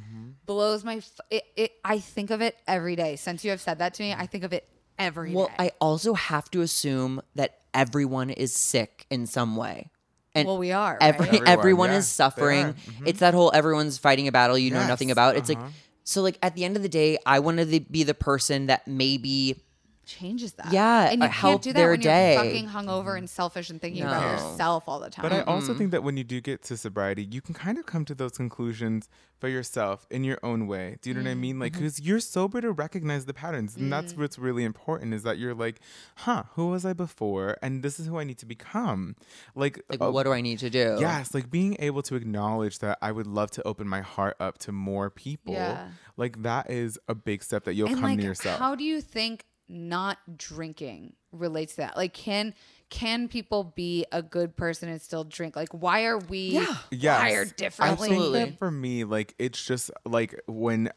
blows 0.45 0.83
my 0.83 0.95
f- 0.97 1.19
it, 1.29 1.43
it 1.55 1.71
i 1.83 1.99
think 1.99 2.31
of 2.31 2.41
it 2.41 2.57
every 2.65 2.95
day 2.95 3.15
since 3.17 3.43
you 3.43 3.51
have 3.51 3.59
said 3.59 3.79
that 3.79 3.93
to 3.93 4.03
me 4.03 4.13
i 4.13 4.25
think 4.25 4.45
of 4.45 4.53
it 4.53 4.67
every 4.99 5.29
day. 5.29 5.35
Well, 5.35 5.51
I 5.57 5.71
also 5.79 6.13
have 6.13 6.49
to 6.51 6.61
assume 6.61 7.21
that 7.35 7.59
everyone 7.73 8.29
is 8.29 8.53
sick 8.53 9.05
in 9.09 9.27
some 9.27 9.55
way. 9.55 9.89
And 10.35 10.47
well 10.47 10.57
we 10.57 10.71
are 10.71 10.97
every, 11.01 11.25
right? 11.25 11.29
Everyone, 11.29 11.47
everyone 11.47 11.89
yeah, 11.91 11.97
is 11.97 12.07
suffering. 12.07 12.65
Mm-hmm. 12.73 13.07
It's 13.07 13.19
that 13.19 13.33
whole 13.33 13.51
everyone's 13.53 13.97
fighting 13.97 14.27
a 14.27 14.31
battle 14.31 14.57
you 14.57 14.71
know 14.71 14.85
nothing 14.87 15.09
about. 15.09 15.35
It's 15.35 15.49
like 15.49 15.57
uh-huh. 15.57 15.69
so 16.03 16.21
like 16.21 16.37
at 16.43 16.55
the 16.55 16.63
end 16.63 16.75
of 16.75 16.83
the 16.83 16.89
day, 16.89 17.17
I 17.25 17.39
want 17.39 17.57
to 17.57 17.79
be 17.79 18.03
the 18.03 18.13
person 18.13 18.67
that 18.67 18.87
maybe 18.87 19.63
changes 20.07 20.53
that 20.53 20.71
Yeah, 20.71 21.09
and 21.11 21.21
you 21.21 21.27
uh, 21.27 21.31
can't 21.31 21.61
do 21.61 21.73
that 21.73 21.87
when 21.87 21.99
day. 21.99 22.33
you're 22.33 22.43
fucking 22.43 22.69
hungover 22.69 23.17
and 23.17 23.29
selfish 23.29 23.69
and 23.69 23.79
thinking 23.79 24.03
about 24.03 24.23
yourself 24.31 24.85
all 24.87 24.99
the 24.99 25.09
time 25.09 25.23
But 25.23 25.33
I 25.33 25.41
also 25.41 25.73
think 25.73 25.91
that 25.91 26.03
when 26.03 26.17
you 26.17 26.23
do 26.23 26.41
get 26.41 26.63
to 26.63 26.77
sobriety, 26.77 27.23
you 27.23 27.41
can 27.41 27.53
kind 27.53 27.77
of 27.77 27.85
come 27.85 28.05
to 28.05 28.15
those 28.15 28.31
conclusions 28.31 29.09
for 29.39 29.47
yourself 29.47 30.07
in 30.09 30.23
your 30.23 30.39
own 30.41 30.65
way. 30.65 30.97
Do 31.01 31.09
you 31.09 31.15
know 31.15 31.21
what 31.21 31.29
I 31.29 31.35
mean? 31.35 31.59
Like, 31.59 31.73
because 31.73 31.99
you're 31.99 32.19
sober 32.19 32.59
to 32.59 32.71
recognize 32.71 33.25
the 33.25 33.33
patterns. 33.33 33.75
And 33.75 33.93
that's 33.93 34.15
what's 34.15 34.39
really 34.39 34.63
important 34.63 35.13
is 35.13 35.23
that 35.23 35.37
you're 35.37 35.53
like, 35.53 35.79
huh, 36.15 36.43
who 36.53 36.69
was 36.69 36.85
I 36.85 36.93
before? 36.93 37.57
And 37.61 37.83
this 37.83 37.99
is 37.99 38.07
who 38.07 38.17
I 38.17 38.23
need 38.23 38.39
to 38.39 38.47
become. 38.47 39.15
Like, 39.53 39.79
like 39.89 40.01
uh, 40.01 40.11
what 40.11 40.23
do 40.23 40.33
I 40.33 40.41
need 40.41 40.59
to 40.59 40.69
do? 40.69 40.97
Yes, 40.99 41.33
like 41.33 41.51
being 41.51 41.75
able 41.79 42.01
to 42.03 42.15
acknowledge 42.15 42.79
that 42.79 42.97
I 43.01 43.11
would 43.11 43.27
love 43.27 43.51
to 43.51 43.67
open 43.67 43.87
my 43.87 44.01
heart 44.01 44.35
up 44.39 44.57
to 44.59 44.71
more 44.71 45.09
people. 45.11 45.53
Yeah. 45.53 45.89
Like 46.15 46.41
that 46.41 46.71
is 46.71 46.97
a 47.07 47.13
big 47.13 47.43
step 47.43 47.65
that 47.65 47.75
you'll 47.75 47.89
and 47.89 47.97
come 47.97 48.09
like 48.11 48.19
to 48.19 48.25
yourself. 48.25 48.57
how 48.59 48.73
do 48.75 48.83
you 48.83 49.01
think 49.01 49.45
not 49.69 50.17
drinking 50.37 51.13
relates 51.33 51.75
to 51.75 51.81
that 51.81 51.97
like 51.97 52.13
can 52.13 52.53
can 52.89 53.27
people 53.27 53.65
be 53.75 54.05
a 54.13 54.21
good 54.21 54.55
person 54.55 54.87
and 54.87 55.01
still 55.01 55.25
drink 55.25 55.55
like 55.57 55.69
why 55.73 56.05
are 56.05 56.17
we 56.17 56.51
Yeah. 56.51 56.77
Yes. 56.89 57.19
wired 57.21 57.47
I 57.49 57.53
differently 57.57 58.07
think 58.09 58.19
Absolutely. 58.21 58.55
for 58.59 58.71
me, 58.71 59.03
like 59.03 59.35
it's 59.37 59.63
just 59.63 59.91
like 60.05 60.39
when 60.47 60.89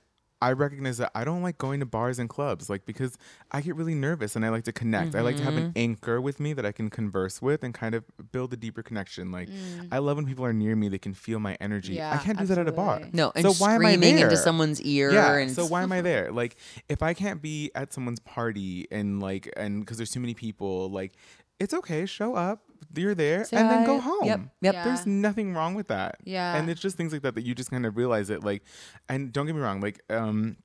I 0.42 0.52
recognize 0.52 0.96
that 0.98 1.10
I 1.14 1.24
don't 1.24 1.42
like 1.42 1.58
going 1.58 1.80
to 1.80 1.86
bars 1.86 2.18
and 2.18 2.28
clubs, 2.28 2.70
like 2.70 2.86
because 2.86 3.18
I 3.52 3.60
get 3.60 3.76
really 3.76 3.94
nervous 3.94 4.36
and 4.36 4.44
I 4.44 4.48
like 4.48 4.64
to 4.64 4.72
connect. 4.72 5.14
I 5.14 5.20
like 5.20 5.36
to 5.36 5.42
have 5.44 5.52
Mm-hmm. 5.54 5.66
an 5.66 5.72
anchor 5.76 6.20
with 6.20 6.40
me 6.40 6.52
that 6.54 6.64
I 6.64 6.72
can 6.72 6.88
converse 6.88 7.42
with 7.42 7.62
and 7.62 7.74
kind 7.74 7.94
of 7.94 8.04
build 8.32 8.52
a 8.52 8.56
deeper 8.56 8.82
connection. 8.82 9.30
Like 9.32 9.48
I 9.92 9.98
love 9.98 10.16
when 10.16 10.24
people 10.26 10.44
are 10.44 10.52
near 10.52 10.74
me; 10.76 10.88
they 10.88 10.98
can 10.98 11.12
feel 11.14 11.40
my 11.40 11.56
energy. 11.60 12.00
I 12.00 12.16
Mm. 12.16 12.22
Can't 12.22 12.38
do 12.38 12.46
that 12.46 12.58
at 12.58 12.68
a 12.68 12.72
bar. 12.72 13.02
No, 13.12 13.32
and 13.34 13.44
so 13.44 13.52
why 13.62 13.74
am 13.74 13.84
I 13.84 13.92
screaming 13.94 14.16
there? 14.16 14.24
into 14.26 14.36
someone's 14.36 14.80
ear. 14.82 15.12
Yeah. 15.12 15.34
and 15.36 15.50
so 15.50 15.66
why 15.66 15.82
am 15.82 15.92
I 15.92 16.00
there? 16.10 16.32
Like, 16.32 16.56
if 16.88 17.02
I 17.02 17.12
can't 17.14 17.42
be 17.42 17.70
at 17.74 17.92
someone's 17.92 18.20
party 18.20 18.86
and 18.90 19.20
like, 19.20 19.52
and 19.56 19.80
because 19.80 19.96
there's 19.98 20.10
too 20.10 20.20
many 20.20 20.34
people, 20.34 20.88
like, 20.90 21.12
it's 21.58 21.74
okay. 21.74 22.06
Show 22.06 22.34
up. 22.34 22.62
You're 22.94 23.14
there, 23.14 23.44
Say 23.44 23.56
and 23.56 23.70
then 23.70 23.86
go 23.86 24.00
home. 24.00 24.24
Yep, 24.24 24.40
yep. 24.60 24.74
Yeah. 24.74 24.84
There's 24.84 25.06
nothing 25.06 25.54
wrong 25.54 25.74
with 25.74 25.88
that. 25.88 26.16
Yeah. 26.24 26.56
And 26.56 26.68
it's 26.68 26.80
just 26.80 26.96
things 26.96 27.12
like 27.12 27.22
that 27.22 27.34
that 27.34 27.44
you 27.44 27.54
just 27.54 27.70
kind 27.70 27.86
of 27.86 27.96
realize 27.96 28.30
it. 28.30 28.42
Like, 28.42 28.62
and 29.08 29.32
don't 29.32 29.46
get 29.46 29.54
me 29.54 29.60
wrong. 29.60 29.80
Like, 29.80 30.00
um. 30.10 30.56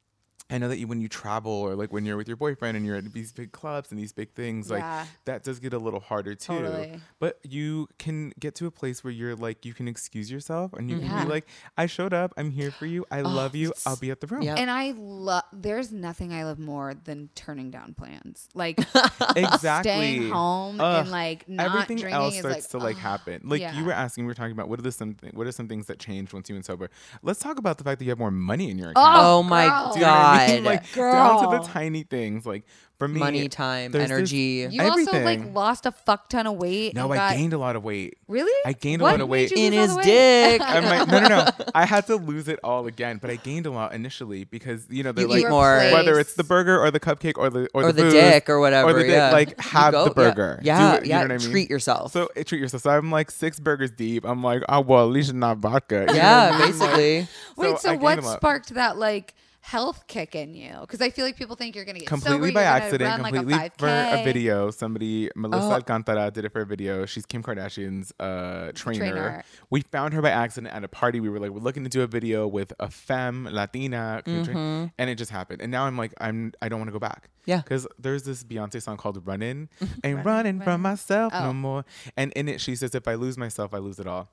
I 0.49 0.59
know 0.59 0.67
that 0.67 0.77
you, 0.77 0.85
when 0.85 1.01
you 1.01 1.07
travel 1.07 1.51
or 1.51 1.73
like 1.75 1.91
when 1.91 2.05
you're 2.05 2.17
with 2.17 2.27
your 2.27 2.37
boyfriend 2.37 2.77
and 2.77 2.85
you're 2.85 2.97
at 2.97 3.11
these 3.13 3.31
big 3.31 3.51
clubs 3.51 3.89
and 3.89 3.99
these 3.99 4.13
big 4.13 4.31
things, 4.33 4.69
like 4.69 4.81
Yeah. 4.81 5.05
that 5.25 5.43
does 5.43 5.59
get 5.59 5.73
a 5.73 5.79
little 5.79 5.99
harder 5.99 6.35
too. 6.35 6.59
Totally. 6.59 7.01
But 7.19 7.39
you 7.43 7.87
can 7.97 8.31
get 8.39 8.53
to 8.55 8.67
a 8.67 8.71
place 8.71 9.03
where 9.03 9.11
you're 9.11 9.35
like, 9.35 9.65
you 9.65 9.73
can 9.73 9.87
excuse 9.87 10.31
yourself 10.31 10.73
and 10.73 10.89
you 10.89 10.99
can 10.99 11.07
be 11.07 11.13
mm-hmm. 11.13 11.29
like, 11.29 11.47
I 11.77 11.87
showed 11.87 12.13
up. 12.13 12.31
I'm 12.37 12.51
here 12.51 12.69
for 12.69 12.85
you. 12.85 13.05
I 13.09 13.21
love 13.21 13.51
oh, 13.55 13.57
you. 13.57 13.73
I'll 13.87 13.95
be 13.95 14.11
at 14.11 14.21
the 14.21 14.27
room. 14.27 14.43
Yep. 14.43 14.59
And 14.59 14.69
I 14.69 14.93
love. 14.95 15.43
There's 15.51 15.91
nothing 15.91 16.31
I 16.31 16.43
love 16.43 16.59
more 16.59 16.93
than 16.93 17.29
turning 17.33 17.71
down 17.71 17.95
plans. 17.95 18.47
Like 18.53 18.77
exactly. 19.35 19.91
staying 19.91 20.29
home 20.29 20.79
Ugh. 20.79 21.01
and 21.01 21.11
like 21.11 21.49
not 21.49 21.65
everything 21.65 21.97
drinking 21.97 22.21
else 22.21 22.33
is 22.35 22.39
starts 22.41 22.55
like 22.57 22.69
to 22.69 22.77
like 22.77 22.95
ugh. 22.97 23.01
happen. 23.01 23.41
Like 23.45 23.61
Yeah. 23.61 23.75
you 23.79 23.83
were 23.83 23.93
asking, 23.93 24.25
we 24.25 24.27
were 24.27 24.35
talking 24.35 24.51
about 24.51 24.69
what 24.69 24.77
are 24.77 24.83
the 24.83 24.91
something 24.91 25.31
what 25.33 25.47
are 25.47 25.51
some 25.51 25.67
things 25.67 25.87
that 25.87 25.97
changed 25.97 26.33
once 26.33 26.49
you 26.49 26.55
went 26.55 26.65
sober. 26.65 26.91
Let's 27.23 27.39
talk 27.39 27.57
about 27.57 27.79
the 27.79 27.83
fact 27.83 27.97
that 27.97 28.05
you 28.05 28.11
have 28.11 28.19
more 28.19 28.29
money 28.29 28.69
in 28.69 28.77
your 28.77 28.89
oh, 28.89 29.01
account. 29.01 29.17
Oh 29.17 29.43
my 29.43 29.65
girl. 29.67 30.34
Do 30.47 30.53
you 30.53 30.61
know 30.61 30.69
what 30.69 30.79
I 30.79 30.81
mean? 30.81 30.81
god. 30.95 30.95
Like 30.95 31.41
down 31.41 31.51
to 31.51 31.57
the 31.57 31.63
tiny 31.73 32.03
things. 32.03 32.45
Like 32.45 32.63
for 32.97 33.09
me, 33.09 33.19
Money, 33.19 33.49
time, 33.49 33.91
there's 33.91 34.03
this- 34.07 34.11
energy. 34.11 34.67
You 34.71 34.81
also 34.81 35.21
like 35.21 35.53
lost 35.53 35.85
a 35.85 35.91
fuck 35.91 36.29
ton 36.29 36.47
of 36.47 36.55
weight. 36.55 36.95
no, 36.95 37.11
and 37.11 37.19
I 37.19 37.29
got, 37.31 37.35
gained 37.35 37.51
a 37.51 37.57
lot 37.57 37.75
of 37.75 37.83
weight. 37.83 38.17
Really? 38.29 38.53
I 38.65 38.71
gained 38.71 39.01
a 39.01 39.05
lot 39.05 39.19
of 39.19 39.27
weight. 39.27 39.51
in 39.51 39.73
his 39.73 39.93
dick. 39.97 40.61
I 40.63 40.79
might, 40.79 41.07
no, 41.09 41.19
no, 41.19 41.27
no. 41.27 41.47
I 41.75 41.85
had 41.85 42.07
to 42.07 42.15
lose 42.15 42.47
it 42.47 42.57
all 42.63 42.87
again, 42.87 43.17
but 43.21 43.29
I 43.29 43.35
gained 43.35 43.65
a 43.65 43.69
lot 43.71 43.93
initially 43.93 44.45
because 44.45 44.87
you 44.89 45.03
know 45.03 45.11
they're 45.11 45.25
You 45.27 45.43
like 45.43 45.49
more. 45.49 45.77
whether 45.91 46.17
it's 46.19 46.35
the 46.35 46.45
burger 46.45 46.79
or 46.81 46.89
the 46.89 47.01
cupcake 47.01 47.37
or 47.37 47.49
the 47.49 47.67
or, 47.73 47.83
or 47.83 47.91
the, 47.91 47.93
the 47.93 48.01
booze, 48.03 48.13
dick 48.13 48.49
or 48.49 48.61
whatever. 48.61 48.89
or 48.91 48.93
the 48.93 48.99
dick, 49.03 49.11
yeah. 49.11 49.31
like 49.31 49.59
have 49.59 49.91
go- 49.91 50.05
the 50.05 50.11
burger. 50.11 50.61
Yeah, 50.63 50.99
Do 51.01 51.07
yeah. 51.09 51.15
you 51.23 51.27
know 51.27 51.33
what 51.35 51.41
I 51.41 51.45
mean? 51.45 51.51
Treat 51.51 51.69
yourself. 51.69 52.13
So 52.13 52.29
uh, 52.37 52.43
treat 52.45 52.61
yourself. 52.61 52.83
So 52.83 52.91
I'm 52.91 53.11
like 53.11 53.29
six 53.29 53.59
burgers 53.59 53.91
deep. 53.91 54.23
I'm 54.25 54.41
like, 54.41 54.63
oh 54.69 54.79
well, 54.79 55.03
at 55.05 55.11
least 55.11 55.33
not 55.33 55.57
vodka. 55.57 56.05
You 56.09 56.15
yeah, 56.15 56.51
what 56.51 56.61
I 56.61 56.65
mean? 56.71 56.79
Like, 56.79 56.89
basically. 56.95 57.27
Wait, 57.57 57.73
I 57.73 57.77
so 57.77 57.95
what 57.97 58.23
sparked 58.23 58.73
that 58.75 58.97
like 58.97 59.33
health 59.65 60.05
kick 60.07 60.35
in 60.35 60.53
you? 60.53 60.75
Because 60.81 61.01
I 61.01 61.09
feel 61.09 61.25
like 61.25 61.35
people 61.35 61.55
think 61.55 61.75
you're 61.75 61.85
gonna 61.85 61.97
get 61.99 62.07
completely 62.07 62.49
sober, 62.49 62.59
by 62.59 62.63
accident, 62.63 63.15
completely 63.21 63.53
like 63.53 63.73
a 63.75 63.79
for 63.79 63.87
5K. 63.87 64.21
a 64.21 64.23
video. 64.23 64.69
Somebody, 64.71 65.29
Melissa 65.35 65.67
Oh. 65.67 65.71
Alcantara, 65.71 66.29
did 66.29 66.45
it 66.45 66.51
for 66.53 66.61
a 66.61 66.65
video. 66.65 67.05
She's 67.07 67.25
Kim 67.25 67.41
Kardashian's 67.41 68.13
uh, 68.19 68.71
trainer. 68.75 68.99
Trainer. 69.11 69.43
We 69.71 69.81
found 69.81 70.13
her 70.13 70.21
by 70.21 70.29
accident 70.29 70.71
at 70.73 70.83
a 70.83 70.87
party. 70.87 71.19
We 71.19 71.29
were 71.29 71.39
like, 71.39 71.49
we're 71.49 71.59
looking 71.61 71.83
to 71.83 71.89
do 71.89 72.03
a 72.03 72.07
video 72.07 72.47
with 72.47 72.73
a 72.79 72.89
femme 72.91 73.47
Latina, 73.51 74.21
Mm-hmm. 74.25 74.85
and 74.99 75.09
it 75.09 75.15
just 75.15 75.31
happened. 75.31 75.61
And 75.61 75.71
now 75.71 75.85
I'm 75.85 75.97
like, 75.97 76.13
I'm, 76.21 76.53
I 76.61 76.69
don't 76.69 76.79
want 76.79 76.89
to 76.89 76.93
go 76.93 76.99
back. 76.99 77.29
Yeah. 77.45 77.57
because 77.61 77.87
there's 77.99 78.23
this 78.23 78.43
Beyonce 78.43 78.81
song 78.81 78.97
called 78.97 79.25
"Running," 79.27 79.69
ain't 80.03 80.25
running 80.25 80.61
from 80.61 80.81
myself 80.81 81.31
Oh. 81.35 81.43
no 81.45 81.53
more. 81.53 81.85
And 82.17 82.31
in 82.33 82.47
it, 82.49 82.59
she 82.61 82.75
says, 82.75 82.93
"If 82.95 83.07
I 83.07 83.13
lose 83.15 83.37
myself, 83.37 83.73
I 83.73 83.77
lose 83.79 83.99
it 83.99 84.07
all." 84.07 84.29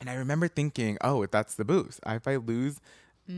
And 0.00 0.10
I 0.10 0.14
remember 0.14 0.48
thinking, 0.48 0.98
oh, 1.00 1.24
that's 1.26 1.54
the 1.54 1.64
boost. 1.64 2.00
If 2.04 2.26
I 2.26 2.34
lose 2.36 2.80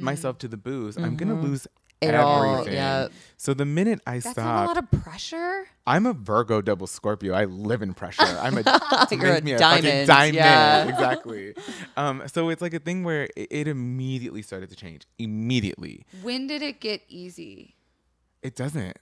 myself 0.03 0.39
to 0.39 0.49
the 0.49 0.57
booze, 0.57 0.97
I'm 0.97 1.17
gonna 1.17 1.41
lose 1.41 1.67
Mm. 2.03 2.09
Mm-hmm. 2.11 2.21
All, 2.27 2.53
everything. 2.55 2.75
yeah. 2.75 3.09
So 3.39 3.55
the 3.55 3.65
minute 3.65 4.01
I 4.07 4.19
That's 4.19 4.37
not 4.37 4.65
a 4.65 4.67
lot 4.67 4.77
of 4.77 4.91
pressure. 5.03 5.67
I'm 5.87 6.05
a 6.05 6.13
Virgo 6.13 6.61
double 6.61 6.87
Scorpio. 6.87 7.33
I 7.33 7.45
live 7.45 7.81
in 7.81 7.95
pressure. 7.95 8.23
I'm 8.25 8.59
a, 8.59 8.63
You're 9.11 9.37
a 9.37 9.41
me 9.41 9.53
a 9.53 9.59
diamond, 9.59 10.07
diamond. 10.07 10.35
yeah. 10.35 10.89
Exactly. 10.89 11.55
Um, 11.97 12.23
so 12.27 12.51
it's 12.51 12.61
like 12.61 12.75
a 12.75 12.79
thing 12.79 13.05
where 13.05 13.25
it, 13.37 13.49
it 13.51 13.69
immediately 13.69 14.43
started 14.43 14.69
to 14.71 14.77
change. 14.77 15.07
Immediately. 15.19 16.05
When 16.21 16.47
did 16.47 16.61
it 16.61 16.81
get 16.81 17.01
easy? 17.09 17.75
It 18.43 18.55
doesn't. 18.55 18.99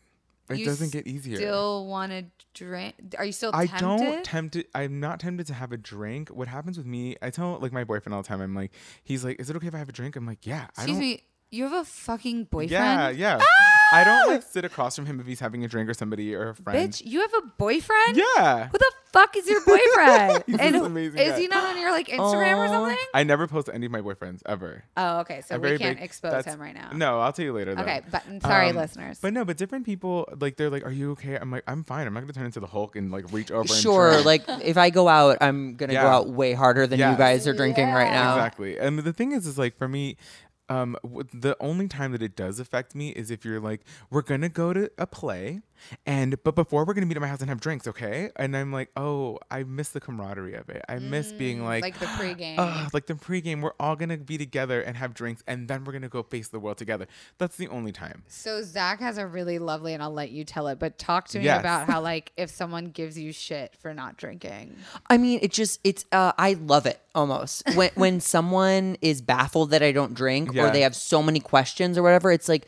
It 0.50 0.58
You 0.58 0.64
doesn't 0.64 0.92
get 0.92 1.06
easier. 1.06 1.36
Still 1.36 1.86
want 1.86 2.12
to 2.12 2.24
drink? 2.54 2.94
Are 3.18 3.24
you 3.24 3.32
still 3.32 3.50
I 3.54 3.66
don't 3.66 4.24
tempted. 4.24 4.66
I'm 4.74 5.00
not 5.00 5.20
tempted 5.20 5.46
to 5.48 5.54
have 5.54 5.72
a 5.72 5.76
drink. 5.76 6.28
What 6.28 6.48
happens 6.48 6.76
with 6.76 6.86
me? 6.86 7.16
I 7.22 7.30
tell 7.30 7.58
like 7.60 7.72
my 7.72 7.84
boyfriend 7.84 8.14
all 8.14 8.22
the 8.22 8.28
time. 8.28 8.40
I'm 8.40 8.54
like, 8.54 8.72
he's 9.04 9.24
like, 9.24 9.40
"Is 9.40 9.50
it 9.50 9.56
okay 9.56 9.68
if 9.68 9.74
I 9.74 9.78
have 9.78 9.88
a 9.88 9.92
drink?" 9.92 10.16
I'm 10.16 10.26
like, 10.26 10.46
"Yeah." 10.46 10.66
I 10.76 10.82
Excuse 10.82 10.88
don't, 10.88 10.98
me. 11.00 11.22
You 11.52 11.64
have 11.64 11.74
a 11.74 11.84
fucking 11.84 12.44
boyfriend? 12.44 12.70
Yeah, 12.70 13.10
yeah. 13.10 13.38
I 13.92 14.04
don't 14.04 14.26
like 14.26 14.42
sit 14.42 14.64
across 14.64 14.96
from 14.96 15.04
him 15.04 15.20
if 15.20 15.26
he's 15.26 15.38
having 15.38 15.64
a 15.66 15.68
drink 15.68 15.86
or 15.90 15.92
somebody 15.92 16.34
or 16.34 16.48
a 16.48 16.54
friend. 16.54 16.90
Bitch, 16.90 17.02
you 17.04 17.20
have 17.20 17.34
a 17.34 17.46
boyfriend? 17.58 18.16
Yeah. 18.16 18.68
Who 18.68 18.78
the 18.78 18.90
fuck 19.12 19.36
is 19.36 19.46
your 19.46 19.60
boyfriend? 19.66 20.44
He's 20.46 20.56
and 20.58 20.74
this 20.74 20.82
amazing 20.82 21.18
is 21.20 21.32
guy. 21.32 21.38
he 21.40 21.46
not 21.48 21.64
on 21.64 21.78
your 21.78 21.90
like 21.90 22.08
Instagram 22.08 22.56
or 22.56 22.68
something? 22.68 22.96
I 23.12 23.22
never 23.24 23.46
post 23.46 23.68
any 23.70 23.84
of 23.84 23.92
my 23.92 24.00
boyfriends 24.00 24.40
ever. 24.46 24.82
Oh, 24.96 25.18
okay. 25.20 25.42
So 25.46 25.56
I'm 25.56 25.60
we 25.60 25.76
can't 25.76 25.98
big- 25.98 26.04
expose 26.06 26.46
him 26.46 26.58
right 26.58 26.74
now. 26.74 26.92
No, 26.94 27.20
I'll 27.20 27.34
tell 27.34 27.44
you 27.44 27.52
later. 27.52 27.74
Though. 27.74 27.82
Okay, 27.82 28.00
but 28.10 28.22
sorry, 28.40 28.70
Um, 28.70 28.76
listeners. 28.76 29.18
But 29.20 29.34
no, 29.34 29.44
but 29.44 29.58
different 29.58 29.84
people 29.84 30.26
like 30.40 30.56
they're 30.56 30.70
like, 30.70 30.86
"Are 30.86 30.90
you 30.90 31.10
okay?" 31.12 31.36
I'm 31.36 31.50
like, 31.50 31.64
"I'm 31.66 31.84
fine. 31.84 32.06
I'm 32.06 32.14
not 32.14 32.20
gonna 32.20 32.32
turn 32.32 32.46
into 32.46 32.60
the 32.60 32.66
Hulk 32.66 32.96
and 32.96 33.12
like 33.12 33.30
reach 33.30 33.50
over." 33.50 33.68
Sure, 33.68 34.08
and 34.08 34.22
try. 34.22 34.24
like 34.24 34.44
if 34.64 34.78
I 34.78 34.88
go 34.88 35.06
out, 35.06 35.36
I'm 35.42 35.74
gonna 35.74 35.92
go 35.92 35.98
out 36.06 36.30
way 36.30 36.54
harder 36.54 36.86
than 36.86 36.98
you 36.98 37.14
guys 37.16 37.46
are 37.46 37.52
drinking 37.52 37.90
right 37.92 38.10
now. 38.10 38.36
exactly. 38.36 38.78
And 38.78 38.98
the 39.00 39.12
thing 39.12 39.32
is, 39.32 39.46
is 39.46 39.58
like 39.58 39.76
for 39.76 39.86
me. 39.86 40.16
Um, 40.72 40.96
the 41.32 41.56
only 41.60 41.88
time 41.88 42.12
that 42.12 42.22
it 42.22 42.34
does 42.36 42.58
affect 42.58 42.94
me 42.94 43.10
is 43.10 43.30
if 43.30 43.44
you're 43.44 43.60
like, 43.60 43.80
we're 44.10 44.22
gonna 44.22 44.48
go 44.48 44.72
to 44.72 44.90
a 44.98 45.06
play, 45.06 45.60
and 46.06 46.40
but 46.44 46.54
before 46.54 46.84
we're 46.84 46.94
gonna 46.94 47.06
meet 47.06 47.16
at 47.16 47.20
my 47.20 47.28
house 47.28 47.40
and 47.40 47.48
have 47.48 47.60
drinks, 47.60 47.86
okay? 47.88 48.30
And 48.36 48.56
I'm 48.56 48.72
like, 48.72 48.90
oh, 48.96 49.38
I 49.50 49.64
miss 49.64 49.90
the 49.90 50.00
camaraderie 50.00 50.54
of 50.54 50.68
it. 50.68 50.82
I 50.88 50.98
miss 50.98 51.32
being 51.32 51.64
like, 51.64 51.82
Mm, 51.82 51.82
like 51.82 51.98
the 51.98 52.06
pregame. 52.22 52.54
Ugh, 52.58 52.90
like 52.94 53.06
the 53.06 53.14
pregame, 53.14 53.60
we're 53.60 53.72
all 53.80 53.96
gonna 53.96 54.16
be 54.16 54.38
together 54.38 54.80
and 54.80 54.96
have 54.96 55.14
drinks, 55.14 55.42
and 55.46 55.68
then 55.68 55.84
we're 55.84 55.92
gonna 55.92 56.08
go 56.08 56.22
face 56.22 56.48
the 56.48 56.60
world 56.60 56.78
together. 56.78 57.06
That's 57.38 57.56
the 57.56 57.68
only 57.68 57.92
time. 57.92 58.22
So 58.28 58.62
Zach 58.62 59.00
has 59.00 59.18
a 59.18 59.26
really 59.26 59.58
lovely, 59.58 59.92
and 59.94 60.02
I'll 60.02 60.12
let 60.12 60.30
you 60.30 60.44
tell 60.44 60.68
it. 60.68 60.78
But 60.78 60.98
talk 60.98 61.28
to 61.28 61.38
me 61.38 61.44
Yes. 61.46 61.60
about 61.60 61.86
how, 61.88 62.00
like, 62.12 62.32
if 62.36 62.50
someone 62.50 62.86
gives 62.86 63.18
you 63.18 63.32
shit 63.32 63.74
for 63.80 63.92
not 63.92 64.16
drinking, 64.16 64.76
I 65.10 65.18
mean, 65.18 65.40
it 65.42 65.52
just 65.52 65.80
it's 65.84 66.04
uh 66.12 66.32
I 66.38 66.54
love 66.54 66.86
it 66.86 67.00
almost. 67.14 67.64
When 67.74 67.90
when 67.94 68.20
someone 68.20 68.96
is 69.02 69.20
baffled 69.20 69.70
that 69.70 69.82
I 69.82 69.92
don't 69.92 70.14
drink 70.14 70.50
Yeah. 70.52 70.61
Or 70.62 70.70
they 70.70 70.80
have 70.82 70.94
so 70.96 71.22
many 71.22 71.40
questions 71.40 71.96
or 71.98 72.02
whatever, 72.02 72.30
it's 72.32 72.48
like, 72.48 72.66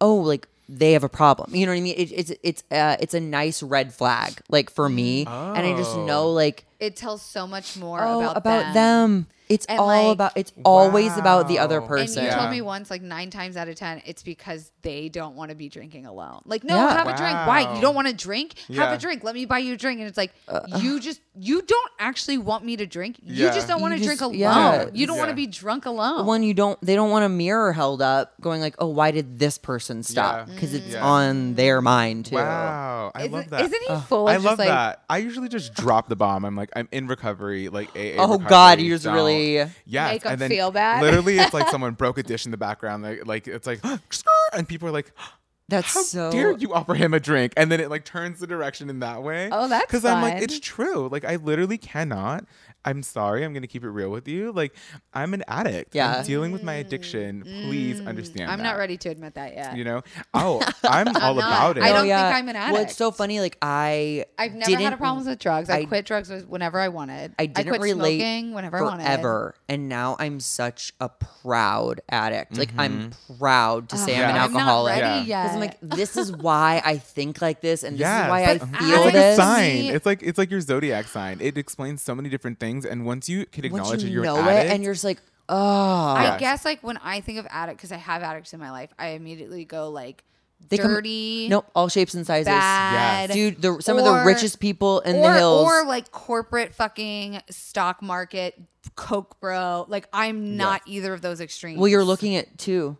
"Oh, 0.00 0.16
like 0.16 0.48
they 0.68 0.92
have 0.92 1.04
a 1.04 1.08
problem." 1.08 1.54
You 1.54 1.66
know 1.66 1.72
what 1.72 1.78
I 1.78 1.82
mean? 1.82 1.94
It, 1.96 2.12
it's 2.12 2.32
it's 2.42 2.62
uh 2.70 2.96
it's 3.00 3.14
a 3.14 3.20
nice 3.20 3.62
red 3.62 3.92
flag 3.94 4.32
like 4.48 4.70
for 4.70 4.88
me. 4.88 5.24
And 5.26 5.66
I 5.66 5.74
just 5.74 5.94
Oh. 5.94 6.06
know 6.06 6.30
like 6.30 6.64
it 6.80 6.96
tells 6.96 7.22
so 7.22 7.46
much 7.46 7.76
more 7.76 8.02
oh, 8.02 8.20
about, 8.20 8.36
about, 8.36 8.74
them. 8.74 8.74
them. 8.74 9.26
It's 9.48 9.64
And, 9.66 9.78
all 9.78 9.86
like- 9.86 10.12
about 10.14 10.32
it's 10.34 10.52
always 10.64 11.16
about 11.16 11.46
the 11.46 11.60
other 11.60 11.80
person. 11.80 12.18
And 12.18 12.26
you 12.26 12.32
Yeah. 12.32 12.38
told 12.38 12.50
me 12.50 12.60
once, 12.62 12.90
like 12.90 13.00
nine 13.00 13.30
times 13.30 13.56
out 13.56 13.68
of 13.68 13.76
ten, 13.76 14.02
it's 14.04 14.24
because 14.24 14.72
they 14.82 15.08
don't 15.08 15.36
want 15.36 15.50
to 15.50 15.54
be 15.54 15.68
drinking 15.68 16.04
alone. 16.04 16.42
Like, 16.46 16.64
no, 16.64 16.74
Yeah. 16.74 16.92
have 16.92 17.06
a 17.06 17.16
drink. 17.16 17.36
Why? 17.46 17.72
You 17.76 17.80
don't 17.80 17.94
want 17.94 18.08
to 18.08 18.12
drink? 18.12 18.54
Have 18.74 18.92
a 18.92 18.98
drink. 18.98 19.22
Let 19.22 19.36
me 19.36 19.44
buy 19.44 19.58
you 19.58 19.74
a 19.74 19.76
drink. 19.76 20.00
And 20.00 20.08
it's 20.08 20.16
like 20.18 20.32
Uh, 20.48 20.60
you 20.78 20.98
just 20.98 21.20
you 21.38 21.62
don't 21.62 21.90
actually 22.00 22.38
want 22.38 22.64
me 22.64 22.76
to 22.78 22.86
drink. 22.86 23.18
You 23.22 23.46
just 23.50 23.68
don't 23.68 23.80
want 23.80 23.96
to 23.96 24.02
drink 24.02 24.20
alone. 24.20 24.34
yeah. 24.34 24.86
You 24.92 25.06
don't 25.06 25.16
want 25.18 25.30
to 25.30 25.36
be 25.36 25.46
drunk 25.46 25.86
alone. 25.86 26.26
when 26.26 26.42
you 26.42 26.52
don't 26.52 26.80
they 26.84 26.96
don't 26.96 27.10
want 27.10 27.24
a 27.24 27.28
mirror 27.28 27.72
held 27.72 28.02
up 28.02 28.32
going 28.40 28.60
like 28.60 28.74
oh 28.80 28.88
why 28.88 29.12
did 29.12 29.38
this 29.38 29.58
person 29.58 30.02
stop 30.02 30.48
Yeah. 30.48 30.54
because 30.54 30.74
it's 30.74 30.94
Yeah. 30.94 31.04
on 31.06 31.54
their 31.54 31.80
mind 31.80 32.26
too 32.26 32.34
Wow, 32.34 33.12
I 33.14 33.20
isn't, 33.20 33.32
love 33.32 33.50
that. 33.50 33.60
isn't 33.66 33.82
he 33.82 33.96
full 34.08 34.26
of 34.26 34.32
I 34.32 34.34
just 34.38 34.44
love 34.44 34.58
like 34.58 34.68
that. 34.68 35.02
I 35.08 35.18
usually 35.18 35.48
just 35.48 35.72
drop 35.74 36.08
the 36.08 36.16
bomb. 36.16 36.44
I'm 36.44 36.56
like, 36.56 36.65
I'm 36.74 36.88
in 36.92 37.06
recovery, 37.06 37.68
like 37.68 37.88
AA. 37.90 38.16
Oh, 38.18 38.32
recovery, 38.32 38.46
God, 38.48 38.80
you 38.80 38.90
just 38.94 39.04
don't- 39.04 39.14
really- 39.14 39.70
yeah. 39.84 40.08
Make 40.12 40.26
'em 40.26 40.32
and 40.32 40.40
then 40.40 40.48
feel 40.50 40.70
bad? 40.70 41.02
Literally, 41.02 41.38
it's 41.38 41.54
like 41.54 41.68
someone 41.70 41.94
broke 41.94 42.18
a 42.18 42.22
dish 42.22 42.44
in 42.46 42.50
the 42.50 42.56
background. 42.56 43.02
Like, 43.02 43.26
like 43.26 43.48
it's 43.48 43.66
like, 43.66 43.80
and 44.52 44.68
people 44.68 44.88
are 44.88 44.92
like, 44.92 45.12
that's 45.68 45.92
how 45.94 46.02
so 46.02 46.30
dare 46.30 46.52
you 46.52 46.72
offer 46.72 46.94
him 46.94 47.12
a 47.12 47.18
drink? 47.20 47.52
And 47.56 47.70
then 47.72 47.80
it 47.80 47.90
like 47.90 48.04
turns 48.04 48.38
the 48.40 48.46
direction 48.46 48.88
in 48.88 49.00
that 49.00 49.22
way. 49.22 49.48
Oh, 49.50 49.68
that's 49.68 49.86
because 49.86 50.04
I'm 50.04 50.22
like, 50.22 50.42
it's 50.42 50.60
true. 50.60 51.08
Like, 51.10 51.24
I 51.24 51.36
literally 51.36 51.78
cannot. 51.78 52.44
I'm 52.86 53.02
sorry. 53.02 53.44
I'm 53.44 53.52
gonna 53.52 53.66
keep 53.66 53.82
it 53.84 53.90
real 53.90 54.10
with 54.10 54.28
you. 54.28 54.52
Like, 54.52 54.74
I'm 55.12 55.34
an 55.34 55.42
addict. 55.48 55.94
Yeah. 55.94 56.18
I'm 56.18 56.24
dealing 56.24 56.52
with 56.52 56.62
my 56.62 56.74
addiction. 56.74 57.42
Please 57.42 58.00
understand. 58.00 58.48
Mm. 58.48 58.52
I'm 58.54 58.62
not 58.62 58.78
ready 58.78 58.96
to 58.98 59.08
admit 59.08 59.34
that 59.34 59.54
yet. 59.54 59.76
You 59.76 59.84
know? 59.84 60.02
Oh, 60.32 60.62
I'm 60.84 61.08
all 61.08 61.34
not. 61.34 61.36
about 61.36 61.76
it. 61.78 61.82
I 61.82 61.88
don't 61.90 62.06
yeah. 62.06 62.28
think 62.28 62.36
I'm 62.38 62.48
an 62.48 62.56
addict. 62.56 62.72
Well, 62.74 62.82
it's 62.82 62.96
so 62.96 63.10
funny. 63.10 63.40
Like 63.40 63.58
I, 63.60 64.24
I've 64.38 64.52
never 64.54 64.70
had 64.70 64.78
a 64.80 64.82
didn't- 64.84 64.98
problem 64.98 65.26
with 65.26 65.38
drugs. 65.38 65.68
I, 65.68 65.78
I- 65.78 65.84
quit 65.84 66.06
drugs 66.06 66.30
whenever 66.46 66.78
I 66.78 66.88
wanted. 66.88 67.34
I 67.38 67.46
didn't 67.46 67.68
quit 67.68 67.80
relate 67.80 68.18
smoking 68.20 68.52
whenever 68.54 68.78
I 68.78 68.82
wanted. 68.82 69.04
forever, 69.04 69.54
and 69.68 69.88
now 69.88 70.16
I'm 70.18 70.38
such 70.40 70.92
a 71.00 71.08
proud 71.08 72.00
addict. 72.08 72.56
Like 72.56 72.70
I'm 72.78 73.10
proud 73.38 73.88
to 73.90 73.96
say 73.96 74.14
Ugh, 74.16 74.20
I'm 74.22 74.28
an 74.30 74.34
Yeah. 74.36 74.44
I'm 74.44 74.52
not 74.52 74.60
alcoholic. 74.60 75.00
ready 75.02 75.26
Yeah. 75.28 75.42
yet. 75.42 75.42
Because 75.42 75.54
I'm 75.54 75.60
like, 75.60 75.76
this 75.80 76.16
is 76.16 76.32
why 76.32 76.82
I 76.84 76.98
think 76.98 77.40
like 77.42 77.60
this, 77.60 77.82
and 77.82 77.94
this 77.96 78.00
Yes. 78.00 78.24
is 78.26 78.30
why 78.30 78.44
I 78.44 78.58
But 78.58 78.68
feel 78.78 78.88
it's 78.94 79.04
like 79.04 79.12
this. 79.14 79.38
a 79.38 79.42
sign. 79.42 79.76
It's 79.96 80.06
like 80.06 80.22
it's 80.22 80.38
like 80.38 80.50
your 80.50 80.60
zodiac 80.60 81.06
sign. 81.08 81.38
It 81.40 81.56
explains 81.58 82.02
so 82.02 82.14
many 82.14 82.28
different 82.28 82.58
things, 82.60 82.75
and 82.84 83.06
once 83.06 83.28
you 83.28 83.46
can 83.46 83.62
Once 83.62 83.72
acknowledge 83.72 84.02
you 84.02 84.08
that 84.08 84.12
you're 84.12 84.24
know 84.24 84.36
an 84.36 84.66
it, 84.66 84.70
and 84.72 84.82
you're 84.84 84.92
just 84.94 85.04
like, 85.04 85.18
oh, 85.48 85.56
I 85.56 86.22
Yes. 86.24 86.40
guess 86.40 86.64
like 86.64 86.82
when 86.82 86.96
I 86.98 87.20
think 87.20 87.38
of 87.38 87.46
addict, 87.50 87.78
because 87.78 87.92
I 87.92 87.96
have 87.96 88.22
addicts 88.22 88.52
in 88.52 88.60
my 88.60 88.70
life, 88.70 88.92
I 88.98 89.08
immediately 89.08 89.64
go 89.64 89.90
like 89.90 90.24
They 90.68 90.78
come- 90.78 90.90
dirty, 90.94 91.48
nope, 91.48 91.66
all 91.74 91.88
shapes 91.88 92.14
and 92.14 92.26
sizes. 92.26 92.46
bad, 92.46 93.30
Dude, 93.30 93.62
the, 93.62 93.80
some 93.80 93.96
of 93.98 94.04
the 94.04 94.22
richest 94.24 94.58
people 94.60 95.00
in 95.00 95.16
or, 95.16 95.22
the 95.22 95.32
hills. 95.38 95.66
or 95.66 95.84
like 95.86 96.10
corporate 96.12 96.74
fucking 96.74 97.40
stock 97.50 98.02
market, 98.02 98.60
Coke 98.96 99.38
bro. 99.40 99.84
Like 99.88 100.08
I'm 100.12 100.56
not 100.56 100.82
either 100.86 101.12
of 101.12 101.20
those 101.22 101.40
extremes. 101.40 101.78
well, 101.78 101.88
you're 101.88 102.04
looking 102.04 102.36
at 102.36 102.56
two. 102.58 102.96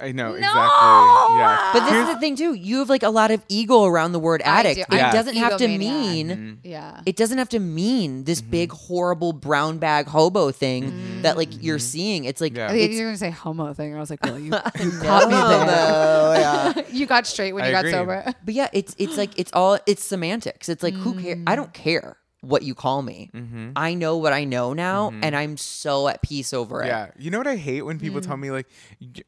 I 0.00 0.12
know 0.12 0.30
No! 0.30 0.36
exactly. 0.36 1.36
Yeah. 1.38 1.70
But 1.72 1.84
this 1.90 2.08
is 2.08 2.14
the 2.14 2.20
thing 2.20 2.36
too. 2.36 2.54
You 2.54 2.78
have 2.80 2.88
like 2.88 3.02
a 3.02 3.10
lot 3.10 3.30
of 3.30 3.44
ego 3.48 3.84
around 3.84 4.12
the 4.12 4.18
word 4.18 4.42
I 4.44 4.60
addict. 4.60 4.76
do. 4.90 4.96
It 4.96 5.02
I'm 5.02 5.12
doesn't 5.12 5.36
have 5.36 5.56
to 5.58 5.68
mean. 5.68 6.28
Mm-hmm. 6.28 6.54
yeah. 6.68 7.00
It 7.06 7.16
doesn't 7.16 7.38
have 7.38 7.48
to 7.50 7.58
mean 7.60 8.24
this 8.24 8.40
big 8.40 8.72
horrible 8.72 9.32
brown 9.32 9.78
bag 9.78 10.06
hobo 10.06 10.50
thing 10.50 11.22
that 11.22 11.36
like 11.36 11.62
you're 11.62 11.78
seeing. 11.78 12.24
It's 12.24 12.40
like 12.40 12.52
Mm-hmm. 12.54 12.76
Yeah. 12.76 12.82
It's 12.84 12.94
you 12.94 13.00
were 13.04 13.08
gonna 13.10 13.16
say 13.18 13.30
homo 13.30 13.72
thing. 13.74 13.94
I 13.94 14.00
was 14.00 14.10
like, 14.10 14.22
well, 14.24 14.38
you, 14.38 14.52
you 14.80 14.90
caught 15.02 15.28
me 15.28 15.34
no, 15.34 16.34
yeah. 16.36 16.82
you 16.92 17.06
got 17.06 17.26
straight 17.26 17.52
when 17.52 17.64
I 17.64 17.68
you 17.68 17.72
got 17.72 17.80
agree. 17.80 17.92
sober. 17.92 18.34
But 18.44 18.54
yeah, 18.54 18.68
it's 18.72 18.94
it's 18.98 19.16
like 19.16 19.38
it's 19.38 19.50
all 19.52 19.78
it's 19.86 20.04
semantics. 20.04 20.68
It's 20.68 20.82
like 20.82 20.94
who 20.94 21.14
care? 21.20 21.36
I 21.46 21.56
don't 21.56 21.72
care 21.72 22.16
what 22.42 22.62
you 22.62 22.74
call 22.74 23.02
me. 23.02 23.30
Mm-hmm. 23.34 23.72
I 23.76 23.92
know 23.94 24.16
what 24.16 24.32
I 24.32 24.44
know 24.44 24.72
now, 24.72 25.10
and 25.22 25.36
I'm 25.36 25.56
so 25.58 26.08
at 26.08 26.22
peace 26.22 26.54
over 26.54 26.82
it. 26.82 26.86
Yeah, 26.86 27.10
you 27.18 27.30
know 27.30 27.36
what 27.38 27.46
I 27.46 27.56
hate 27.56 27.82
when 27.82 27.98
people 27.98 28.20
Mm. 28.20 28.26
tell 28.26 28.36
me 28.38 28.50
like, 28.50 28.66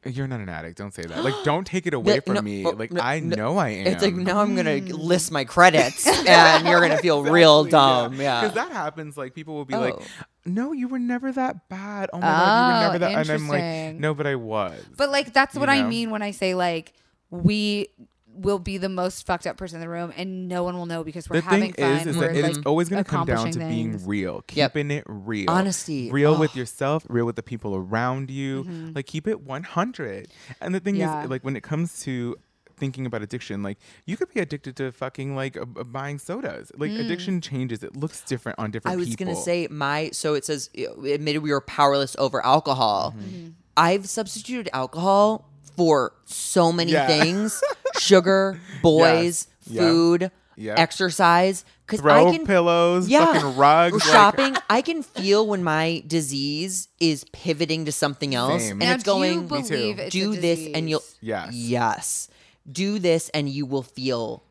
"You're 0.05 0.27
not 0.27 0.41
an 0.41 0.49
addict." 0.49 0.79
Don't 0.79 0.95
say 0.95 1.03
that. 1.03 1.23
Like, 1.23 1.35
don't 1.45 1.67
take 1.67 1.87
it 1.87 1.93
away 1.95 2.15
Yeah, 2.15 2.21
from 2.21 2.35
no, 2.37 2.43
me. 2.43 2.65
oh, 2.65 2.71
Like, 2.71 2.91
no, 2.93 3.03
I 3.03 3.21
no. 3.21 3.37
know 3.37 3.59
I 3.59 3.69
am. 3.71 3.87
It's 3.89 4.03
like 4.03 4.15
now 4.15 4.39
I'm 4.41 4.57
gonna 4.57 4.81
Mm. 4.81 4.93
list 4.99 5.31
my 5.31 5.45
credits, 5.45 6.07
and 6.27 6.67
you're 6.67 6.81
gonna 6.81 6.99
feel 6.99 7.23
real 7.23 7.65
dumb. 7.65 8.19
Yeah. 8.21 8.41
because 8.41 8.55
that 8.55 8.73
happens. 8.73 9.17
Like, 9.17 9.35
people 9.35 9.55
will 9.55 9.67
be 9.67 9.77
like, 9.77 9.95
Oh. 9.95 10.03
"No, 10.47 10.73
you 10.73 10.89
were 10.89 10.99
never 10.99 11.31
that 11.33 11.69
bad. 11.69 12.09
Oh 12.15 12.19
my 12.19 12.23
god, 12.27 12.33
you 12.33 12.63
Oh, 12.63 12.77
were 12.77 12.87
never 12.87 12.99
that." 13.01 13.13
And 13.21 13.31
I'm 13.31 13.49
like, 13.49 14.01
"No, 14.01 14.15
but 14.15 14.27
I 14.27 14.37
was." 14.37 14.83
But 14.97 15.11
like 15.11 15.33
that's 15.35 15.55
what 15.55 15.69
I 15.69 15.83
mean 15.83 16.11
when 16.11 16.23
I 16.23 16.31
say 16.31 16.55
like 16.55 16.95
we 17.31 17.89
will 18.35 18.59
be 18.59 18.79
the 18.79 18.89
most 18.89 19.27
fucked 19.27 19.47
up 19.47 19.57
person 19.57 19.77
in 19.77 19.81
the 19.81 19.89
room 19.89 20.13
and 20.17 20.49
no 20.49 20.65
one 20.65 20.77
will 20.77 20.87
know 20.87 21.05
because 21.05 21.29
we're 21.29 21.37
the 21.41 21.43
having 21.47 21.73
thing 21.73 21.85
fun. 21.85 21.97
is, 22.01 22.07
is 22.07 22.17
we're, 22.17 22.33
that 22.33 22.45
it's 22.51 22.59
always 22.67 22.89
going 22.89 23.03
to 23.05 23.09
come 23.09 23.27
down 23.27 23.37
to 23.37 23.43
accomplishing 23.43 23.69
being 23.69 23.91
things. 23.93 24.07
real, 24.07 24.45
Yep. 24.53 24.73
keeping 24.75 24.91
it 24.91 25.05
real, 25.07 25.51
Honesty. 25.51 26.11
real 26.11 26.35
Ugh. 26.35 26.41
with 26.41 26.57
yourself, 26.57 27.05
real 27.09 27.27
with 27.27 27.37
the 27.37 27.43
people 27.43 27.75
around 27.77 28.31
you. 28.31 28.65
Mm-hmm. 28.65 28.93
Like, 28.95 29.07
keep 29.07 29.29
it 29.29 29.43
100. 29.43 30.29
And 30.61 30.75
the 30.75 30.81
thing 30.81 30.97
Yeah. 30.97 31.25
is, 31.25 31.31
like, 31.31 31.45
when 31.45 31.57
it 31.57 31.63
comes 31.63 32.01
to 32.05 32.37
thinking 32.79 33.07
about 33.07 33.23
addiction, 33.23 33.63
like, 33.63 33.79
you 34.07 34.17
could 34.17 34.33
be 34.33 34.41
addicted 34.41 34.75
to 34.77 34.91
fucking 34.91 35.37
like 35.37 35.57
uh, 35.57 35.61
uh, 35.79 35.85
buying 35.85 36.19
sodas. 36.19 36.73
Like, 36.77 36.91
Mm. 36.91 37.05
addiction 37.05 37.41
changes. 37.41 37.83
It 37.85 37.95
looks 37.97 38.23
different 38.23 38.59
on 38.59 38.71
different 38.73 38.95
I 38.95 38.97
was 38.97 39.09
people. 39.11 39.27
gonna 39.27 39.37
say 39.37 39.69
my 39.71 40.11
so 40.13 40.35
it 40.35 40.45
says 40.45 40.69
admitted 40.75 41.43
we 41.43 41.51
were 41.53 41.61
powerless 41.61 42.17
over 42.19 42.45
alcohol. 42.45 43.15
Mm-hmm. 43.17 43.51
I've 43.77 44.09
substituted 44.09 44.69
alcohol 44.73 45.49
for 45.77 46.13
so 46.25 46.73
many 46.73 46.93
Yeah. 46.93 47.07
things: 47.07 47.63
sugar, 47.99 48.61
boys, 48.83 49.47
Yeah. 49.67 49.83
food, 49.83 50.31
Yeah. 50.57 50.75
exercise. 50.77 51.65
Because 51.87 52.01
throw 52.01 52.29
I 52.29 52.37
can 52.37 52.47
pillows, 52.47 53.09
yeah, 53.09 53.27
fucking 53.27 53.57
rugs, 53.57 53.95
like- 53.95 54.03
shopping. 54.05 54.57
I 54.71 54.81
can 54.83 55.03
feel 55.03 55.47
when 55.47 55.63
my 55.63 56.03
disease 56.07 56.89
is 57.01 57.25
pivoting 57.33 57.85
to 57.85 57.93
something 57.93 58.35
else, 58.35 58.63
Same. 58.63 58.73
and 58.73 58.81
Now, 58.81 58.95
it's 58.95 59.05
do 59.05 59.11
you 59.11 59.17
going. 59.17 59.41
Me 59.49 59.63
too. 59.63 59.69
believe 59.69 59.99
it's 59.99 60.15
a 60.15 60.19
do 60.19 60.35
this, 60.37 60.69
and 60.75 60.89
you'll 60.89 61.01
disease? 61.01 61.19
Yes. 61.21 61.53
yes, 61.53 62.29
do 62.71 62.99
this, 62.99 63.29
and 63.31 63.49
you 63.49 63.67
will 63.67 63.83
feel 63.83 64.43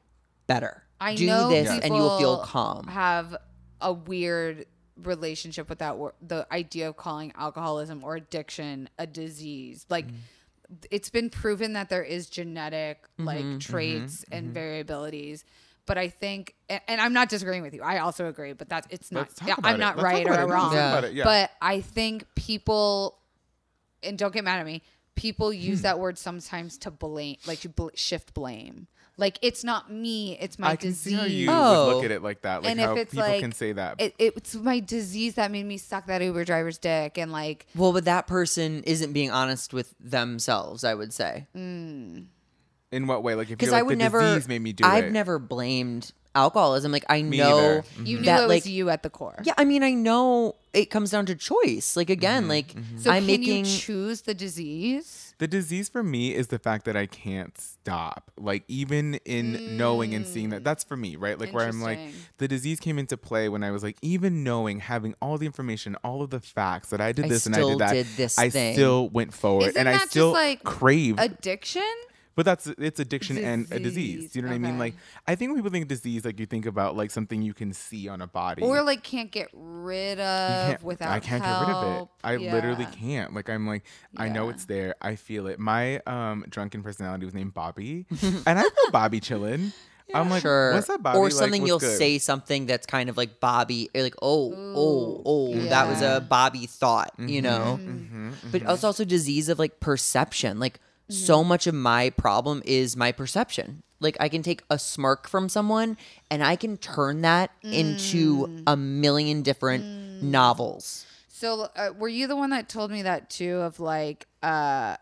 better. 0.48 0.84
I 1.00 1.16
do 1.16 1.26
know 1.26 1.50
this, 1.50 1.68
and 1.70 1.96
you 1.96 2.02
will 2.02 2.20
feel 2.20 2.38
calm. 2.40 2.86
Have 2.88 3.36
a 3.80 3.92
weird 3.92 4.66
relationship 5.02 5.68
with 5.68 5.80
that 5.80 5.98
wor- 5.98 6.14
the 6.22 6.46
idea 6.54 6.88
of 6.90 6.96
calling 6.98 7.34
alcoholism 7.36 8.04
or 8.04 8.16
addiction 8.18 8.88
a 9.00 9.08
disease. 9.08 9.86
Like 9.90 10.08
Mm. 10.08 10.16
It's 10.90 11.10
been 11.10 11.30
proven 11.30 11.74
that 11.74 11.90
there 11.90 12.04
is 12.04 12.30
genetic 12.30 13.04
Mm-hmm, 13.20 13.26
like 13.26 13.60
traits 13.60 14.26
and 14.32 14.54
variabilities. 14.56 15.44
But 15.86 15.98
I 15.98 16.10
think, 16.10 16.56
and, 16.70 16.82
and 16.88 17.02
I'm 17.02 17.14
not 17.14 17.30
disagreeing 17.30 17.64
with 17.64 17.74
you. 17.74 17.82
I 17.82 18.00
also 18.00 18.28
agree, 18.28 18.54
but 18.54 18.70
that's 18.70 18.88
it's 18.90 19.12
not. 19.12 19.30
Yeah, 19.46 19.56
I'm 19.64 19.76
it. 19.76 19.80
not 19.80 19.98
Let's 19.98 20.04
right 20.04 20.28
or. 20.28 20.48
Wrong. 20.48 20.74
Yeah. 20.74 21.02
it. 21.02 21.14
Yeah. 21.14 21.24
But 21.24 21.52
I 21.62 21.82
think 21.82 22.26
people, 22.36 23.18
and 24.04 24.18
don't 24.18 24.34
get 24.34 24.44
mad 24.44 24.60
at 24.60 24.66
me, 24.66 24.84
people 25.16 25.52
use 25.54 25.80
Hmm. 25.80 25.84
that 25.84 26.00
word 26.00 26.18
sometimes 26.18 26.78
to 26.80 26.92
blame, 26.92 27.38
like 27.48 27.60
to 27.62 27.70
bl- 27.70 27.90
shift 27.96 28.34
blame. 28.34 28.88
Like 29.18 29.38
it's 29.42 29.64
not 29.64 29.92
me, 29.92 30.38
it's 30.40 30.58
my 30.58 30.76
disease. 30.76 30.76
I 30.76 30.76
can 30.78 30.90
disease. 30.90 31.04
see 31.04 31.14
how 31.14 31.26
you 31.26 31.48
Oh. 31.52 31.86
would 31.88 31.96
look 31.96 32.06
at 32.06 32.12
it 32.12 32.24
like 32.24 32.42
that. 32.42 32.64
Like 32.64 32.72
and 32.72 32.80
how 32.80 32.94
if 32.94 32.98
it's 33.00 33.12
people 33.12 33.28
like 33.28 33.42
can 33.42 33.52
say 33.52 33.72
that. 33.74 33.96
it, 34.00 34.16
it's 34.18 34.56
my 34.56 34.80
disease 34.80 35.36
that 35.36 35.52
made 35.52 35.66
me 35.66 35.78
suck 35.78 36.08
that 36.08 36.22
Uber 36.24 36.44
driver's 36.46 36.78
dick, 36.80 37.18
and 37.18 37.32
like 37.32 37.68
Well, 37.76 37.92
but 37.94 38.06
that 38.06 38.26
person 38.26 38.82
isn't 38.84 39.14
being 39.14 39.30
honest 39.30 39.74
with 39.74 39.94
themselves. 40.00 40.84
I 40.84 40.96
would 40.96 41.14
say. 41.14 41.46
In 41.54 42.28
what 43.08 43.24
way? 43.24 43.36
Like 43.36 43.46
if 43.50 43.58
because 43.58 43.68
you're 43.68 43.72
like 43.74 43.80
I 43.80 43.84
would 43.84 43.94
the 43.94 44.04
never. 44.04 44.20
disease 44.22 44.48
made 44.48 44.62
me 44.62 44.74
do 44.74 44.84
I've 44.86 45.06
it. 45.06 45.12
never 45.12 45.40
blamed 45.40 46.14
alcoholism. 46.36 46.92
Like 46.92 47.06
I 47.10 47.22
Me 47.22 47.38
know 47.38 47.58
either. 47.58 47.84
you 48.04 48.18
knew 48.18 48.26
that 48.26 48.44
it 48.44 48.48
like 48.48 48.64
was 48.64 48.72
you 48.72 48.90
at 48.90 49.04
the 49.04 49.10
core. 49.10 49.40
yeah. 49.44 49.54
I 49.58 49.66
mean, 49.66 49.84
I 49.84 49.94
know 49.94 50.56
it 50.74 50.90
comes 50.90 51.12
down 51.12 51.26
to 51.26 51.36
choice. 51.36 51.96
Like 51.96 52.08
mm-hmm, 52.08 52.14
again, 52.14 52.48
like 52.48 52.74
mm-hmm. 52.74 52.98
So 53.00 53.12
I'm 53.12 53.26
can 53.26 53.28
making. 53.28 53.66
you 53.66 53.78
choose 53.78 54.22
the 54.22 54.34
disease? 54.34 55.36
The 55.38 55.48
disease 55.48 55.90
for 55.90 56.04
me 56.04 56.36
is 56.36 56.48
the 56.48 56.60
fact 56.60 56.86
that 56.86 56.96
I 56.96 57.08
can't 57.08 57.58
stop. 57.58 58.32
Like 58.38 58.64
even 58.68 59.16
in 59.26 59.76
knowing 59.78 60.14
and 60.14 60.26
seeing 60.26 60.50
that 60.50 60.62
mm. 60.62 60.64
that's 60.64 60.84
for 60.84 60.96
me, 60.96 61.16
right? 61.16 61.40
Like 61.40 61.54
where 61.54 61.68
I'm 61.68 61.82
like 61.82 62.00
the 62.38 62.48
disease 62.48 62.80
came 62.80 63.00
into 63.00 63.18
play 63.18 63.50
when 63.50 63.64
I 63.64 63.72
was 63.72 63.84
like 63.84 63.98
even 64.02 64.44
knowing, 64.44 64.80
having 64.80 65.16
all 65.22 65.38
the 65.38 65.46
information, 65.46 65.96
all 66.04 66.22
of 66.22 66.30
the 66.30 66.40
facts 66.40 66.90
that 66.90 67.02
I 67.02 67.12
did 67.12 67.26
I 67.26 67.30
this 67.30 67.46
and 67.48 67.56
I 67.56 67.62
did 67.62 67.80
that. 67.80 67.94
did 67.94 68.08
this 68.18 68.38
I 68.38 68.50
thing. 68.50 68.74
still 68.76 69.10
went 69.10 69.34
forward 69.34 69.70
Isn't 69.70 69.80
and 69.80 69.90
I 69.90 69.94
that 69.94 70.00
just, 70.02 70.12
still 70.12 70.32
like, 70.32 70.64
craved 70.64 71.20
Addiction? 71.20 71.82
But 72.36 72.46
that's 72.46 72.66
it's 72.68 73.00
addiction 73.00 73.38
and 73.38 73.66
a 73.72 73.80
disease. 73.80 74.16
Disease, 74.16 74.36
you 74.36 74.42
know 74.42 74.48
what 74.48 74.56
I 74.56 74.60
mean? 74.60 74.80
Like 74.80 74.94
I 75.28 75.36
think 75.36 75.50
when 75.50 75.58
people 75.58 75.72
think 75.72 75.88
disease, 75.90 76.24
like 76.24 76.40
you 76.40 76.46
think 76.46 76.66
about 76.66 76.96
like 76.96 77.12
something 77.12 77.42
you 77.42 77.54
can 77.54 77.74
see 77.74 78.08
on 78.08 78.22
a 78.22 78.28
body. 78.28 78.62
Or 78.62 78.82
like 78.84 79.04
can't 79.04 79.30
get 79.32 79.50
rid 79.54 80.18
You 80.18 80.24
of 80.24 80.68
can't- 80.68 80.84
without 80.84 81.12
I 81.12 81.20
can't 81.20 81.44
get 81.44 81.60
rid 81.60 81.70
of 81.70 81.84
it. 81.84 81.90
help. 81.96 82.12
I 82.24 82.38
literally 82.38 82.88
can't. 82.94 83.34
Like 83.34 83.50
I'm 83.50 83.68
like 83.68 83.84
I 84.18 84.30
know 84.30 84.48
it's 84.50 84.66
there. 84.66 84.96
I 85.02 85.16
feel 85.16 85.48
it. 85.48 85.60
My 85.60 86.00
um 86.08 86.46
drunken 86.50 86.84
personality 86.84 87.26
was 87.26 87.34
named 87.34 87.54
Bobby, 87.54 88.06
and 88.22 88.60
I 88.60 88.62
feel 88.64 88.92
Bobby 88.92 89.20
chilling. 89.20 89.74
I'm 90.14 90.30
like, 90.30 90.42
Sure. 90.42 90.74
what's 90.74 90.90
up, 90.90 91.02
Bobby? 91.02 91.20
or 91.20 91.30
something 91.30 91.62
what's 91.62 91.70
you'll 91.70 91.80
good? 91.80 91.98
say 91.98 92.18
something 92.18 92.66
that's 92.66 92.86
kind 92.86 93.10
of 93.10 93.16
like 93.16 93.40
Bobby, 93.40 93.90
or 93.96 94.02
like 94.04 94.16
oh, 94.22 94.54
oh, 94.76 95.22
oh, 95.26 95.56
that 95.70 95.88
was 95.88 96.02
a 96.02 96.20
Bobby 96.20 96.66
thought, 96.66 97.14
you 97.18 97.42
know. 97.42 97.80
Mm-hmm, 97.82 98.32
But 98.52 98.64
it's 98.64 98.84
also 98.84 99.06
disease 99.06 99.48
of 99.48 99.58
like 99.58 99.80
perception. 99.80 100.60
Like 100.60 100.80
Mm-hmm. 101.10 101.26
so 101.26 101.44
much 101.44 101.68
of 101.68 101.74
my 101.74 102.10
problem 102.12 102.62
is 102.66 102.96
my 102.96 103.12
perception. 103.12 103.84
Like 104.00 104.18
I 104.20 104.30
can 104.30 104.42
take 104.44 104.64
a 104.70 104.80
smirk 104.80 105.28
from 105.28 105.50
someone 105.50 105.98
and 106.30 106.44
I 106.44 106.56
can 106.56 106.78
turn 106.78 107.22
that 107.22 107.52
into 107.72 108.48
Mm. 108.48 108.64
a 108.68 108.78
million 108.78 109.42
different 109.44 109.86
novels. 110.22 111.06
So 111.28 111.68
uh, 111.76 111.90
were 111.98 112.08
you 112.08 112.28
the 112.28 112.36
one 112.36 112.50
that 112.52 112.70
told 112.70 112.92
me 112.92 113.02
that 113.04 113.30
too 113.30 113.58
of 113.58 113.80
like 113.80 114.28
uh 114.44 114.96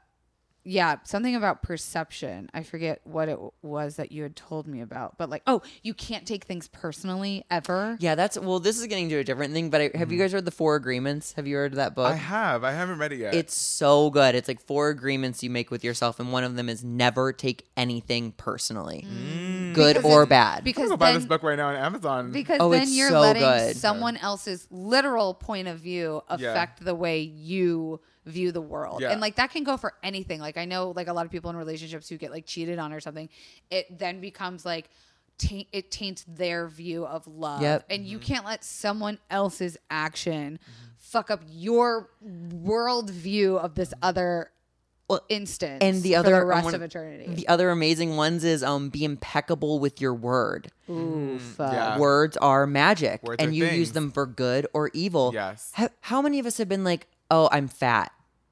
yeah, 0.63 0.97
something 1.03 1.35
about 1.35 1.63
perception. 1.63 2.49
I 2.53 2.63
forget 2.63 3.01
what 3.03 3.29
it 3.29 3.39
was 3.61 3.95
that 3.95 4.11
you 4.11 4.23
had 4.23 4.35
told 4.35 4.67
me 4.67 4.81
about. 4.81 5.17
But 5.17 5.29
like, 5.29 5.41
oh, 5.47 5.61
you 5.83 5.93
can't 5.93 6.25
take 6.27 6.43
things 6.43 6.67
personally 6.67 7.45
ever. 7.49 7.97
Yeah, 7.99 8.15
that's 8.15 8.37
well. 8.37 8.59
This 8.59 8.77
is 8.79 8.85
getting 8.87 9.09
to 9.09 9.15
a 9.17 9.23
different 9.23 9.53
thing. 9.53 9.69
But 9.69 9.81
I, 9.81 9.91
have 9.97 10.11
you 10.11 10.19
guys 10.19 10.33
read 10.33 10.45
the 10.45 10.51
Four 10.51 10.75
Agreements? 10.75 11.33
Have 11.33 11.47
you 11.47 11.59
read 11.59 11.73
that 11.73 11.95
book? 11.95 12.05
Mm-hmm. 12.07 12.13
I 12.13 12.17
have. 12.17 12.63
I 12.63 12.71
haven't 12.73 12.99
read 12.99 13.13
it 13.13 13.19
yet. 13.19 13.33
It's 13.33 13.53
so 13.55 14.09
good. 14.09 14.35
It's 14.35 14.47
like 14.47 14.61
four 14.61 14.89
agreements 14.89 15.41
you 15.43 15.49
make 15.49 15.71
with 15.71 15.83
yourself, 15.83 16.19
and 16.19 16.31
one 16.31 16.43
of 16.43 16.55
them 16.55 16.69
is 16.69 16.83
never 16.83 17.31
take 17.33 17.65
anything 17.77 18.33
personally, 18.33 19.05
good 19.73 19.95
Because 19.97 20.03
or 20.11 20.23
it- 20.23 20.29
bad. 20.29 20.57
I'm 20.59 20.63
Because 20.63 20.85
gonna 20.89 20.97
buy 20.97 21.11
then, 21.11 21.21
this 21.21 21.27
book 21.27 21.43
right 21.43 21.57
now 21.57 21.69
on 21.69 21.75
Amazon. 21.75 22.31
because 22.31 22.57
Oh, 22.59 22.69
then 22.71 22.83
it's 22.83 22.91
you're 22.91 23.09
so 23.09 23.21
letting 23.21 23.41
good. 23.43 23.75
someone 23.77 24.17
else's 24.17 24.67
literal 24.69 25.33
point 25.33 25.67
of 25.67 25.79
view 25.79 26.21
affect 26.29 26.83
the 26.83 26.95
way 26.95 27.21
you 27.21 27.99
view 28.29 28.51
the 28.51 28.61
world. 28.61 29.01
Yeah. 29.01 29.11
And 29.11 29.19
like 29.21 29.35
that 29.35 29.51
can 29.51 29.63
go 29.63 29.75
for 29.77 29.93
anything. 30.03 30.39
Like 30.39 30.57
I 30.57 30.65
know 30.65 30.91
like 30.95 31.07
a 31.07 31.13
lot 31.13 31.25
of 31.25 31.31
people 31.31 31.49
in 31.49 31.55
relationships 31.57 32.07
who 32.07 32.17
get 32.17 32.31
like 32.31 32.45
cheated 32.45 32.79
on 32.79 32.93
or 32.93 32.99
something, 32.99 33.29
it 33.69 33.97
then 33.97 34.21
becomes 34.21 34.65
like 34.65 34.89
taint, 35.37 35.67
it 35.71 35.91
taints 35.91 36.25
their 36.27 36.67
view 36.67 37.05
of 37.05 37.27
love. 37.27 37.61
Yep. 37.61 37.85
And 37.89 38.05
you 38.05 38.19
can't 38.19 38.45
let 38.45 38.63
someone 38.63 39.17
else's 39.29 39.77
action 39.89 40.59
fuck 40.97 41.31
up 41.31 41.41
your 41.49 42.09
world 42.21 43.09
view 43.09 43.57
of 43.57 43.73
this 43.75 43.93
other 44.01 44.51
Well, 45.07 45.23
instance 45.29 45.79
and 45.81 46.03
the 46.03 46.11
for 46.13 46.19
other 46.19 46.35
the 46.35 46.45
rest 46.45 46.65
one 46.65 46.75
of 46.75 46.81
eternity. 46.83 47.33
The 47.33 47.47
other 47.47 47.71
amazing 47.71 48.15
ones 48.15 48.43
is 48.43 48.61
um 48.63 48.89
be 48.89 49.03
impeccable 49.03 49.79
with 49.79 49.99
your 50.01 50.13
word. 50.13 50.71
Oof. 50.89 51.59
uh, 51.59 51.69
yeah. 51.71 51.97
Words 51.97 52.37
are 52.37 52.67
magic, 52.67 53.23
Words 53.23 53.41
and 53.41 53.49
are 53.49 53.53
you 53.55 53.65
use 53.65 53.93
them 53.93 54.11
for 54.11 54.25
good 54.27 54.67
or 54.73 54.91
evil. 54.93 55.31
Yes. 55.33 55.71
How, 55.73 55.89
how 56.01 56.21
many 56.21 56.37
of 56.37 56.45
us 56.45 56.57
have 56.59 56.69
been 56.69 56.83
like, 56.83 57.07
"Oh, 57.31 57.49
I'm 57.51 57.67
fat," 57.67 58.11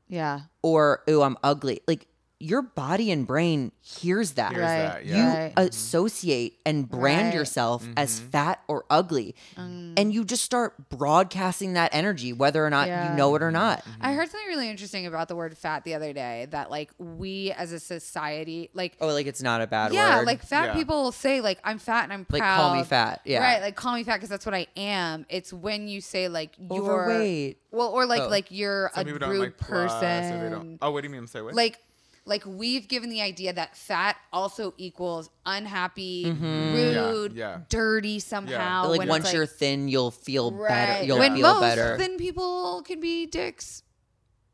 Yeah. 0.09 0.41
or 0.63 1.03
"Oh, 1.07 1.21
I'm 1.21 1.37
ugly"? 1.43 1.81
Like 1.87 2.07
your 2.39 2.61
body 2.61 3.09
and 3.11 3.25
brain 3.25 3.71
hears 3.81 4.33
that. 4.33 4.51
Hears 4.51 4.61
Right. 4.61 4.77
that, 4.77 5.05
You. 5.05 5.23
Right. 5.23 5.53
associate 5.57 6.59
and 6.65 6.87
brand 6.87 7.27
Right. 7.29 7.33
yourself 7.33 7.83
as 7.97 8.19
Mm-hmm. 8.19 8.29
fat 8.29 8.59
or 8.67 8.85
ugly. 8.91 9.35
And 9.55 10.13
you 10.13 10.23
just 10.23 10.43
start 10.43 10.89
broadcasting 10.89 11.73
that 11.73 11.93
energy, 11.93 12.33
whether 12.33 12.63
or 12.65 12.69
not. 12.69 12.87
Yeah. 12.87 13.09
you 13.11 13.17
know 13.17 13.33
it 13.35 13.41
or 13.41 13.51
not. 13.51 13.83
I 13.99 14.13
heard 14.13 14.29
something 14.29 14.47
really 14.47 14.69
interesting 14.69 15.05
about 15.07 15.27
the 15.29 15.35
word 15.35 15.57
fat 15.57 15.83
the 15.83 15.95
other 15.95 16.13
day 16.13 16.47
that 16.51 16.69
like 16.69 16.91
we 16.99 17.51
as 17.53 17.71
a 17.71 17.79
society 17.79 18.69
like 18.73 18.95
Oh, 19.01 19.07
like 19.07 19.25
it's 19.25 19.41
not 19.41 19.61
a 19.61 19.67
bad 19.67 19.91
word. 19.91 19.95
yeah, 19.95 20.17
word. 20.17 20.27
like 20.27 20.43
fat 20.43 20.65
Yeah. 20.67 20.73
people 20.75 21.11
say 21.11 21.41
like 21.41 21.59
I'm 21.63 21.79
fat 21.79 22.03
and 22.03 22.13
I'm 22.13 22.25
Like, 22.29 22.41
proud. 22.41 22.57
call 22.57 22.75
me 22.75 22.83
fat, 22.83 23.21
yeah. 23.25 23.41
Right, 23.41 23.61
like 23.61 23.75
call 23.75 23.95
me 23.95 24.03
fat 24.03 24.15
because 24.17 24.29
that's 24.29 24.45
what 24.45 24.53
I 24.55 24.67
am. 24.77 25.25
It's 25.29 25.51
when 25.51 25.87
you 25.87 26.01
say 26.01 26.27
like 26.27 26.51
you're 26.59 26.81
Overweight. 26.83 27.57
Well, 27.71 27.89
or 27.89 28.05
like 28.05 28.21
Oh. 28.21 28.27
like 28.29 28.47
you're 28.49 28.91
Some 28.95 29.07
a 29.07 29.11
rude 29.13 29.39
like 29.39 29.57
plus, 29.57 29.91
person. 29.91 30.33
or 30.39 30.49
they 30.49 30.55
don't. 30.55 30.77
Oh, 30.81 30.91
what 30.91 31.01
do 31.01 31.07
you 31.07 31.11
mean? 31.11 31.19
I'm 31.21 31.27
sorry. 31.27 31.45
What? 31.45 31.55
like 31.55 31.79
like 32.27 32.43
we've 32.45 32.87
given 32.87 33.09
the 33.09 33.21
idea 33.21 33.53
that 33.53 33.75
fat 33.75 34.17
also 34.31 34.73
equals 34.77 35.29
unhappy, 35.45 36.25
rude, 36.29 37.33
Yeah, 37.33 37.49
yeah. 37.49 37.59
dirty 37.69 38.19
somehow. 38.19 38.89
like 38.89 38.99
when 38.99 39.07
once 39.07 39.25
it's 39.25 39.33
you're 39.33 39.45
thin, 39.45 39.87
you'll 39.87 40.11
feel 40.11 40.51
right. 40.51 40.69
better. 40.69 41.05
You'll 41.05 41.19
when 41.19 41.35
feel 41.35 41.41
most 41.53 41.61
better. 41.61 41.97
thin 41.97 42.17
people 42.17 42.83
can 42.83 42.99
be 42.99 43.25
dicks. 43.25 43.83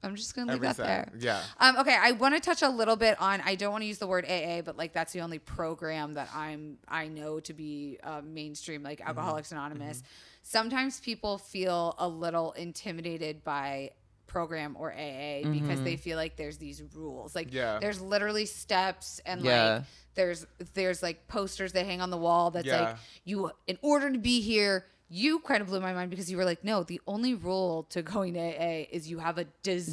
I'm 0.05 0.15
just 0.15 0.35
gonna 0.35 0.51
leave 0.51 0.55
Every 0.63 0.67
that 0.67 0.75
side. 0.75 0.85
there. 0.85 1.11
Yeah. 1.17 1.41
Um, 1.61 1.77
okay, 1.77 1.95
I 1.97 2.11
want 2.11 2.35
to 2.35 2.41
touch 2.41 2.61
a 2.61 2.67
little 2.67 2.97
bit 2.97 3.19
on. 3.21 3.39
I 3.39 3.55
don't 3.55 3.71
want 3.71 3.83
to 3.83 3.85
use 3.87 3.99
the 3.99 4.07
word 4.07 4.25
AA, 4.29 4.61
but 4.61 4.75
like 4.77 4.91
that's 4.91 5.13
the 5.13 5.21
only 5.21 5.39
program 5.39 6.15
that 6.15 6.29
I'm 6.35 6.77
I 6.89 7.07
know 7.07 7.39
to 7.39 7.53
be 7.53 7.99
uh, 8.03 8.21
mainstream, 8.23 8.83
like 8.83 8.99
Alcoholics 8.99 9.47
Mm-hmm. 9.49 9.57
Anonymous. 9.59 10.03
Sometimes 10.41 10.99
people 10.99 11.37
feel 11.37 11.95
a 11.97 12.07
little 12.07 12.51
intimidated 12.51 13.45
by 13.45 13.91
program 14.27 14.75
or 14.79 14.91
AA 14.91 15.43
because 15.49 15.81
they 15.83 15.95
feel 15.95 16.17
like 16.17 16.35
there's 16.37 16.57
these 16.57 16.81
rules. 16.95 17.35
Like 17.35 17.53
Yeah. 17.53 17.79
there's 17.79 18.01
literally 18.01 18.45
steps 18.45 19.19
and 19.25 19.41
Yeah. 19.41 19.73
like 19.75 19.83
there's 20.15 20.45
there's 20.73 21.01
like 21.03 21.27
posters 21.27 21.73
that 21.73 21.85
hang 21.85 22.01
on 22.01 22.09
the 22.09 22.17
wall 22.17 22.51
that's 22.51 22.67
like 22.67 22.97
you 23.25 23.51
in 23.67 23.77
order 23.81 24.11
to 24.11 24.17
be 24.19 24.41
here 24.41 24.85
you 25.09 25.37
kind 25.39 25.61
of 25.61 25.67
blew 25.67 25.79
my 25.79 25.93
mind 25.93 26.09
because 26.09 26.31
you 26.31 26.37
were 26.37 26.45
like, 26.45 26.63
no, 26.63 26.81
the 26.81 26.99
only 27.05 27.35
rule 27.35 27.83
to 27.91 28.01
going 28.01 28.33
to 28.33 28.39
AA 28.39 28.87
is 28.91 29.07
you 29.07 29.19
have 29.19 29.37
a 29.37 29.43
desire, 29.61 29.83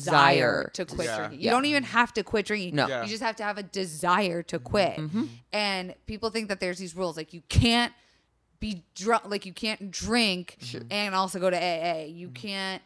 Desire. 0.65 0.71
to 0.73 0.85
quit 0.87 1.09
Yeah. 1.09 1.17
drinking. 1.19 1.41
You 1.41 1.45
Yeah. 1.47 1.51
don't 1.51 1.65
even 1.67 1.83
have 1.83 2.15
to 2.15 2.23
quit 2.23 2.47
drinking. 2.47 2.77
No. 2.77 2.89
Yeah. 2.89 3.03
You 3.03 3.09
just 3.09 3.23
have 3.23 3.37
to 3.37 3.43
have 3.45 3.59
a 3.59 3.63
desire 3.63 4.43
to 4.45 4.59
quit. 4.59 4.97
Mm-hmm. 4.97 5.25
And 5.53 5.95
people 6.07 6.31
think 6.31 6.49
that 6.49 6.59
there's 6.61 6.79
these 6.79 6.97
rules 6.97 7.19
like 7.19 7.35
you 7.35 7.43
can't 7.51 7.93
be 8.61 8.85
drunk, 8.95 9.25
like 9.27 9.45
you 9.45 9.53
can't 9.53 9.91
drink 9.91 10.57
and 10.91 11.15
also 11.15 11.39
go 11.39 11.51
to 11.51 11.57
AA. 11.57 12.07
You 12.07 12.29
Mm-hmm. 12.29 12.35
can't 12.35 12.83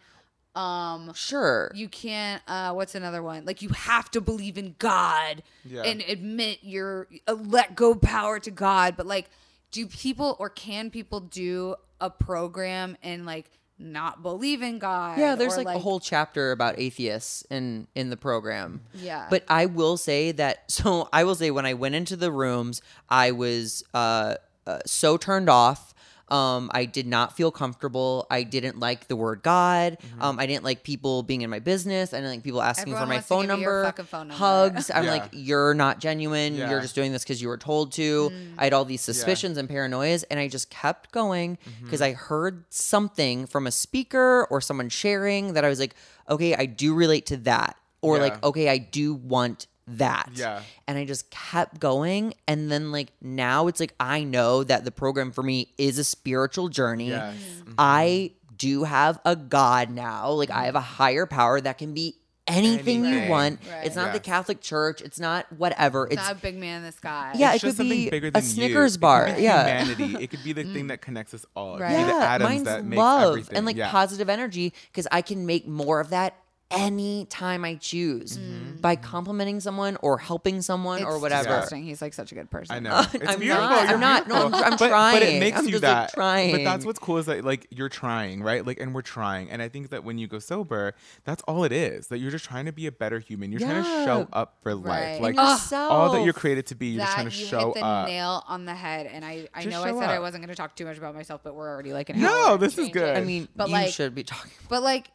um 0.55 1.13
Sure. 1.15 1.71
you 1.75 1.89
can't 1.89 2.43
uh 2.47 2.73
what's 2.73 2.95
another 2.95 3.23
one 3.23 3.45
like 3.45 3.61
you 3.63 3.71
have 3.71 4.11
to 4.13 4.21
believe 4.21 4.57
in 4.57 4.75
god 4.79 5.43
Yeah. 5.65 5.83
and 5.83 6.01
admit 6.03 6.59
your 6.63 7.09
uh, 7.27 7.35
let 7.35 7.75
go 7.75 7.95
power 7.95 8.39
to 8.39 8.51
god 8.51 8.97
but 8.97 9.07
like 9.07 9.29
do 9.73 9.87
people 9.87 10.37
or 10.39 10.49
can 10.49 10.91
people 10.91 11.21
do 11.21 11.75
a 12.01 12.09
program 12.11 12.97
and 13.03 13.27
like 13.27 13.51
not 13.77 14.23
believe 14.23 14.63
in 14.63 14.79
god 14.79 15.19
Yeah, 15.19 15.35
there's 15.35 15.59
or, 15.59 15.65
like, 15.65 15.77
a 15.77 15.81
whole 15.81 15.99
chapter 15.99 16.53
about 16.53 16.79
atheists 16.79 17.43
in 17.51 17.89
in 17.97 18.09
the 18.11 18.17
program. 18.17 18.83
Yeah. 18.95 19.27
But 19.29 19.45
I 19.49 19.67
will 19.67 19.97
say 19.97 20.31
that 20.33 20.71
so 20.71 21.09
I 21.13 21.25
will 21.25 21.35
say 21.35 21.51
when 21.51 21.67
I 21.67 21.75
went 21.75 21.97
into 21.97 22.15
the 22.15 22.31
rooms, 22.31 22.83
I 23.09 23.33
was 23.33 23.83
uh, 23.93 24.37
uh 24.67 24.79
so 24.87 25.17
turned 25.17 25.49
off. 25.49 25.93
Um, 26.35 26.71
I 26.75 26.85
did 26.85 27.07
not 27.07 27.37
feel 27.37 27.51
comfortable. 27.51 28.27
I 28.31 28.43
didn't 28.43 28.79
like 28.81 29.07
the 29.09 29.17
word 29.17 29.43
God. 29.43 29.99
Um, 30.21 30.39
I 30.39 30.47
didn't 30.47 30.65
like 30.65 30.83
people 30.83 31.23
being 31.23 31.43
in 31.43 31.51
my 31.51 31.61
business. 31.61 32.13
I 32.13 32.17
didn't 32.19 32.31
like 32.31 32.43
people 32.43 32.61
asking 32.63 32.93
Everyone 32.95 33.03
for 33.03 33.15
my 33.15 33.21
phone 33.21 33.47
give 33.47 33.59
you 33.59 33.63
your 33.63 33.83
number, 33.85 34.03
phone 34.03 34.29
number. 34.29 34.35
hugs. 34.45 34.91
I'm 34.91 35.05
Yeah. 35.05 35.11
like, 35.13 35.25
you're 35.33 35.75
not 35.75 36.01
genuine. 36.01 36.55
Yeah. 36.57 36.71
You're 36.71 36.81
just 36.81 36.95
doing 36.95 37.13
this 37.13 37.23
because 37.23 37.41
you 37.43 37.49
were 37.49 37.59
told 37.59 37.93
to. 37.93 38.31
Mm. 38.31 38.55
I 38.59 38.65
had 38.65 38.73
all 38.73 38.85
these 38.85 39.01
suspicions 39.03 39.57
and 39.59 39.69
paranoias, 39.69 40.25
and 40.31 40.41
I 40.41 40.49
just 40.49 40.71
kept 40.71 41.13
going 41.13 41.57
because 41.83 42.03
I 42.03 42.13
heard 42.13 42.65
something 42.71 43.47
from 43.47 43.67
a 43.67 43.71
speaker 43.71 44.47
or 44.51 44.61
someone 44.61 44.89
sharing 44.89 45.53
that 45.55 45.65
I 45.65 45.69
was 45.69 45.79
like, 45.79 45.95
okay, 46.29 46.55
I 46.55 46.67
do 46.67 46.95
relate 46.95 47.27
to 47.27 47.37
that, 47.39 47.77
or 48.03 48.17
Yeah. 48.17 48.23
like, 48.25 48.45
okay, 48.45 48.69
I 48.69 48.79
do 48.79 49.15
want 49.15 49.67
that. 49.87 50.31
Yeah. 50.35 50.63
And 50.87 50.99
I 50.99 51.05
just 51.05 51.31
kept 51.31 51.81
going. 51.81 52.35
And 52.49 52.71
then, 52.71 52.93
like, 52.93 53.13
now 53.21 53.67
it's 53.69 53.81
like, 53.81 53.95
I 54.01 54.25
know 54.25 54.65
that 54.65 54.85
the 54.85 54.91
program 54.91 55.31
for 55.31 55.43
me 55.43 55.69
is 55.79 55.99
a 55.99 56.05
spiritual 56.05 56.69
journey. 56.69 57.09
Yes. 57.11 57.35
Mm-hmm. 57.37 57.73
I 57.79 58.33
do 58.57 58.85
have 58.85 59.19
a 59.25 59.37
God 59.37 59.91
now. 59.91 60.31
Like, 60.31 60.51
I 60.51 60.67
have 60.67 60.75
a 60.77 60.81
higher 60.81 61.27
power 61.27 61.61
that 61.61 61.79
can 61.79 61.95
be 61.95 62.17
anything, 62.47 63.05
you 63.05 63.29
want. 63.29 63.59
Right. 63.71 63.87
It's 63.87 63.97
not 63.97 64.13
the 64.13 64.21
Catholic 64.21 64.61
Church. 64.61 65.01
It's 65.01 65.19
not 65.19 65.51
whatever. 65.53 66.05
it's 66.05 66.15
It's, 66.15 66.23
not 66.23 66.33
a 66.33 66.41
big 66.41 66.57
man 66.57 66.79
in 66.79 66.83
the 66.85 66.93
sky 66.93 67.33
Yeah, 67.37 67.55
It's 67.55 67.65
it 67.65 67.67
just 67.67 67.79
could 67.79 67.87
something 67.87 67.99
be 68.05 68.11
bigger 68.11 68.29
a 68.29 68.31
than 68.33 68.43
you. 68.43 68.49
Snickers 68.49 68.95
It 68.95 68.99
could 68.99 69.01
bar. 69.01 69.35
be 69.35 69.43
Yeah. 69.43 69.85
humanity. 69.85 70.25
It 70.25 70.31
could 70.31 70.45
be 70.45 70.53
the 70.53 70.63
thing 70.65 70.85
mm. 70.85 70.89
that 70.89 71.01
connects 71.01 71.33
us 71.35 71.47
all. 71.57 71.77
It 71.77 71.79
could 71.79 71.85
Right. 71.85 71.97
be 71.97 72.03
the 72.05 72.09
yeah, 72.19 72.35
atoms 72.35 72.51
mine's 72.51 72.65
that 72.65 72.85
make 72.85 72.99
love 72.99 73.29
everything. 73.31 73.57
and 73.57 73.67
like 73.67 73.77
yeah. 73.77 73.91
positive 73.91 74.29
energy 74.29 74.73
because 74.93 75.09
I 75.11 75.23
can 75.23 75.47
make 75.47 75.67
more 75.67 76.01
of 76.01 76.11
that 76.11 76.35
any 76.77 77.27
time 77.27 77.65
I 77.65 77.75
choose 77.77 78.39
mm-hmm. 78.39 78.77
by 78.81 78.97
mm-hmm. 78.97 79.05
complimenting 79.05 79.61
someone 79.61 79.97
or 80.03 80.19
helping 80.19 80.63
someone 80.63 81.03
or 81.05 81.19
whatever. 81.19 81.45
disgusting. 81.49 81.85
he's 81.85 82.03
like 82.03 82.15
such 82.15 82.33
a 82.33 82.35
good 82.35 82.51
person 82.51 82.77
I 82.77 82.79
know. 82.81 83.03
It's 83.15 83.27
I'm 83.27 83.39
beautiful. 83.41 83.63
not. 83.65 83.85
You're 83.85 83.95
I'm 83.95 84.01
not. 84.01 84.29
No, 84.29 84.35
I'm- 84.35 84.51
beautiful. 84.51 84.65
I'm 84.65 84.71
but, 84.73 84.79
But 84.79 84.87
it 85.23 85.27
trying. 85.27 85.41
makes 85.41 85.59
I'm 85.59 85.65
you 85.67 85.71
just, 85.73 85.83
like, 85.85 86.13
that. 86.13 86.51
But 86.53 86.65
that's 86.65 86.85
what's 86.85 86.99
cool 86.99 87.19
is 87.19 87.27
that 87.27 87.45
like 87.45 87.67
you're 87.71 87.89
trying, 87.89 88.43
right? 88.43 88.67
Like, 88.67 88.81
and 88.81 88.95
we're 88.95 89.03
trying. 89.03 89.51
And 89.51 89.63
I 89.63 89.69
think 89.69 89.91
that 89.91 90.05
when 90.05 90.19
you 90.19 90.27
go 90.27 90.39
sober, 90.39 90.95
that's 91.25 91.43
all 91.49 91.65
it 91.65 91.73
is. 91.73 92.09
That 92.09 92.19
you're 92.19 92.31
just 92.31 92.45
trying 92.45 92.67
to 92.67 92.73
be 92.73 92.87
a 92.87 92.93
better 92.93 93.19
human. 93.19 93.51
You're 93.53 93.61
trying 93.61 93.83
to 93.83 94.05
show 94.05 94.29
up 94.33 94.57
for 94.63 94.77
Right. 94.77 95.13
life. 95.15 95.21
Like 95.21 95.35
yourself. 95.37 95.91
all 95.93 96.13
that 96.13 96.23
you're 96.25 96.33
created 96.33 96.67
to 96.67 96.75
be. 96.75 96.89
You're 96.89 97.05
just 97.05 97.15
trying 97.15 97.31
to 97.31 97.37
you 97.37 97.47
show 97.47 97.67
hit 97.67 97.75
the 97.75 97.85
up. 97.85 98.09
nail 98.09 98.45
on 98.49 98.65
the 98.65 98.75
head 98.75 99.07
and 99.07 99.25
i 99.25 99.49
i 99.55 99.63
Just 99.63 99.71
know 99.71 99.83
i 99.83 99.91
show 99.91 100.01
said 100.01 100.11
i 100.11 100.19
wasn't 100.19 100.43
going 100.43 100.49
to 100.49 100.55
talk 100.55 100.75
too 100.77 100.85
much 100.85 100.99
about 100.99 101.15
myself 101.15 101.41
but 101.43 101.55
we're 101.55 101.69
already 101.69 101.93
like 101.93 102.11
an 102.11 102.21
No, 102.21 102.29
hour 102.29 102.49
No, 102.51 102.57
this 102.57 102.73
is 102.73 102.77
changing. 102.87 102.93
good. 102.95 103.17
I 103.17 103.21
mean, 103.25 103.49
But, 103.57 103.69
you 103.69 103.73
like- 103.75 103.93
should 103.93 104.15
be 104.15 104.25
talking. 104.25 104.51
but 104.69 104.83
like 104.83 105.11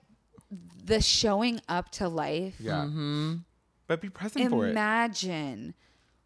the 0.83 1.01
showing 1.01 1.61
up 1.69 1.89
to 1.91 2.07
life 2.07 2.55
Yeah. 2.59 2.85
Mm-hmm. 2.85 3.35
But 3.87 4.01
be 4.01 4.09
present 4.09 4.49
for 4.49 4.67
it. 4.67 4.71
imagine 4.71 5.73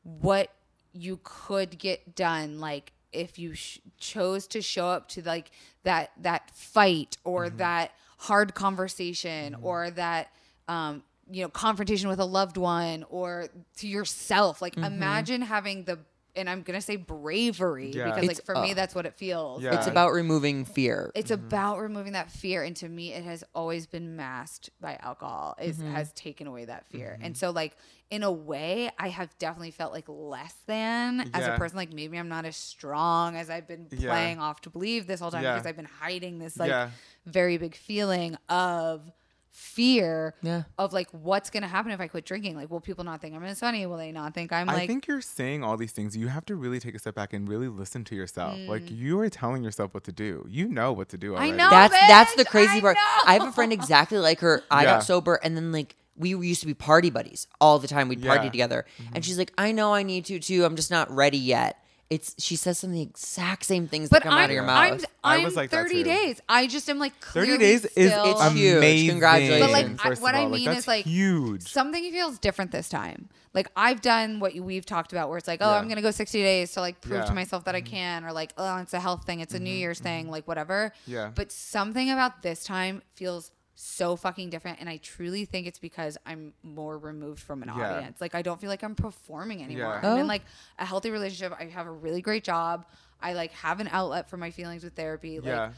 what 0.03 0.49
you 0.91 1.19
could 1.23 1.77
get 1.79 2.15
done 2.15 2.59
like 2.59 2.91
if 3.11 3.37
you 3.39 3.53
sh- 3.53 3.79
chose 3.97 4.47
to 4.47 4.61
show 4.61 4.87
up 4.87 5.07
to 5.09 5.21
like 5.23 5.51
that 5.83 6.11
that 6.21 6.51
fight 6.55 7.17
or 7.23 7.47
Mm-hmm. 7.47 7.57
that 7.57 7.91
hard 8.19 8.53
conversation 8.53 9.55
or 9.61 9.89
that 9.91 10.29
um 10.67 11.03
you 11.31 11.41
know 11.43 11.49
confrontation 11.49 12.09
with 12.09 12.19
a 12.19 12.25
loved 12.25 12.57
one 12.57 13.03
or 13.09 13.47
to 13.77 13.87
yourself 13.87 14.61
like 14.61 14.75
Mm-hmm. 14.75 14.85
imagine 14.93 15.41
having 15.41 15.83
the 15.85 15.99
and 16.35 16.49
i'm 16.49 16.61
gonna 16.63 16.81
say 16.81 16.95
bravery 16.95 17.91
Yeah. 17.91 18.05
because 18.05 18.23
It's- 18.23 18.37
like 18.39 18.45
for 18.45 18.55
me 18.61 18.71
uh, 18.71 18.75
that's 18.75 18.95
what 18.95 19.05
it 19.05 19.15
feels 19.15 19.61
Yeah. 19.63 19.77
It's 19.77 19.87
about 19.87 20.11
removing 20.11 20.65
fear. 20.65 21.11
It's 21.15 21.31
about 21.31 21.79
removing 21.79 22.13
that 22.13 22.31
fear. 22.31 22.63
And 22.63 22.75
to 22.77 22.89
me, 22.89 23.13
it 23.13 23.23
has 23.23 23.43
always 23.53 23.85
been 23.87 24.15
masked 24.15 24.69
by 24.81 24.97
alcohol. 25.01 25.55
It 25.59 25.75
Mm-hmm. 25.77 25.93
has 25.93 26.11
taken 26.13 26.47
away 26.47 26.65
that 26.65 26.85
fear. 26.87 27.17
And 27.21 27.37
so, 27.37 27.51
like, 27.51 27.75
in 28.09 28.23
a 28.23 28.31
way, 28.31 28.89
I 28.99 29.09
have 29.09 29.35
definitely 29.37 29.71
felt 29.71 29.93
like 29.93 30.05
less 30.07 30.53
than 30.67 31.29
as 31.33 31.47
a 31.47 31.57
person. 31.57 31.77
Like, 31.77 31.93
maybe 31.93 32.17
I'm 32.17 32.29
not 32.29 32.45
as 32.45 32.55
strong 32.57 33.35
as 33.35 33.49
I've 33.49 33.67
been 33.67 33.87
Yeah. 33.91 34.09
playing 34.11 34.39
off 34.39 34.61
to 34.61 34.69
believe 34.69 35.07
this 35.07 35.19
whole 35.19 35.31
time 35.31 35.43
Yeah. 35.43 35.53
because 35.53 35.67
I've 35.67 35.75
been 35.75 35.85
hiding 35.85 36.39
this, 36.39 36.57
like, 36.57 36.69
Yeah. 36.69 36.89
very 37.25 37.57
big 37.57 37.75
feeling 37.75 38.37
of 38.49 39.11
fear 39.53 40.33
Yeah. 40.41 40.63
of 40.79 40.93
like 40.93 41.07
what's 41.11 41.49
gonna 41.51 41.67
happen 41.67 41.91
if 41.91 41.99
I 42.01 42.07
quit 42.07 42.25
drinking. 42.25 42.55
Like, 42.55 42.69
will 42.71 42.81
people 42.81 43.03
not 43.03 43.21
think 43.21 43.35
I'm 43.35 43.43
as 43.43 43.59
funny? 43.59 43.85
Will 43.85 43.97
they 43.97 44.11
not 44.11 44.33
think 44.33 44.51
I'm 44.51 44.67
I 44.67 44.73
like 44.73 44.87
think 44.89 45.07
you're 45.07 45.21
saying 45.21 45.63
all 45.63 45.77
these 45.77 45.91
things. 45.91 46.17
You 46.17 46.27
have 46.27 46.43
to 46.45 46.55
really 46.55 46.79
take 46.79 46.95
a 46.95 46.99
step 46.99 47.13
back 47.15 47.33
and 47.33 47.47
really 47.47 47.67
listen 47.67 48.03
to 48.05 48.15
yourself. 48.15 48.57
Mm. 48.57 48.67
Like 48.67 48.89
you 48.89 49.19
are 49.19 49.29
telling 49.29 49.63
yourself 49.63 49.93
what 49.93 50.03
to 50.05 50.11
do. 50.11 50.45
You 50.49 50.67
know 50.67 50.91
what 50.91 51.09
to 51.09 51.17
do. 51.17 51.35
I 51.35 51.51
know. 51.51 51.69
that's 51.69 51.93
that's 51.93 52.35
the 52.35 52.45
crazy 52.45 52.77
I 52.77 52.81
part. 52.81 52.95
know. 52.97 53.01
I 53.27 53.33
have 53.33 53.47
a 53.47 53.51
friend 53.51 53.71
exactly 53.71 54.17
like 54.17 54.39
her. 54.39 54.63
I 54.71 54.83
Yeah. 54.83 54.93
got 54.95 55.03
sober 55.03 55.35
and 55.35 55.55
then 55.55 55.71
like 55.71 55.95
we 56.15 56.29
used 56.29 56.61
to 56.61 56.67
be 56.67 56.73
party 56.73 57.09
buddies 57.11 57.47
all 57.61 57.77
the 57.79 57.87
time. 57.87 58.07
We'd 58.07 58.21
party 58.21 58.29
Yeah. 58.29 58.39
Mm-hmm. 58.41 58.51
together. 58.51 58.85
And 59.13 59.23
she's 59.23 59.37
like, 59.37 59.51
I 59.57 59.71
know 59.71 59.93
I 59.93 60.03
need 60.03 60.25
to 60.25 60.39
too. 60.39 60.65
I'm 60.65 60.75
just 60.75 60.91
not 60.91 61.09
ready 61.11 61.37
yet. 61.37 61.77
It's 62.13 62.35
she 62.37 62.55
says 62.55 62.77
some 62.79 62.91
of 62.91 62.93
the 62.95 63.01
exact 63.01 63.65
same 63.65 63.87
things 63.87 64.09
but 64.09 64.17
that 64.17 64.23
come 64.29 64.33
I'm, 64.33 64.43
out 64.43 64.49
of 64.49 64.51
your 64.51 64.67
I'm, 64.69 64.91
mouth. 64.97 65.05
I 65.23 65.37
I'm 65.37 65.43
was 65.43 65.55
like 65.55 65.69
that 65.71 65.83
30 65.83 65.93
too. 65.95 66.03
days. 66.03 66.41
I 66.47 66.67
just 66.67 66.89
am 66.89 66.99
like 66.99 67.19
clearly 67.19 67.51
30 67.53 67.63
days 67.63 67.85
is 67.85 68.11
still- 68.11 68.25
It's 68.31 68.51
huge. 68.53 68.77
amazing. 68.77 69.09
Congratulations. 69.09 69.61
But 69.61 69.71
like, 69.71 69.85
I, 70.05 70.09
first 70.09 70.21
what 70.21 70.35
of 70.35 70.41
I 70.41 70.43
all. 70.43 70.49
mean 70.49 70.65
that's 70.65 70.79
is 70.79 70.87
like 70.87 71.05
huge. 71.05 71.63
Something 71.63 72.03
feels 72.11 72.37
different 72.39 72.71
this 72.71 72.89
time. 72.89 73.29
Like 73.53 73.69
I've 73.75 74.01
done 74.01 74.39
what 74.39 74.53
you, 74.55 74.63
we've 74.63 74.85
talked 74.85 75.11
about, 75.11 75.29
where 75.29 75.37
it's 75.37 75.47
like, 75.47 75.59
oh, 75.61 75.69
Yeah. 75.71 75.77
I'm 75.77 75.87
gonna 75.87 76.01
go 76.01 76.11
60 76.11 76.41
days 76.41 76.71
to 76.73 76.81
like 76.81 77.01
prove 77.01 77.13
Yeah. 77.13 77.19
Mm-hmm. 77.21 77.29
to 77.29 77.35
myself 77.35 77.65
that 77.65 77.75
I 77.75 77.81
can, 77.81 78.23
or 78.25 78.31
like, 78.31 78.53
oh, 78.57 78.77
it's 78.77 78.93
a 78.93 78.99
health 78.99 79.25
thing, 79.25 79.39
it's 79.39 79.53
a 79.53 79.59
New 79.59 79.73
Year's 79.73 79.99
thing, 79.99 80.29
like 80.29 80.47
whatever. 80.47 80.91
Yeah. 81.07 81.31
But 81.33 81.51
something 81.51 82.09
about 82.11 82.41
this 82.41 82.63
time 82.63 83.01
feels 83.15 83.51
so 83.85 84.15
fucking 84.15 84.49
different, 84.49 84.79
and 84.79 84.87
I 84.89 84.97
truly 84.97 85.45
think 85.45 85.67
it's 85.67 85.79
because 85.79 86.17
I'm 86.25 86.53
more 86.63 86.97
removed 86.97 87.41
from 87.41 87.61
an 87.63 87.69
Yeah. 87.69 87.95
audience. 87.95 88.21
Like 88.21 88.33
I 88.35 88.41
don't 88.41 88.59
feel 88.59 88.69
like 88.69 88.83
I'm 88.83 88.95
performing 88.95 89.61
anymore. 89.63 89.99
Yeah. 90.01 90.09
I'm 90.11 90.17
Oh. 90.17 90.21
in 90.21 90.27
like 90.27 90.43
a 90.79 90.85
healthy 90.85 91.11
relationship. 91.11 91.53
I 91.59 91.65
have 91.65 91.85
a 91.87 91.91
really 91.91 92.21
great 92.21 92.43
job. 92.43 92.85
I 93.21 93.33
like 93.33 93.51
have 93.53 93.79
an 93.79 93.89
outlet 93.91 94.29
for 94.29 94.37
my 94.37 94.51
feelings 94.51 94.83
with 94.83 94.93
therapy. 94.95 95.39
Like 95.39 95.47
Yeah. 95.47 95.71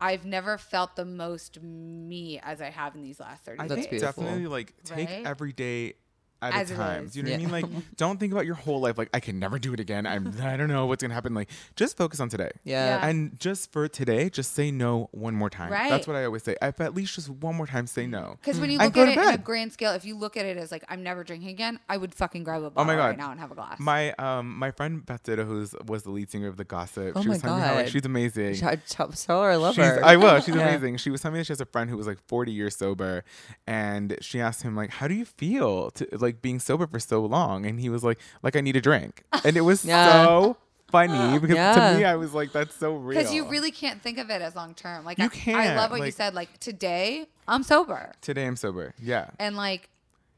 I've 0.00 0.24
never 0.24 0.58
felt 0.58 0.96
the 0.96 1.04
most 1.04 1.62
me 1.62 2.40
as 2.42 2.60
I 2.60 2.70
have 2.70 2.96
in 2.96 3.02
these 3.02 3.20
last 3.20 3.44
30 3.44 3.60
I 3.60 3.62
days. 3.62 3.68
That's 3.68 3.80
think 3.82 3.90
beautiful. 3.90 4.22
definitely 4.24 4.46
like 4.48 4.74
take 4.82 5.08
Right? 5.08 5.24
every 5.26 5.52
day 5.52 5.94
at 6.42 6.54
As 6.54 6.70
a 6.70 6.76
time. 6.76 7.04
is. 7.06 7.12
Do 7.12 7.20
you 7.20 7.24
know 7.24 7.30
what 7.30 7.34
I 7.36 7.38
mean? 7.38 7.50
Like, 7.72 7.86
don't 7.96 8.18
think 8.20 8.32
about 8.32 8.44
your 8.46 8.54
whole 8.56 8.80
life. 8.80 8.98
Like, 8.98 9.08
I 9.14 9.20
can 9.20 9.38
never 9.38 9.58
do 9.58 9.72
it 9.72 9.80
again. 9.80 10.06
I'm. 10.06 10.34
I 10.42 10.56
don't 10.56 10.68
know 10.68 10.86
what's 10.86 11.02
gonna 11.02 11.14
happen. 11.14 11.34
Like, 11.34 11.48
just 11.76 11.96
focus 11.96 12.20
on 12.20 12.28
today. 12.28 12.50
Yeah. 12.64 12.98
Yeah. 13.00 13.06
And 13.08 13.38
just 13.38 13.72
for 13.72 13.88
today, 13.88 14.28
just 14.28 14.52
say 14.54 14.70
no 14.70 15.08
one 15.12 15.34
more 15.34 15.48
time. 15.50 15.72
Right. 15.72 15.88
That's 15.90 16.06
what 16.06 16.16
I 16.16 16.24
always 16.24 16.42
say. 16.42 16.56
If 16.60 16.80
at 16.80 16.94
least 16.94 17.14
just 17.14 17.28
one 17.30 17.54
more 17.54 17.66
time, 17.66 17.86
say 17.86 18.06
no. 18.06 18.36
Because 18.40 18.60
when 18.60 18.70
you 18.70 18.78
look 18.78 18.96
at 18.96 19.04
to 19.14 19.20
it 19.20 19.28
in 19.28 19.34
a 19.34 19.38
grand 19.38 19.72
scale, 19.72 19.92
if 19.92 20.04
you 20.04 20.16
look 20.16 20.36
at 20.36 20.44
it 20.44 20.56
as 20.56 20.70
like 20.72 20.84
I'm 20.88 21.02
never 21.02 21.24
drinking 21.24 21.50
again, 21.50 21.78
I 21.88 21.96
would 21.96 22.14
fucking 22.14 22.42
grab 22.44 22.62
a 22.62 22.70
bottle 22.70 22.72
Oh 22.72 22.84
bottle 22.84 22.86
my 22.86 22.94
god! 23.02 23.06
right 23.08 23.18
now 23.18 23.30
and 23.30 23.40
have 23.40 23.52
a 23.52 23.54
glass. 23.54 23.78
My 23.78 24.12
um 24.14 24.58
my 24.58 24.70
friend 24.72 25.04
Beth 25.06 25.22
Ditto, 25.22 25.44
who's 25.44 25.74
was 25.86 26.02
the 26.02 26.10
lead 26.10 26.30
singer 26.30 26.48
of 26.48 26.56
the 26.56 26.64
Gossip. 26.64 27.12
Oh 27.16 27.22
she 27.22 27.28
my 27.28 27.34
was 27.34 27.42
telling 27.42 27.60
me 27.60 27.66
how 27.68 27.74
like, 27.74 27.86
God. 27.86 27.92
she's 27.92 28.04
amazing. 28.04 28.54
Tell, 28.56 28.76
tell- 28.88 29.08
tell 29.08 29.42
her 29.42 29.50
I 29.50 29.56
love 29.56 29.74
She's, 29.74 29.84
her. 29.84 30.04
I 30.04 30.16
will. 30.16 30.40
She's 30.42 30.54
Yeah. 30.54 30.68
amazing. 30.68 30.96
She 30.96 31.10
was 31.10 31.20
telling 31.20 31.34
me 31.34 31.40
that 31.40 31.44
she 31.46 31.52
has 31.52 31.60
a 31.60 31.66
friend 31.66 31.88
who 31.90 31.96
was 31.96 32.06
like 32.06 32.18
40 32.28 32.50
years 32.52 32.76
sober, 32.76 33.24
and 33.66 34.16
she 34.20 34.40
asked 34.40 34.62
him 34.62 34.74
like, 34.76 34.90
"How 34.90 35.08
do 35.08 35.14
you 35.14 35.24
feel 35.24 35.90
to 35.92 36.06
like 36.12 36.31
being 36.40 36.58
sober 36.60 36.86
for 36.86 36.98
so 37.00 37.24
long?" 37.24 37.66
And 37.66 37.80
he 37.80 37.88
was 37.88 38.02
like, 38.02 38.18
"Like 38.42 38.56
I 38.56 38.60
need 38.60 38.76
a 38.76 38.80
drink," 38.80 39.24
and 39.44 39.56
it 39.56 39.62
was 39.62 39.84
Yeah. 39.92 40.24
so 40.24 40.56
funny 40.90 41.38
because 41.40 41.56
Yeah. 41.56 41.92
to 41.92 41.98
me, 41.98 42.04
I 42.04 42.14
was 42.14 42.32
like, 42.32 42.52
"That's 42.52 42.74
so 42.74 42.94
real." 42.94 43.18
Because 43.18 43.34
you 43.34 43.48
really 43.48 43.70
can't 43.70 44.00
think 44.00 44.18
of 44.18 44.30
it 44.30 44.40
as 44.40 44.54
long 44.56 44.74
term. 44.74 45.04
Like 45.04 45.18
You 45.18 45.24
I, 45.24 45.26
I 45.26 45.30
can't, 45.30 45.58
I 45.58 45.76
love 45.76 45.90
what 45.90 46.04
you 46.04 46.12
said. 46.12 46.34
Like 46.34 46.58
today, 46.60 47.26
I'm 47.48 47.62
sober, 47.62 48.12
today 48.20 48.46
I'm 48.46 48.56
sober. 48.56 48.94
Yeah. 48.98 49.30
and 49.38 49.56
like 49.56 49.88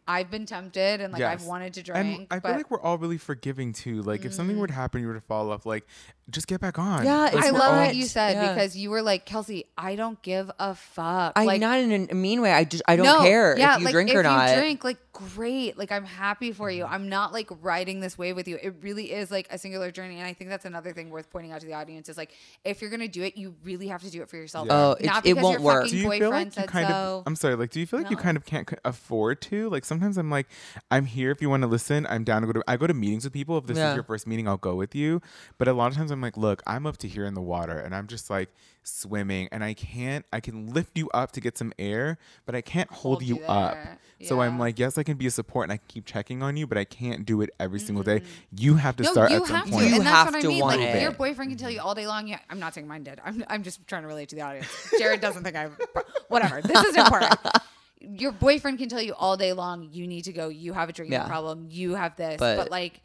I've 0.07 0.31
been 0.31 0.45
tempted, 0.45 1.01
and 1.01 1.13
like 1.13 1.23
I've 1.23 1.45
wanted 1.45 1.75
to 1.75 1.83
drink. 1.83 1.99
And 1.99 2.15
drink. 2.17 2.29
I 2.31 2.39
but 2.39 2.49
feel 2.49 2.57
like 2.59 2.71
we're 2.71 2.81
all 2.81 2.99
really 2.99 3.17
forgiving 3.17 3.73
too. 3.73 4.03
Like 4.03 4.25
if 4.25 4.35
something 4.35 4.59
were 4.59 4.67
to 4.67 4.73
mm. 4.73 4.77
happen, 4.77 5.01
you 5.01 5.09
were 5.09 5.15
to 5.15 5.21
fall 5.23 5.51
off, 5.51 5.65
like 5.65 5.87
just 6.31 6.47
get 6.47 6.61
back 6.61 6.79
on. 6.79 7.05
Yeah, 7.05 7.31
Like, 7.33 7.37
I 7.37 7.51
love 7.51 7.77
what 7.77 7.95
you 7.95 8.05
said 8.05 8.35
Yeah. 8.35 8.53
because 8.53 8.77
you 8.77 8.91
were 8.91 9.01
like 9.01 9.25
Kelsey. 9.25 9.65
I 9.79 9.97
don't 9.97 10.21
give 10.21 10.51
a 10.59 10.75
fuck. 10.75 11.33
I'm 11.37 11.47
like, 11.47 11.61
not 11.61 11.79
in 11.79 12.09
a 12.11 12.15
mean 12.15 12.43
way. 12.43 12.53
I 12.53 12.65
just 12.65 12.83
I 12.87 12.97
don't 12.97 13.07
no, 13.07 13.23
care 13.23 13.57
yeah, 13.59 13.75
if 13.75 13.81
you 13.81 13.85
like, 13.87 13.93
drink 13.93 14.11
if 14.11 14.17
or 14.17 14.23
not. 14.23 14.51
you 14.51 14.57
drink, 14.57 14.85
like 14.85 14.99
great. 15.15 15.79
Like 15.79 15.91
I'm 15.91 16.05
happy 16.05 16.53
for 16.53 16.71
you. 16.71 16.85
Mm-hmm. 16.85 16.93
I'm 16.95 17.09
not 17.09 17.33
like 17.33 17.49
riding 17.63 18.01
this 18.01 18.19
wave 18.19 18.37
with 18.37 18.47
you. 18.49 18.59
It 18.63 18.75
really 18.83 19.13
is 19.13 19.31
like 19.31 19.47
a 19.51 19.57
singular 19.57 19.91
journey, 19.91 20.19
and 20.19 20.27
I 20.27 20.35
think 20.35 20.51
that's 20.51 20.67
another 20.67 20.93
thing 20.93 21.09
worth 21.09 21.31
pointing 21.31 21.53
out 21.53 21.61
to 21.63 21.67
the 21.67 21.73
audience 21.75 22.09
is 22.09 22.17
like 22.19 22.33
if 22.65 22.83
you're 22.83 22.91
gonna 22.91 23.09
do 23.09 23.23
it, 23.23 23.37
you 23.37 23.55
really 23.65 23.89
have 23.89 24.03
to 24.03 24.11
do 24.11 24.21
it 24.23 24.29
for 24.29 24.37
yourself. 24.37 24.67
Yeah. 24.67 24.75
Oh, 24.75 24.89
not 24.89 24.99
it's- 25.01 25.17
it 25.17 25.23
because 25.35 25.43
won't 25.43 25.55
your 25.61 25.63
work. 25.63 25.83
fucking 25.85 25.91
do 25.91 25.97
you 25.97 26.03
feel 26.11 26.11
boyfriend 26.31 26.33
like 26.35 26.47
you 26.47 26.51
said 26.63 26.69
kind 26.69 26.89
so. 26.89 26.95
of 26.95 27.23
i'm 27.27 27.37
sorry 27.37 27.55
like 27.55 27.71
do 27.71 27.81
you 27.81 27.87
feel 27.87 28.01
like 28.01 28.11
you 28.11 28.17
kind 28.17 28.37
of 28.37 28.45
can't 28.45 28.69
afford 28.85 29.41
to 29.41 29.69
like 29.71 29.85
sometimes 29.85 30.19
i'm 30.19 30.31
like 30.31 30.47
i'm 30.91 31.07
here 31.07 31.31
if 31.31 31.41
you 31.41 31.49
want 31.49 31.63
to 31.63 31.67
listen 31.67 32.07
i'm 32.11 32.25
down 32.25 32.43
to 32.43 32.47
go 32.47 32.53
to 32.53 32.65
i 32.67 32.77
go 32.77 32.87
to 32.87 32.93
meetings 32.95 33.25
with 33.25 33.33
people 33.33 33.57
if 33.57 33.67
this 33.67 33.79
Yeah. 33.79 33.91
is 33.91 33.95
your 33.95 34.05
first 34.05 34.27
meeting 34.27 34.49
i'll 34.49 34.57
go 34.57 34.75
with 34.75 34.95
you 34.95 35.21
but 35.59 35.69
a 35.69 35.73
lot 35.73 35.91
of 35.93 35.97
times 35.97 36.11
i'm 36.11 36.21
like 36.21 36.37
look 36.37 36.63
i'm 36.67 36.87
up 36.87 36.97
to 36.99 37.09
here 37.09 37.25
in 37.25 37.35
the 37.35 37.41
water 37.41 37.79
and 37.79 37.95
i'm 37.95 38.07
just 38.09 38.29
like 38.29 38.51
swimming 38.83 39.49
and 39.53 39.63
i 39.65 39.73
can't 39.75 40.25
i 40.33 40.41
can 40.41 40.67
lift 40.73 40.99
you 40.99 41.09
up 41.11 41.33
to 41.33 41.41
get 41.41 41.57
some 41.57 41.73
air 41.79 42.19
but 42.47 42.55
i 42.55 42.61
can't 42.61 42.91
hold, 42.91 43.15
Hold 43.21 43.23
you, 43.23 43.37
you 43.37 43.45
up 43.45 43.73
there. 43.75 43.99
so 44.25 44.41
i'm 44.41 44.59
like 44.59 44.79
yes 44.79 44.99
i 44.99 45.03
can 45.05 45.17
be 45.17 45.27
a 45.27 45.31
support 45.31 45.65
and 45.65 45.73
i 45.73 45.77
can 45.77 45.85
keep 45.89 46.05
checking 46.05 46.43
on 46.43 46.57
you 46.57 46.67
but 46.67 46.77
i 46.79 46.85
can't 46.85 47.25
do 47.27 47.41
it 47.43 47.51
every 47.61 47.79
single 47.79 48.03
day 48.03 48.23
you 48.51 48.75
have 48.77 48.97
to 48.97 49.03
Mm-hmm. 49.05 49.09
No, 49.09 49.13
start 49.13 49.31
you 49.31 49.37
at 49.37 49.47
some 49.47 49.57
have 49.57 49.65
to, 49.67 49.71
point 49.73 49.87
You 49.89 49.95
and 49.97 50.07
that's 50.07 50.17
have 50.17 50.27
what 50.27 50.35
I 50.37 50.41
to 50.41 50.49
mean. 50.49 50.61
want 50.61 50.81
Like 50.81 50.89
it. 50.97 51.03
your 51.03 51.11
boyfriend 51.13 51.51
can 51.51 51.59
tell 51.59 51.71
you 51.71 51.81
all 51.81 51.95
day 51.95 52.07
long. 52.07 52.27
Yeah, 52.27 52.39
I'm 52.51 52.59
not 52.59 52.75
saying 52.75 52.87
mine 52.89 53.03
did. 53.05 53.21
I'm, 53.25 53.45
I'm 53.49 53.63
just 53.63 53.87
trying 53.87 54.03
to 54.03 54.09
relate 54.09 54.29
to 54.31 54.37
the 54.37 54.43
audience. 54.43 54.69
Jared 54.99 55.21
doesn't 55.21 55.43
think 55.45 55.57
I. 55.57 55.69
Whatever. 56.29 56.63
This 56.63 56.83
is 56.85 56.97
important. 56.97 57.35
Your 58.01 58.33
boyfriend 58.33 58.79
can 58.79 58.89
tell 58.89 59.01
you 59.03 59.15
all 59.15 59.37
day 59.37 59.53
long. 59.53 59.89
You 59.93 60.07
need 60.07 60.23
to 60.25 60.33
go. 60.33 60.49
You 60.49 60.73
have 60.73 60.89
a 60.89 60.93
drinking 60.93 61.13
Yeah. 61.15 61.27
problem. 61.27 61.67
You 61.71 61.95
have 61.95 62.17
this. 62.17 62.39
But, 62.39 62.57
But- 62.57 62.71
like. 62.71 63.01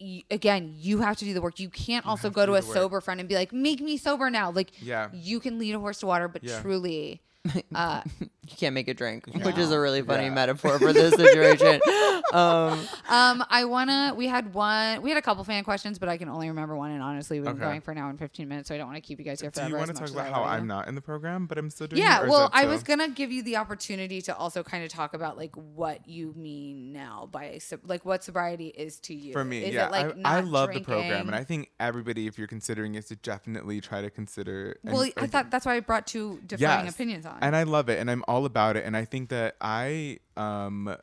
y- 0.00 0.22
Again, 0.30 0.74
you 0.78 0.98
have 1.00 1.16
to 1.18 1.24
do 1.24 1.32
the 1.34 1.40
work. 1.42 1.58
You 1.60 1.68
can't 1.70 2.04
also 2.06 2.28
have 2.28 2.34
go 2.34 2.42
to 2.42 2.46
to 2.46 2.52
do 2.52 2.56
a 2.56 2.60
the 2.60 2.66
work. 2.68 2.76
sober 2.76 3.00
friend 3.00 3.20
and 3.20 3.28
be 3.28 3.34
like, 3.36 3.52
"Make 3.52 3.80
me 3.80 3.96
sober 3.96 4.30
now." 4.30 4.50
Like, 4.50 4.70
Yeah. 4.82 5.08
you 5.12 5.40
can 5.40 5.58
lead 5.58 5.74
a 5.74 5.78
horse 5.80 6.00
to 6.00 6.06
water, 6.06 6.28
but 6.28 6.42
Yeah. 6.44 6.60
truly, 6.60 7.22
uh, 7.74 8.02
you 8.48 8.56
can't 8.56 8.74
make 8.74 8.88
a 8.88 8.94
drink, 8.94 9.24
which 9.44 9.56
is 9.56 9.70
a 9.70 9.78
really 9.78 10.02
funny 10.02 10.24
Yeah. 10.24 10.34
metaphor 10.34 10.76
for 10.80 10.92
this 10.92 11.14
situation. 11.14 11.80
um, 12.32 12.80
Um, 13.08 13.44
I 13.48 13.64
wanna. 13.66 14.14
We 14.16 14.26
had 14.26 14.52
one. 14.52 15.00
We 15.00 15.10
had 15.10 15.16
a 15.18 15.22
couple 15.22 15.44
fan 15.44 15.62
questions, 15.62 15.98
but 16.00 16.08
I 16.08 16.16
can 16.16 16.28
only 16.28 16.48
remember 16.48 16.76
one. 16.76 16.90
And 16.90 17.00
honestly, 17.02 17.38
we've 17.38 17.44
been 17.44 17.54
Okay. 17.56 17.64
going 17.64 17.80
for 17.82 17.92
an 17.92 17.98
hour 17.98 18.10
and 18.10 18.18
fifteen 18.18 18.48
minutes, 18.48 18.68
so 18.68 18.74
I 18.74 18.78
don't 18.78 18.88
want 18.88 18.96
to 18.96 19.00
keep 19.00 19.20
you 19.20 19.24
guys 19.24 19.40
here 19.40 19.52
forever. 19.52 19.68
do 19.68 19.72
you 19.74 19.78
want 19.78 19.88
to 19.94 19.94
talk 19.94 20.10
about 20.10 20.32
how 20.32 20.42
I'm 20.42 20.66
not 20.66 20.88
in 20.88 20.96
the 20.96 21.00
program 21.00 21.46
but 21.46 21.56
i'm 21.58 21.70
still 21.70 21.86
doing 21.86 22.02
Yeah, 22.02 22.18
it, 22.18 22.22
or 22.22 22.26
is 22.26 22.30
well, 22.30 22.50
I 22.52 22.62
so- 22.62 22.68
was 22.70 22.82
gonna 22.82 23.08
give 23.08 23.30
you 23.30 23.42
the 23.44 23.56
opportunity 23.58 24.20
to 24.22 24.36
also 24.36 24.62
kind 24.64 24.82
of 24.82 24.90
talk 24.90 25.14
about 25.14 25.36
like 25.36 25.54
what 25.54 26.08
you 26.08 26.32
mean 26.36 26.92
now 26.92 27.28
by 27.30 27.60
like 27.84 28.04
what 28.04 28.24
sobriety 28.24 28.68
is 28.68 28.98
to 29.00 29.14
you. 29.14 29.32
For 29.32 29.44
me, 29.44 29.64
is 29.66 29.74
yeah, 29.74 29.86
it 29.86 29.92
like 29.92 30.06
I, 30.16 30.18
not 30.18 30.32
I 30.32 30.40
love 30.40 30.70
drinking? 30.70 30.82
the 30.94 31.00
program, 31.00 31.26
and 31.28 31.36
I 31.36 31.44
think 31.44 31.70
everybody, 31.78 32.26
if 32.26 32.38
you're 32.38 32.48
considering 32.48 32.96
it, 32.96 33.06
should 33.06 33.22
definitely 33.22 33.80
try 33.80 34.00
to 34.02 34.10
consider. 34.10 34.78
and- 34.84 34.92
well, 34.94 35.08
I 35.16 35.26
thought 35.28 35.50
that's 35.50 35.64
why 35.66 35.76
I 35.76 35.80
brought 35.80 36.06
two 36.08 36.40
differing 36.46 36.86
Yes. 36.86 36.94
opinions 36.94 37.24
on. 37.26 37.38
and 37.40 37.54
I 37.54 37.62
love 37.62 37.88
it, 37.88 38.00
and 38.00 38.10
I'm 38.10 38.24
all 38.32 38.46
about 38.46 38.76
it, 38.78 38.84
and 38.86 38.96
I 38.96 39.04
think 39.04 39.28
that 39.28 39.56
I 39.60 40.18
um. 40.36 40.96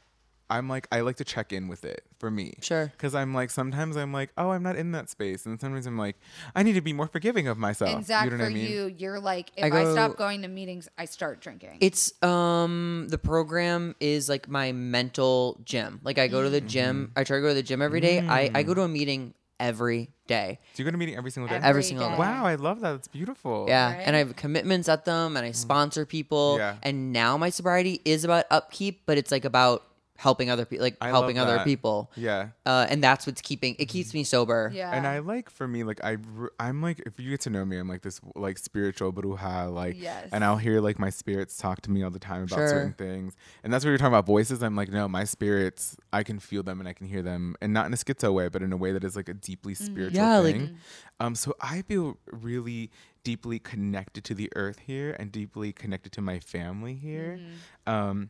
I'm 0.52 0.68
like 0.68 0.88
I 0.92 1.02
like 1.02 1.18
to 1.18 1.24
check 1.24 1.54
in 1.54 1.68
with 1.68 1.86
it 1.86 2.02
for 2.18 2.32
me. 2.32 2.56
Sure. 2.62 2.88
Because 2.88 3.14
I'm 3.14 3.36
like 3.36 3.52
sometimes 3.52 3.96
I'm 3.96 4.12
like 4.12 4.32
oh 4.36 4.50
I'm 4.50 4.64
not 4.64 4.78
in 4.78 4.94
that 4.94 5.08
space, 5.08 5.46
and 5.46 5.62
sometimes 5.62 5.86
I'm 5.86 5.96
like 5.96 6.16
I 6.56 6.64
need 6.64 6.74
to 6.74 6.82
be 6.82 6.92
more 6.92 7.06
forgiving 7.06 7.48
of 7.48 7.60
myself. 7.60 7.94
and 7.98 8.04
Zach, 8.04 8.26
You 8.26 8.32
know 8.32 8.38
for 8.38 8.46
I 8.46 8.50
mean? 8.50 8.66
you, 8.66 8.96
you're 8.98 9.20
like 9.20 9.52
if 9.56 9.72
I 9.72 9.82
I, 9.82 9.92
stop 9.92 10.18
going 10.18 10.42
to 10.42 10.48
meetings, 10.48 10.90
I 10.98 11.06
start 11.06 11.40
drinking. 11.40 11.78
It's 11.82 12.02
um 12.24 13.06
the 13.12 13.20
program 13.20 13.94
is 14.00 14.28
like 14.28 14.50
my 14.50 14.72
mental 14.72 15.62
gym. 15.64 16.02
Like 16.04 16.18
I 16.18 16.28
go 16.28 16.42
to 16.42 16.50
the 16.50 16.62
gym. 16.62 17.10
Mm-hmm. 17.10 17.20
I 17.20 17.24
try 17.26 17.38
to 17.38 17.42
go 17.42 17.50
to 17.50 17.54
the 17.54 17.62
gym 17.62 17.84
every 17.84 18.02
day. 18.02 18.20
I 18.28 18.50
I 18.56 18.64
go 18.64 18.74
to 18.74 18.82
a 18.82 18.88
meeting 18.88 19.36
every 19.60 20.12
day. 20.28 20.60
Do 20.76 20.84
you 20.84 20.86
go 20.86 20.92
to 20.92 20.98
meeting 20.98 21.16
every 21.16 21.32
single 21.32 21.50
day? 21.50 21.60
Every 21.62 21.84
single 21.84 22.10
day. 22.10 22.18
Wow, 22.18 22.46
I 22.46 22.56
love 22.56 22.82
that. 22.82 22.96
It's 22.96 23.08
beautiful. 23.08 23.66
Yeah, 23.68 23.94
Right? 23.94 24.04
and 24.06 24.16
I 24.16 24.20
have 24.20 24.36
commitments 24.36 24.88
at 24.88 25.06
them, 25.06 25.36
and 25.38 25.46
I 25.46 25.52
sponsor 25.52 26.06
people. 26.06 26.56
Mm. 26.56 26.60
Yeah. 26.60 26.76
And 26.84 27.12
now 27.12 27.38
my 27.38 27.50
sobriety 27.50 28.02
is 28.06 28.24
about 28.24 28.46
upkeep, 28.52 29.02
but 29.06 29.18
it's 29.18 29.32
like 29.32 29.46
about 29.46 29.84
helping 30.20 30.50
other 30.50 30.66
people, 30.66 30.84
like 30.84 30.98
I 31.00 31.08
helping 31.08 31.40
other 31.40 31.56
that. 31.56 31.66
people. 31.66 32.12
Yeah. 32.18 32.50
Uh, 32.66 32.86
and 32.90 33.02
that's 33.02 33.26
what's 33.26 33.42
keeping 33.42 33.78
it 33.80 33.86
keeps 33.86 34.14
me 34.14 34.26
sober. 34.26 34.70
yeah, 34.74 34.92
And 34.94 35.08
I 35.08 35.20
like 35.20 35.50
for 35.50 35.66
me, 35.66 35.86
like 35.86 36.04
i 36.04 36.18
i'm 36.60 36.82
like 36.82 37.00
if 37.06 37.18
you 37.22 37.30
get 37.30 37.40
to 37.42 37.50
know 37.50 37.64
me, 37.64 37.78
I'm 37.78 37.88
like 37.88 38.02
this 38.02 38.20
like 38.36 38.58
spiritual 38.58 39.14
bruja, 39.14 39.74
like, 39.74 39.96
Yes. 39.98 40.28
and 40.34 40.44
I'll 40.44 40.58
hear 40.58 40.82
like 40.82 41.00
my 41.00 41.10
spirits 41.10 41.56
talk 41.56 41.80
to 41.84 41.92
me 41.92 42.04
all 42.04 42.12
the 42.12 42.20
time 42.20 42.44
about 42.44 42.58
Sure. 42.58 42.68
certain 42.68 42.94
things, 42.94 43.36
and 43.64 43.72
that's 43.72 43.86
what 43.86 43.90
you're 43.92 43.98
talking 43.98 44.14
about 44.14 44.26
voices. 44.26 44.62
I'm 44.62 44.76
like, 44.76 44.92
no, 44.92 45.08
my 45.08 45.24
spirits, 45.24 45.96
I 46.12 46.24
can 46.24 46.38
feel 46.40 46.64
them 46.64 46.80
and 46.82 46.90
I 46.90 46.94
can 46.94 47.08
hear 47.08 47.22
them, 47.22 47.56
and 47.62 47.72
not 47.74 47.86
in 47.86 47.94
a 47.94 47.98
schizo 47.98 48.34
way, 48.34 48.50
but 48.50 48.62
in 48.62 48.74
a 48.74 48.78
way 48.78 48.92
that 48.92 49.06
is 49.06 49.16
like 49.16 49.30
a 49.30 49.34
deeply 49.34 49.74
spiritual 49.74 50.20
Yeah, 50.22 50.40
like- 50.40 50.56
thing. 50.56 50.78
um, 51.22 51.34
so 51.34 51.56
I 51.62 51.82
feel 51.84 52.18
really 52.30 52.92
deeply 53.24 53.60
connected 53.60 54.24
to 54.26 54.34
the 54.34 54.50
earth 54.56 54.80
here 54.86 55.16
and 55.20 55.32
deeply 55.32 55.72
connected 55.72 56.12
to 56.14 56.22
my 56.22 56.40
family 56.40 56.96
here. 56.96 57.40
Um, 57.88 58.30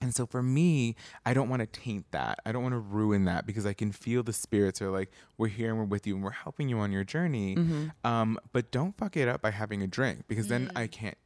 and 0.00 0.14
so 0.14 0.26
for 0.26 0.42
me, 0.42 0.94
I 1.26 1.34
don't 1.34 1.48
want 1.48 1.60
to 1.60 1.66
taint 1.66 2.06
that. 2.12 2.38
I 2.46 2.52
don't 2.52 2.62
want 2.62 2.74
to 2.74 2.78
ruin 2.78 3.24
that 3.24 3.46
because 3.46 3.66
I 3.66 3.72
can 3.72 3.90
feel 3.92 4.22
the 4.22 4.32
spirits 4.32 4.80
are 4.80 4.90
like, 4.90 5.10
we're 5.36 5.48
here 5.48 5.70
and 5.70 5.78
we're 5.78 5.84
with 5.84 6.06
you 6.06 6.14
and 6.14 6.22
we're 6.22 6.30
helping 6.30 6.68
you 6.68 6.78
on 6.78 6.92
your 6.92 7.04
journey. 7.04 7.56
Um, 8.04 8.38
but 8.52 8.70
don't 8.70 8.96
fuck 8.96 9.16
it 9.16 9.28
up 9.28 9.42
by 9.42 9.50
having 9.50 9.82
a 9.82 9.86
drink 9.86 10.24
because 10.28 10.48
then 10.48 10.70
I 10.76 10.86
can't. 10.86 11.18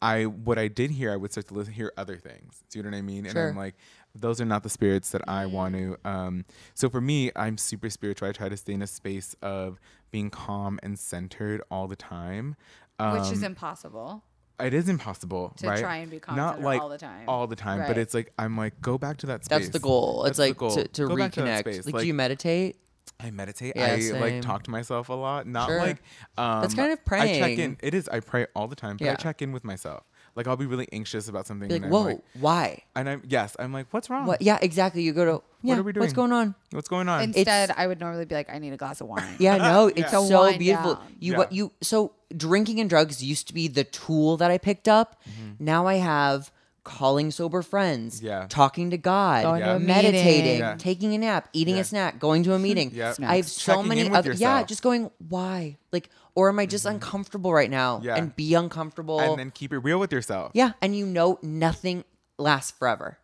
I 0.00 0.24
what 0.24 0.58
I 0.58 0.66
did 0.68 0.90
here, 0.90 1.12
I 1.12 1.16
would 1.16 1.30
start 1.30 1.46
to 1.48 1.54
listen, 1.54 1.74
hear 1.74 1.92
other 1.96 2.16
things. 2.16 2.64
Do 2.70 2.78
you 2.78 2.82
know 2.82 2.90
what 2.90 2.96
I 2.96 3.02
mean? 3.02 3.26
And 3.26 3.34
I'm 3.50 3.56
like, 3.56 3.74
those 4.14 4.40
are 4.40 4.46
not 4.46 4.62
the 4.62 4.70
spirits 4.70 5.10
that 5.10 5.22
I 5.28 5.46
want 5.46 5.74
to. 5.74 5.96
Um, 6.04 6.44
so 6.74 6.88
for 6.88 7.00
me, 7.00 7.30
I'm 7.36 7.58
super 7.58 7.90
spiritual. 7.90 8.28
I 8.28 8.32
try 8.32 8.48
to 8.48 8.56
stay 8.56 8.72
in 8.72 8.82
a 8.82 8.86
space 8.86 9.36
of 9.42 9.78
being 10.10 10.30
calm 10.30 10.80
and 10.82 10.98
centered 10.98 11.62
all 11.70 11.86
the 11.86 11.96
time. 11.96 12.56
Um, 12.98 13.20
which 13.20 13.30
is 13.30 13.42
impossible. 13.42 14.24
It 14.60 14.74
is 14.74 14.88
impossible 14.88 15.52
To 15.58 15.68
right? 15.68 15.78
try 15.80 15.96
and 15.98 16.10
be 16.10 16.18
calm 16.20 16.36
not 16.36 16.60
like 16.60 16.80
all 16.80 16.88
the 16.88 16.98
time. 16.98 17.24
all 17.28 17.46
the 17.46 17.56
time 17.56 17.84
but 17.86 17.96
it's 17.98 18.14
like 18.14 18.32
i'm 18.38 18.56
like 18.56 18.80
go 18.80 18.98
back 18.98 19.18
to 19.18 19.26
that 19.26 19.44
space 19.44 19.58
That's 19.58 19.68
the 19.70 19.78
goal. 19.78 20.22
That's 20.24 20.30
it's 20.30 20.36
the 20.38 20.44
like 20.48 20.56
goal. 20.56 20.70
to, 20.70 20.88
to 20.88 21.06
Go 21.08 21.16
back 21.16 21.32
that 21.34 21.44
reconnect. 21.44 21.58
space. 21.60 21.86
like, 21.92 22.02
do 22.02 22.06
you 22.06 22.14
meditate? 22.14 22.76
i 23.20 23.30
meditate 23.30 23.72
Yeah, 23.76 23.96
i 23.96 24.18
like 24.20 24.42
talk 24.42 24.62
to 24.64 24.70
myself 24.70 25.08
a 25.08 25.14
lot 25.14 25.46
not 25.46 25.68
Sure. 25.68 25.78
like 25.78 26.02
um 26.36 26.60
That's 26.62 26.74
kind 26.74 26.92
of 26.92 27.04
praying. 27.04 27.42
i 27.42 27.48
check 27.48 27.58
in 27.58 27.76
it 27.82 27.94
is 27.94 28.08
i 28.08 28.20
pray 28.20 28.46
all 28.54 28.68
the 28.68 28.76
time 28.76 28.96
but 28.96 29.08
i 29.08 29.14
check 29.14 29.42
in 29.42 29.52
with 29.52 29.64
myself 29.64 30.04
like 30.38 30.46
i'll 30.46 30.56
be 30.56 30.64
really 30.66 30.88
anxious 30.92 31.28
about 31.28 31.46
something 31.46 31.68
Be 31.68 31.74
like, 31.74 31.82
and 31.82 31.92
whoa, 31.92 32.00
I'm 32.00 32.06
like, 32.06 32.22
why? 32.40 32.82
and 32.96 33.08
i'm 33.10 33.22
yes 33.28 33.54
i'm 33.58 33.72
like 33.72 33.86
what's 33.90 34.08
wrong 34.08 34.26
What? 34.26 34.40
Yeah, 34.40 34.58
exactly. 34.62 35.02
You 35.02 35.12
go 35.12 35.24
to 35.24 35.42
yeah. 35.62 35.70
what 35.74 35.78
are 35.80 35.82
we 35.82 35.92
doing? 35.92 36.02
What's 36.02 36.12
going 36.14 36.32
on? 36.32 36.54
what's 36.70 36.88
going 36.88 37.08
on 37.08 37.22
Instead, 37.24 37.72
I 37.76 37.86
would 37.88 37.98
normally 38.00 38.24
be 38.24 38.34
like, 38.36 38.48
I 38.48 38.58
need 38.58 38.72
a 38.72 38.76
glass 38.76 39.00
of 39.02 39.08
wine. 39.08 39.24
Yeah, 39.40 39.56
no, 39.58 39.88
it's 39.98 40.12
To 40.12 40.24
so 40.24 40.42
wind 40.44 40.60
beautiful. 40.60 40.94
down. 40.94 41.16
You 41.18 41.32
Yeah. 41.32 41.38
what 41.38 41.52
you 41.52 41.72
so 41.82 42.12
drinking 42.34 42.78
and 42.80 42.88
drugs 42.88 43.22
used 43.24 43.48
to 43.48 43.54
be 43.54 43.66
the 43.68 43.82
tool 43.84 44.36
that 44.38 44.50
I 44.52 44.58
picked 44.58 44.86
up. 44.88 45.20
Mm-hmm. 45.28 45.64
Now 45.64 45.86
I 45.88 45.94
have 45.94 46.52
calling 46.88 47.30
sober 47.30 47.60
friends, 47.62 48.22
Yeah. 48.22 48.46
talking 48.48 48.90
to 48.90 48.96
God, 48.98 49.42
Going 49.44 49.60
to 49.62 49.76
a 49.76 49.78
meditating, 49.78 50.44
meeting. 50.44 50.58
Yeah. 50.60 50.74
taking 50.78 51.14
a 51.14 51.18
nap, 51.18 51.48
eating 51.52 51.74
Yeah. 51.76 51.82
a 51.82 51.84
snack, 51.84 52.18
going 52.18 52.42
to 52.44 52.54
a 52.54 52.58
meeting. 52.58 52.90
Yeah. 52.94 53.04
I 53.04 53.36
have 53.36 53.46
Snacks. 53.46 53.52
so 53.52 53.72
Checking 53.74 53.88
many 53.88 54.00
in 54.02 54.10
with 54.10 54.18
other 54.18 54.32
yeah, 54.32 54.54
yourself. 54.54 54.66
just 54.68 54.82
going 54.82 55.10
why? 55.28 55.76
Like 55.92 56.08
or 56.34 56.48
am 56.48 56.58
I 56.58 56.66
just 56.66 56.86
uncomfortable 56.86 57.52
right 57.52 57.70
now 57.70 57.96
Mm-hmm. 57.98 58.06
Yeah. 58.06 58.16
and 58.16 58.34
be 58.34 58.54
uncomfortable? 58.54 59.20
and 59.20 59.38
then 59.38 59.50
keep 59.50 59.72
it 59.72 59.78
real 59.78 59.98
with 60.00 60.12
yourself 60.12 60.52
yeah, 60.54 60.72
and 60.80 60.96
you 60.96 61.04
know 61.06 61.38
nothing 61.42 62.04
lasts 62.38 62.70
forever. 62.72 63.18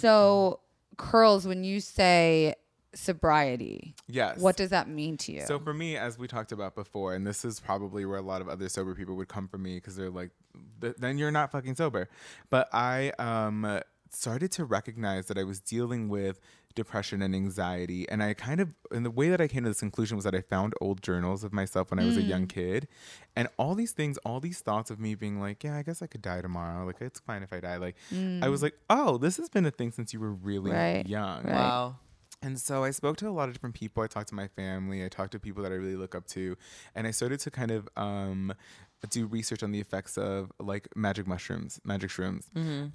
So, 0.00 0.60
curls, 0.96 1.46
when 1.46 1.62
you 1.64 1.80
say 1.80 2.54
sobriety, 2.94 3.94
yes 4.08 4.38
what 4.38 4.56
does 4.56 4.70
that 4.70 4.88
mean 4.88 5.16
to 5.18 5.32
you? 5.32 5.40
So 5.42 5.58
for 5.58 5.74
me, 5.74 5.96
as 5.96 6.18
we 6.18 6.26
talked 6.28 6.52
about 6.52 6.74
before, 6.74 7.14
and 7.14 7.26
this 7.26 7.44
is 7.44 7.60
probably 7.60 8.04
where 8.04 8.18
a 8.18 8.22
lot 8.22 8.40
of 8.40 8.48
other 8.48 8.68
sober 8.68 8.94
people 8.94 9.16
would 9.16 9.28
come 9.28 9.48
from 9.48 9.62
me 9.62 9.76
because 9.76 9.96
they're 9.96 10.10
like, 10.10 10.30
then 10.80 11.18
you're 11.18 11.30
not 11.30 11.50
fucking 11.52 11.74
sober. 11.76 12.08
But 12.50 12.68
I, 12.72 13.12
um, 13.18 13.80
started 14.14 14.52
to 14.52 14.62
recognize 14.66 15.24
that 15.28 15.38
I 15.38 15.42
was 15.42 15.58
dealing 15.58 16.10
with 16.10 16.38
depression 16.74 17.22
and 17.22 17.34
anxiety. 17.34 18.06
And 18.10 18.22
I 18.22 18.34
kind 18.34 18.60
of, 18.60 18.68
and 18.90 19.06
the 19.06 19.10
way 19.10 19.30
that 19.30 19.40
I 19.40 19.48
came 19.48 19.62
to 19.64 19.70
this 19.70 19.80
conclusion 19.80 20.16
was 20.18 20.24
that 20.24 20.34
I 20.34 20.42
found 20.42 20.74
old 20.82 21.02
journals 21.02 21.44
of 21.44 21.52
myself 21.54 21.90
when 21.90 21.98
I 21.98 22.04
was 22.04 22.18
a 22.18 22.22
Mm. 22.22 22.28
young 22.28 22.46
kid. 22.46 22.88
And 23.34 23.48
all 23.56 23.74
these 23.74 23.92
things, 23.92 24.18
all 24.18 24.38
these 24.38 24.60
thoughts 24.60 24.90
of 24.90 25.00
me 25.00 25.14
being 25.14 25.40
like, 25.40 25.64
yeah, 25.64 25.78
I 25.78 25.82
guess 25.82 26.02
I 26.02 26.06
could 26.08 26.20
die 26.20 26.42
tomorrow. 26.42 26.84
Like, 26.84 27.00
it's 27.00 27.20
fine 27.20 27.42
if 27.42 27.54
I 27.54 27.60
die. 27.60 27.78
Like, 27.78 27.96
I 28.42 28.50
was 28.50 28.62
like, 28.62 28.74
oh, 28.90 29.16
this 29.16 29.38
has 29.38 29.48
been 29.48 29.64
a 29.64 29.70
thing 29.70 29.92
since 29.92 30.12
you 30.12 30.20
were 30.20 30.32
really 30.32 30.72
Mm. 30.72 30.74
Right, 30.74 31.06
young. 31.06 31.44
right. 31.44 31.54
Wow. 31.54 31.96
And 32.42 32.58
so 32.58 32.82
I 32.84 32.90
spoke 32.90 33.16
to 33.18 33.28
a 33.28 33.30
lot 33.30 33.48
of 33.48 33.54
different 33.54 33.74
people. 33.76 34.02
I 34.02 34.08
talked 34.08 34.28
to 34.30 34.34
my 34.34 34.48
family. 34.48 35.04
I 35.04 35.08
talked 35.08 35.32
to 35.32 35.38
people 35.38 35.62
that 35.62 35.72
I 35.72 35.76
really 35.76 35.96
look 35.96 36.14
up 36.14 36.26
to, 36.28 36.56
and 36.94 37.06
I 37.06 37.12
started 37.12 37.38
to 37.40 37.50
kind 37.50 37.70
of 37.70 37.88
um, 37.96 38.52
do 39.10 39.26
research 39.26 39.62
on 39.62 39.70
the 39.72 39.80
effects 39.80 40.18
of 40.18 40.52
like 40.58 40.88
magic 40.96 41.26
mushrooms, 41.26 41.80
magic 41.84 42.10
shrooms. 42.10 42.44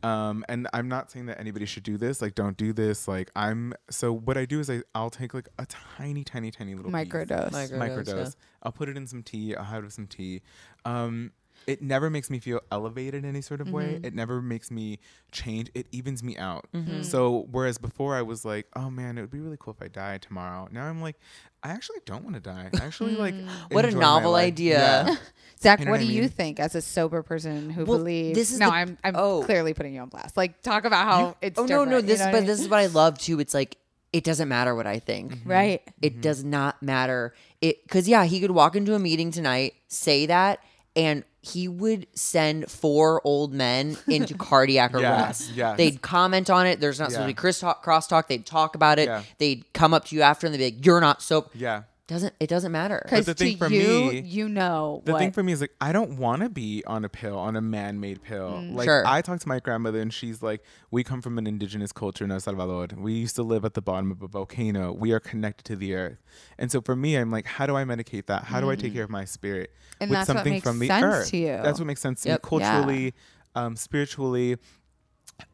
Um, 0.06 0.44
and 0.50 0.68
I'm 0.74 0.90
not 0.90 1.12
saying 1.12 1.28
that 1.28 1.40
anybody 1.40 1.66
should 1.66 1.84
do 1.84 1.98
this. 1.98 2.22
Like, 2.22 2.36
don't 2.36 2.58
do 2.58 2.74
this. 2.74 3.08
Like, 3.08 3.32
I'm 3.36 3.74
so 3.90 4.12
what 4.14 4.38
I 4.38 4.46
do 4.46 4.60
is 4.60 4.70
I 4.70 4.82
I'll 4.94 5.10
take 5.10 5.34
like 5.34 5.48
a 5.58 5.66
tiny, 5.66 6.24
tiny, 6.24 6.52
tiny 6.52 6.76
little 6.76 6.92
piece 6.92 7.08
Microdose. 7.08 7.52
Micro- 7.52 7.80
microdose. 7.80 8.04
Microdose, 8.06 8.18
yeah. 8.18 8.30
I'll 8.64 8.72
put 8.74 8.90
it 8.90 8.98
in 8.98 9.08
some 9.08 9.24
tea. 9.24 9.56
I'll 9.56 9.64
have 9.64 9.84
it 9.84 9.86
with 9.86 9.94
some 9.94 10.08
tea. 10.08 10.42
Um, 10.86 11.32
it 11.68 11.82
never 11.82 12.10
makes 12.10 12.30
me 12.30 12.40
feel 12.40 12.62
elevated 12.72 13.26
in 13.26 13.30
any 13.30 13.42
sort 13.42 13.60
of 13.60 13.70
way. 13.70 13.96
Mm-hmm. 13.96 14.06
It 14.06 14.16
never 14.16 14.42
makes 14.42 14.72
me 14.72 15.00
change. 15.34 15.70
It 15.76 15.86
evens 15.92 16.24
me 16.24 16.38
out. 16.38 16.66
Mm-hmm. 16.74 17.02
So 17.02 17.46
whereas 17.52 17.78
before 17.78 18.16
I 18.16 18.22
was 18.22 18.46
like, 18.46 18.68
oh 18.78 18.90
man, 18.90 19.18
it 19.18 19.22
would 19.22 19.32
be 19.32 19.42
really 19.42 19.58
cool 19.60 19.76
if 19.78 19.84
I 19.84 19.90
died 19.90 20.22
tomorrow. 20.22 20.70
Now 20.72 20.86
I'm 20.86 21.02
like, 21.02 21.18
I 21.62 21.72
actually 21.72 22.00
don't 22.06 22.24
want 22.24 22.36
to 22.36 22.40
die. 22.40 22.70
I 22.74 22.86
actually 22.86 23.16
like. 23.16 23.36
Hmm. 23.36 23.50
What 23.72 23.84
a 23.84 23.92
novel 23.92 24.36
idea. 24.36 24.78
Yeah. 24.80 25.16
Zach, 25.60 25.80
You 25.80 25.86
know 25.86 25.92
what 25.92 26.00
what 26.00 26.06
do 26.06 26.10
I 26.10 26.16
you 26.16 26.22
mean? 26.22 26.30
think 26.30 26.60
as 26.62 26.74
a 26.74 26.82
sober 26.82 27.22
person 27.22 27.70
who 27.70 27.84
Well, 27.84 27.98
believes? 27.98 28.38
this 28.38 28.52
is 28.52 28.60
no, 28.60 28.68
the- 28.68 28.74
I'm 28.74 28.98
I'm 29.04 29.16
oh. 29.18 29.44
clearly 29.44 29.74
putting 29.74 29.94
you 29.94 30.02
on 30.02 30.08
blast. 30.08 30.38
Like, 30.38 30.62
talk 30.62 30.86
about 30.86 31.06
how 31.06 31.38
it's. 31.42 31.60
Oh 31.60 31.66
no, 31.66 31.84
no, 31.84 32.00
different, 32.00 32.04
you 32.04 32.08
this 32.08 32.20
know 32.20 32.26
but 32.28 32.36
I 32.36 32.40
mean? 32.40 32.48
this 32.48 32.62
is 32.62 32.70
what 32.70 32.80
I 32.80 32.86
love 32.86 33.18
too. 33.18 33.40
It's 33.42 33.54
like 33.54 33.78
it 34.14 34.24
doesn't 34.24 34.48
matter 34.48 34.74
what 34.74 34.88
I 34.88 35.00
think. 35.00 35.34
Mm-hmm. 35.34 35.50
right. 35.50 35.82
It 36.02 36.14
mm-hmm. 36.14 36.22
does 36.22 36.44
not 36.44 36.82
matter. 36.82 37.34
It 37.60 37.84
because 37.84 38.08
yeah, 38.08 38.24
he 38.24 38.40
could 38.40 38.52
walk 38.52 38.76
into 38.76 38.96
a 38.96 39.00
meeting 39.00 39.32
tonight, 39.32 39.74
say 39.88 40.28
that, 40.28 40.60
and 40.98 41.24
he 41.42 41.70
would 41.70 42.08
send 42.14 42.70
four 42.70 43.22
old 43.24 43.54
men 43.54 43.96
into 44.10 44.34
cardiac 44.38 44.94
arrest. 44.94 45.52
yes. 45.54 45.78
They'd 45.78 46.02
comment 46.02 46.50
on 46.50 46.68
it. 46.68 46.82
There's 46.82 47.00
not 47.00 47.12
supposed 47.12 47.24
to 47.24 47.28
be 47.28 47.34
cross 47.34 47.60
talk, 47.60 47.86
crosstalk. 47.86 48.28
They'd 48.28 48.46
talk 48.46 48.76
about 48.76 49.00
it. 49.00 49.08
Yeah. 49.08 49.22
They'd 49.38 49.64
come 49.74 49.94
up 49.94 50.06
to 50.06 50.16
you 50.16 50.24
after 50.24 50.46
and 50.48 50.54
they'd 50.54 50.58
be 50.72 50.76
like, 50.76 50.86
"You're 50.86 51.00
not 51.00 51.22
so." 51.22 51.50
Yeah. 51.54 51.84
Doesn't 52.08 52.34
it 52.40 52.48
doesn't 52.48 52.72
matter? 52.72 53.02
Because 53.04 53.26
the 53.26 53.34
to 53.34 53.44
thing 53.44 53.58
for 53.58 53.68
you, 53.68 54.12
me- 54.12 54.20
you 54.22 54.48
know 54.48 55.02
The 55.04 55.12
what. 55.12 55.20
thing 55.20 55.34
for 55.34 55.44
me 55.44 55.52
is 55.52 55.60
like 55.60 55.74
I 55.82 55.92
don't 55.92 56.18
want 56.18 56.42
to 56.42 56.48
be 56.50 56.82
on 56.88 57.04
a 57.04 57.10
pill, 57.10 57.38
on 57.38 57.58
a 57.58 57.62
man-made 57.62 58.24
pill. 58.24 58.64
Like 58.72 58.86
Sure. 58.86 59.06
I 59.06 59.22
talked 59.22 59.42
to 59.42 59.48
my 59.50 59.60
grandmother 59.60 60.00
and 60.00 60.14
she's 60.14 60.42
like, 60.42 60.64
"We 60.90 61.04
come 61.04 61.22
from 61.22 61.38
an 61.38 61.46
indigenous 61.46 61.92
culture 61.92 62.24
in 62.24 62.32
El 62.32 62.40
Salvador. 62.40 62.88
We 62.98 63.12
used 63.12 63.36
to 63.36 63.44
live 63.44 63.66
at 63.66 63.74
the 63.74 63.82
bottom 63.82 64.10
of 64.10 64.22
a 64.24 64.28
volcano. 64.30 64.94
We 64.94 65.12
are 65.12 65.20
connected 65.20 65.66
to 65.66 65.76
the 65.76 65.96
earth." 65.96 66.18
And 66.58 66.72
so 66.72 66.80
for 66.80 66.96
me, 66.96 67.16
I'm 67.18 67.30
like, 67.30 67.46
"How 67.46 67.66
do 67.66 67.76
I 67.76 67.84
medicate 67.84 68.28
that? 68.28 68.46
How 68.46 68.62
do 68.62 68.70
I 68.70 68.76
take 68.78 68.94
care 68.94 69.04
of 69.04 69.10
my 69.10 69.26
spirit 69.26 69.74
And 70.00 70.10
with 70.10 70.18
that's 70.20 70.30
what 70.30 70.38
something 70.38 70.54
makes 70.54 70.64
from 70.64 70.80
the 70.80 70.88
sense 70.88 71.04
earth?" 71.04 71.30
to 71.32 71.38
you. 71.38 71.48
That's 71.62 71.78
what 71.78 71.88
makes 71.88 72.00
sense 72.00 72.22
to 72.22 72.30
me 72.32 72.38
culturally, 72.42 73.14
um, 73.54 73.76
spiritually. 73.76 74.56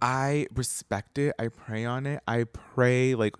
I 0.01 0.47
respect 0.55 1.17
it. 1.17 1.33
I 1.39 1.47
pray 1.49 1.83
on 1.85 2.05
it. 2.05 2.21
I 2.27 2.45
pray 2.45 3.15
like 3.15 3.35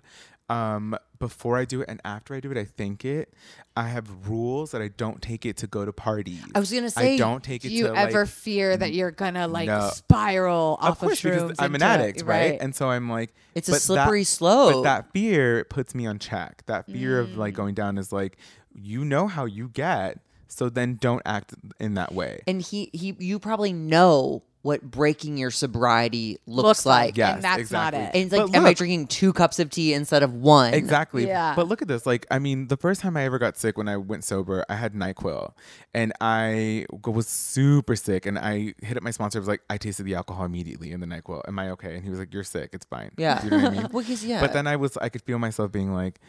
um 0.50 0.96
before 1.18 1.56
I 1.56 1.64
do 1.64 1.80
it 1.80 1.88
and 1.88 2.00
after 2.04 2.34
I 2.34 2.40
do 2.40 2.50
it, 2.50 2.58
I 2.58 2.64
think 2.64 3.04
it. 3.04 3.32
I 3.76 3.88
have 3.88 4.28
rules 4.28 4.72
that 4.72 4.82
I 4.82 4.88
don't 4.88 5.22
take 5.22 5.46
it 5.46 5.56
to 5.58 5.66
go 5.66 5.84
to 5.86 5.92
parties. 5.92 6.42
I 6.54 6.60
was 6.60 6.70
gonna 6.70 6.90
say, 6.90 7.14
I 7.14 7.16
don't 7.16 7.42
take 7.42 7.62
do 7.62 7.68
it 7.68 7.72
you 7.72 7.86
to 7.86 7.96
ever 7.96 8.20
like, 8.20 8.28
fear 8.28 8.76
that 8.76 8.92
you're 8.92 9.10
gonna 9.10 9.48
like 9.48 9.66
No. 9.68 9.88
spiral 9.94 10.76
off 10.80 10.90
of 10.90 10.98
course 10.98 11.24
of 11.24 11.30
because 11.30 11.50
shrooms 11.52 11.54
I'm 11.58 11.74
an 11.74 11.82
addict, 11.82 12.22
right? 12.24 12.58
And 12.60 12.74
so 12.74 12.90
I'm 12.90 13.08
like, 13.08 13.34
It's 13.54 13.68
a 13.68 13.72
but 13.72 13.74
that- 13.76 13.80
slippery 13.82 14.20
But 14.20 14.26
slope. 14.26 14.84
that 14.84 15.12
fear 15.12 15.64
puts 15.64 15.94
me 15.94 16.06
on 16.06 16.18
check. 16.18 16.62
That 16.66 16.86
fear 16.86 17.20
of 17.20 17.30
Mm. 17.30 17.36
like 17.36 17.54
going 17.54 17.74
down 17.74 17.96
is 17.96 18.12
like, 18.12 18.36
you 18.74 19.04
know 19.04 19.26
how 19.28 19.46
you 19.46 19.68
get, 19.68 20.18
so 20.48 20.68
then 20.68 20.96
don't 21.00 21.22
act 21.24 21.54
in 21.80 21.94
that 21.94 22.12
way. 22.12 22.42
and 22.46 22.60
he 22.60 22.90
he 22.92 23.16
you 23.18 23.38
probably 23.38 23.72
know 23.72 24.42
what 24.64 24.80
breaking 24.82 25.36
your 25.36 25.50
sobriety 25.50 26.38
looks, 26.46 26.64
looks 26.64 26.86
like. 26.86 27.08
like, 27.08 27.16
Yes, 27.18 27.34
and 27.34 27.44
that's 27.44 27.60
exactly. 27.60 27.98
not 28.00 28.08
it. 28.08 28.14
And 28.16 28.24
it's 28.24 28.32
like, 28.32 28.50
But 28.50 28.56
am 28.56 28.64
I 28.64 28.72
drinking 28.72 29.08
two 29.08 29.34
cups 29.34 29.58
of 29.58 29.68
tea 29.68 29.92
instead 29.92 30.22
of 30.22 30.32
one? 30.32 30.72
Exactly. 30.72 31.26
Yeah. 31.26 31.54
But 31.54 31.68
look 31.68 31.82
at 31.82 31.88
this. 31.88 32.06
Like, 32.06 32.26
I 32.30 32.38
mean, 32.38 32.68
the 32.68 32.78
first 32.78 33.02
time 33.02 33.14
I 33.14 33.24
ever 33.24 33.38
got 33.38 33.58
sick 33.58 33.76
when 33.76 33.88
I 33.88 33.98
went 33.98 34.24
sober, 34.24 34.64
I 34.70 34.76
had 34.76 34.94
NyQuil. 34.94 35.52
And 35.92 36.14
I 36.18 36.86
was 37.04 37.26
super 37.28 37.94
sick. 37.94 38.24
And 38.24 38.38
I 38.38 38.72
hit 38.80 38.96
up 38.96 39.02
my 39.02 39.10
sponsor. 39.10 39.38
I 39.38 39.40
was 39.40 39.48
like, 39.48 39.60
I 39.68 39.76
tasted 39.76 40.04
the 40.04 40.14
alcohol 40.14 40.46
immediately 40.46 40.92
in 40.92 41.00
the 41.00 41.06
NyQuil. 41.06 41.42
Am 41.46 41.58
I 41.58 41.68
okay? 41.72 41.94
And 41.96 42.02
he 42.02 42.08
was 42.08 42.18
like, 42.18 42.32
You're 42.32 42.42
sick. 42.42 42.70
It's 42.72 42.86
fine. 42.86 43.10
Yeah. 43.18 43.44
You 43.44 43.50
know 43.50 43.56
what 43.58 43.66
I 43.66 43.70
mean? 43.70 43.88
Well, 43.92 44.02
'cause, 44.02 44.24
yeah. 44.24 44.40
But 44.40 44.54
then 44.54 44.66
I 44.66 44.76
was, 44.76 44.96
I 44.96 45.10
could 45.10 45.22
feel 45.22 45.38
myself 45.38 45.70
being 45.72 45.92
like, 45.92 46.20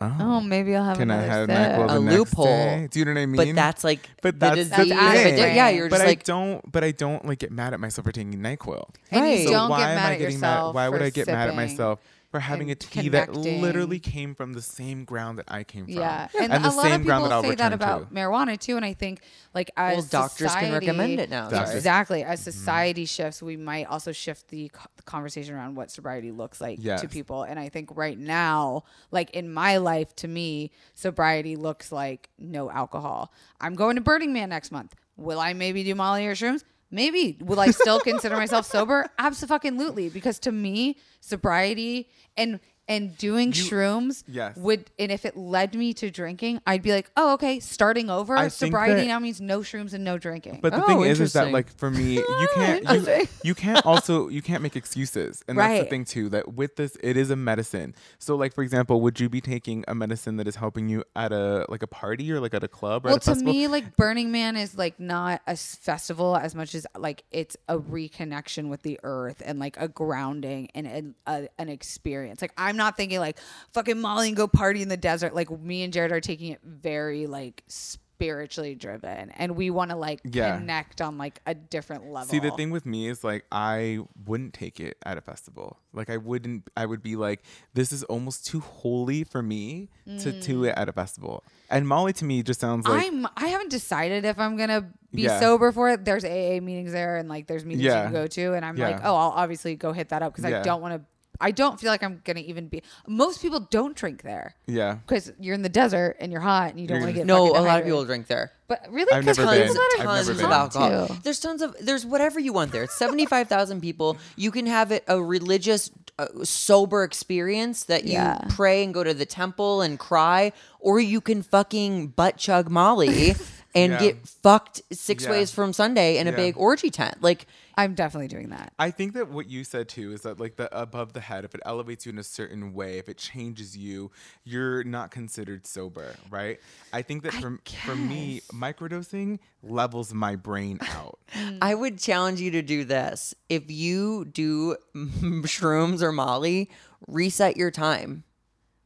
Oh, 0.00 0.16
oh, 0.18 0.40
maybe 0.40 0.74
I'll 0.74 0.82
have 0.84 0.96
can 0.98 1.08
I 1.10 1.22
have 1.22 1.48
sip. 1.48 1.56
NyQuil 1.56 1.86
the 1.88 1.96
A 1.96 2.00
next 2.00 2.16
loophole. 2.16 2.44
day? 2.46 2.88
Do 2.90 2.98
you 2.98 3.04
know 3.04 3.12
what 3.12 3.20
I 3.20 3.26
mean? 3.26 3.36
But 3.36 3.54
that's 3.54 3.84
like, 3.84 4.00
But 4.22 4.34
the 4.34 4.46
that's 4.46 4.56
disease 4.56 4.70
the 4.70 4.84
That's 4.94 5.18
of 5.18 5.22
thing. 5.22 5.34
addic- 5.36 5.54
Yeah, 5.54 5.68
you're 5.68 5.88
but 5.88 5.96
just 5.96 6.02
I 6.02 6.06
like, 6.08 6.24
don't. 6.24 6.72
But 6.72 6.82
I 6.84 6.90
don't 6.90 7.24
like 7.24 7.38
get 7.38 7.52
mad 7.52 7.74
at 7.74 7.80
myself 7.80 8.04
for 8.04 8.10
taking 8.12 8.34
Nyquil. 8.40 8.88
And 9.12 9.20
Right. 9.22 9.38
you 9.40 9.46
So 9.46 9.52
don't 9.52 9.70
why 9.70 9.78
get 9.78 9.88
am 9.90 9.94
mad 9.96 10.06
I 10.06 10.12
at 10.14 10.18
getting 10.18 10.34
yourself. 10.34 10.66
mad? 10.66 10.74
Why 10.74 10.88
would 10.88 11.02
I 11.02 11.10
get 11.10 11.26
mad 11.28 11.48
at 11.48 11.54
myself 11.54 12.00
for 12.34 12.40
having 12.40 12.68
a 12.68 12.72
and 12.72 12.80
tea 12.80 13.08
that 13.10 13.32
literally 13.32 14.00
came 14.00 14.34
from 14.34 14.54
the 14.54 14.60
same 14.60 15.04
ground 15.04 15.38
that 15.38 15.44
I 15.46 15.62
came 15.62 15.84
from? 15.84 15.94
Yeah, 15.94 16.26
and, 16.36 16.52
and, 16.52 16.64
the 16.64 16.68
a 16.68 16.72
lot 16.72 16.82
same 16.82 16.94
of 16.94 17.00
people 17.02 17.28
that 17.28 17.42
say 17.42 17.54
that 17.54 17.72
about 17.72 18.08
to. 18.08 18.14
marijuana 18.14 18.58
too. 18.58 18.74
And 18.74 18.84
I 18.84 18.92
think, 18.92 19.20
like, 19.54 19.70
as 19.76 19.98
well, 19.98 20.06
doctors 20.22 20.52
can 20.56 20.72
recommend 20.72 21.20
it 21.20 21.30
now. 21.30 21.48
Doctors. 21.48 21.76
Exactly. 21.76 22.24
As 22.24 22.40
Mm-hmm. 22.40 22.50
society 22.50 23.04
shifts, 23.04 23.40
we 23.40 23.56
might 23.56 23.84
also 23.84 24.10
shift 24.10 24.48
the, 24.48 24.68
co- 24.70 24.88
the 24.96 25.04
conversation 25.04 25.54
around 25.54 25.76
what 25.76 25.92
sobriety 25.92 26.32
looks 26.32 26.60
like 26.60 26.78
Yes. 26.82 27.02
to 27.02 27.08
people. 27.08 27.44
And 27.44 27.60
I 27.60 27.68
think 27.68 27.90
right 27.96 28.18
now, 28.18 28.82
like 29.12 29.30
in 29.30 29.54
my 29.54 29.76
life, 29.76 30.16
to 30.16 30.26
me, 30.26 30.72
sobriety 30.94 31.54
looks 31.54 31.92
like 31.92 32.30
no 32.36 32.68
alcohol. 32.68 33.32
I'm 33.60 33.76
going 33.76 33.94
to 33.94 34.02
Burning 34.02 34.32
Man 34.32 34.48
next 34.48 34.72
month. 34.72 34.96
Will 35.16 35.38
I 35.38 35.52
maybe 35.52 35.84
do 35.84 35.94
Molly 35.94 36.26
or 36.26 36.34
shrooms? 36.34 36.64
Maybe. 36.94 37.36
Will 37.40 37.58
I 37.58 37.72
still 37.72 37.98
consider 37.98 38.36
myself 38.36 38.66
sober? 38.66 39.06
Absolutely. 39.18 40.08
Because 40.08 40.38
to 40.40 40.52
me, 40.52 40.96
sobriety 41.20 42.08
and 42.36 42.60
and 42.88 43.16
doing 43.16 43.52
shrooms 43.52 44.24
Yes. 44.26 44.56
would 44.56 44.90
and 44.98 45.10
if 45.10 45.24
it 45.24 45.36
led 45.36 45.74
me 45.74 45.94
to 45.94 46.10
drinking, 46.10 46.60
I'd 46.66 46.82
be 46.82 46.92
like, 46.92 47.10
oh, 47.16 47.34
okay, 47.34 47.60
starting 47.60 48.10
over. 48.10 48.36
I 48.36 48.48
Sobriety 48.48 49.02
that- 49.02 49.06
now 49.06 49.18
means 49.18 49.40
no 49.40 49.60
shrooms 49.60 49.94
and 49.94 50.04
no 50.04 50.18
drinking. 50.18 50.60
But 50.62 50.72
the 50.72 50.82
Oh, 50.82 50.86
thing 50.86 51.00
is, 51.02 51.20
is 51.20 51.32
that 51.32 51.50
like 51.50 51.74
for 51.76 51.90
me, 51.90 52.14
you 52.16 52.48
can't, 52.54 52.84
you, 53.08 53.26
you 53.42 53.54
can't 53.54 53.84
also, 53.86 54.28
you 54.28 54.42
can't 54.42 54.62
make 54.62 54.76
excuses, 54.76 55.42
and 55.48 55.58
that's 55.58 55.80
the 55.80 55.86
thing 55.86 56.04
too. 56.04 56.28
That 56.28 56.54
with 56.54 56.76
this, 56.76 56.96
it 57.02 57.16
is 57.16 57.30
a 57.30 57.36
medicine. 57.36 57.94
So, 58.18 58.36
like 58.36 58.54
for 58.54 58.62
example, 58.62 59.00
would 59.00 59.18
you 59.20 59.28
be 59.28 59.40
taking 59.40 59.84
a 59.88 59.94
medicine 59.94 60.36
that 60.36 60.46
is 60.48 60.56
helping 60.56 60.88
you 60.88 61.04
at 61.16 61.32
a 61.32 61.64
like 61.68 61.82
a 61.82 61.86
party 61.86 62.30
or 62.32 62.40
like 62.40 62.54
at 62.54 62.62
a 62.64 62.68
club 62.68 63.04
or 63.06 63.08
well, 63.08 63.16
at 63.16 63.22
a 63.22 63.24
to 63.24 63.30
festival? 63.32 63.52
me, 63.52 63.66
like 63.68 63.96
Burning 63.96 64.30
Man 64.32 64.56
is 64.56 64.76
like 64.76 64.98
not 65.00 65.40
a 65.46 65.56
festival 65.56 66.36
as 66.36 66.54
much 66.54 66.74
as 66.74 66.86
like 66.96 67.24
it's 67.30 67.56
a 67.68 67.78
reconnection 67.78 68.68
with 68.68 68.82
the 68.82 68.98
earth 69.02 69.42
and 69.44 69.58
like 69.58 69.76
a 69.78 69.88
grounding 69.88 70.68
and 70.74 70.86
an, 70.86 71.14
a, 71.26 71.30
uh, 71.30 71.46
an 71.58 71.68
experience. 71.68 72.42
Like 72.42 72.52
I'm 72.58 72.73
not 72.76 72.96
thinking 72.96 73.18
like 73.18 73.38
fucking 73.72 74.00
Molly 74.00 74.28
and 74.28 74.36
go 74.36 74.46
party 74.46 74.82
in 74.82 74.88
the 74.88 74.96
desert. 74.96 75.34
Like 75.34 75.50
me 75.50 75.82
and 75.82 75.92
Jared 75.92 76.12
are 76.12 76.20
taking 76.20 76.52
it 76.52 76.60
very 76.62 77.26
like 77.26 77.62
spiritually 77.66 78.74
driven, 78.74 79.30
and 79.30 79.56
we 79.56 79.70
want 79.70 79.90
to 79.90 79.96
like 79.96 80.20
Yeah. 80.24 80.56
connect 80.56 81.00
on 81.00 81.18
like 81.18 81.40
a 81.46 81.54
different 81.54 82.06
level. 82.06 82.28
See, 82.28 82.38
the 82.38 82.50
thing 82.52 82.70
with 82.70 82.86
me 82.86 83.08
is 83.08 83.24
like 83.24 83.44
I 83.50 84.00
wouldn't 84.26 84.54
take 84.54 84.80
it 84.80 84.96
at 85.04 85.18
a 85.18 85.20
festival. 85.20 85.78
Like 85.92 86.10
I 86.10 86.16
wouldn't. 86.16 86.70
I 86.76 86.86
would 86.86 87.02
be 87.02 87.16
like, 87.16 87.42
this 87.74 87.92
is 87.92 88.02
almost 88.04 88.46
too 88.46 88.60
holy 88.60 89.24
for 89.24 89.42
me 89.42 89.88
to 90.06 90.32
do 90.32 90.62
mm. 90.62 90.68
it 90.68 90.74
at 90.76 90.88
a 90.88 90.92
festival. 90.92 91.44
And 91.70 91.88
Molly 91.88 92.12
to 92.14 92.24
me 92.24 92.42
just 92.42 92.60
sounds 92.60 92.86
like 92.86 93.06
I'm 93.06 93.26
I 93.36 93.48
haven't 93.48 93.70
decided 93.70 94.24
if 94.24 94.38
I'm 94.38 94.56
gonna 94.56 94.90
be 95.12 95.22
Yeah. 95.22 95.40
sober 95.40 95.72
for 95.72 95.90
it. 95.90 96.04
There's 96.04 96.24
AA 96.24 96.60
meetings 96.60 96.92
there 96.92 97.16
and 97.16 97.28
like 97.28 97.46
there's 97.46 97.64
meetings 97.64 97.84
you 97.84 97.90
can 97.90 98.12
go 98.12 98.26
to 98.26 98.54
and 98.54 98.64
I'm 98.64 98.76
Yeah. 98.76 98.90
like, 98.90 99.00
oh, 99.04 99.14
I'll 99.14 99.30
obviously 99.30 99.74
go 99.74 99.92
hit 99.92 100.10
that 100.10 100.22
up 100.22 100.32
because 100.34 100.44
I 100.44 100.62
don't 100.62 100.80
want 100.80 100.94
to. 100.94 101.06
I 101.40 101.50
don't 101.50 101.80
feel 101.80 101.90
like 101.90 102.02
I'm 102.02 102.20
gonna 102.24 102.40
even 102.40 102.68
be. 102.68 102.82
Most 103.06 103.42
people 103.42 103.60
don't 103.60 103.96
drink 103.96 104.22
there 104.22 104.54
yeah. 104.66 104.94
because 105.06 105.32
you're 105.40 105.54
in 105.54 105.62
the 105.62 105.68
desert 105.68 106.16
and 106.20 106.30
you're 106.32 106.40
hot 106.40 106.70
and 106.70 106.80
you 106.80 106.86
don't 106.86 106.98
want 107.00 107.08
to 107.10 107.12
get 107.14 107.26
No, 107.26 107.48
a 107.50 107.60
lot 107.60 107.78
of 107.80 107.84
people 107.84 108.04
drink 108.04 108.26
there. 108.28 108.52
But 108.68 108.86
really, 108.90 109.12
I've 109.12 109.24
'Cause 109.24 109.38
never 109.38 109.50
people 109.52 109.66
been. 109.74 109.74
that 109.74 110.04
tons 110.04 110.28
of 110.28 110.36
been. 110.38 110.46
alcohol. 110.46 111.06
to. 111.08 111.22
There's 111.22 111.40
tons 111.40 111.60
of 111.62 111.74
there's 111.80 112.06
whatever 112.06 112.40
you 112.40 112.52
want 112.52 112.72
there. 112.72 112.84
It's 112.84 112.94
seventy 112.96 113.26
five 113.26 113.48
thousand 113.48 113.80
people. 113.80 114.16
You 114.36 114.50
can 114.50 114.66
have 114.66 114.90
it 114.92 115.04
a 115.06 115.20
religious, 115.22 115.90
uh, 116.18 116.26
sober 116.44 117.02
experience 117.04 117.84
that 117.84 118.04
you 118.04 118.12
Yeah. 118.12 118.38
pray 118.50 118.82
and 118.84 118.94
go 118.94 119.02
to 119.04 119.12
the 119.12 119.26
temple 119.26 119.82
and 119.82 119.98
cry, 119.98 120.52
or 120.80 120.98
you 121.00 121.20
can 121.20 121.42
fucking 121.42 122.08
butt 122.08 122.36
chug 122.38 122.70
Molly 122.70 123.34
and 123.74 123.92
Yeah. 123.92 123.98
get 123.98 124.28
fucked 124.28 124.80
six 124.92 125.24
Yeah. 125.24 125.30
ways 125.30 125.50
from 125.50 125.72
Sunday 125.72 126.16
in 126.18 126.26
a 126.26 126.30
Yeah. 126.30 126.36
big 126.36 126.56
orgy 126.56 126.90
tent. 126.90 127.22
Like, 127.22 127.46
I'm 127.76 127.94
definitely 127.94 128.28
doing 128.28 128.50
that. 128.50 128.72
I 128.78 128.90
think 128.90 129.14
that 129.14 129.28
what 129.28 129.48
you 129.50 129.64
said 129.64 129.88
too 129.88 130.12
is 130.12 130.22
that 130.22 130.38
like 130.38 130.56
the 130.56 130.74
above 130.76 131.12
the 131.12 131.20
head, 131.20 131.44
if 131.44 131.54
it 131.54 131.60
elevates 131.64 132.06
you 132.06 132.12
in 132.12 132.18
a 132.18 132.24
certain 132.24 132.72
way, 132.72 132.98
if 132.98 133.08
it 133.08 133.18
changes 133.18 133.76
you, 133.76 134.10
you're 134.44 134.84
not 134.84 135.10
considered 135.10 135.66
sober, 135.66 136.14
right? 136.30 136.60
I 136.92 137.02
think 137.02 137.22
that 137.24 137.34
for 137.34 137.58
for 137.84 137.96
me, 137.96 138.42
microdosing 138.52 139.38
levels 139.62 140.14
my 140.14 140.36
brain 140.36 140.78
out. 140.82 141.18
I 141.62 141.74
would 141.74 141.98
challenge 141.98 142.40
you 142.40 142.50
to 142.52 142.62
do 142.62 142.84
this. 142.84 143.34
If 143.48 143.70
you 143.70 144.24
do 144.24 144.76
shrooms 144.94 146.02
or 146.02 146.12
Molly, 146.12 146.70
reset 147.08 147.56
your 147.56 147.70
time 147.70 148.24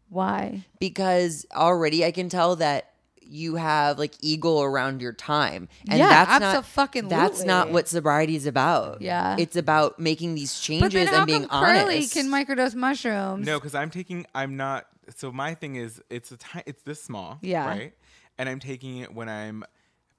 Why? 0.09 0.65
because 0.81 1.47
already 1.55 2.05
I 2.05 2.11
can 2.13 2.29
tell 2.29 2.57
that 2.57 2.88
you 3.29 3.57
have 3.57 3.99
like 3.99 4.15
ego 4.21 4.61
around 4.63 5.01
your 5.03 5.13
time, 5.13 5.69
and 5.89 5.99
Yeah, 5.99 6.09
that's 6.25 6.41
not 6.41 6.65
abso-fucking-lutely. 6.65 7.17
that's 7.17 7.45
not 7.45 7.71
what 7.71 7.89
sobriety 7.89 8.37
is 8.37 8.47
about. 8.47 9.03
Yeah. 9.03 9.37
it's 9.39 9.57
about 9.57 9.99
making 9.99 10.35
these 10.35 10.55
But 10.55 10.63
changes 10.63 10.93
then 10.93 11.07
how 11.09 11.17
and 11.19 11.27
being 11.27 11.47
come 11.49 11.65
Curly 11.65 11.97
honest. 11.97 12.13
can 12.15 12.29
microdose 12.29 12.75
mushrooms? 12.75 13.47
No, 13.47 13.59
because 13.59 13.75
I'm 13.75 13.91
taking. 13.91 14.27
I'm 14.35 14.57
not. 14.57 14.87
So 15.17 15.31
my 15.33 15.55
thing 15.55 15.77
is, 15.77 16.03
it's 16.11 16.31
a 16.33 16.37
ti- 16.37 16.63
It's 16.67 16.83
this 16.83 17.03
small. 17.03 17.39
Yeah. 17.43 17.67
Right. 17.67 17.93
And 18.39 18.49
I'm 18.49 18.61
taking 18.61 18.99
it 18.99 19.13
when 19.15 19.29
I'm 19.29 19.65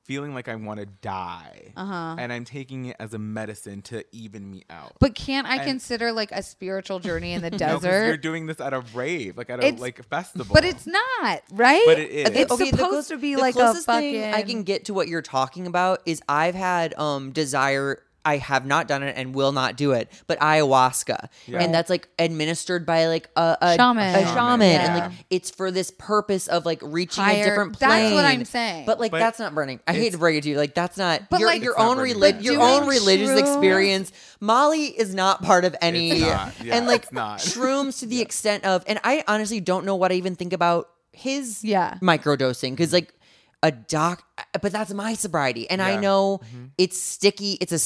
feeling 0.09 0.33
like 0.33 0.47
I 0.49 0.55
want 0.55 0.79
to 0.79 0.87
die. 0.87 1.71
Uh-huh. 1.77 2.15
And 2.17 2.33
I'm 2.33 2.43
taking 2.43 2.85
it 2.85 2.95
as 2.99 3.13
a 3.13 3.19
medicine 3.19 3.83
to 3.83 4.03
even 4.11 4.49
me 4.49 4.63
out. 4.71 4.93
But 4.99 5.13
can't 5.13 5.45
I 5.45 5.57
And- 5.57 5.65
consider 5.65 6.11
like 6.11 6.31
a 6.31 6.41
spiritual 6.41 6.97
journey 6.99 7.33
in 7.33 7.43
the 7.43 7.51
No, 7.51 7.57
'cause 7.59 7.81
desert? 7.83 8.07
you're 8.07 8.17
doing 8.17 8.47
this 8.47 8.59
at 8.59 8.73
a 8.73 8.79
rave, 8.95 9.37
like 9.37 9.51
at 9.51 9.59
a 9.63 9.67
It's- 9.67 9.79
like 9.79 9.99
a 9.99 10.03
festival. 10.03 10.51
but 10.51 10.65
it's 10.65 10.87
not, 10.87 11.43
right? 11.51 11.83
But 11.85 11.99
it 11.99 12.09
is. 12.09 12.29
It's 12.29 12.51
Okay, 12.51 12.71
the 12.71 12.77
supposed 12.77 12.89
close- 12.89 13.07
to 13.09 13.17
be 13.17 13.35
the 13.35 13.41
like 13.41 13.53
a 13.53 13.59
closest 13.59 13.85
fucking. 13.85 14.13
thing 14.13 14.33
I 14.33 14.41
can 14.41 14.63
get 14.63 14.85
to 14.85 14.95
what 14.95 15.07
you're 15.09 15.21
talking 15.21 15.67
about 15.67 16.01
is 16.07 16.21
I've 16.27 16.55
had 16.55 16.97
um 16.97 17.31
desire. 17.31 18.01
I 18.25 18.37
have 18.37 18.65
not 18.65 18.87
done 18.87 19.01
it 19.03 19.15
and 19.17 19.33
will 19.33 19.51
not 19.53 19.77
do 19.77 19.93
it, 19.93 20.11
but 20.27 20.39
ayahuasca, 20.39 21.29
Yeah. 21.47 21.59
and 21.61 21.73
that's 21.73 21.89
like 21.89 22.09
administered 22.19 22.85
by 22.85 23.07
like 23.07 23.29
a, 23.35 23.57
a 23.61 23.75
Shaman. 23.75 24.03
a 24.15 24.17
A 24.19 24.21
shaman, 24.25 24.33
shaman, 24.35 24.61
and 24.81 24.99
like 24.99 25.11
it's 25.29 25.49
for 25.49 25.71
this 25.71 25.89
purpose 25.97 26.47
of 26.47 26.65
like 26.65 26.79
reaching 26.83 27.23
Higher- 27.23 27.41
a 27.43 27.45
different 27.45 27.79
plane. 27.79 27.89
that's 27.89 28.13
what 28.13 28.25
I'm 28.25 28.45
saying. 28.45 28.85
But 28.85 28.99
like 28.99 29.11
But 29.11 29.19
that's 29.19 29.39
not 29.39 29.55
burning. 29.55 29.79
I 29.87 29.93
hate 29.93 30.11
to 30.11 30.17
break 30.17 30.37
it 30.37 30.43
to 30.43 30.49
you, 30.49 30.57
like 30.57 30.75
that's 30.75 30.97
not 30.97 31.29
But, 31.29 31.39
your 31.39 31.47
like- 31.49 31.61
your 31.63 31.79
own 31.79 31.95
burning. 31.97 32.15
relig- 32.15 32.41
your 32.43 32.61
own 32.61 32.87
religious 32.87 33.29
shrooms- 33.29 33.39
experience. 33.39 34.11
Molly 34.41 34.85
is 34.87 35.15
not 35.15 35.41
part 35.41 35.63
of 35.65 35.75
any, 35.81 36.11
It's 36.11 36.21
not. 36.21 36.53
Yeah, 36.63 36.75
and 36.77 36.87
like 36.87 37.03
it's 37.03 37.11
not. 37.13 37.39
shrooms 37.39 37.99
to 37.99 38.05
the 38.05 38.21
extent 38.21 38.65
of, 38.65 38.83
and 38.85 38.99
I 39.03 39.23
honestly 39.27 39.59
don't 39.61 39.85
know 39.85 39.95
what 39.95 40.11
I 40.11 40.15
even 40.15 40.35
think 40.35 40.53
about 40.53 40.89
his 41.11 41.63
Yeah. 41.63 41.97
microdosing 42.01 42.71
because 42.71 42.93
like 42.93 43.13
a 43.61 43.71
doc 43.71 44.23
uh, 44.37 44.43
but 44.61 44.71
that's 44.71 44.93
my 44.93 45.13
sobriety 45.13 45.69
and 45.69 45.81
i 45.81 45.91
Yeah. 45.91 45.99
know 45.99 46.39
mm-hmm. 46.43 46.65
it's 46.77 46.97
sticky 47.01 47.53
it's 47.59 47.73
a 47.73 47.81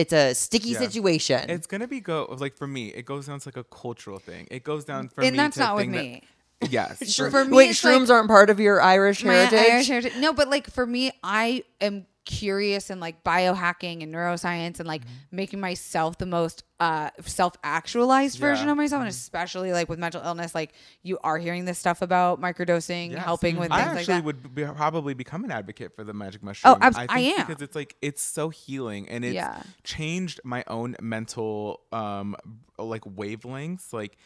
it's 0.00 0.12
a 0.12 0.34
sticky 0.34 0.70
Yeah. 0.70 0.78
situation 0.78 1.50
It's 1.50 1.66
gonna 1.66 1.86
be 1.86 2.00
go 2.00 2.26
like 2.38 2.56
for 2.56 2.66
me. 2.66 2.88
It 2.88 3.04
goes 3.04 3.26
down 3.26 3.38
to 3.40 3.48
like 3.48 3.56
a 3.58 3.64
cultural 3.64 4.18
thing. 4.18 4.48
It 4.50 4.64
goes 4.64 4.84
down 4.86 5.08
for 5.08 5.22
and 5.22 5.32
me. 5.32 5.36
that's 5.36 5.54
to 5.56 5.60
not 5.60 5.76
with 5.76 5.82
thing 5.84 5.92
that- 5.92 6.02
me. 6.02 6.22
yes. 6.70 6.98
For- 7.16 7.30
for- 7.30 7.30
for 7.30 7.44
me, 7.44 7.56
wait 7.56 7.70
it's 7.70 7.82
shrooms 7.82 8.08
like- 8.08 8.10
aren't 8.10 8.28
part 8.28 8.48
of 8.50 8.58
your 8.58 8.80
irish 8.80 9.20
heritage 9.22 9.58
Irish 9.58 9.88
heritage. 9.88 10.16
No, 10.18 10.32
but 10.32 10.48
like 10.48 10.70
for 10.70 10.86
me, 10.86 11.12
I 11.22 11.62
am 11.80 12.06
curious 12.28 12.90
and 12.90 13.00
like 13.00 13.24
biohacking 13.24 14.02
and 14.02 14.14
neuroscience 14.14 14.78
and 14.78 14.86
like 14.86 15.00
making 15.32 15.58
myself 15.58 16.18
the 16.18 16.26
most 16.26 16.62
uh 16.78 17.08
self-actualized 17.22 18.38
version 18.38 18.68
of 18.68 18.76
myself 18.76 19.00
and 19.00 19.08
especially 19.08 19.72
like 19.72 19.88
with 19.88 19.98
mental 19.98 20.22
illness 20.22 20.54
like 20.54 20.72
you 21.02 21.18
are 21.24 21.38
hearing 21.38 21.64
this 21.64 21.78
stuff 21.78 22.02
about 22.02 22.38
microdosing 22.40 23.12
Yes. 23.12 23.24
helping 23.24 23.56
with 23.56 23.72
I 23.72 23.78
things 23.78 23.88
like 23.88 23.98
actually 24.00 24.14
that 24.14 24.24
would 24.24 24.54
be, 24.54 24.64
probably 24.66 25.14
become 25.14 25.42
an 25.44 25.50
advocate 25.50 25.96
for 25.96 26.04
the 26.04 26.12
magic 26.12 26.42
mushroom. 26.42 26.76
abs- 26.82 26.98
think 26.98 27.10
I 27.10 27.20
am. 27.20 27.46
because 27.46 27.62
it's 27.62 27.74
like 27.74 27.96
it's 28.02 28.20
so 28.22 28.50
healing 28.50 29.08
and 29.08 29.24
it's 29.24 29.34
Yeah. 29.34 29.62
changed 29.84 30.40
my 30.44 30.62
own 30.66 30.96
mental 31.00 31.80
um 31.92 32.36
like 32.78 33.02
wavelengths 33.04 33.92
like 33.94 34.18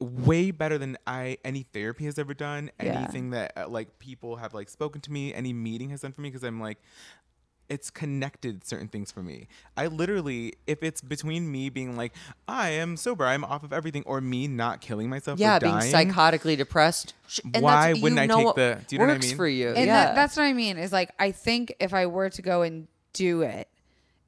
way 0.00 0.50
better 0.52 0.78
than 0.78 0.96
I 1.06 1.38
any 1.44 1.64
therapy 1.64 2.04
has 2.04 2.18
ever 2.20 2.32
done. 2.34 2.70
Yeah. 2.80 2.98
Anything 3.00 3.30
that 3.30 3.52
uh, 3.56 3.68
like 3.68 3.98
people 3.98 4.36
have 4.36 4.54
like 4.54 4.68
spoken 4.68 5.00
to 5.00 5.10
me, 5.12 5.34
any 5.34 5.52
meeting 5.52 5.90
has 5.90 6.02
done 6.02 6.12
for 6.12 6.20
me 6.20 6.28
because 6.28 6.44
I'm 6.44 6.60
like 6.60 6.78
it's 7.68 7.90
connected 7.90 8.64
certain 8.66 8.88
things 8.88 9.12
for 9.12 9.22
me. 9.22 9.46
I 9.76 9.88
literally, 9.88 10.54
if 10.66 10.82
it's 10.82 11.00
between 11.02 11.52
me 11.52 11.68
being 11.68 11.96
like, 11.96 12.12
I 12.48 12.70
am 12.70 12.96
sober, 12.96 13.26
I'm 13.26 13.44
off 13.44 13.62
of 13.62 13.72
everything, 13.74 14.02
or 14.06 14.20
me 14.22 14.48
not 14.48 14.80
killing 14.80 15.10
myself, 15.10 15.38
yeah 15.38 15.58
or 15.58 15.60
being 15.60 15.74
dying, 15.78 15.92
psychotically 16.08 16.56
depressed 16.56 17.12
Sh- 17.26 17.40
and 17.52 17.62
Why 17.62 17.88
that's- 17.88 18.02
wouldn't 18.02 18.20
I 18.20 18.26
know 18.26 18.36
take 18.38 18.46
what 18.46 18.56
the- 18.56 18.78
do 18.86 18.94
you 18.96 18.98
know 19.00 19.04
what 19.06 19.10
I 19.10 19.14
works 19.16 19.26
mean? 19.26 19.36
for 19.36 19.46
you 19.48 19.68
and 19.68 19.86
yeah 19.86 20.06
that, 20.06 20.14
that's 20.14 20.36
what 20.36 20.44
i 20.44 20.52
mean 20.54 20.78
is 20.78 20.92
like 20.92 21.10
i 21.18 21.30
think 21.30 21.74
if 21.78 21.92
i 21.92 22.06
were 22.06 22.30
to 22.30 22.40
go 22.42 22.62
and 22.62 22.88
do 23.12 23.42
it 23.42 23.68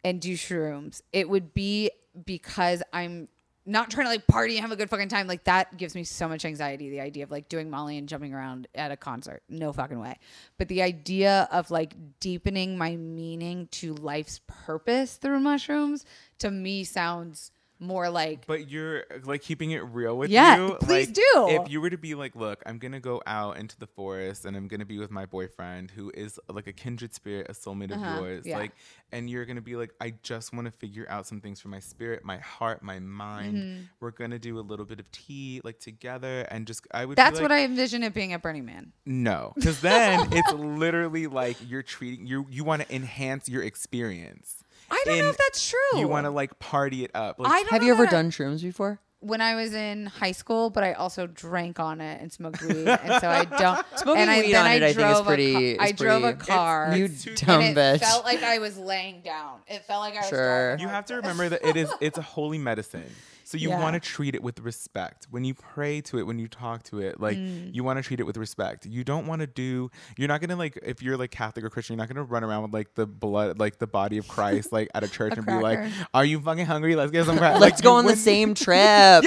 and 0.04 0.20
do 0.20 0.34
shrooms 0.34 1.00
it 1.12 1.28
would 1.30 1.54
be 1.54 1.90
because 2.26 2.82
i'm 2.92 3.28
not 3.70 3.90
trying 3.90 4.06
to 4.06 4.10
like 4.10 4.26
party 4.26 4.56
and 4.56 4.62
have 4.62 4.72
a 4.72 4.76
good 4.76 4.90
fucking 4.90 5.08
time 5.08 5.26
like 5.26 5.44
that 5.44 5.76
gives 5.76 5.94
me 5.94 6.04
so 6.04 6.28
much 6.28 6.44
anxiety 6.44 6.90
the 6.90 7.00
idea 7.00 7.22
of 7.24 7.30
like 7.30 7.48
doing 7.48 7.70
molly 7.70 7.96
and 7.96 8.08
jumping 8.08 8.34
around 8.34 8.66
at 8.74 8.90
a 8.90 8.96
concert. 8.96 9.42
No 9.48 9.72
fucking 9.72 9.98
way. 9.98 10.18
But 10.58 10.68
the 10.68 10.82
idea 10.82 11.48
of 11.52 11.70
like 11.70 11.94
deepening 12.18 12.76
my 12.76 12.96
meaning 12.96 13.68
to 13.72 13.94
life's 13.94 14.40
purpose 14.46 15.16
through 15.16 15.40
mushrooms 15.40 16.04
to 16.38 16.50
me 16.50 16.84
sounds 16.84 17.52
more 17.80 18.10
like 18.10 18.46
But 18.46 18.70
you're 18.70 19.04
like 19.24 19.42
keeping 19.42 19.70
it 19.70 19.78
real 19.80 20.16
with 20.16 20.30
Yeah, 20.30 20.56
you. 20.58 20.76
please 20.80 21.06
Like, 21.08 21.14
do. 21.14 21.46
If 21.62 21.70
you 21.70 21.80
were 21.80 21.90
to 21.90 21.98
be 21.98 22.14
like, 22.14 22.36
look, 22.36 22.62
I'm 22.66 22.78
gonna 22.78 23.00
go 23.00 23.22
out 23.26 23.56
into 23.56 23.78
the 23.78 23.86
forest 23.86 24.44
and 24.44 24.56
I'm 24.56 24.68
gonna 24.68 24.84
be 24.84 24.98
with 24.98 25.10
my 25.10 25.26
boyfriend 25.26 25.90
who 25.90 26.10
is 26.14 26.38
like 26.48 26.66
a 26.66 26.72
kindred 26.72 27.14
spirit, 27.14 27.46
a 27.48 27.52
soulmate 27.52 27.92
Uh-huh, 27.92 28.04
of 28.18 28.20
yours. 28.24 28.46
yeah. 28.46 28.58
Like, 28.58 28.72
and 29.12 29.28
you're 29.28 29.44
gonna 29.46 29.60
be 29.60 29.76
like, 29.76 29.92
I 30.00 30.14
just 30.22 30.52
want 30.54 30.66
to 30.66 30.70
figure 30.70 31.06
out 31.08 31.26
some 31.26 31.40
things 31.40 31.60
for 31.60 31.68
my 31.68 31.80
spirit, 31.80 32.24
my 32.24 32.38
heart, 32.38 32.82
my 32.82 32.98
mind. 32.98 33.56
Mm-hmm. 33.56 33.82
We're 34.00 34.10
gonna 34.12 34.38
do 34.38 34.58
a 34.58 34.60
little 34.62 34.84
bit 34.84 35.00
of 35.00 35.10
tea 35.10 35.60
like 35.64 35.80
together 35.80 36.42
and 36.50 36.66
just 36.66 36.86
I 36.92 37.04
would. 37.06 37.16
that's 37.16 37.38
be 37.38 37.42
what 37.42 37.50
i 37.52 37.64
envision 37.64 38.02
it 38.02 38.12
being 38.14 38.32
at 38.32 38.42
burning 38.42 38.64
man 38.66 38.92
No, 39.06 39.52
because 39.56 39.80
then 39.80 40.28
it's 40.32 40.52
literally 40.52 41.26
like 41.26 41.56
you're 41.66 41.82
treating 41.82 42.26
you. 42.26 42.46
You 42.50 42.62
want 42.64 42.82
to 42.82 42.94
enhance 42.94 43.48
your 43.48 43.62
experience. 43.62 44.59
I 44.90 45.02
don't 45.06 45.18
know 45.18 45.28
if 45.30 45.36
that's 45.38 45.68
true 45.70 45.98
You 46.00 46.08
want 46.08 46.24
to 46.26 46.30
like 46.30 46.58
party 46.58 47.04
it 47.04 47.10
up. 47.14 47.38
Like, 47.38 47.50
I 47.52 47.60
don't 47.62 47.70
have 47.70 47.80
know 47.82 47.86
you 47.86 47.92
ever 47.92 48.04
that 48.04 48.08
I- 48.12 48.16
done 48.22 48.30
shrooms 48.30 48.62
before 48.62 49.00
when 49.22 49.42
I 49.42 49.54
was 49.54 49.74
in 49.74 50.06
high 50.06 50.32
school, 50.32 50.70
but 50.70 50.82
I 50.82 50.94
also 50.94 51.26
drank 51.26 51.78
on 51.78 52.00
it 52.00 52.22
and 52.22 52.32
smoked 52.32 52.62
weed, 52.66 52.88
and 52.88 53.20
so 53.20 53.28
I 53.28 53.44
don't. 53.44 53.84
Smoking 53.96 54.22
and 54.22 54.30
I, 54.30 54.40
weed 54.40 54.52
then 54.52 54.60
on 54.62 54.66
I 54.66 54.74
it, 54.76 54.82
I 54.82 54.86
think, 54.86 54.88
is 54.88 54.94
drove 54.96 55.26
pretty- 55.26 55.54
A 55.54 55.58
is 55.72 55.76
ca- 55.76 55.84
I 55.84 55.92
drove 55.92 56.24
a 56.24 56.32
pretty- 56.32 56.46
car, 56.52 56.96
you 56.96 57.04
It's 57.04 57.24
too- 57.24 57.34
dumb 57.34 57.60
and 57.60 57.76
it 57.76 57.80
bitch 57.80 58.00
felt 58.00 58.24
like 58.24 58.42
I 58.42 58.60
was 58.60 58.78
laying 58.78 59.20
down. 59.20 59.58
It 59.68 59.84
felt 59.84 60.00
like 60.00 60.14
I 60.14 60.20
was. 60.20 60.28
Sure. 60.30 60.68
driving 60.70 60.80
You 60.80 60.86
like 60.86 60.94
have 60.94 61.04
to 61.06 61.14
this. 61.16 61.22
remember 61.22 61.48
that 61.50 61.66
it 61.68 61.76
is 61.76 61.92
it's 62.00 62.16
a 62.16 62.22
holy 62.22 62.56
medicine. 62.56 63.04
So 63.50 63.58
you 63.58 63.70
Yeah. 63.70 63.80
want 63.80 63.94
to 63.94 64.00
treat 64.00 64.36
it 64.36 64.44
with 64.44 64.60
respect. 64.60 65.26
When 65.28 65.42
you 65.42 65.54
pray 65.54 66.00
to 66.02 66.18
it, 66.18 66.22
when 66.22 66.38
you 66.38 66.46
talk 66.46 66.84
to 66.84 67.00
it, 67.00 67.18
like 67.18 67.36
Mm. 67.36 67.74
you 67.74 67.82
want 67.82 67.96
to 67.96 68.02
treat 68.04 68.20
it 68.20 68.22
with 68.22 68.36
respect. 68.36 68.86
You 68.86 69.02
don't 69.02 69.26
want 69.26 69.40
to 69.40 69.48
do 69.48 69.90
you're 70.16 70.28
not 70.28 70.40
going 70.40 70.50
to 70.50 70.56
like 70.56 70.78
if 70.84 71.02
you're 71.02 71.16
like 71.16 71.32
Catholic 71.32 71.64
or 71.64 71.68
Christian, 71.68 71.94
you're 71.96 72.06
not 72.06 72.14
going 72.14 72.24
to 72.24 72.30
run 72.32 72.44
around 72.44 72.62
with 72.62 72.72
like 72.72 72.94
the 72.94 73.06
blood 73.06 73.58
like 73.58 73.78
the 73.78 73.88
body 73.88 74.18
of 74.18 74.28
Christ 74.28 74.70
like 74.70 74.88
at 74.94 75.02
a 75.02 75.08
church 75.16 75.32
and 75.36 75.44
be 75.44 75.52
like, 75.54 75.80
"Are 76.14 76.24
you 76.24 76.38
fucking 76.38 76.66
hungry? 76.66 76.94
Let's 76.94 77.10
get 77.10 77.26
some 77.26 77.38
crack." 77.42 77.58
let's 77.58 77.78
Like, 77.78 77.82
go 77.82 77.94
on 77.96 78.06
the 78.06 78.14
same 78.14 78.54
trip 78.64 78.76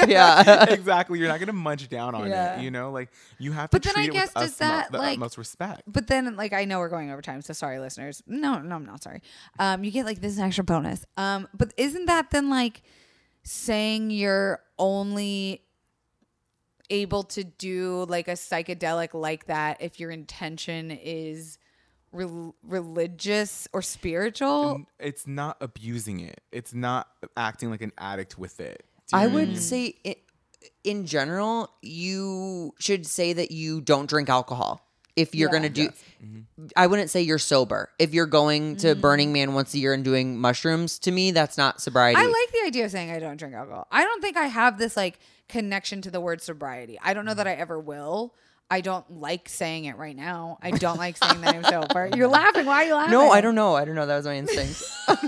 yeah, 0.08 0.70
exactly. 0.70 1.20
You're 1.20 1.28
not 1.28 1.40
going 1.40 1.48
to 1.48 1.54
munch 1.54 1.90
down 1.90 2.16
on 2.16 2.30
Yeah. 2.30 2.60
it, 2.60 2.64
you 2.64 2.72
know? 2.72 2.92
Like 2.92 3.10
you 3.40 3.52
have 3.52 3.72
to 3.72 3.76
But 3.76 3.84
then 3.84 3.96
I 3.98 4.06
it 4.06 4.14
guess 4.14 4.28
with 4.34 4.44
does 4.46 4.56
that, 4.58 4.90
the 4.94 5.00
like- 5.00 5.14
utmost 5.16 5.38
respect. 5.38 5.82
But 5.86 6.08
then, 6.08 6.38
like, 6.38 6.54
I 6.54 6.64
know 6.64 6.80
we're 6.80 6.88
going 6.88 7.12
over 7.12 7.22
time, 7.22 7.42
so 7.42 7.52
sorry, 7.52 7.78
listeners. 7.80 8.24
No, 8.26 8.60
no, 8.60 8.76
I'm 8.76 8.86
not 8.86 9.04
sorry. 9.04 9.22
Um, 9.60 9.84
you 9.84 9.92
get 9.92 10.06
like 10.06 10.22
this 10.22 10.40
extra 10.40 10.64
bonus. 10.64 11.06
Um, 11.18 11.50
but 11.54 11.74
isn't 11.76 12.06
that 12.06 12.30
then 12.32 12.50
like 12.50 12.84
saying 13.44 14.10
you're 14.12 14.62
only 14.80 15.62
able 16.90 17.24
to 17.24 17.44
do 17.44 18.06
like 18.08 18.28
a 18.28 18.34
psychedelic 18.34 19.14
like 19.14 19.46
that 19.46 19.82
if 19.82 20.00
your 20.00 20.12
intention 20.12 20.92
is 20.92 21.58
rel- 22.12 22.56
religious 22.64 23.68
or 23.74 23.82
spiritual? 23.82 24.76
N- 24.76 24.86
it's 25.00 25.28
not 25.28 25.58
abusing 25.62 26.20
it. 26.20 26.42
It's 26.52 26.74
not 26.74 27.08
acting 27.36 27.70
like 27.70 27.82
an 27.82 27.92
addict 27.98 28.38
with 28.38 28.60
it. 28.60 28.86
Do 29.08 29.18
I 29.18 29.28
would 29.28 29.50
mean? 29.50 29.58
say, 29.58 29.96
i 30.06 30.16
in 30.86 31.06
general, 31.06 31.70
you 31.82 32.74
should 32.80 33.06
say 33.06 33.34
that 33.34 33.52
you 33.52 33.82
don't 33.82 34.10
drink 34.10 34.30
alcohol. 34.30 34.86
If 35.16 35.36
you're 35.36 35.50
Yeah. 35.50 35.58
gonna 35.60 35.70
do, 35.70 35.84
Yes. 35.84 36.04
Mm-hmm. 36.24 36.66
I 36.76 36.88
wouldn't 36.88 37.10
say 37.10 37.22
you're 37.22 37.38
sober. 37.40 37.90
If 38.00 38.14
you're 38.14 38.26
going 38.26 38.78
to 38.78 38.88
mm-hmm. 38.88 39.02
Burning 39.02 39.34
Man 39.34 39.54
once 39.54 39.74
a 39.74 39.78
year 39.78 39.94
and 39.94 40.04
doing 40.04 40.40
mushrooms, 40.40 40.98
to 41.00 41.12
me, 41.12 41.32
that's 41.32 41.58
not 41.58 41.82
sobriety. 41.82 42.20
I 42.20 42.26
like 42.26 42.52
the 42.52 42.62
idea 42.66 42.86
of 42.86 42.92
saying 42.92 43.12
I 43.12 43.20
don't 43.20 43.38
drink 43.38 43.54
alcohol. 43.54 43.88
I 43.92 44.04
don't 44.04 44.22
think 44.22 44.38
I 44.38 44.46
have 44.46 44.78
this 44.78 44.96
like 44.96 45.20
connection 45.50 46.02
to 46.04 46.12
the 46.12 46.22
word 46.22 46.42
sobriety. 46.42 47.00
I 47.04 47.14
don't 47.14 47.26
know 47.26 47.34
that 47.34 47.48
I 47.48 47.54
ever 47.54 47.80
will. 47.80 48.34
I 48.72 48.82
don't 48.82 49.20
like 49.20 49.50
saying 49.50 49.86
it 49.86 49.98
right 49.98 50.16
now. 50.16 50.58
I 50.62 50.72
don't 50.72 50.98
like 50.98 51.18
saying 51.18 51.42
that 51.42 51.56
I'm 51.56 51.64
sober. 51.64 52.10
You're 52.16 52.30
laughing. 52.30 52.66
Why 52.66 52.84
are 52.84 52.88
you 52.88 52.96
laughing? 52.96 53.12
no, 53.12 53.30
I 53.30 53.42
don't 53.42 53.56
know. 53.56 53.76
I 53.76 53.86
don't 53.86 53.96
know. 53.96 54.06
That 54.06 54.16
was 54.18 54.26
my 54.26 54.38
instinct. 54.38 54.84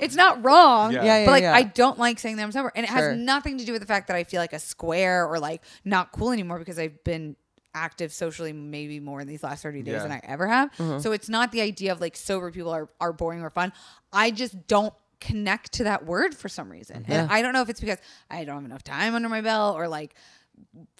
It's 0.00 0.14
not 0.14 0.44
wrong. 0.44 0.92
Yeah. 0.92 1.02
Yeah, 1.04 1.18
yeah, 1.18 1.24
but 1.26 1.32
like 1.32 1.42
yeah. 1.42 1.54
I 1.54 1.62
don't 1.62 1.98
like 1.98 2.18
saying 2.20 2.36
that 2.36 2.44
I'm 2.44 2.52
sober. 2.52 2.70
And 2.76 2.84
it 2.84 2.88
Sure. 2.88 3.10
has 3.10 3.18
nothing 3.18 3.58
to 3.58 3.64
do 3.64 3.72
with 3.72 3.80
the 3.80 3.86
fact 3.86 4.06
that 4.08 4.16
I 4.16 4.22
feel 4.22 4.40
like 4.40 4.52
a 4.52 4.58
square 4.58 5.26
or 5.26 5.40
like 5.40 5.62
not 5.84 6.12
cool 6.12 6.30
anymore 6.30 6.58
because 6.58 6.78
I've 6.78 7.02
been 7.02 7.36
active 7.74 8.12
socially 8.12 8.52
maybe 8.52 9.00
more 9.00 9.20
in 9.20 9.26
these 9.26 9.42
last 9.42 9.62
30 9.62 9.82
days 9.82 9.94
Yeah. 9.94 10.02
than 10.02 10.12
I 10.12 10.20
ever 10.24 10.46
have. 10.46 10.72
Mm-hmm. 10.72 10.98
So 11.00 11.12
it's 11.12 11.28
not 11.28 11.52
the 11.52 11.60
idea 11.60 11.92
of 11.92 12.00
like 12.00 12.16
sober 12.16 12.50
people 12.50 12.70
are, 12.72 12.88
are 13.00 13.12
boring 13.12 13.42
or 13.42 13.50
fun. 13.50 13.72
I 14.12 14.30
just 14.30 14.66
don't 14.66 14.92
connect 15.20 15.72
to 15.74 15.84
that 15.84 16.06
word 16.06 16.34
for 16.34 16.48
some 16.48 16.70
reason. 16.70 17.04
And 17.08 17.30
I 17.30 17.42
don't 17.42 17.52
know 17.52 17.62
if 17.62 17.68
it's 17.68 17.80
because 17.80 17.98
I 18.30 18.44
don't 18.44 18.56
have 18.56 18.64
enough 18.64 18.84
time 18.84 19.14
under 19.14 19.28
my 19.28 19.40
belt 19.40 19.76
or 19.76 19.88
like 19.88 20.14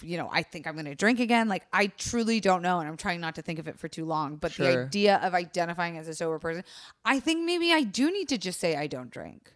you 0.03 0.17
know, 0.17 0.29
I 0.33 0.45
think 0.45 0.69
I'm 0.69 0.75
going 0.75 0.85
to 0.85 0.95
drink 0.95 1.19
again. 1.19 1.49
Like, 1.49 1.67
I 1.73 1.89
truly 1.89 2.39
don't 2.39 2.63
know. 2.63 2.79
And 2.79 2.89
I'm 2.89 2.97
trying 2.97 3.21
not 3.21 3.35
to 3.35 3.43
think 3.43 3.59
of 3.59 3.67
it 3.67 3.77
for 3.77 3.89
too 3.89 4.05
long. 4.05 4.37
But 4.37 4.53
the 4.55 4.69
idea 4.83 5.17
of 5.21 5.35
identifying 5.35 5.99
as 5.99 6.07
a 6.07 6.15
sober 6.15 6.39
person, 6.39 6.63
I 7.05 7.19
think 7.19 7.45
maybe 7.45 7.73
I 7.73 7.83
do 7.83 8.13
need 8.13 8.29
to 8.29 8.39
just 8.39 8.61
say 8.61 8.77
I 8.77 8.87
don't 8.87 9.11
drink. 9.11 9.53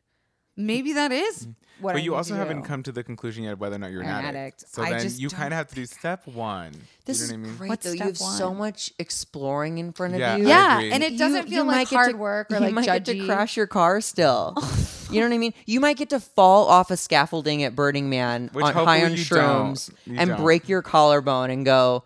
Maybe 0.57 0.93
that 0.93 1.12
is 1.12 1.41
mm-hmm. 1.47 1.51
what 1.81 1.93
But 1.93 1.99
I 1.99 2.03
you 2.03 2.11
need 2.11 2.16
also 2.16 2.35
to 2.35 2.39
haven't 2.41 2.62
do. 2.62 2.69
come 2.69 2.83
to 2.83 2.93
the 2.93 3.03
conclusion 3.03 3.45
yet 3.45 3.59
whether 3.59 3.77
or 3.77 3.79
not 3.79 3.91
you're 3.91 4.03
an, 4.03 4.09
An 4.09 4.24
addict. 4.27 4.37
addict. 4.37 4.74
So 4.74 4.83
I 4.83 4.91
then 4.91 5.01
just 5.03 5.19
you 5.20 5.29
don't- 5.29 5.39
kind 5.39 5.53
of 5.55 5.57
have 5.59 5.69
to 5.69 5.74
do 5.74 5.87
step 5.87 6.27
one. 6.27 6.73
This 7.07 7.19
you 7.20 7.24
is 7.24 7.31
know 7.33 7.39
what 7.39 7.45
I 7.45 7.47
mean? 7.49 7.57
great 7.57 7.69
What's 7.70 7.85
though. 7.87 7.91
You 7.93 7.97
step 7.97 8.07
have 8.09 8.16
so 8.19 8.49
one? 8.51 8.59
much 8.59 8.93
exploring 8.99 9.79
in 9.79 9.93
front 9.93 10.15
of 10.15 10.20
Yeah, 10.20 10.37
you. 10.37 10.47
Yeah. 10.49 10.77
agree. 10.79 10.93
And 10.93 11.03
it 11.03 11.12
You- 11.12 11.19
doesn't 11.19 11.49
you 11.49 11.55
feel 11.57 11.65
might 11.65 11.73
like 11.77 11.89
get 11.91 11.97
hard 11.97 12.11
to- 12.12 12.16
work 12.19 12.51
or 12.51 12.57
you 12.57 12.61
like 12.61 12.74
might 12.74 12.85
get 12.85 13.05
to 13.07 13.15
judgy. 13.15 13.27
crash 13.27 13.57
your 13.57 13.66
car 13.66 14.01
still. 14.03 14.55
you 15.11 15.20
know 15.20 15.27
what 15.29 15.35
I 15.35 15.39
mean? 15.39 15.55
You 15.66 15.81
might 15.81 15.97
get 15.97 16.11
to 16.11 16.20
fall 16.20 16.69
off 16.69 16.91
a 16.91 16.97
scaffolding 16.97 17.62
at 17.62 17.74
Burning 17.74 18.11
Man 18.11 18.51
Which 18.53 18.65
on 18.65 18.74
high 18.74 19.05
on 19.05 19.12
you 19.12 19.16
shrooms 19.16 19.89
don't. 19.89 20.15
You 20.15 20.20
and 20.20 20.29
don't. 20.31 20.41
break 20.43 20.69
your 20.69 20.83
collarbone 20.83 21.51
and 21.51 21.65
go, 21.65 22.05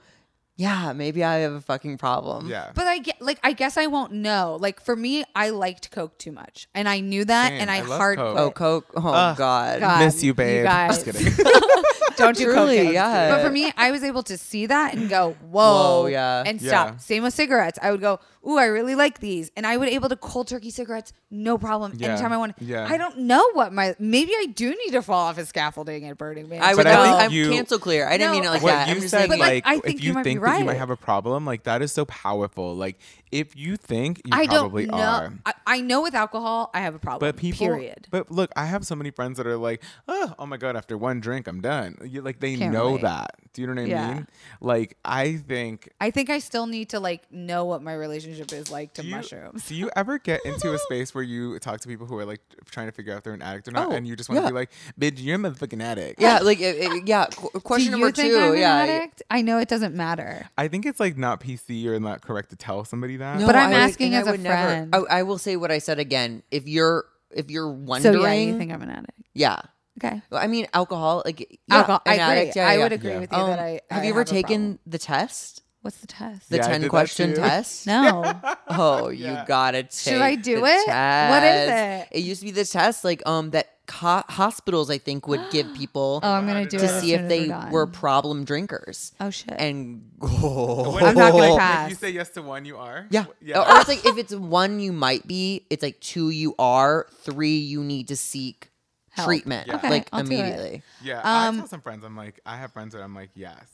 yeah, 0.56 0.92
maybe 0.94 1.22
I 1.22 1.36
have 1.38 1.52
a 1.52 1.60
fucking 1.60 1.98
problem. 1.98 2.48
Yeah. 2.48 2.70
But 2.74 2.86
I 2.86 2.98
get 2.98 3.20
like 3.20 3.38
I 3.42 3.52
guess 3.52 3.76
I 3.76 3.86
won't 3.86 4.12
know. 4.12 4.56
Like 4.60 4.80
for 4.80 4.96
me, 4.96 5.24
I 5.34 5.50
liked 5.50 5.90
Coke 5.90 6.16
too 6.18 6.32
much, 6.32 6.66
and 6.74 6.88
I 6.88 7.00
knew 7.00 7.24
that, 7.24 7.48
Same. 7.48 7.60
and 7.60 7.70
I, 7.70 7.76
I 7.78 7.80
hard 7.80 8.18
Coke. 8.18 8.36
Oh, 8.38 8.50
Coke. 8.50 8.92
Oh 8.96 9.08
Ugh. 9.08 9.36
God. 9.36 9.80
God, 9.80 10.04
Miss 10.04 10.22
you, 10.22 10.34
babe. 10.34 10.64
guys. 10.64 11.02
Just 11.02 11.04
kidding. 11.04 11.32
don't 12.16 12.34
do 12.36 12.44
Truly, 12.44 12.76
cocaine. 12.78 12.94
yeah. 12.94 13.30
But 13.36 13.42
for 13.44 13.50
me, 13.50 13.70
I 13.76 13.90
was 13.90 14.02
able 14.02 14.22
to 14.24 14.38
see 14.38 14.64
that 14.66 14.94
and 14.94 15.10
go, 15.10 15.36
whoa, 15.50 16.02
Whoa, 16.02 16.06
yeah. 16.06 16.44
and 16.46 16.60
Yeah. 16.62 16.68
stop. 16.70 17.00
Same 17.00 17.22
with 17.24 17.34
cigarettes. 17.34 17.78
I 17.82 17.90
would 17.90 18.00
go, 18.00 18.20
ooh, 18.46 18.58
I 18.58 18.66
really 18.66 18.94
like 18.94 19.20
these, 19.20 19.50
and 19.56 19.66
I 19.66 19.76
would 19.76 19.88
able 19.88 20.08
to 20.08 20.16
cold 20.16 20.48
turkey 20.48 20.70
cigarettes, 20.70 21.12
no 21.30 21.58
problem, 21.58 21.92
Yeah. 21.96 22.10
anytime 22.12 22.32
I 22.32 22.36
want. 22.38 22.54
Yeah. 22.60 22.86
I 22.88 22.96
don't 22.96 23.18
know 23.18 23.42
what 23.52 23.72
my 23.72 23.94
maybe 23.98 24.32
I 24.38 24.46
do 24.46 24.70
need 24.70 24.92
to 24.92 25.02
fall 25.02 25.26
off 25.26 25.38
a 25.38 25.44
scaffolding 25.46 26.06
at 26.06 26.16
Burning 26.18 26.48
Man. 26.48 26.62
I 26.62 26.70
But 26.70 26.78
would. 26.78 26.86
I 26.86 27.24
I 27.24 27.28
think 27.28 27.46
I'm 27.46 27.52
cancel 27.52 27.78
clear. 27.78 28.06
I 28.08 28.18
didn't 28.18 28.32
mean 28.32 28.44
it 28.44 28.50
like 28.50 28.62
what 28.62 28.70
that. 28.72 28.88
you 28.88 28.94
I'm 28.94 29.00
just 29.00 29.10
said, 29.10 29.28
saying, 29.28 29.30
like, 29.40 29.40
like, 29.40 29.66
I 29.66 29.78
think 29.80 29.96
if 29.96 30.02
you 30.02 30.08
you, 30.08 30.14
might 30.14 30.22
be 30.24 30.30
think 30.30 30.42
that 30.44 30.58
you 30.60 30.64
might 30.64 30.74
have 30.78 30.90
a 30.90 30.96
problem, 30.96 31.44
like 31.44 31.64
that 31.64 31.82
is 31.82 31.92
so 31.92 32.04
powerful. 32.04 32.74
Like 32.76 32.98
if 33.32 33.56
you 33.56 33.76
think 33.76 34.18
you 34.24 34.30
I 34.32 34.46
don't 34.46 34.60
probably 34.60 34.86
know. 34.86 34.96
are. 34.96 35.32
I, 35.44 35.54
I 35.66 35.80
know 35.80 36.02
with 36.02 36.14
alcohol, 36.14 36.70
I 36.74 36.80
have 36.80 36.94
a 36.94 36.98
problem. 36.98 37.28
But 37.28 37.36
people, 37.36 37.66
period. 37.66 38.06
But 38.10 38.30
look, 38.30 38.50
I 38.56 38.66
have 38.66 38.86
so 38.86 38.94
many 38.94 39.10
friends 39.10 39.36
that 39.38 39.46
are 39.46 39.56
like, 39.56 39.82
oh, 40.08 40.34
oh 40.38 40.46
my 40.46 40.56
god, 40.56 40.76
after 40.76 40.96
one 40.96 41.20
drink, 41.20 41.46
I'm 41.48 41.60
done. 41.60 41.96
You, 42.04 42.22
like 42.22 42.40
they 42.40 42.56
Can't 42.56 42.72
know 42.72 42.86
relate. 42.88 43.02
that. 43.02 43.30
Do 43.52 43.62
you 43.62 43.68
know 43.68 43.74
what 43.74 43.82
I 43.82 43.90
Yeah. 43.90 44.14
mean? 44.14 44.26
Like 44.60 44.96
I 45.04 45.36
think. 45.36 45.88
I 46.00 46.10
think 46.10 46.30
I 46.30 46.38
still 46.38 46.66
need 46.66 46.90
to 46.90 47.00
like 47.00 47.30
know 47.32 47.64
what 47.64 47.82
my 47.82 47.94
relationship 47.94 48.52
is 48.52 48.70
like 48.70 48.92
to 48.94 49.02
Do 49.02 49.08
you, 49.08 49.16
mushrooms. 49.16 49.66
do 49.66 49.74
you 49.74 49.90
ever 49.96 50.18
get 50.18 50.40
into 50.44 50.72
a 50.74 50.78
space 50.78 51.14
where 51.14 51.24
you 51.24 51.58
talk 51.58 51.80
to 51.80 51.88
people 51.88 52.06
who 52.06 52.18
are 52.18 52.24
like 52.26 52.40
trying 52.70 52.86
to 52.86 52.92
figure 52.92 53.12
out 53.14 53.18
if 53.18 53.24
they're 53.24 53.32
an 53.34 53.42
addict 53.42 53.66
or 53.68 53.72
not, 53.72 53.88
Oh, 53.88 53.92
and 53.92 54.06
you 54.06 54.14
just 54.14 54.28
want 54.28 54.40
to 54.40 54.42
yeah. 54.44 54.48
be 54.50 54.54
like, 54.54 54.70
"Bitch, 55.00 55.14
you're 55.22 55.36
a 55.36 55.38
motherfucking 55.38 55.82
addict." 55.82 56.20
yeah, 56.20 56.38
like 56.42 56.60
it, 56.60 56.76
it- 56.76 57.08
yeah. 57.08 57.26
qu- 57.26 57.48
Question 57.60 57.86
Do 57.86 57.90
number 57.92 58.06
you 58.08 58.12
think 58.12 58.32
two. 58.34 58.38
I'm 58.38 58.52
an 58.52 58.58
yeah. 58.58 58.74
addict? 58.76 59.22
I 59.30 59.42
know 59.42 59.58
it 59.58 59.68
doesn't 59.68 59.94
matter. 59.94 60.48
I 60.58 60.68
think 60.68 60.84
it's 60.86 61.00
like 61.00 61.16
not 61.16 61.40
PC 61.40 61.86
or 61.86 61.98
not 61.98 62.20
correct 62.20 62.50
to 62.50 62.56
tell 62.56 62.84
somebody 62.84 63.16
that. 63.16 63.25
No, 63.34 63.46
But 63.46 63.56
I'm 63.56 63.70
I 63.70 63.74
asking 63.74 64.14
and 64.14 64.22
as 64.22 64.28
a 64.28 64.30
would 64.32 64.40
never- 64.40 64.54
friend. 64.68 64.94
I, 64.94 64.98
I 65.18 65.22
will 65.24 65.38
say 65.38 65.56
what 65.56 65.70
I 65.70 65.78
said 65.78 65.98
again. 65.98 66.42
If 66.50 66.68
you're 66.68 67.04
if 67.30 67.50
you're 67.50 67.64
So 67.68 67.72
wondering, 67.72 68.22
yeah, 68.22 68.32
you 68.52 68.58
think 68.58 68.72
I'm 68.72 68.82
an 68.82 68.90
addict? 68.90 69.18
yeah. 69.34 69.60
Okay. 69.98 70.20
Well, 70.30 70.42
I 70.42 70.46
mean, 70.46 70.66
alcohol. 70.74 71.22
Like 71.24 71.40
yeah, 71.40 71.76
Alcohol. 71.78 72.02
I 72.04 72.14
agree. 72.14 72.22
addict, 72.22 72.56
yeah, 72.56 72.68
I 72.68 72.74
yeah. 72.76 72.82
would 72.82 72.92
agree 72.92 73.10
Yeah. 73.12 73.18
with 73.20 73.32
you 73.32 73.38
Um, 73.38 73.48
that 73.50 73.58
I. 73.58 73.80
have 73.90 74.02
I 74.02 74.04
you 74.04 74.10
ever 74.10 74.20
a 74.20 74.24
taken 74.26 74.60
problem. 74.74 74.78
the 74.86 74.98
test? 74.98 75.62
What's 75.82 75.96
the 75.98 76.06
test? 76.06 76.50
The 76.50 76.56
Yeah, 76.56 76.66
ten 76.68 76.88
question 76.88 77.34
test? 77.34 77.86
no. 77.86 78.24
Oh, 78.68 79.08
you 79.08 79.24
Yeah. 79.24 79.44
gotta 79.46 79.84
take. 79.84 79.92
Should 79.92 80.20
I 80.20 80.34
do 80.34 80.56
the 80.60 80.66
it? 80.66 80.86
What 80.88 81.42
is 81.44 81.70
it? 81.70 82.08
It 82.10 82.20
used 82.24 82.40
to 82.40 82.44
be 82.46 82.50
the 82.52 82.64
test, 82.64 83.04
like 83.04 83.22
um, 83.26 83.50
that 83.50 83.68
co- 83.86 84.22
hospitals 84.28 84.90
I 84.90 84.98
think 84.98 85.26
would 85.28 85.50
give 85.50 85.72
people 85.76 86.20
Oh, 86.22 86.32
I'm 86.32 86.46
gonna 86.46 86.66
do 86.66 86.76
it 86.76 86.80
to 86.80 86.86
as 86.86 87.00
see 87.00 87.10
soon 87.10 87.14
if 87.18 87.20
as 87.22 87.28
they 87.28 87.40
we're 87.42 87.46
done. 87.48 87.70
were 87.72 87.86
problem 87.86 88.44
drinkers. 88.44 89.12
Oh 89.20 89.30
shit. 89.30 89.54
And 89.58 90.10
When- 90.18 90.30
I'm 91.04 91.14
not 91.14 91.32
gonna 91.32 91.52
if 91.52 91.58
pass. 91.58 91.90
you 91.90 91.96
say 91.96 92.10
yes 92.10 92.30
to 92.30 92.42
one, 92.42 92.64
you 92.64 92.76
are. 92.76 93.06
yeah, 93.10 93.26
Yeah. 93.40 93.60
or 93.60 93.80
it's 93.80 93.88
like 93.88 94.04
if 94.06 94.18
it's 94.18 94.34
one 94.34 94.80
you 94.80 94.92
might 94.92 95.26
be, 95.26 95.66
it's 95.70 95.82
like 95.82 96.00
two 96.00 96.30
you 96.30 96.54
are, 96.58 97.06
three 97.22 97.56
you 97.56 97.82
need 97.84 98.08
to 98.08 98.16
seek 98.16 98.70
Help. 99.10 99.28
treatment 99.28 99.68
Okay, 99.72 99.88
like 99.90 100.08
I'll 100.12 100.22
do 100.22 100.32
it. 100.32 100.38
immediately. 100.38 100.82
Yeah, 101.02 101.18
Um, 101.20 101.54
I 101.54 101.58
tell 101.58 101.68
some 101.68 101.80
friends. 101.80 102.04
I'm 102.04 102.16
like, 102.16 102.40
I 102.44 102.56
have 102.58 102.72
friends 102.72 102.92
that 102.94 103.02
I'm 103.02 103.14
like, 103.14 103.30
yes. 103.34 103.64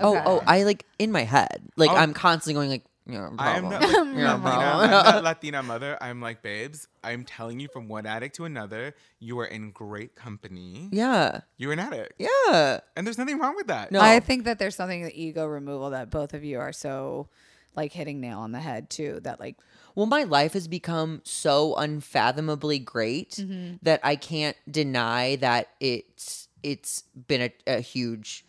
Oh, 0.00 0.16
Okay. 0.16 0.22
oh, 0.26 0.42
I 0.46 0.62
like 0.64 0.84
in 0.98 1.12
my 1.12 1.22
head, 1.22 1.62
like 1.76 1.90
Oh. 1.90 1.96
I'm 1.96 2.12
constantly 2.14 2.54
going 2.54 2.70
like, 2.70 2.84
you're 3.06 3.26
a 3.26 3.34
I 3.38 3.56
am 3.56 3.68
not 3.68 3.80
like, 3.82 3.90
You're 3.92 4.02
a 4.04 4.04
Latina, 4.04 4.28
I'm 4.34 4.42
problem. 4.42 4.90
not 4.90 5.22
Latina 5.24 5.62
mother. 5.62 5.98
I'm 6.00 6.20
like, 6.20 6.42
babes, 6.42 6.88
I'm 7.04 7.24
telling 7.24 7.60
you 7.60 7.68
from 7.68 7.88
one 7.88 8.04
addict 8.06 8.34
to 8.36 8.44
another, 8.44 8.94
you 9.20 9.38
are 9.40 9.44
in 9.46 9.70
great 9.70 10.14
company. 10.14 10.88
yeah, 10.92 11.40
You're 11.56 11.72
an 11.72 11.78
addict. 11.78 12.14
yeah. 12.18 12.80
And 12.96 13.06
there's 13.06 13.18
nothing 13.18 13.38
wrong 13.38 13.54
with 13.56 13.68
that. 13.68 13.92
No. 13.92 14.00
I 14.00 14.20
think 14.20 14.44
that 14.44 14.58
there's 14.58 14.74
something 14.76 15.02
the 15.04 15.20
ego 15.20 15.46
removal 15.46 15.90
that 15.90 16.10
both 16.10 16.34
of 16.34 16.42
you 16.44 16.58
are 16.58 16.72
so 16.72 17.28
like 17.74 17.92
hitting 17.92 18.20
nail 18.20 18.38
on 18.38 18.52
the 18.52 18.60
head 18.60 18.88
too. 18.88 19.20
That 19.22 19.38
like 19.38 19.56
Well, 19.94 20.06
my 20.06 20.22
life 20.22 20.54
has 20.54 20.66
become 20.66 21.20
so 21.24 21.74
unfathomably 21.76 22.78
great 22.78 23.32
Mm-hmm. 23.32 23.76
that 23.82 24.00
I 24.02 24.16
can't 24.16 24.56
deny 24.70 25.36
that 25.36 25.68
it's 25.80 26.48
it's 26.62 27.02
been 27.28 27.42
a, 27.66 27.76
a 27.76 27.80
huge 27.80 28.45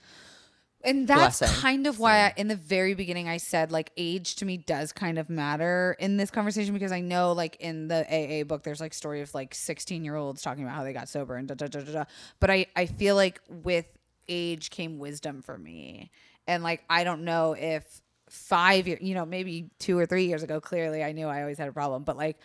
And 0.84 1.08
that's 1.08 1.40
blessing. 1.40 1.62
kind 1.62 1.88
of 1.88 1.99
why 1.99 2.28
I, 2.28 2.34
in 2.38 2.48
the 2.48 2.56
very 2.56 2.94
beginning 2.94 3.28
I 3.28 3.38
said 3.38 3.72
like 3.72 3.91
age 3.98 4.36
to 4.36 4.45
me 4.45 4.58
does 4.58 4.91
kind 4.91 5.18
of 5.18 5.30
matter 5.30 5.95
in 5.99 6.18
this 6.18 6.30
conversation 6.30 6.74
because 6.74 6.91
I 6.91 7.02
know 7.02 7.32
like 7.32 7.58
in 7.60 7.88
the 7.88 8.06
AA 8.06 8.44
book 8.44 8.64
there's 8.64 8.80
like 8.80 8.94
story 8.94 9.22
of 9.22 9.34
like 9.34 9.56
16 9.56 10.06
year 10.06 10.16
olds 10.16 10.41
talking 10.41 10.64
about 10.64 10.76
how 10.76 10.84
they 10.84 10.94
got 10.94 11.10
sober 11.10 11.36
and 11.36 11.48
da 11.48 11.56
da 11.56 11.68
da 11.68 11.80
da 11.80 11.91
da. 11.91 12.04
But 12.40 12.52
I 12.52 12.68
I 12.76 12.86
feel 12.86 13.16
like 13.16 13.41
with 13.49 13.88
age 14.30 14.70
came 14.70 14.99
wisdom 14.99 15.41
for 15.41 15.58
me. 15.58 16.12
And 16.48 16.64
like 16.64 16.84
I 16.90 17.04
don't 17.04 17.24
know 17.24 17.54
if 17.54 18.02
five 18.30 18.88
years, 18.88 19.02
you 19.02 19.16
know, 19.16 19.26
maybe 19.26 19.70
two 19.80 19.98
or 19.98 20.06
three 20.06 20.26
years 20.26 20.44
ago, 20.44 20.62
clearly 20.62 21.04
I 21.04 21.12
knew 21.12 21.28
I 21.28 21.41
always 21.41 21.58
had 21.58 21.70
a 21.70 21.74
problem. 21.74 22.04
But 22.04 22.18
like 22.18 22.38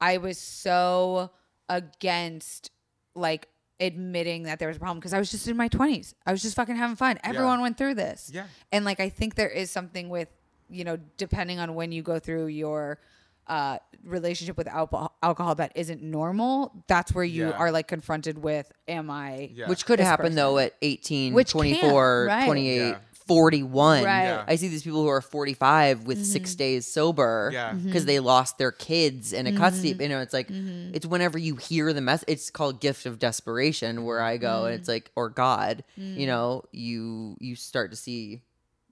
I 0.00 0.18
was 0.18 0.38
so 0.38 1.30
against 1.68 2.70
like 3.14 3.48
admitting 3.80 4.42
that 4.44 4.58
there 4.58 4.68
was 4.68 4.76
a 4.76 4.80
problem 4.80 4.98
because 4.98 5.14
I 5.14 5.18
was 5.18 5.30
just 5.30 5.48
in 5.48 5.56
my 5.56 5.68
20s. 5.68 6.14
I 6.26 6.32
was 6.32 6.42
just 6.42 6.54
fucking 6.56 6.76
having 6.76 6.96
fun. 6.96 7.18
Everyone 7.24 7.60
went 7.60 7.78
through 7.78 7.94
this. 7.94 8.30
Yeah. 8.32 8.44
And 8.72 8.84
like 8.84 9.00
I 9.00 9.08
think 9.08 9.34
there 9.34 9.48
is 9.48 9.70
something 9.70 10.08
with, 10.08 10.28
you 10.68 10.84
know, 10.84 10.98
depending 11.16 11.58
on 11.58 11.74
when 11.74 11.90
you 11.92 12.02
go 12.02 12.18
through 12.18 12.46
your 12.46 12.98
uh 13.46 13.78
relationship 14.04 14.56
with 14.56 14.68
alcohol, 14.68 15.16
alcohol 15.22 15.54
that 15.56 15.72
isn't 15.74 16.02
normal, 16.02 16.84
that's 16.86 17.12
where 17.14 17.24
you 17.24 17.48
Yeah. 17.48 17.52
are 17.52 17.72
like 17.72 17.88
confronted 17.88 18.38
with 18.38 18.70
am 18.86 19.10
I 19.10 19.50
Yeah. 19.54 19.68
which 19.68 19.86
could 19.86 19.98
happen 19.98 20.24
person. 20.26 20.36
though 20.36 20.58
at 20.58 20.74
18, 20.82 21.32
Which 21.34 21.50
24, 21.50 22.26
can, 22.28 22.36
right. 22.38 22.46
28, 22.46 22.76
Yeah. 22.90 22.98
41. 23.34 24.04
Right. 24.04 24.22
Yeah. 24.24 24.44
I 24.46 24.56
see 24.56 24.68
these 24.68 24.82
people 24.82 25.02
who 25.02 25.08
are 25.08 25.20
45 25.20 26.06
with 26.06 26.18
Mm-hmm. 26.18 26.24
6 26.24 26.54
days 26.56 26.86
sober 26.86 27.50
Yeah. 27.52 27.72
because 27.72 28.04
they 28.04 28.18
lost 28.20 28.58
their 28.58 28.72
kids 28.72 29.32
in 29.32 29.46
a 29.46 29.50
Mm-hmm. 29.50 29.58
custody. 29.58 29.96
You 29.98 30.08
know, 30.08 30.20
it's 30.20 30.34
like 30.34 30.48
it's 30.50 31.06
whenever 31.06 31.38
you 31.38 31.56
hear 31.56 31.92
the 31.92 32.00
mess 32.00 32.24
it's 32.28 32.50
called 32.50 32.80
gift 32.80 33.06
of 33.06 33.18
desperation 33.18 34.04
where 34.04 34.20
I 34.20 34.36
go 34.36 34.64
and 34.66 34.74
it's 34.74 34.88
Mm. 34.88 34.92
like 34.92 35.10
or 35.16 35.28
God, 35.30 35.84
you 35.96 36.26
know, 36.26 36.64
you 36.72 37.36
you 37.40 37.54
start 37.56 37.90
to 37.92 37.96
see, 37.96 38.42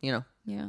you 0.00 0.12
know, 0.12 0.24
Yeah. 0.48 0.68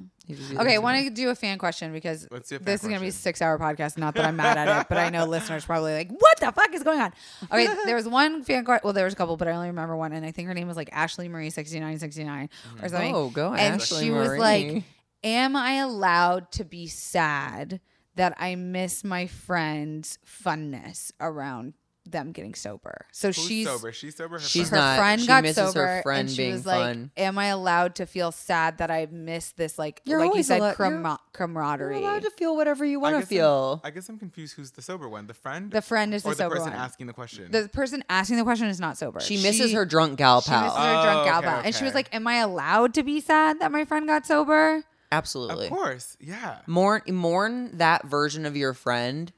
Okay, 0.58 0.76
I 0.76 0.78
want 0.80 1.02
to 1.06 1.10
do 1.10 1.30
a 1.30 1.36
fan 1.36 1.58
question 1.58 1.94
because 1.94 2.28
Let's 2.30 2.50
fan 2.50 2.60
this 2.64 2.82
is 2.82 2.88
going 2.88 3.00
to 3.00 3.02
be 3.02 3.08
a 3.08 3.12
six 3.14 3.42
hour 3.42 3.58
podcast. 3.58 3.98
Not 3.98 4.14
that 4.16 4.26
I'm 4.26 4.36
mad 4.36 4.58
at 4.58 4.82
it, 4.82 4.88
but 4.90 4.98
I 4.98 5.10
know 5.10 5.24
listeners 5.26 5.64
probably 5.64 5.94
like, 5.94 6.12
what 6.12 6.38
the 6.42 6.52
fuck 6.52 6.74
is 6.74 6.84
going 6.84 7.00
on? 7.00 7.14
Okay, 7.50 7.66
there 7.86 7.96
was 7.96 8.06
one 8.06 8.44
fan 8.44 8.66
question. 8.66 8.82
Well, 8.84 8.92
there 8.92 9.06
was 9.06 9.14
a 9.14 9.16
couple, 9.16 9.38
but 9.38 9.48
I 9.48 9.52
only 9.52 9.68
remember 9.68 9.96
one. 9.96 10.12
And 10.12 10.26
I 10.26 10.32
think 10.32 10.50
her 10.50 10.54
name 10.54 10.68
was 10.68 10.76
like 10.76 10.90
Ashley 10.92 11.30
Marie 11.30 11.50
6969 11.50 12.30
or 12.30 12.48
mm-hmm. 12.50 12.88
something. 12.88 13.16
Oh, 13.16 13.30
go 13.30 13.54
ahead 13.54 13.72
And 13.72 13.82
Ashley 13.82 14.04
she 14.04 14.12
was 14.12 14.28
Marie. 14.28 14.40
like, 14.40 14.84
Am 15.24 15.56
I 15.56 15.76
allowed 15.76 16.52
to 16.54 16.66
be 16.66 16.88
sad 16.88 17.80
that 18.16 18.34
I 18.38 18.56
miss 18.56 19.06
my 19.06 19.28
friend's 19.28 20.20
funness 20.26 21.14
around 21.22 21.74
them 22.12 22.32
getting 22.32 22.54
sober? 22.56 23.06
So 23.12 23.28
Who's 23.30 23.46
she's 23.46 23.68
sober? 23.68 23.92
She's 23.92 24.16
sober. 24.16 24.36
Her 24.36 24.40
She's 24.42 24.70
her 24.70 24.78
friend? 24.78 24.84
not. 24.86 24.98
friend 24.98 25.22
She 25.22 25.28
got 25.28 25.44
misses 25.44 25.58
her 25.58 25.72
sober 25.72 26.02
friend 26.04 26.20
and 26.22 26.30
she 26.30 26.38
being 26.38 26.52
was 26.54 26.66
like 26.66 26.80
fun. 26.82 27.12
am 27.18 27.38
i 27.38 27.46
allowed 27.48 27.96
to 27.96 28.06
feel 28.06 28.32
sad 28.32 28.78
that 28.80 28.90
i 28.92 29.08
missed 29.12 29.58
this 29.58 29.78
like 29.80 30.02
You're 30.06 30.20
like 30.20 30.26
you 30.26 30.30
always 30.32 30.48
said 30.48 30.60
allowed- 30.60 30.76
cram- 30.76 30.94
you're- 30.94 31.10
You're 31.10 31.18
camaraderie 31.34 31.98
allowed 31.98 32.24
to 32.24 32.32
feel 32.32 32.56
whatever 32.56 32.84
you 32.86 33.00
I 33.00 33.02
want 33.02 33.14
to 33.16 33.20
guess 33.20 33.24
I'm- 33.24 33.28
feel. 33.28 33.82
I 33.84 33.90
guess 33.92 34.10
I'm 34.10 34.18
confused. 34.20 34.56
Who's 34.56 34.72
the 34.72 34.82
sober 34.82 35.08
one? 35.08 35.28
The 35.28 35.34
friend? 35.34 35.72
the 35.72 35.82
friend 35.82 36.14
is 36.14 36.26
or 36.26 36.30
the 36.30 36.36
the 36.36 36.44
sober 36.44 36.56
person 36.56 36.72
one 36.72 36.80
asking 36.82 37.08
the 37.08 37.14
question? 37.14 37.52
the 37.52 37.70
person 37.70 38.04
asking 38.10 38.38
the 38.38 38.44
question 38.44 38.68
is 38.68 38.80
not 38.80 38.98
sober 38.98 39.20
She 39.20 39.38
misses 39.42 39.72
her 39.74 39.86
drunk 39.86 40.18
gal 40.18 40.42
pal. 40.42 40.60
she 40.62 40.64
misses 40.66 40.78
pal. 40.78 40.86
her 40.98 41.04
drunk 41.04 41.20
Oh, 41.22 41.26
gal 41.26 41.38
okay, 41.40 41.48
pal. 41.48 41.62
and 41.66 41.76
she 41.76 41.84
was 41.84 41.92
okay. 41.92 42.00
like 42.00 42.16
am 42.16 42.28
i 42.28 42.36
allowed 42.36 42.94
to 42.96 43.04
be 43.04 43.20
sad 43.22 43.60
that 43.62 43.72
my 43.72 43.86
friend 43.86 44.08
got 44.08 44.26
sober 44.26 44.84
Absolutely. 45.12 45.66
of 45.66 45.72
course. 45.74 46.18
Yeah. 46.20 46.60
Mourn 46.68 47.02
mourn 47.08 47.72
that 47.78 48.06
version 48.06 48.46
of 48.46 48.56
your 48.56 48.76
friend, 48.76 49.32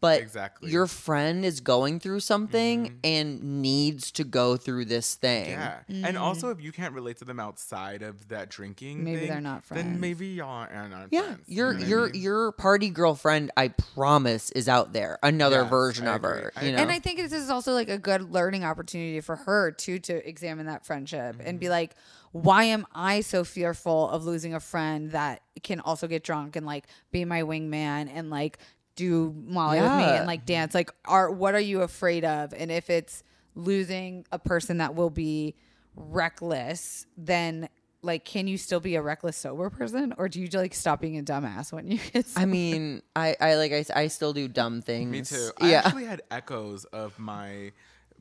but 0.00 0.20
Exactly. 0.20 0.70
your 0.70 0.86
friend 0.86 1.44
is 1.44 1.60
going 1.60 1.98
through 2.00 2.20
something 2.20 2.90
and 3.02 3.42
needs 3.62 4.10
to 4.12 4.24
go 4.24 4.56
through 4.56 4.84
this 4.84 5.14
thing. 5.14 5.50
Yeah. 5.50 5.80
And 5.88 6.16
also, 6.16 6.50
if 6.50 6.60
you 6.60 6.70
can't 6.72 6.94
relate 6.94 7.16
to 7.18 7.24
them 7.24 7.40
outside 7.40 8.02
of 8.02 8.28
that 8.28 8.48
drinking, 8.48 9.02
Maybe 9.04 9.20
thing, 9.20 9.28
they're 9.28 9.40
not 9.40 9.64
friends. 9.64 9.84
Then 9.84 10.00
maybe 10.00 10.28
y'all 10.28 10.66
are 10.70 10.88
not 10.88 11.08
Yeah, 11.10 11.22
friends. 11.22 11.44
your 11.48 11.72
You 11.72 11.74
know 11.74 11.78
what 11.80 11.84
I 11.84 11.88
your 11.88 12.12
mean? 12.12 12.22
your 12.22 12.52
party 12.52 12.90
girlfriend, 12.90 13.50
I 13.56 13.68
promise, 13.68 14.50
is 14.52 14.68
out 14.68 14.92
there. 14.92 15.18
Another 15.22 15.62
Yes, 15.62 15.70
version 15.70 16.06
I 16.06 16.14
of 16.14 16.24
agree. 16.24 16.42
her. 16.42 16.52
I 16.56 16.64
You 16.64 16.72
know, 16.72 16.78
And 16.78 16.90
I 16.92 16.98
think 17.00 17.18
this 17.18 17.32
is 17.32 17.50
also 17.50 17.72
like 17.72 17.88
a 17.88 17.98
good 17.98 18.32
learning 18.32 18.64
opportunity 18.64 19.20
for 19.20 19.36
her 19.36 19.72
too 19.72 19.98
to 20.00 20.28
examine 20.28 20.66
that 20.66 20.86
friendship 20.86 21.36
and 21.40 21.40
Mm-hmm. 21.40 21.56
be 21.58 21.68
like, 21.68 21.94
why 22.32 22.64
am 22.64 22.86
I 22.94 23.22
so 23.22 23.42
fearful 23.42 24.08
of 24.10 24.24
losing 24.24 24.52
a 24.54 24.60
friend 24.60 25.10
that 25.12 25.42
can 25.62 25.80
also 25.80 26.06
get 26.06 26.22
drunk 26.22 26.56
and 26.56 26.66
like 26.66 26.86
be 27.10 27.24
my 27.24 27.42
wingman 27.42 28.08
and 28.14 28.28
like 28.30 28.58
do 28.98 29.32
Molly 29.46 29.80
with 29.80 29.90
me 29.92 30.00
Yeah. 30.02 30.14
and 30.18 30.26
like 30.26 30.44
dance? 30.44 30.74
Like, 30.74 30.90
are 31.06 31.30
what 31.30 31.54
are 31.54 31.60
you 31.60 31.82
afraid 31.82 32.24
of? 32.24 32.52
And 32.52 32.70
if 32.70 32.90
it's 32.90 33.22
losing 33.54 34.26
a 34.32 34.38
person 34.38 34.78
that 34.78 34.94
will 34.96 35.08
be 35.10 35.54
reckless, 35.94 37.06
then 37.16 37.68
like, 38.02 38.24
can 38.24 38.46
you 38.46 38.56
still 38.58 38.78
be 38.80 38.94
a 38.94 39.02
reckless 39.02 39.36
sober 39.36 39.70
person, 39.70 40.14
or 40.18 40.28
do 40.28 40.40
you 40.40 40.48
like 40.52 40.72
stop 40.74 41.00
being 41.00 41.18
a 41.18 41.22
dumbass 41.22 41.72
when 41.72 41.90
you 41.90 41.98
get? 42.12 42.26
I 42.36 42.44
mean, 42.44 43.02
I 43.16 43.34
I 43.40 43.54
like 43.56 43.72
I, 43.72 43.76
s- 43.76 43.90
I 43.90 44.06
still 44.08 44.32
do 44.32 44.46
dumb 44.48 44.82
things. 44.82 45.10
Me 45.10 45.22
too. 45.22 45.50
Yeah. 45.60 45.64
I 45.66 45.70
Yeah. 45.70 45.82
actually 45.84 46.04
had 46.04 46.22
echoes 46.30 46.84
of 46.86 47.18
my 47.18 47.72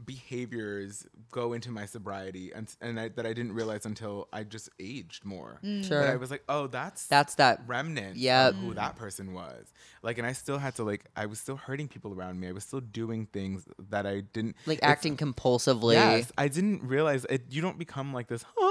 behaviors 0.06 1.06
go 1.32 1.54
into 1.54 1.72
my 1.72 1.86
sobriety 1.86 2.52
and, 2.54 2.68
and 2.82 3.00
I, 3.00 3.10
that 3.10 3.26
I 3.26 3.34
didn't 3.34 3.54
realize 3.54 3.86
until 3.86 4.28
I 4.32 4.44
just 4.44 4.70
aged 4.80 5.26
more. 5.26 5.60
Sure. 5.82 6.00
That 6.00 6.10
I 6.10 6.16
was 6.18 6.32
like, 6.32 6.44
oh, 6.50 6.68
that's 6.68 7.08
That's 7.08 7.36
that. 7.36 7.62
remnant 7.66 8.18
Yep. 8.18 8.54
of 8.54 8.60
who 8.60 8.74
that 8.76 8.96
person 8.96 9.34
was. 9.34 9.72
Like, 10.04 10.18
and 10.18 10.28
I 10.28 10.34
still 10.34 10.58
had 10.58 10.76
to 10.76 10.84
like, 10.84 11.06
I 11.16 11.26
was 11.26 11.40
still 11.40 11.58
hurting 11.58 11.88
people 11.88 12.14
around 12.14 12.40
me. 12.40 12.48
I 12.48 12.52
was 12.52 12.64
still 12.64 12.80
doing 12.82 13.26
things 13.28 13.66
that 13.90 14.06
I 14.06 14.22
didn't 14.22 14.56
Like 14.66 14.80
acting 14.82 15.18
compulsively. 15.18 15.94
Yes, 15.96 16.32
I 16.38 16.48
didn't 16.48 16.84
realize 16.84 17.26
it. 17.30 17.44
You 17.50 17.62
don't 17.62 17.78
become 17.80 18.14
like 18.14 18.28
this. 18.28 18.44
"Ah," 18.60 18.67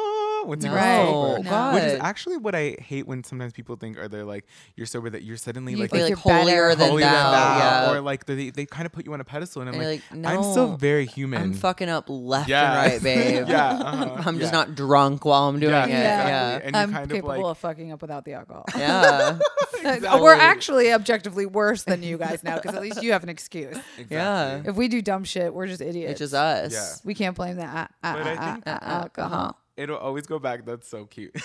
once 0.47 0.65
you 0.65 0.71
No, 0.71 0.77
Right. 0.77 1.07
sober, 1.07 1.43
No. 1.51 1.75
which 1.75 1.83
is 1.85 2.01
actually 2.01 2.37
what 2.39 2.55
I 2.55 2.77
hate 2.81 3.07
when 3.07 3.25
sometimes 3.25 3.53
people 3.53 3.77
think 3.77 3.99
are 3.99 4.09
they're 4.09 4.25
like 4.25 4.47
you're 4.77 4.87
sober 4.87 5.11
that 5.11 5.23
you're 5.23 5.37
suddenly 5.37 5.73
You 5.73 5.79
like 5.79 5.91
think 5.91 6.03
like 6.03 6.09
you're 6.11 6.17
better. 6.19 6.39
holier 6.41 6.75
than 6.75 6.89
holier 6.91 7.07
thou. 7.07 7.31
than 7.31 7.33
thou, 7.33 7.59
Yeah. 7.59 7.93
or 7.93 8.01
like 8.01 8.25
they 8.27 8.51
they 8.51 8.67
kind 8.67 8.87
of 8.87 8.93
put 8.93 9.05
you 9.07 9.13
on 9.15 9.21
a 9.21 9.25
pedestal, 9.25 9.63
and 9.63 9.69
I'm 9.69 9.75
And 9.75 9.83
you're 9.83 9.93
like, 9.93 10.03
like, 10.13 10.27
I'm 10.37 10.43
still 10.53 10.77
very 10.77 11.07
human. 11.07 11.43
I'm 11.43 11.53
fucking 11.55 11.89
up 11.89 12.05
left 12.09 12.49
Yeah. 12.49 12.83
and 12.83 12.93
right, 12.93 13.03
babe. 13.03 13.49
Yeah, 13.49 13.71
uh-huh, 13.75 14.23
I'm 14.27 14.39
just 14.39 14.53
yeah. 14.53 14.59
not 14.59 14.75
drunk 14.75 15.25
while 15.25 15.49
I'm 15.49 15.59
doing 15.61 15.73
Yeah, 15.73 15.85
it. 15.85 15.91
exactly. 15.91 16.31
Yeah. 16.31 16.61
And 16.67 16.77
you 16.77 16.83
I'm 16.83 16.93
kind 16.93 17.05
of 17.05 17.11
capable 17.11 17.29
like- 17.43 17.45
of 17.53 17.59
fucking 17.59 17.93
up 17.93 18.03
without 18.03 18.25
the 18.25 18.33
alcohol. 18.35 18.65
Yeah. 18.77 19.39
Uh, 19.85 20.19
We're 20.21 20.35
actually 20.35 20.93
objectively 20.93 21.47
worse 21.47 21.85
than 21.85 22.03
you 22.03 22.19
guys 22.19 22.43
now 22.43 22.57
because 22.57 22.75
at 22.75 22.83
least 22.83 23.03
you 23.03 23.13
have 23.13 23.23
an 23.23 23.29
excuse. 23.29 23.77
Exactly. 23.99 24.17
Yeah. 24.17 24.63
If 24.65 24.75
we 24.75 24.89
do 24.89 25.01
dumb 25.01 25.23
shit, 25.25 25.55
we're 25.55 25.67
just 25.69 25.81
idiots. 25.81 26.13
It's 26.13 26.19
just 26.19 26.35
us. 26.35 26.73
Yeah. 26.73 26.95
We 27.05 27.15
can't 27.15 27.37
blame 27.37 27.57
the 27.57 27.63
a- 27.65 27.89
a- 28.03 28.13
But 28.13 28.27
I 28.27 28.31
a- 28.33 28.53
think- 28.53 28.67
a- 28.67 28.85
alcohol. 28.85 29.57
It'll 29.77 29.99
always 29.99 30.27
go 30.27 30.39
back. 30.39 30.65
That's 30.65 30.89
so 30.89 31.05
cute. 31.07 31.33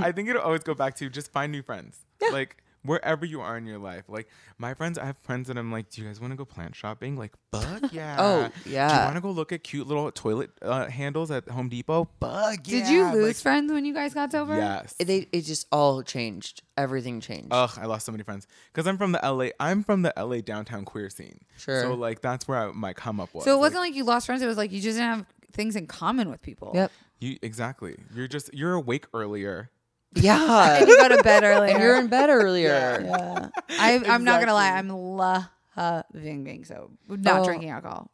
I 0.00 0.12
think 0.14 0.28
it'll 0.28 0.42
always 0.42 0.62
go 0.62 0.74
back 0.74 0.96
to 0.96 1.08
just 1.08 1.32
find 1.32 1.52
new 1.52 1.62
friends. 1.62 1.98
Like 2.32 2.62
wherever 2.82 3.24
you 3.24 3.40
are 3.40 3.56
in 3.56 3.66
your 3.66 3.78
life. 3.78 4.04
Like 4.08 4.28
my 4.56 4.74
friends, 4.74 4.98
I 4.98 5.06
have 5.06 5.18
friends 5.18 5.48
that 5.48 5.58
I'm 5.58 5.70
like, 5.70 5.90
do 5.90 6.02
you 6.02 6.06
guys 6.08 6.20
want 6.20 6.32
to 6.32 6.36
go 6.36 6.44
plant 6.44 6.74
shopping? 6.74 7.16
Like, 7.16 7.32
fuck 7.52 7.92
yeah. 7.92 8.16
Oh, 8.18 8.50
yeah. 8.64 8.88
Do 8.88 8.94
you 8.94 9.00
want 9.00 9.14
to 9.16 9.20
go 9.20 9.30
look 9.30 9.52
at 9.52 9.62
cute 9.62 9.86
little 9.86 10.10
toilet 10.10 10.50
uh, 10.62 10.86
handles 10.86 11.30
at 11.30 11.48
Home 11.48 11.68
Depot? 11.68 12.08
Fuck 12.20 12.66
yeah. 12.66 12.80
Did 12.80 12.88
you 12.88 13.12
lose 13.12 13.26
Like, 13.26 13.36
friends 13.36 13.72
when 13.72 13.84
you 13.84 13.94
guys 13.94 14.14
got 14.14 14.32
sober? 14.32 14.56
Yes. 14.56 14.94
It, 14.98 15.04
they, 15.06 15.28
it 15.32 15.42
just 15.42 15.66
all 15.70 16.02
changed. 16.02 16.62
Everything 16.76 17.20
changed. 17.20 17.48
Ugh, 17.50 17.70
I 17.76 17.86
lost 17.86 18.06
so 18.06 18.12
many 18.12 18.24
friends 18.24 18.46
because 18.72 18.86
I'm 18.86 18.98
from 18.98 19.12
the 19.12 19.20
LA. 19.22 19.48
I'm 19.58 19.82
from 19.82 20.02
the 20.02 20.12
LA 20.16 20.40
downtown 20.40 20.84
queer 20.84 21.10
scene. 21.10 21.40
Sure. 21.56 21.82
So 21.82 21.94
like 21.94 22.20
that's 22.20 22.46
where 22.46 22.68
I, 22.68 22.72
my 22.72 22.92
come 22.92 23.18
up 23.18 23.34
was. 23.34 23.44
So 23.44 23.56
it 23.56 23.58
wasn't 23.58 23.80
like 23.80 23.94
you 23.94 24.04
lost 24.04 24.26
friends. 24.26 24.42
It 24.42 24.46
was 24.46 24.56
like 24.56 24.70
you 24.70 24.80
just 24.80 24.96
didn't 24.96 25.10
have 25.10 25.26
things 25.52 25.76
in 25.76 25.86
common 25.86 26.30
with 26.30 26.42
people. 26.42 26.72
yep. 26.74 26.90
you 27.20 27.38
exactly. 27.42 27.96
You're 28.14 28.28
just 28.28 28.52
you're 28.54 28.74
awake 28.74 29.06
earlier. 29.14 29.70
Yeah. 30.14 30.78
And 30.80 30.88
you 30.88 30.96
go 30.96 31.08
to 31.16 31.22
bed 31.22 31.44
earlier. 31.44 31.70
and 31.74 31.82
you're 31.82 31.98
in 31.98 32.06
bed 32.08 32.30
earlier. 32.30 33.02
Yeah. 33.04 33.48
I, 33.70 34.00
I'm 34.06 34.24
not 34.24 34.40
gonna 34.40 34.54
lie. 34.54 34.72
I'm 34.72 34.88
loving 34.88 36.44
being 36.44 36.64
sober, 36.64 36.92
not 37.08 37.40
Oh. 37.40 37.44
drinking 37.44 37.70
alcohol. 37.70 38.10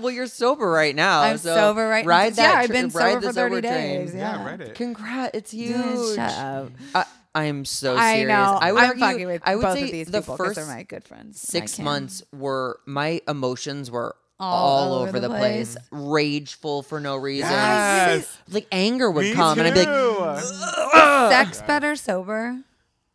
well, 0.00 0.10
you're 0.10 0.26
sober 0.26 0.68
right 0.70 0.94
now. 0.94 1.22
I'm 1.22 1.38
so 1.38 1.54
sober 1.54 1.88
right- 1.88 2.04
Ride 2.06 2.36
yeah, 2.36 2.52
that. 2.52 2.56
I've 2.58 2.70
been 2.70 2.88
ride 2.88 3.14
sober 3.14 3.20
the 3.20 3.26
for 3.28 3.32
30 3.32 3.54
sober 3.56 3.60
train. 3.62 4.00
days, 4.06 4.14
Yeah, 4.14 4.36
Yeah. 4.38 4.46
read 4.46 4.60
it. 4.60 4.74
Congrats! 4.74 5.30
It's 5.36 5.50
huge. 5.52 5.74
Dude, 5.76 6.14
shut 6.16 6.32
up. 6.32 6.70
I, 6.94 7.04
I 7.34 7.44
am 7.44 7.64
so 7.64 7.96
I 7.96 8.14
serious. 8.16 8.28
know. 8.28 8.58
I 8.60 8.72
would 8.72 8.82
I'm 8.82 8.88
argue- 8.90 9.00
fucking 9.00 9.26
with 9.26 9.42
I 9.44 9.56
would 9.56 9.62
both 9.62 9.74
say 9.78 9.84
of 9.84 9.90
these 9.92 10.06
the 10.08 10.20
people 10.20 10.36
because 10.36 10.46
first 10.54 10.56
they're 10.66 10.76
my 10.76 10.82
good 10.82 11.04
friends. 11.04 11.40
six 11.40 11.78
months 11.78 12.22
were 12.32 12.78
my 12.86 13.20
emotions 13.28 13.90
were 13.90 14.16
All 14.40 14.92
all, 14.92 14.94
over 14.94 15.08
over 15.10 15.20
the 15.20 15.28
the 15.28 15.34
place. 15.38 15.76
rageful 15.90 16.82
for 16.82 16.98
no 17.00 17.16
reason. 17.16 17.50
Yes. 17.50 18.36
Like 18.50 18.66
anger 18.72 19.10
would 19.10 19.24
Me 19.26 19.32
come, 19.32 19.58
and 19.58 19.68
I'd 19.68 19.74
be 19.74 19.84
like, 19.84 20.40
too. 20.40 21.30
Sex 21.30 21.62
better 21.66 21.94
sober. 21.96 22.58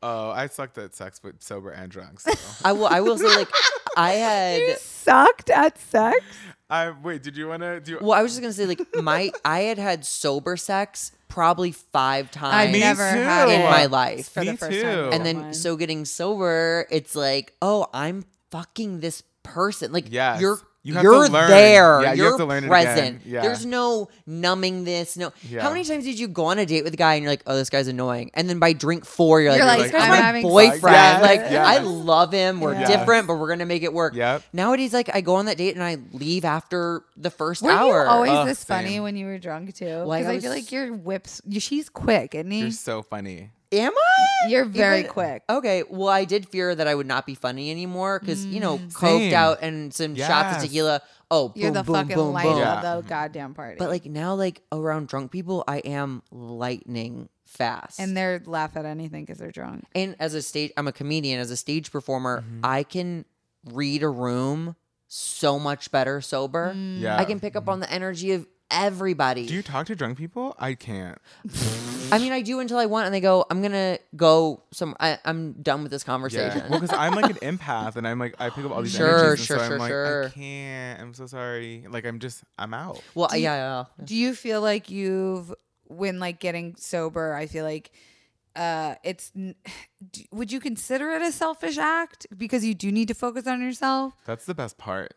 Oh, 0.01 0.29
I 0.31 0.47
sucked 0.47 0.77
at 0.77 0.95
sex, 0.95 1.19
but 1.21 1.43
sober 1.43 1.71
and 1.71 1.91
drunk. 1.91 2.21
So. 2.21 2.31
I 2.65 2.71
will. 2.71 2.87
I 2.87 3.01
will 3.01 3.17
say, 3.17 3.27
like, 3.35 3.49
I 3.97 4.11
had. 4.25 4.59
you 4.61 4.75
Sucked 4.77 5.49
at 5.49 5.77
sex. 5.77 6.17
I 6.69 6.91
wait. 7.03 7.21
Did 7.23 7.35
you 7.35 7.49
want 7.49 7.63
to 7.63 7.81
do? 7.81 7.97
Well, 7.99 8.13
I 8.13 8.21
was 8.21 8.31
just 8.31 8.41
gonna 8.41 8.53
say, 8.53 8.65
like, 8.65 8.81
my 8.95 9.31
I 9.43 9.61
had 9.61 9.77
had 9.77 10.05
sober 10.05 10.55
sex 10.55 11.11
probably 11.27 11.71
five 11.73 12.31
times. 12.31 12.53
I've 12.55 12.71
never 12.79 13.11
too. 13.11 13.17
had 13.21 13.49
in 13.49 13.61
my 13.63 13.87
life. 13.87 14.29
for 14.29 14.45
the 14.45 14.51
Me 14.51 14.57
first 14.57 14.71
too. 14.71 14.81
time. 14.83 15.13
and 15.13 15.25
then 15.25 15.37
Mine. 15.41 15.53
so 15.53 15.75
getting 15.75 16.05
sober, 16.05 16.87
it's 16.89 17.13
like, 17.15 17.53
oh, 17.61 17.87
I'm 17.93 18.23
fucking 18.51 19.01
this 19.01 19.23
person. 19.43 19.91
Like, 19.91 20.05
Yes. 20.09 20.39
you're. 20.39 20.59
You 20.81 20.93
have 20.93 21.03
you're 21.03 21.25
to 21.27 21.31
learn. 21.31 21.49
there. 21.49 22.01
Yeah, 22.01 22.13
you 22.13 22.23
you're 22.23 22.31
have 22.31 22.37
to 22.39 22.45
learn 22.45 22.63
it 22.63 22.67
present. 22.67 23.17
again. 23.17 23.21
Yeah. 23.25 23.41
There's 23.41 23.65
no 23.65 24.07
numbing 24.25 24.85
this. 24.85 25.17
No. 25.17 25.33
Yeah. 25.49 25.61
How 25.61 25.69
many 25.71 25.83
times 25.83 26.05
did 26.05 26.17
you 26.17 26.29
go 26.29 26.45
on 26.45 26.57
a 26.57 26.65
date 26.65 26.85
with 26.85 26.93
a 26.93 26.97
guy 26.97 27.15
and 27.15 27.23
you're 27.23 27.31
like, 27.31 27.43
oh, 27.47 27.55
this 27.55 27.69
guy's 27.69 27.89
annoying, 27.89 28.31
and 28.33 28.49
then 28.49 28.59
by 28.59 28.71
drink 28.71 29.03
four, 29.05 29.41
you're 29.41 29.51
like, 29.51 29.57
You're 29.57 29.67
like, 29.67 29.81
this 29.81 29.89
oh, 29.93 29.97
guy's 29.97 30.09
I'm 30.21 30.35
my 30.35 30.41
boyfriend. 30.41 30.81
Yes, 30.95 31.21
like, 31.21 31.39
yes. 31.41 31.67
I 31.67 31.77
love 31.79 32.31
him. 32.31 32.61
We're 32.61 32.73
Yes. 32.75 32.87
different, 32.89 33.27
but 33.27 33.35
we're 33.35 33.49
gonna 33.49 33.65
make 33.65 33.83
it 33.83 33.91
work. 33.93 34.15
Yep. 34.15 34.43
Nowadays, 34.53 34.93
like, 34.93 35.13
I 35.13 35.19
go 35.19 35.35
on 35.35 35.45
that 35.47 35.57
date 35.57 35.75
and 35.75 35.83
I 35.83 35.97
leave 36.13 36.45
after 36.45 37.03
the 37.17 37.29
first 37.29 37.61
Were 37.61 37.71
hour. 37.71 38.03
you 38.05 38.09
always 38.09 38.31
Ugh, 38.31 38.47
this 38.47 38.63
funny 38.63 39.01
when 39.01 39.17
you 39.17 39.25
were 39.25 39.37
drunk 39.37 39.75
too? 39.75 39.85
Like, 40.03 40.21
Because 40.23 40.31
I 40.33 40.37
I, 40.37 40.39
feel 40.39 40.51
was- 40.51 40.59
like 40.63 40.71
your 40.71 40.93
whips. 40.93 41.41
You, 41.45 41.59
she's 41.59 41.89
quick, 41.89 42.35
isn't 42.35 42.49
he? 42.51 42.59
You're 42.61 42.71
so 42.71 43.01
funny. 43.01 43.51
Am 43.71 43.91
I? 43.95 44.47
You're 44.49 44.65
very 44.65 44.99
Even- 44.99 45.11
quick. 45.11 45.43
Okay, 45.49 45.83
well, 45.89 46.09
I 46.09 46.25
did 46.25 46.47
fear 46.49 46.73
that 46.73 46.87
I 46.87 46.95
would 46.95 47.05
not 47.05 47.25
be 47.25 47.35
funny 47.35 47.69
anymore 47.69 48.19
because 48.19 48.45
you 48.45 48.59
know, 48.59 48.77
coked 48.79 48.99
Same. 49.29 49.33
out 49.33 49.59
and 49.61 49.93
some 49.93 50.15
shots 50.15 50.57
of 50.57 50.63
tequila. 50.63 51.01
Oh, 51.29 51.51
You're 51.55 51.67
boom, 51.69 51.73
the 51.75 51.83
boom, 51.83 51.95
fucking 51.95 52.15
boom, 52.15 52.33
light 52.33 52.43
boom. 52.45 52.57
Yeah. 52.57 52.81
of 52.93 53.03
the 53.03 53.09
goddamn 53.09 53.53
party. 53.53 53.75
But 53.77 53.89
like 53.89 54.05
now, 54.05 54.33
like 54.33 54.63
around 54.71 55.07
drunk 55.07 55.31
people, 55.31 55.63
I 55.67 55.77
am 55.79 56.23
lightning 56.31 57.29
fast. 57.45 57.99
and 57.99 58.17
they're 58.17 58.41
laugh 58.45 58.75
at 58.75 58.85
anything 58.85 59.25
because 59.25 59.37
they're 59.37 59.51
drunk. 59.51 59.85
and 59.93 60.15
as 60.19 60.33
a 60.33 60.41
stage, 60.41 60.71
I'm 60.77 60.87
a 60.87 60.91
comedian. 60.91 61.39
As 61.39 61.51
a 61.51 61.57
stage 61.57 61.91
performer, 61.91 62.41
Mm-hmm. 62.41 62.59
I 62.63 62.81
can 62.83 63.25
read 63.65 64.01
a 64.01 64.09
room 64.09 64.75
so 65.07 65.59
much 65.59 65.91
better 65.91 66.21
sober. 66.21 66.73
Yeah. 66.75 67.17
I 67.17 67.25
can 67.25 67.39
pick 67.39 67.55
up 67.55 67.67
on 67.69 67.79
the 67.79 67.91
energy 67.91 68.31
of 68.31 68.47
everybody. 68.71 69.45
Do 69.47 69.53
you 69.53 69.63
talk 69.63 69.87
to 69.87 69.95
drunk 69.95 70.17
people? 70.17 70.55
I 70.59 70.73
can't. 70.73 71.17
I 72.11 72.17
mean, 72.17 72.31
I 72.31 72.41
do 72.41 72.59
until 72.59 72.77
I 72.77 72.85
want, 72.87 73.05
and 73.05 73.13
they 73.13 73.19
go, 73.21 73.45
"I'm 73.49 73.61
gonna 73.61 73.99
go 74.15 74.63
some. 74.71 74.95
I, 74.99 75.19
I'm 75.25 75.53
done 75.61 75.83
with 75.83 75.91
this 75.91 76.03
Yeah. 76.03 76.05
conversation." 76.07 76.61
Well, 76.69 76.79
because 76.79 76.93
I'm 76.97 77.13
like 77.13 77.29
an 77.29 77.37
empath, 77.37 77.95
and 77.95 78.07
I'm 78.07 78.17
like 78.19 78.35
I 78.39 78.49
pick 78.49 78.65
up 78.65 78.71
all 78.71 78.81
these 78.81 78.95
Sure, 78.95 79.07
energies, 79.33 79.39
and 79.39 79.47
sure, 79.47 79.57
so 79.57 79.63
I'm 79.63 79.69
sure, 79.71 79.79
like 79.79 79.89
sure. 79.89 80.25
I 80.27 80.29
can't. 80.31 81.01
I'm 81.01 81.13
so 81.13 81.27
sorry. 81.27 81.85
Like 81.89 82.05
I'm 82.05 82.19
just 82.19 82.43
I'm 82.57 82.73
out. 82.73 83.03
well, 83.15 83.29
yeah, 83.35 83.85
yeah. 83.97 84.03
Do 84.03 84.15
you 84.15 84.33
feel 84.33 84.61
like 84.61 84.89
you've 84.89 85.53
when 85.87 86.19
like 86.19 86.39
getting 86.39 86.75
sober? 86.75 87.33
I 87.33 87.45
feel 87.47 87.65
like 87.65 87.91
uh 88.55 88.95
it's. 89.03 89.31
Would 90.31 90.51
you 90.51 90.59
consider 90.59 91.11
it 91.11 91.21
a 91.21 91.31
selfish 91.31 91.77
act 91.77 92.25
because 92.35 92.63
you 92.65 92.73
do 92.73 92.91
need 92.91 93.07
to 93.09 93.13
focus 93.13 93.45
on 93.47 93.61
yourself? 93.61 94.13
That's 94.25 94.45
the 94.45 94.55
best 94.55 94.77
part. 94.77 95.13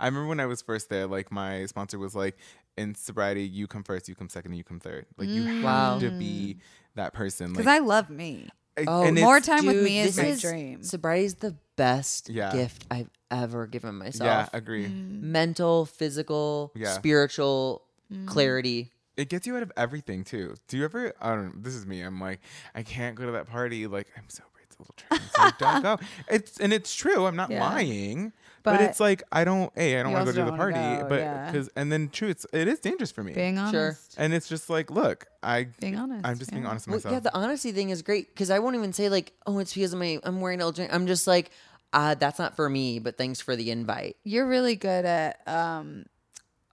I 0.00 0.06
remember 0.06 0.26
when 0.28 0.40
I 0.40 0.46
was 0.46 0.60
first 0.60 0.88
there, 0.88 1.06
like 1.06 1.30
my 1.30 1.66
sponsor 1.66 1.98
was 2.00 2.16
like, 2.16 2.36
in 2.76 2.94
sobriety, 2.94 3.42
you 3.44 3.66
come 3.66 3.82
first, 3.84 4.08
you 4.08 4.14
come 4.14 4.28
second, 4.28 4.52
and 4.52 4.58
you 4.58 4.64
come 4.64 4.80
third. 4.80 5.06
Like 5.16 5.28
you 5.28 5.42
mm. 5.42 5.46
have 5.56 5.64
Wow. 5.64 5.98
to 6.00 6.10
be 6.10 6.56
mm. 6.58 6.62
that 6.96 7.12
person. 7.12 7.52
Because 7.52 7.66
Like, 7.66 7.82
I 7.82 7.84
love 7.84 8.10
me. 8.10 8.48
I- 8.76 8.84
Oh, 8.88 9.04
and 9.04 9.18
More 9.20 9.36
it's- 9.36 9.46
time 9.46 9.66
with 9.66 9.82
me 9.84 10.00
is 10.00 10.16
this 10.16 10.42
my 10.42 10.50
dream. 10.50 10.82
Sobriety 10.82 11.26
is 11.26 11.34
the 11.36 11.54
best 11.76 12.28
Yeah. 12.28 12.52
gift 12.52 12.84
I've 12.90 13.08
ever 13.30 13.66
given 13.68 13.94
myself. 13.96 14.26
Yeah, 14.26 14.48
agree. 14.52 14.86
Mm. 14.86 15.22
Mental, 15.22 15.86
physical, 15.86 16.72
Yeah. 16.74 16.92
spiritual 16.94 17.82
Mm. 18.12 18.26
clarity. 18.26 18.90
It 19.16 19.28
gets 19.28 19.46
you 19.46 19.56
out 19.56 19.62
of 19.62 19.70
everything 19.76 20.24
too. 20.24 20.56
Do 20.66 20.76
you 20.76 20.84
ever? 20.84 21.12
I 21.20 21.34
don't. 21.36 21.44
know. 21.44 21.52
This 21.62 21.74
is 21.76 21.86
me. 21.86 22.00
I'm 22.00 22.20
like, 22.20 22.40
I 22.74 22.82
can't 22.82 23.14
go 23.14 23.24
to 23.26 23.32
that 23.32 23.46
party. 23.46 23.86
Like 23.86 24.08
I'm 24.16 24.28
sober. 24.28 24.48
It's 24.64 24.74
a 24.76 24.82
little 24.82 24.94
tricky. 24.96 25.24
So 25.36 25.50
don't 25.60 25.82
go. 25.84 25.98
It's 26.28 26.58
and 26.58 26.72
it's 26.72 26.92
true. 26.96 27.26
I'm 27.26 27.36
not 27.36 27.50
Yeah. 27.50 27.60
lying. 27.60 28.32
But, 28.64 28.72
But 28.78 28.80
it's 28.80 28.98
like 28.98 29.22
I 29.30 29.44
don't. 29.44 29.70
A. 29.76 30.00
I 30.00 30.02
don't 30.02 30.12
want 30.12 30.26
to 30.26 30.32
go 30.32 30.44
to 30.44 30.50
the 30.50 30.56
party. 30.56 30.74
go, 30.78 31.06
but 31.08 31.20
yeah. 31.20 31.50
because 31.52 31.68
and 31.76 31.92
then 31.92 32.08
true. 32.08 32.28
It's 32.28 32.46
it 32.52 32.66
is 32.66 32.80
dangerous 32.80 33.12
for 33.12 33.22
me. 33.22 33.32
Being 33.34 33.58
honest. 33.58 33.74
Sure. 33.74 33.96
and 34.16 34.32
it's 34.32 34.48
just 34.48 34.70
like, 34.70 34.90
look, 34.90 35.26
I. 35.42 35.68
Being 35.80 35.96
honest. 35.96 36.26
I'm 36.26 36.38
just 36.38 36.50
being 36.50 36.64
honest 36.66 36.86
with 36.86 37.04
Well, 37.04 37.12
myself. 37.12 37.12
yeah, 37.12 37.30
the 37.30 37.36
honesty 37.36 37.72
thing 37.72 37.90
is 37.90 38.00
great 38.02 38.28
because 38.34 38.50
I 38.50 38.58
won't 38.60 38.74
even 38.74 38.92
say 38.94 39.08
like, 39.10 39.34
oh, 39.46 39.58
it's 39.58 39.74
because 39.74 39.92
of 39.92 39.98
my 39.98 40.18
I'm 40.24 40.40
wearing 40.40 40.62
a 40.62 40.72
drink. 40.72 40.94
I'm 40.94 41.06
just 41.06 41.26
like, 41.26 41.50
uh, 41.92 42.14
that's 42.14 42.38
not 42.38 42.56
for 42.56 42.68
me, 42.70 42.98
but 43.00 43.18
thanks 43.18 43.40
for 43.40 43.54
the 43.54 43.70
invite. 43.70 44.16
You're 44.24 44.46
really 44.48 44.76
good 44.76 45.04
at 45.04 45.46
um, 45.46 46.06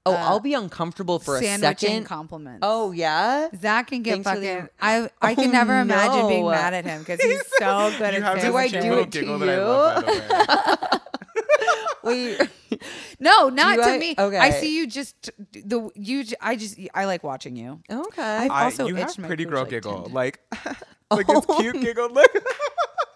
Oh, 0.04 0.14
I'll 0.14 0.40
be 0.40 0.54
uncomfortable 0.56 1.20
for 1.20 1.38
a 1.38 1.44
second. 1.44 2.06
compliments. 2.06 2.60
Oh 2.64 2.92
yeah. 2.92 3.50
Zach 3.60 3.88
can 3.88 4.02
get 4.02 4.14
Thanks 4.24 4.30
for 4.32 4.40
the- 4.40 4.48
fucking. 4.48 4.70
I 4.82 5.10
I 5.22 5.36
can 5.36 5.50
Oh, 5.50 5.52
never 5.52 5.78
imagine 5.80 6.28
being 6.30 6.48
mad 6.50 6.74
at 6.74 6.86
him 6.86 7.00
because 7.02 7.22
he's 7.22 7.44
so 7.60 7.92
good 8.00 8.14
You 8.14 8.22
at 8.22 8.24
have 8.24 8.42
Do 8.42 8.56
I 8.56 8.68
do 8.70 8.94
it 9.00 9.12
to 9.12 9.20
giggle 9.20 9.40
that 9.40 9.60
I 9.60 11.00
love, 12.04 12.14
by 12.14 12.16
the 12.16 12.38
way. 12.40 12.48
Wait. 12.72 12.82
No, 13.20 13.50
not 13.50 13.76
Do 13.76 13.84
to 13.84 13.90
I? 13.90 13.98
me. 13.98 14.16
I 14.18 14.52
see 14.52 14.76
you 14.78 14.88
just 14.88 15.30
the 15.52 15.90
you. 15.96 16.24
j- 16.24 16.36
I 16.42 16.56
just 16.56 16.80
I 16.94 17.06
like 17.06 17.24
watching 17.24 17.56
you. 17.56 17.82
Okay. 17.92 18.22
I've 18.22 18.52
I, 18.52 18.64
also 18.66 18.88
you 18.88 18.96
have 18.96 19.10
itched 19.10 19.20
my 19.20 19.28
pretty 19.28 19.46
cooch, 19.46 19.52
girl 19.52 19.62
like, 19.62 19.70
giggle, 19.70 19.94
tendon. 19.94 20.14
like 20.14 20.40
like 21.12 21.28
this 21.28 21.46
cute 21.58 21.76
oh. 21.78 21.82
giggle. 21.82 22.10
Look, 22.12 22.32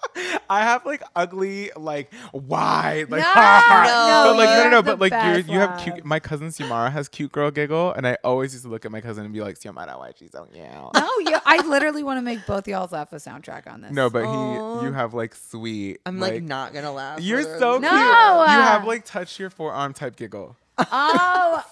I 0.49 0.61
have 0.61 0.85
like 0.85 1.03
ugly, 1.15 1.71
like 1.75 2.11
wide, 2.33 3.09
like 3.09 3.21
No, 3.25 3.33
but 3.35 4.31
no, 4.31 4.37
like 4.37 4.49
no, 4.49 4.63
no, 4.63 4.69
no, 4.69 4.81
but 4.81 4.99
like 4.99 5.11
you 5.11 5.17
best 5.17 5.49
you 5.49 5.59
have 5.59 5.79
cute. 5.81 6.05
My 6.05 6.19
cousin 6.19 6.49
Xiomara 6.49 6.91
has 6.91 7.09
cute 7.09 7.31
girl 7.31 7.51
giggle, 7.51 7.93
and 7.93 8.07
I 8.07 8.17
always 8.23 8.53
used 8.53 8.65
to 8.65 8.69
look 8.69 8.85
at 8.85 8.91
my 8.91 9.01
cousin 9.01 9.25
and 9.25 9.33
be 9.33 9.41
like, 9.41 9.59
Xiomara, 9.59 9.97
why 9.97 10.11
she's 10.17 10.31
so 10.31 10.45
cute? 10.45 10.65
No, 10.65 11.09
you. 11.19 11.37
I 11.45 11.65
literally 11.67 12.03
want 12.03 12.17
to 12.17 12.21
make 12.21 12.45
both 12.45 12.67
y'all 12.67 12.87
laugh 12.91 13.11
a 13.13 13.17
soundtrack 13.17 13.71
on 13.71 13.81
this. 13.81 13.91
No, 13.91 14.09
but 14.09 14.25
Aw. 14.25 14.79
he, 14.79 14.85
you 14.85 14.93
have 14.93 15.13
like 15.13 15.35
sweet. 15.35 15.99
I'm 16.05 16.19
like, 16.19 16.43
not 16.43 16.73
gonna 16.73 16.91
laugh. 16.91 17.21
You're 17.21 17.43
so 17.43 17.73
them. 17.73 17.81
cute. 17.81 17.91
No, 17.91 17.97
you 17.97 18.01
uh, 18.01 18.47
have 18.47 18.85
like 18.85 19.05
touch 19.05 19.39
your 19.39 19.49
forearm 19.49 19.93
type 19.93 20.15
giggle. 20.15 20.55
Oh, 20.77 21.63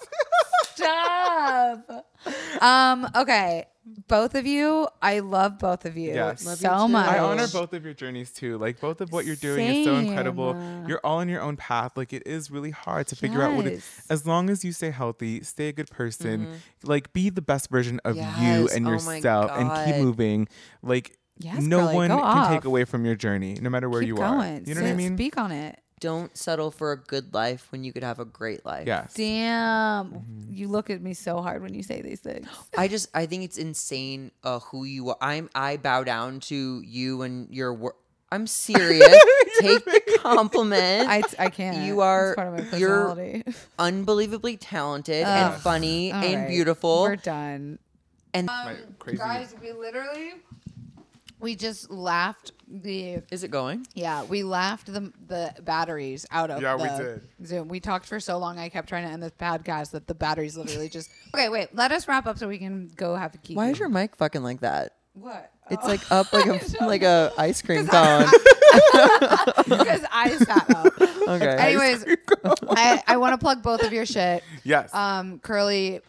stop. 0.74 2.06
Um. 2.60 3.06
Okay, 3.14 3.66
both 4.08 4.34
of 4.34 4.46
you. 4.46 4.88
I 5.02 5.18
love 5.18 5.58
both 5.58 5.84
of 5.84 5.96
you 5.96 6.12
Yes. 6.14 6.44
Love 6.46 6.58
you 6.60 6.68
so 6.68 6.86
too. 6.86 6.92
much. 6.92 7.08
I 7.08 7.18
honor 7.18 7.46
both 7.52 7.72
of 7.74 7.84
your 7.84 7.92
journeys 7.94 8.30
too. 8.30 8.56
Like 8.56 8.80
both 8.80 9.00
of 9.02 9.12
what 9.12 9.26
you're 9.26 9.36
doing 9.36 9.66
is 9.66 9.84
so 9.86 9.96
incredible. 9.96 10.54
Same. 10.54 10.86
You're 10.88 11.00
all 11.04 11.18
on 11.18 11.28
your 11.28 11.42
own 11.42 11.56
path. 11.56 11.96
Like 11.96 12.12
it 12.14 12.22
is 12.26 12.50
really 12.50 12.70
hard 12.70 13.06
to 13.08 13.16
figure 13.16 13.42
out 13.42 13.54
what 13.56 13.66
it 13.66 13.74
Yes. 13.74 14.06
as 14.08 14.26
long 14.26 14.48
as 14.48 14.64
you 14.64 14.72
stay 14.72 14.90
healthy, 14.90 15.42
stay 15.42 15.68
a 15.68 15.72
good 15.72 15.90
person, 15.90 16.60
like 16.82 17.12
be 17.12 17.28
the 17.28 17.42
best 17.42 17.68
version 17.70 18.00
of 18.04 18.16
you 18.16 18.22
Yes. 18.22 18.74
and 18.74 18.86
Oh 18.86 18.90
my 18.90 19.16
yourself 19.16 19.50
and 19.54 19.68
keep 19.84 19.96
God. 19.96 20.02
moving. 20.04 20.48
Like 20.82 21.18
Yes, 21.38 21.60
no 21.60 21.92
one 21.92 22.08
go 22.08 22.16
can 22.18 22.24
off. 22.24 22.50
take 22.52 22.64
away 22.64 22.84
from 22.84 23.04
your 23.04 23.16
journey, 23.16 23.58
no 23.60 23.68
matter 23.68 23.90
where 23.90 24.00
Keep 24.00 24.08
you 24.08 24.16
going. 24.16 24.58
are. 24.58 24.60
You 24.64 24.74
know 24.76 24.82
what 24.82 24.90
I 24.90 24.94
mean? 24.94 25.16
Speak 25.16 25.36
on 25.36 25.50
it. 25.50 25.78
Don't 26.00 26.36
settle 26.36 26.70
for 26.70 26.92
a 26.92 26.96
good 26.98 27.32
life 27.32 27.68
when 27.70 27.82
you 27.84 27.92
could 27.92 28.02
have 28.02 28.18
a 28.18 28.24
great 28.24 28.64
life. 28.66 28.86
Yes. 28.86 29.14
Damn, 29.14 30.06
Mm-hmm. 30.10 30.52
you 30.52 30.68
look 30.68 30.90
at 30.90 31.00
me 31.00 31.14
so 31.14 31.40
hard 31.40 31.62
when 31.62 31.72
you 31.72 31.82
say 31.82 32.02
these 32.02 32.20
things. 32.20 32.46
I 32.76 32.88
just 32.88 33.08
I 33.14 33.26
think 33.26 33.44
it's 33.44 33.56
insane 33.58 34.30
uh, 34.42 34.58
who 34.58 34.84
you 34.84 35.10
are. 35.10 35.16
I'm 35.20 35.48
I 35.54 35.76
bow 35.78 36.04
down 36.04 36.40
to 36.40 36.82
you 36.84 37.22
and 37.22 37.48
your 37.54 37.72
work. 37.72 37.96
I'm 38.32 38.46
serious. 38.46 39.06
Take 39.60 39.84
the 39.84 40.18
compliment. 40.20 41.08
I, 41.08 41.22
I 41.38 41.48
can't. 41.48 41.86
You 41.86 42.00
are- 42.00 42.34
part 42.34 42.48
of 42.58 42.72
my 42.72 42.78
you're- 42.78 43.42
Unbelievably 43.78 44.56
talented 44.58 45.24
Ugh. 45.24 45.52
and 45.52 45.62
funny 45.62 46.12
All 46.12 46.22
and 46.22 46.40
right, 46.42 46.48
beautiful. 46.48 47.02
We're 47.02 47.16
done. 47.16 47.78
and 48.34 48.46
My 48.46 48.76
crazy 48.98 49.18
Guys, 49.18 49.54
we 49.62 49.70
literally 49.72 50.32
we 51.44 51.54
just 51.54 51.90
laughed 51.90 52.50
the 52.66 53.22
is 53.30 53.44
it 53.44 53.50
going? 53.52 53.86
yeah 53.94 54.24
we 54.24 54.42
laughed 54.42 54.86
the 54.92 55.12
the 55.28 55.54
batteries 55.62 56.26
out 56.32 56.50
of 56.50 56.60
Yeah, 56.60 56.74
we 56.74 56.88
the 56.88 57.20
did. 57.38 57.46
Zoom. 57.46 57.68
We 57.68 57.78
talked 57.78 58.06
for 58.06 58.18
so 58.18 58.38
long. 58.38 58.58
I 58.58 58.68
kept 58.68 58.88
trying 58.88 59.04
to 59.06 59.10
end 59.12 59.22
this 59.22 59.32
podcast 59.38 59.92
that 59.92 60.08
the 60.08 60.14
batteries 60.14 60.56
literally 60.56 60.88
just. 60.88 61.08
Okay, 61.34 61.48
wait. 61.48 61.74
Let 61.74 61.92
us 61.92 62.08
wrap 62.08 62.26
up 62.26 62.38
so 62.38 62.48
we 62.48 62.58
can 62.58 62.90
go 62.96 63.14
have 63.14 63.34
a 63.34 63.38
key. 63.38 63.54
Why 63.54 63.68
is 63.70 63.78
your 63.78 63.88
mic 63.90 64.16
fucking 64.16 64.42
like 64.42 64.60
that? 64.60 64.94
what? 65.14 65.52
It's 65.70 65.84
like 65.86 66.00
up 66.10 66.32
like 66.32 66.46
a 66.46 66.84
like 66.84 67.02
a 67.02 67.32
ice 67.38 67.62
cream 67.62 67.86
cone. 67.86 68.24
because 69.68 70.04
I 70.10 70.36
sat 70.38 70.70
up. 70.74 71.00
Okay. 71.28 71.56
Anyways, 71.58 72.04
I, 72.70 73.02
I 73.06 73.16
want 73.18 73.32
to 73.34 73.38
plug 73.38 73.62
both 73.62 73.82
of 73.82 73.92
your 73.92 74.06
shit. 74.06 74.42
Yes. 74.64 74.92
Um, 74.94 75.38
Curly, 75.38 76.00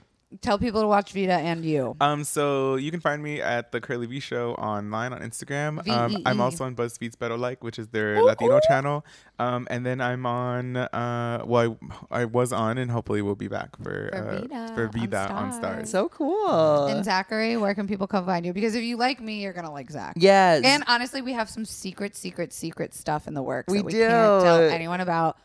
tell 0.41 0.57
people 0.57 0.81
to 0.81 0.87
watch 0.87 1.11
Vida 1.13 1.33
and 1.33 1.63
you. 1.65 1.95
Um, 2.01 2.23
so 2.23 2.75
you 2.75 2.91
can 2.91 2.99
find 2.99 3.21
me 3.23 3.41
at 3.41 3.71
the 3.71 3.81
Curly 3.81 4.05
V 4.07 4.19
Show 4.19 4.53
online 4.55 5.13
on 5.13 5.21
Instagram. 5.21 5.87
Um, 5.87 6.17
I'm 6.25 6.41
also 6.41 6.63
on 6.65 6.75
BuzzFeed's 6.75 7.15
Pero 7.15 7.35
Like, 7.35 7.63
which 7.63 7.77
is 7.79 7.87
their 7.89 8.15
Ooh, 8.17 8.25
Latino 8.25 8.57
ooh. 8.57 8.61
channel. 8.67 9.05
Um, 9.39 9.67
and 9.69 9.85
then 9.85 9.99
I'm 10.01 10.25
on. 10.25 10.77
Uh, 10.77 11.43
well, 11.45 11.77
I, 12.11 12.21
I 12.21 12.25
was 12.25 12.53
on, 12.53 12.77
and 12.77 12.89
hopefully 12.89 13.21
we'll 13.21 13.35
be 13.35 13.47
back 13.47 13.75
for 13.77 14.09
For 14.11 14.17
uh, 14.17 14.39
Vida 14.41 14.71
for 14.75 14.85
on 14.85 14.91
Vida 14.91 15.29
on 15.31 15.51
Starz. 15.51 15.61
Starz. 15.81 15.87
so 15.87 16.09
cool. 16.09 16.85
and 16.87 17.03
Zachary, 17.03 17.57
where 17.57 17.73
can 17.75 17.87
people 17.87 18.07
come 18.07 18.25
find 18.25 18.45
you? 18.45 18.53
Because 18.53 18.75
if 18.75 18.83
you 18.83 18.97
like 18.97 19.19
me, 19.19 19.41
you're 19.41 19.53
gonna 19.53 19.71
like 19.71 19.91
Zach. 19.91 20.13
yes. 20.17 20.63
And 20.63 20.83
honestly, 20.87 21.21
we 21.21 21.33
have 21.33 21.49
some 21.49 21.65
secret, 21.65 22.15
secret, 22.15 22.53
secret 22.53 22.93
stuff 22.93 23.27
in 23.27 23.33
the 23.33 23.43
works 23.43 23.71
We 23.71 23.79
that 23.79 23.85
we 23.85 23.91
do. 23.91 23.99
can't 24.07 24.43
tell 24.43 24.59
anyone 24.61 25.01
about. 25.01 25.37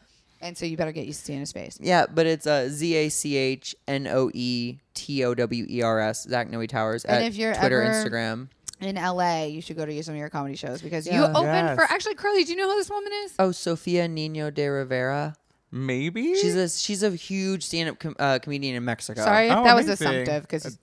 And 0.42 0.56
so 0.56 0.64
you 0.64 0.76
better 0.76 0.92
get 0.92 1.06
used 1.06 1.20
to 1.20 1.26
seeing 1.26 1.40
his 1.40 1.52
face. 1.52 1.78
yeah, 1.80 2.06
but 2.12 2.24
it's 2.26 2.46
uh, 2.46 2.68
Z 2.70 2.94
A 2.94 3.08
C 3.10 3.36
H 3.36 3.74
N 3.86 4.06
O 4.06 4.30
E 4.32 4.78
T 4.94 5.22
O 5.24 5.34
W 5.34 5.66
E 5.68 5.82
R 5.82 6.00
S. 6.00 6.22
Zach 6.24 6.48
Noe 6.48 6.64
Towers 6.66 7.04
And 7.04 7.16
at 7.24 7.30
if 7.30 7.36
you're 7.36 7.54
Twitter, 7.54 7.82
ever- 7.82 8.08
Instagram. 8.10 8.48
In 8.80 8.96
LA, 8.96 9.42
you 9.44 9.60
should 9.60 9.76
go 9.76 9.84
to 9.84 10.02
some 10.02 10.14
of 10.14 10.18
your 10.18 10.30
comedy 10.30 10.56
shows 10.56 10.80
because 10.80 11.04
you 11.06 11.12
Yeah. 11.12 11.32
opened 11.34 11.76
for 11.76 11.84
actually 11.84 12.14
Curly. 12.14 12.44
Do 12.44 12.52
you 12.52 12.56
know 12.56 12.70
who 12.70 12.78
this 12.78 12.88
woman 12.88 13.12
is? 13.24 13.34
Oh, 13.38 13.52
Sofia 13.52 14.08
Nino 14.08 14.50
de 14.50 14.66
Rivera. 14.68 15.36
Maybe 15.70 16.34
She's 16.34 16.56
a 16.56 16.68
she's 16.70 17.02
a 17.02 17.10
huge 17.10 17.62
stand-up 17.64 17.98
com- 17.98 18.16
uh, 18.18 18.38
comedian 18.38 18.74
in 18.76 18.84
Mexico. 18.86 19.22
Sorry 19.22 19.48
if 19.48 19.56
Oh, 19.56 19.62
that 19.64 19.76
was 19.76 19.84
amazing. 19.84 20.06
assumptive 20.08 20.42
because 20.48 20.78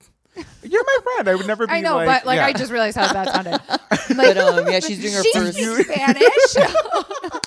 You're 0.64 0.84
my 0.86 0.98
friend. 1.04 1.28
I 1.28 1.34
would 1.36 1.48
never 1.48 1.66
be. 1.66 1.74
I 1.74 1.82
know, 1.82 1.96
like, 1.96 2.06
but 2.08 2.26
like 2.28 2.38
yeah. 2.38 2.46
I 2.46 2.54
just 2.54 2.72
realized 2.72 2.96
how 2.96 3.12
that 3.12 3.34
sounded. 3.34 3.60
But 4.16 4.38
um, 4.38 4.68
yeah, 4.72 4.80
she's 4.80 5.02
doing 5.02 5.14
her 5.14 5.22
she 5.24 5.34
first. 5.34 5.58
speaks 5.58 5.90
Spanish. 5.92 6.22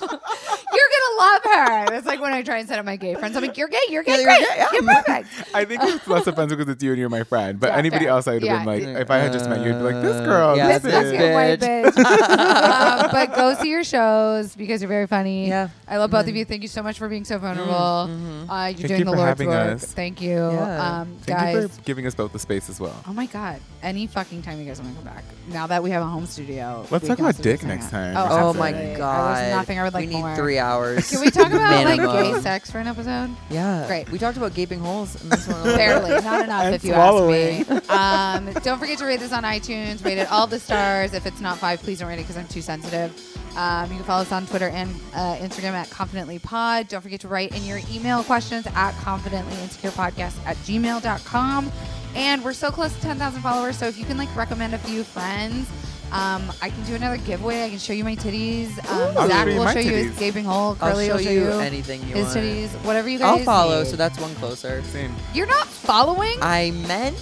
you're 1.11 1.17
love 1.17 1.41
her. 1.43 1.85
That's 1.89 2.05
like 2.07 2.21
when 2.21 2.33
I 2.33 2.41
try 2.43 2.57
and 2.59 2.67
set 2.67 2.79
up 2.79 2.85
my 2.85 2.95
gay 2.95 3.15
friends. 3.15 3.35
I'm 3.35 3.43
like, 3.43 3.57
you're 3.57 3.67
gay, 3.67 3.79
you're 3.89 4.03
gay, 4.03 4.11
Yeah, 4.11 4.17
you're 4.17 4.25
great, 4.25 4.39
gay, 4.39 4.55
yeah. 4.57 4.67
you're 4.73 4.83
perfect. 4.83 5.29
I 5.53 5.65
think 5.65 5.83
it's 5.83 6.07
less 6.07 6.27
offensive 6.27 6.57
because 6.57 6.71
it's 6.71 6.83
you 6.83 6.91
and 6.91 6.99
you're 6.99 7.09
my 7.09 7.23
friend. 7.23 7.59
But 7.59 7.71
Yeah, 7.71 7.77
anybody 7.77 8.05
fair. 8.05 8.13
else, 8.13 8.27
I 8.27 8.33
would 8.33 8.43
have 8.43 8.47
Yeah. 8.51 8.57
been 8.59 8.95
like, 8.95 9.01
if 9.01 9.11
I 9.11 9.17
had 9.17 9.31
just 9.33 9.49
met 9.49 9.59
you, 9.59 9.67
you'd 9.67 9.77
be 9.79 9.83
like, 9.83 10.01
this 10.01 10.25
girl, 10.25 10.49
Uh, 10.51 10.55
yeah, 10.55 10.77
this 10.79 10.83
this 10.83 10.93
bitch. 10.93 11.17
Fucking 11.17 11.33
white 11.33 11.59
bitch. 11.59 11.91
bitch. 11.91 13.01
um, 13.03 13.09
but 13.11 13.35
go 13.35 13.53
see 13.55 13.69
your 13.69 13.83
shows 13.83 14.55
because 14.55 14.81
you're 14.81 14.89
very 14.89 15.07
funny. 15.07 15.47
Yeah. 15.47 15.69
I 15.87 15.97
love 15.97 16.11
both 16.11 16.27
of 16.27 16.35
you. 16.35 16.45
Thank 16.45 16.61
you 16.61 16.67
so 16.67 16.81
much 16.83 16.97
for 16.97 17.07
being 17.09 17.25
so 17.25 17.37
vulnerable. 17.37 17.73
Uh, 17.73 18.07
you're 18.07 18.11
Mm-hmm. 18.11 18.47
Thank 18.47 18.77
doing 18.87 18.99
you 18.99 19.05
the 19.05 19.11
for 19.11 19.17
Lord's 19.17 19.43
work. 19.43 19.73
us. 19.75 19.85
Thank 19.93 20.21
you, 20.21 20.37
Yeah. 20.37 20.99
um, 21.01 21.17
Thank 21.21 21.39
guys. 21.39 21.55
you 21.63 21.67
for 21.69 21.81
giving 21.83 22.07
us 22.07 22.15
both 22.15 22.31
the 22.33 22.39
space 22.39 22.69
as 22.69 22.79
well. 22.79 22.95
Oh 23.07 23.13
my 23.13 23.25
god! 23.25 23.59
Any 23.83 24.07
fucking 24.07 24.41
time 24.43 24.59
you 24.59 24.65
guys 24.65 24.79
want 24.81 24.95
to 24.97 25.03
come 25.03 25.13
back. 25.13 25.23
Now 25.49 25.67
that 25.67 25.81
we 25.83 25.89
have 25.91 26.01
a 26.01 26.05
home 26.05 26.25
studio, 26.25 26.85
Let's 26.91 27.07
talk 27.07 27.19
about 27.19 27.37
dick 27.41 27.63
next 27.63 27.89
time. 27.89 28.15
Oh, 28.17 28.49
Oh 28.49 28.53
my 28.53 28.69
absolutely. 28.69 28.97
god! 28.97 29.37
There's 29.37 29.55
nothing 29.55 29.79
I 29.79 29.83
would 29.83 29.93
like 29.93 30.07
We 30.07 30.13
need 30.15 30.21
more. 30.21 30.35
three 30.35 30.59
hours. 30.59 31.00
Can 31.09 31.21
we 31.21 31.29
talk 31.31 31.51
about 31.51 31.85
like 31.85 31.99
gay 32.01 32.39
sex 32.41 32.69
for 32.71 32.79
an 32.79 32.87
episode? 32.87 33.29
Yeah, 33.49 33.85
Great. 33.87 34.09
We 34.11 34.17
talked 34.19 34.37
about 34.37 34.53
gaping 34.53 34.79
holes 34.79 35.21
in 35.23 35.29
this 35.29 35.47
one. 35.47 35.63
Barely, 35.63 36.09
not 36.21 36.43
enough 36.43 36.63
And 36.65 36.75
if 36.75 36.83
you 36.83 36.93
swallowing. 36.93 37.61
ask 37.61 37.69
me. 37.69 37.81
Um, 37.89 38.53
don't 38.63 38.79
forget 38.79 38.97
to 38.99 39.05
rate 39.05 39.19
this 39.19 39.33
on 39.33 39.43
iTunes. 39.43 40.03
Rate 40.03 40.17
it 40.17 40.31
all 40.31 40.47
the 40.47 40.59
stars. 40.59 41.13
If 41.13 41.25
it's 41.25 41.41
not 41.41 41.57
five, 41.57 41.81
please 41.81 41.99
don't 41.99 42.07
rate 42.09 42.15
it 42.19 42.23
because 42.23 42.37
I'm 42.37 42.47
too 42.47 42.61
sensitive. 42.61 43.11
Um, 43.57 43.89
you 43.91 43.97
can 43.97 44.05
follow 44.05 44.21
us 44.21 44.31
on 44.31 44.45
Twitter 44.47 44.69
and 44.69 44.89
uh, 45.13 45.35
Instagram 45.35 45.73
at 45.73 45.87
confidentlypod. 45.89 46.87
Don't 46.87 47.01
forget 47.01 47.19
to 47.21 47.27
write 47.27 47.53
in 47.55 47.63
your 47.65 47.79
email 47.91 48.23
questions 48.23 48.65
at 48.75 48.93
confidentlyinsecurepodcast 48.95 50.45
at 50.45 50.55
gmail.com. 50.57 51.71
And 52.15 52.43
we're 52.43 52.53
so 52.53 52.71
close 52.71 52.93
to 52.95 53.01
10,000 53.01 53.41
followers, 53.41 53.77
so 53.77 53.87
if 53.87 53.97
you 53.97 54.05
can 54.05 54.17
like 54.17 54.33
recommend 54.35 54.73
a 54.73 54.77
few 54.77 55.03
friends, 55.03 55.69
um, 56.11 56.51
I 56.61 56.69
can 56.69 56.83
do 56.83 56.95
another 56.95 57.17
giveaway. 57.17 57.63
I 57.63 57.69
can 57.69 57.79
show 57.79 57.93
you 57.93 58.03
my 58.03 58.15
titties. 58.15 58.69
Um, 58.89 59.17
I'll 59.17 59.27
Zach 59.27 59.45
show 59.45 59.49
you 59.51 59.57
will 59.57 59.65
my 59.65 59.73
show 59.73 59.79
you 59.79 59.91
his 59.91 60.19
gaping 60.19 60.43
hole. 60.45 60.77
I'll 60.81 60.91
show 60.93 61.13
will 61.15 61.23
show 61.23 61.29
you 61.29 61.43
you 61.45 61.51
anything 61.51 62.01
you 62.01 62.15
his 62.15 62.25
want. 62.25 62.37
titties. 62.37 62.69
Whatever 62.85 63.09
you 63.09 63.19
guys 63.19 63.39
I'll 63.39 63.45
follow, 63.45 63.83
need. 63.83 63.89
so 63.89 63.95
that's 63.95 64.19
one 64.19 64.33
closer. 64.35 64.81
Same. 64.83 65.13
You're 65.33 65.47
not 65.47 65.67
following? 65.67 66.35
I 66.41 66.71
meant 66.71 67.17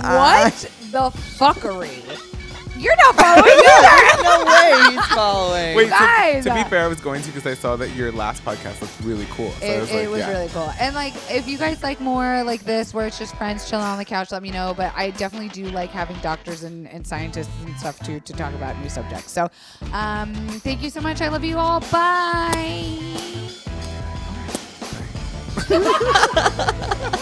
What 0.00 0.52
the 0.90 1.10
fuckery? 1.38 2.02
You're 2.82 2.96
not 2.96 3.14
following 3.14 3.52
either. 3.64 4.22
no 4.24 4.44
way 4.44 4.90
he's 4.90 5.06
following. 5.06 5.76
Wait, 5.76 5.84
to, 5.84 5.90
Guys! 5.90 6.44
to 6.44 6.54
be 6.54 6.64
fair, 6.64 6.84
I 6.84 6.88
was 6.88 7.00
going 7.00 7.22
to 7.22 7.28
because 7.28 7.46
I 7.46 7.54
saw 7.54 7.76
that 7.76 7.90
your 7.94 8.10
last 8.10 8.44
podcast 8.44 8.80
looked 8.80 9.00
really 9.02 9.26
cool. 9.30 9.50
So 9.52 9.64
I 9.66 9.68
It, 9.68 9.80
was 9.80 9.90
it 9.90 9.94
like, 10.00 10.08
was 10.10 10.18
yeah. 10.20 10.30
really 10.30 10.48
cool. 10.48 10.72
And 10.80 10.94
like, 10.94 11.14
if 11.30 11.46
you 11.46 11.58
guys 11.58 11.82
like 11.82 12.00
more 12.00 12.42
like 12.42 12.64
this, 12.64 12.92
where 12.92 13.06
it's 13.06 13.18
just 13.18 13.36
friends 13.36 13.70
chilling 13.70 13.84
on 13.86 13.98
the 13.98 14.04
couch, 14.04 14.32
let 14.32 14.42
me 14.42 14.50
know. 14.50 14.74
But 14.76 14.92
I 14.96 15.10
definitely 15.10 15.48
do 15.50 15.66
like 15.70 15.90
having 15.90 16.16
doctors 16.18 16.64
and, 16.64 16.88
and 16.88 17.06
scientists 17.06 17.50
and 17.64 17.76
stuff 17.78 17.98
to 18.00 18.18
to 18.20 18.32
talk 18.32 18.52
about 18.54 18.76
new 18.80 18.88
subjects. 18.88 19.30
So, 19.30 19.48
um, 19.92 20.34
thank 20.60 20.82
you 20.82 20.90
so 20.90 21.00
much. 21.00 21.20
I 21.20 21.28
love 21.28 21.44
you 21.44 21.58
all. 21.58 21.80
Bye. 21.92 22.98